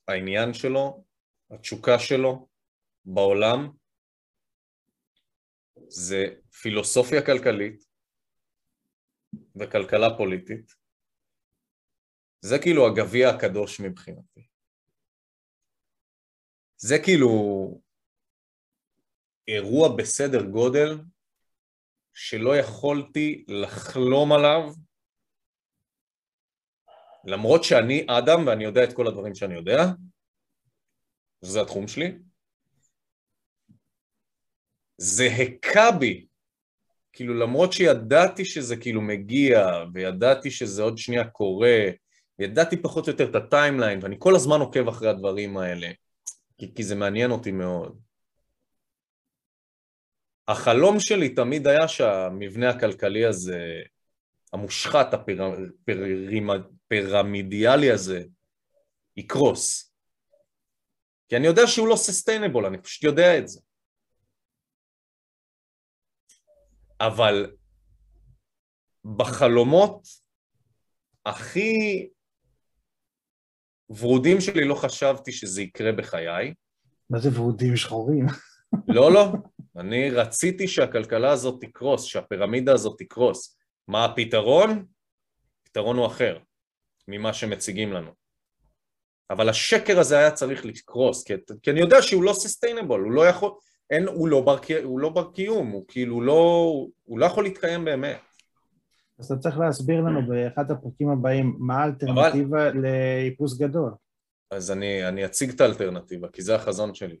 העניין 0.08 0.54
שלו, 0.54 1.04
התשוקה 1.50 1.98
שלו 1.98 2.48
בעולם, 3.04 3.70
זה 5.88 6.26
פילוסופיה 6.62 7.26
כלכלית 7.26 7.84
וכלכלה 9.56 10.16
פוליטית, 10.18 10.72
זה 12.40 12.56
כאילו 12.62 12.86
הגביע 12.86 13.28
הקדוש 13.28 13.80
מבחינתי. 13.80 14.48
זה 16.76 16.94
כאילו 17.04 17.28
אירוע 19.48 19.96
בסדר 19.96 20.42
גודל 20.42 20.98
שלא 22.14 22.56
יכולתי 22.56 23.44
לחלום 23.48 24.32
עליו, 24.32 24.60
למרות 27.24 27.64
שאני 27.64 28.06
אדם 28.08 28.46
ואני 28.46 28.64
יודע 28.64 28.84
את 28.84 28.92
כל 28.92 29.06
הדברים 29.06 29.34
שאני 29.34 29.54
יודע, 29.54 29.84
שזה 31.44 31.60
התחום 31.60 31.88
שלי, 31.88 32.18
זה 34.98 35.26
הכה 35.26 35.90
בי, 35.98 36.26
כאילו 37.12 37.34
למרות 37.34 37.72
שידעתי 37.72 38.44
שזה 38.44 38.76
כאילו 38.76 39.00
מגיע, 39.00 39.84
וידעתי 39.94 40.50
שזה 40.50 40.82
עוד 40.82 40.98
שנייה 40.98 41.24
קורה, 41.24 41.80
ידעתי 42.38 42.76
פחות 42.76 43.06
או 43.06 43.12
יותר 43.12 43.30
את 43.30 43.34
הטיימליין, 43.34 43.98
ואני 44.02 44.16
כל 44.18 44.34
הזמן 44.34 44.60
עוקב 44.60 44.88
אחרי 44.88 45.08
הדברים 45.08 45.56
האלה, 45.56 45.90
כי, 46.58 46.74
כי 46.74 46.82
זה 46.82 46.94
מעניין 46.94 47.30
אותי 47.30 47.52
מאוד. 47.52 47.98
החלום 50.48 51.00
שלי 51.00 51.28
תמיד 51.28 51.66
היה 51.66 51.88
שהמבנה 51.88 52.70
הכלכלי 52.70 53.26
הזה, 53.26 53.80
המושחת, 54.52 55.14
הפירמידיאלי 56.92 57.90
הזה, 57.90 58.24
יקרוס. 59.16 59.94
כי 61.28 61.36
אני 61.36 61.46
יודע 61.46 61.62
שהוא 61.66 61.88
לא 61.88 61.96
סוסטיינבול, 61.96 62.66
אני 62.66 62.82
פשוט 62.82 63.04
יודע 63.04 63.38
את 63.38 63.48
זה. 63.48 63.60
אבל 67.00 67.56
בחלומות 69.16 70.08
הכי 71.26 72.08
ורודים 73.88 74.40
שלי 74.40 74.68
לא 74.68 74.74
חשבתי 74.74 75.32
שזה 75.32 75.62
יקרה 75.62 75.92
בחיי. 75.92 76.54
מה 77.10 77.18
זה 77.18 77.28
ורודים 77.40 77.76
שחורים? 77.76 78.26
לא, 78.96 79.12
לא. 79.12 79.32
אני 79.76 80.10
רציתי 80.10 80.68
שהכלכלה 80.68 81.30
הזאת 81.30 81.64
תקרוס, 81.64 82.04
שהפירמידה 82.04 82.72
הזאת 82.72 82.98
תקרוס. 82.98 83.58
מה 83.88 84.04
הפתרון? 84.04 84.86
הפתרון 85.62 85.96
הוא 85.96 86.06
אחר 86.06 86.38
ממה 87.08 87.32
שמציגים 87.32 87.92
לנו. 87.92 88.10
אבל 89.30 89.48
השקר 89.48 89.98
הזה 89.98 90.18
היה 90.18 90.30
צריך 90.30 90.64
לקרוס, 90.64 91.24
כי, 91.24 91.34
כי 91.62 91.70
אני 91.70 91.80
יודע 91.80 92.02
שהוא 92.02 92.22
לא 92.22 92.32
סוסטיינבול, 92.32 93.04
הוא 93.04 93.12
לא 93.12 93.26
יכול, 93.26 93.50
אין, 93.90 94.08
הוא 94.08 94.28
לא 94.28 94.40
בר, 94.40 94.58
הוא 94.84 95.00
לא 95.00 95.08
בר 95.08 95.32
קיום, 95.32 95.70
הוא 95.70 95.84
כאילו 95.88 96.20
לא, 96.20 96.72
הוא 97.02 97.18
לא 97.18 97.26
יכול 97.26 97.44
להתקיים 97.44 97.84
באמת. 97.84 98.20
אז 99.18 99.32
אתה 99.32 99.40
צריך 99.40 99.58
להסביר 99.58 100.00
לנו 100.00 100.28
באחד 100.28 100.70
הפרקים 100.70 101.08
הבאים 101.08 101.56
מה 101.58 101.82
האלטרנטיבה 101.82 102.68
אבל... 102.68 102.78
לאיפוס 102.78 103.58
גדול. 103.58 103.92
אז 104.50 104.70
אני, 104.70 105.08
אני 105.08 105.24
אציג 105.24 105.50
את 105.50 105.60
האלטרנטיבה, 105.60 106.28
כי 106.28 106.42
זה 106.42 106.54
החזון 106.54 106.94
שלי. 106.94 107.16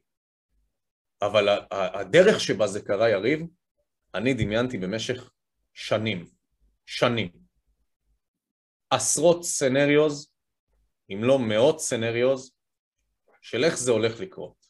אבל 1.22 1.48
הדרך 1.70 2.40
שבה 2.40 2.66
זה 2.66 2.80
קרה, 2.80 3.10
יריב, 3.10 3.46
אני 4.14 4.34
דמיינתי 4.34 4.78
במשך 4.78 5.30
שנים, 5.74 6.24
שנים, 6.86 7.28
עשרות 8.94 9.44
scenarios, 9.44 10.32
אם 11.10 11.24
לא 11.24 11.38
מאות 11.38 11.80
scenarios, 11.80 12.52
של 13.40 13.64
איך 13.64 13.78
זה 13.78 13.90
הולך 13.90 14.20
לקרות. 14.20 14.66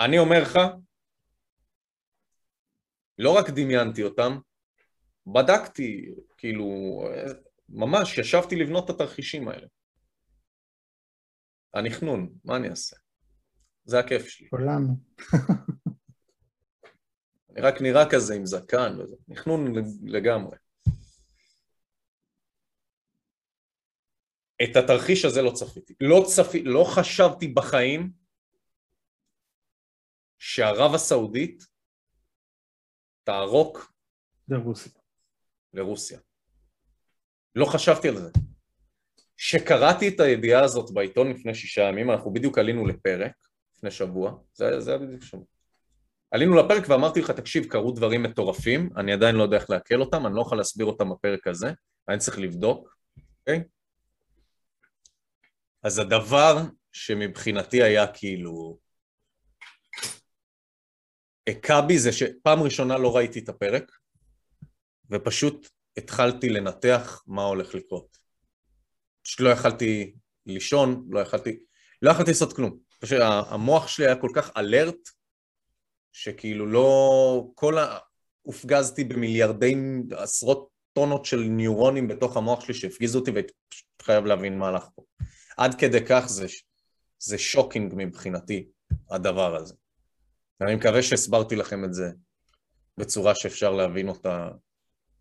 אני 0.00 0.18
אומר 0.18 0.42
לך, 0.42 0.58
לא 3.18 3.38
רק 3.38 3.50
דמיינתי 3.50 4.02
אותם, 4.02 4.38
בדקתי, 5.26 6.14
כאילו, 6.36 6.66
ממש 7.68 8.18
ישבתי 8.18 8.56
לבנות 8.56 8.84
את 8.84 8.94
התרחישים 8.94 9.48
האלה. 9.48 9.66
הנכנון, 11.74 12.34
מה 12.44 12.56
אני 12.56 12.68
אעשה? 12.70 12.96
זה 13.84 13.98
הכיף 13.98 14.28
שלי. 14.28 14.48
כולנו. 14.50 14.96
אני 17.50 17.60
רק 17.60 17.82
נראה 17.82 18.10
כזה 18.10 18.34
עם 18.34 18.46
זקן 18.46 19.00
וזה, 19.00 19.16
נכנון 19.28 19.74
לגמרי. 20.02 20.56
את 24.62 24.76
התרחיש 24.76 25.24
הזה 25.24 25.42
לא 25.42 25.50
צפיתי. 25.50 25.94
לא 26.00 26.24
צפי, 26.26 26.62
לא 26.62 26.84
חשבתי 26.84 27.48
בחיים 27.48 28.10
שערב 30.38 30.94
הסעודית 30.94 31.66
תערוק 33.24 33.92
לרוסיה. 34.48 34.92
לרוסיה. 35.72 36.18
לא 37.54 37.64
חשבתי 37.64 38.08
על 38.08 38.16
זה. 38.16 38.30
כשקראתי 39.36 40.08
את 40.08 40.20
הידיעה 40.20 40.64
הזאת 40.64 40.90
בעיתון 40.90 41.30
לפני 41.30 41.54
שישה 41.54 41.82
ימים, 41.82 42.10
אנחנו 42.10 42.32
בדיוק 42.32 42.58
עלינו 42.58 42.86
לפרק, 42.86 43.32
לפני 43.76 43.90
שבוע, 43.90 44.38
זה, 44.54 44.80
זה 44.80 44.90
היה 44.90 44.98
בדיוק 44.98 45.22
שבוע. 45.22 45.44
עלינו 46.30 46.56
לפרק 46.56 46.88
ואמרתי 46.88 47.20
לך, 47.20 47.30
תקשיב, 47.30 47.64
קרו 47.64 47.92
דברים 47.92 48.22
מטורפים, 48.22 48.90
אני 48.96 49.12
עדיין 49.12 49.36
לא 49.36 49.42
יודע 49.42 49.56
איך 49.56 49.70
לעכל 49.70 50.00
אותם, 50.00 50.26
אני 50.26 50.34
לא 50.34 50.40
יכול 50.40 50.58
להסביר 50.58 50.86
אותם 50.86 51.10
בפרק 51.10 51.46
הזה, 51.46 51.72
אני 52.08 52.18
צריך 52.18 52.38
לבדוק, 52.38 52.96
אוקיי? 53.40 53.58
Okay? 53.58 53.75
אז 55.86 55.98
הדבר 55.98 56.56
שמבחינתי 56.92 57.82
היה 57.82 58.06
כאילו... 58.12 58.78
הכה 61.48 61.80
בי 61.82 61.98
זה 61.98 62.12
שפעם 62.12 62.62
ראשונה 62.62 62.98
לא 62.98 63.16
ראיתי 63.16 63.38
את 63.38 63.48
הפרק, 63.48 63.92
ופשוט 65.10 65.68
התחלתי 65.96 66.48
לנתח 66.48 67.22
מה 67.26 67.44
הולך 67.44 67.74
לקרות. 67.74 68.18
פשוט 69.22 69.40
לא 69.40 69.48
יכלתי 69.48 70.14
לישון, 70.46 71.06
לא 71.10 71.20
יכלתי, 71.20 71.58
לא 72.02 72.10
יכלתי 72.10 72.30
לעשות 72.30 72.52
כלום. 72.52 72.78
פשוט 72.98 73.18
המוח 73.50 73.88
שלי 73.88 74.06
היה 74.06 74.16
כל 74.16 74.30
כך 74.34 74.50
אלרט, 74.56 75.08
שכאילו 76.12 76.66
לא... 76.66 77.48
כל 77.54 77.78
ה... 77.78 77.98
הופגזתי 78.42 79.04
במיליארדי, 79.04 79.74
עשרות 80.10 80.68
טונות 80.92 81.24
של 81.24 81.40
ניורונים 81.40 82.08
בתוך 82.08 82.36
המוח 82.36 82.64
שלי 82.64 82.74
שהפגיזו 82.74 83.18
אותי 83.18 83.30
והייתי 83.30 83.52
פשוט 83.68 84.02
חייב 84.02 84.26
להבין 84.26 84.58
מה 84.58 84.68
הלך 84.68 84.88
פה. 84.94 85.02
עד 85.56 85.74
כדי 85.74 86.04
כך 86.08 86.24
זה, 86.28 86.46
זה 87.18 87.38
שוקינג 87.38 87.92
מבחינתי, 87.96 88.68
הדבר 89.10 89.56
הזה. 89.56 89.74
אני 90.60 90.74
מקווה 90.74 91.02
שהסברתי 91.02 91.56
לכם 91.56 91.84
את 91.84 91.94
זה 91.94 92.10
בצורה 92.98 93.34
שאפשר 93.34 93.72
להבין 93.72 94.08
אותה 94.08 94.48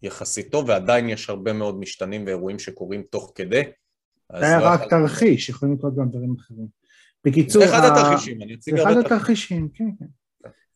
יחסית 0.01 0.51
טוב, 0.51 0.69
ועדיין 0.69 1.09
יש 1.09 1.29
הרבה 1.29 1.53
מאוד 1.53 1.79
משתנים 1.79 2.25
ואירועים 2.25 2.59
שקורים 2.59 3.03
תוך 3.09 3.31
כדי. 3.35 3.63
זה 4.39 4.45
היה 4.45 4.59
לא 4.59 4.65
רק 4.65 4.81
תרחיש, 4.89 5.49
יכולים 5.49 5.75
לקרות 5.75 5.95
גם 5.95 6.09
דברים 6.09 6.35
אחרים. 6.39 6.67
בקיצור... 7.25 7.61
זה 7.65 7.69
אחד 7.69 7.91
התרחישים, 7.91 8.41
אני 8.41 8.53
אציג 8.53 8.73
הרבה 8.73 8.89
תרחישים. 8.89 9.03
זה 9.03 9.09
אחד 9.09 9.15
התרחישים, 9.15 9.69
כן, 9.73 9.89
כן. 9.99 10.05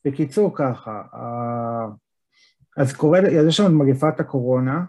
בקיצור 0.05 0.51
ככה, 0.57 1.01
אז 2.77 2.93
קורה, 2.93 3.19
יש 3.49 3.59
לנו 3.59 3.79
מגפת 3.79 4.19
הקורונה, 4.19 4.83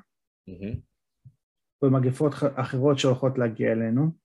ומגפות 1.83 2.33
אחרות 2.55 2.99
שהולכות 2.99 3.39
להגיע 3.39 3.73
אלינו. 3.73 4.20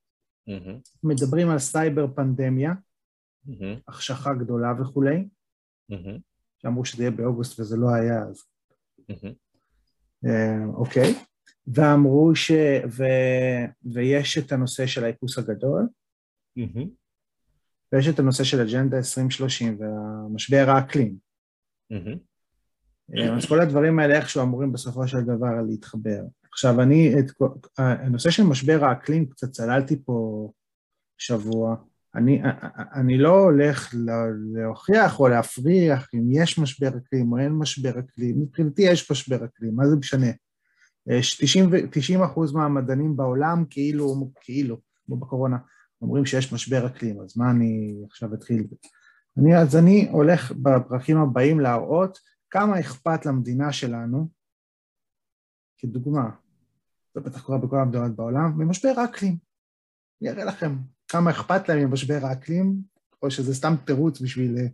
מדברים 1.03 1.49
על 1.49 1.59
סייבר 1.59 2.07
פנדמיה, 2.15 2.73
החשכה 3.87 4.33
גדולה 4.33 4.73
וכולי, 4.81 5.27
שאמרו 6.57 6.85
שזה 6.85 7.03
יהיה 7.03 7.11
באוגוסט 7.11 7.59
וזה 7.59 7.77
לא 7.77 7.87
היה 7.95 8.23
אז. 8.23 8.43
אה, 10.25 10.65
אוקיי, 10.73 11.13
ואמרו 11.67 12.35
ש... 12.35 12.51
ו... 12.97 13.03
ויש 13.93 14.37
את 14.37 14.51
הנושא 14.51 14.87
של 14.87 15.03
האיפוס 15.03 15.37
הגדול, 15.37 15.87
mm-hmm. 16.59 16.87
ויש 17.93 18.07
את 18.07 18.19
הנושא 18.19 18.43
של 18.43 18.61
אג'נדה 18.61 18.97
2030 18.97 19.77
והמשבר 19.79 20.65
האקלים. 20.67 21.17
Mm-hmm. 21.93 22.17
אז 23.37 23.45
כל 23.45 23.61
הדברים 23.61 23.99
האלה 23.99 24.15
איכשהו 24.15 24.43
אמורים 24.43 24.71
בסופו 24.71 25.07
של 25.07 25.21
דבר 25.21 25.61
להתחבר. 25.67 26.21
עכשיו 26.55 26.81
אני, 26.81 27.19
את... 27.19 27.31
הנושא 27.77 28.29
של 28.29 28.43
משבר 28.43 28.85
האקלים, 28.85 29.25
קצת 29.25 29.51
צללתי 29.51 30.03
פה 30.05 30.51
שבוע, 31.17 31.75
אני, 32.15 32.41
אני 32.93 33.17
לא 33.17 33.39
הולך 33.39 33.93
להוכיח 34.53 35.19
או 35.19 35.27
להפריח 35.27 36.07
אם 36.13 36.31
יש 36.31 36.59
משבר 36.59 36.87
אקלים 36.97 37.31
או 37.31 37.37
אין 37.37 37.51
משבר 37.51 37.99
אקלים, 37.99 38.41
מבחינתי 38.41 38.81
יש 38.81 39.11
משבר 39.11 39.45
אקלים, 39.45 39.75
מה 39.75 39.87
זה 39.87 39.95
משנה? 39.95 40.27
90, 41.19 41.69
90 41.91 42.23
אחוז 42.23 42.53
מהמדענים 42.53 43.17
בעולם 43.17 43.65
כאילו, 43.69 44.31
כאילו, 44.41 44.77
כמו 45.05 45.17
בקורונה, 45.17 45.57
אומרים 46.01 46.25
שיש 46.25 46.53
משבר 46.53 46.87
אקלים, 46.87 47.21
אז 47.21 47.37
מה 47.37 47.51
אני 47.51 47.95
עכשיו 48.09 48.33
אתחיל? 48.33 48.67
אני, 49.37 49.57
אז 49.57 49.75
אני 49.75 50.09
הולך 50.11 50.51
בפרקים 50.51 51.17
הבאים 51.17 51.59
להראות 51.59 52.19
כמה 52.49 52.79
אכפת 52.79 53.25
למדינה 53.25 53.71
שלנו, 53.71 54.27
כדוגמה, 55.77 56.29
זה 57.15 57.21
בטח 57.21 57.41
קורה 57.41 57.57
בכל 57.57 57.79
המדינות 57.79 58.15
בעולם, 58.15 58.53
ממשבר 58.57 58.93
האקלים. 58.97 59.37
אני 60.21 60.29
אראה 60.29 60.45
לכם 60.45 60.75
כמה 61.07 61.31
אכפת 61.31 61.69
להם 61.69 61.79
ממשבר 61.79 62.19
האקלים, 62.21 62.75
או 63.21 63.31
שזה 63.31 63.55
סתם 63.55 63.75
תירוץ 63.85 64.21
בשביל 64.21 64.57
אה, 64.57 64.65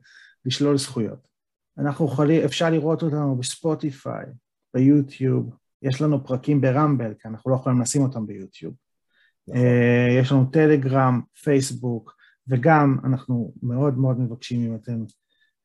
לשלול 0.46 0.78
זכויות. 0.78 1.28
אנחנו 1.78 2.06
יכולים, 2.06 2.44
אפשר 2.46 2.70
לראות 2.70 3.04
אותנו 3.04 3.36
בספוטיפיי, 3.36 4.26
ביוטיוב, 4.74 5.56
יש 5.82 6.02
לנו 6.02 6.26
פרקים 6.26 6.62
ברמבל, 6.62 7.14
כי 7.20 7.28
אנחנו 7.28 7.52
לא 7.52 7.56
יכולים 7.56 7.82
לשים 7.82 8.02
אותם 8.02 8.28
ביוטיוב. 8.28 8.74
נכון. 9.48 9.62
אה, 9.62 10.20
יש 10.20 10.32
לנו 10.32 10.46
טלגרם, 10.46 11.22
פייסבוק, 11.44 12.16
וגם 12.48 12.98
אנחנו 13.04 13.54
מאוד 13.64 13.98
מאוד 13.98 14.20
מבקשים 14.20 14.62
אם 14.62 14.76
אתם 14.76 15.04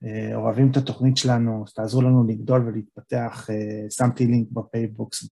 אה, 0.05 0.37
אוהבים 0.37 0.71
את 0.71 0.77
התוכנית 0.77 1.17
שלנו, 1.17 1.65
אז 1.67 1.73
תעזרו 1.73 2.03
לנו 2.03 2.27
לגדול 2.29 2.63
ולהתפתח, 2.67 3.49
שמתי 3.91 4.27
לינק 4.27 4.49
בפייבוקס 4.51 5.36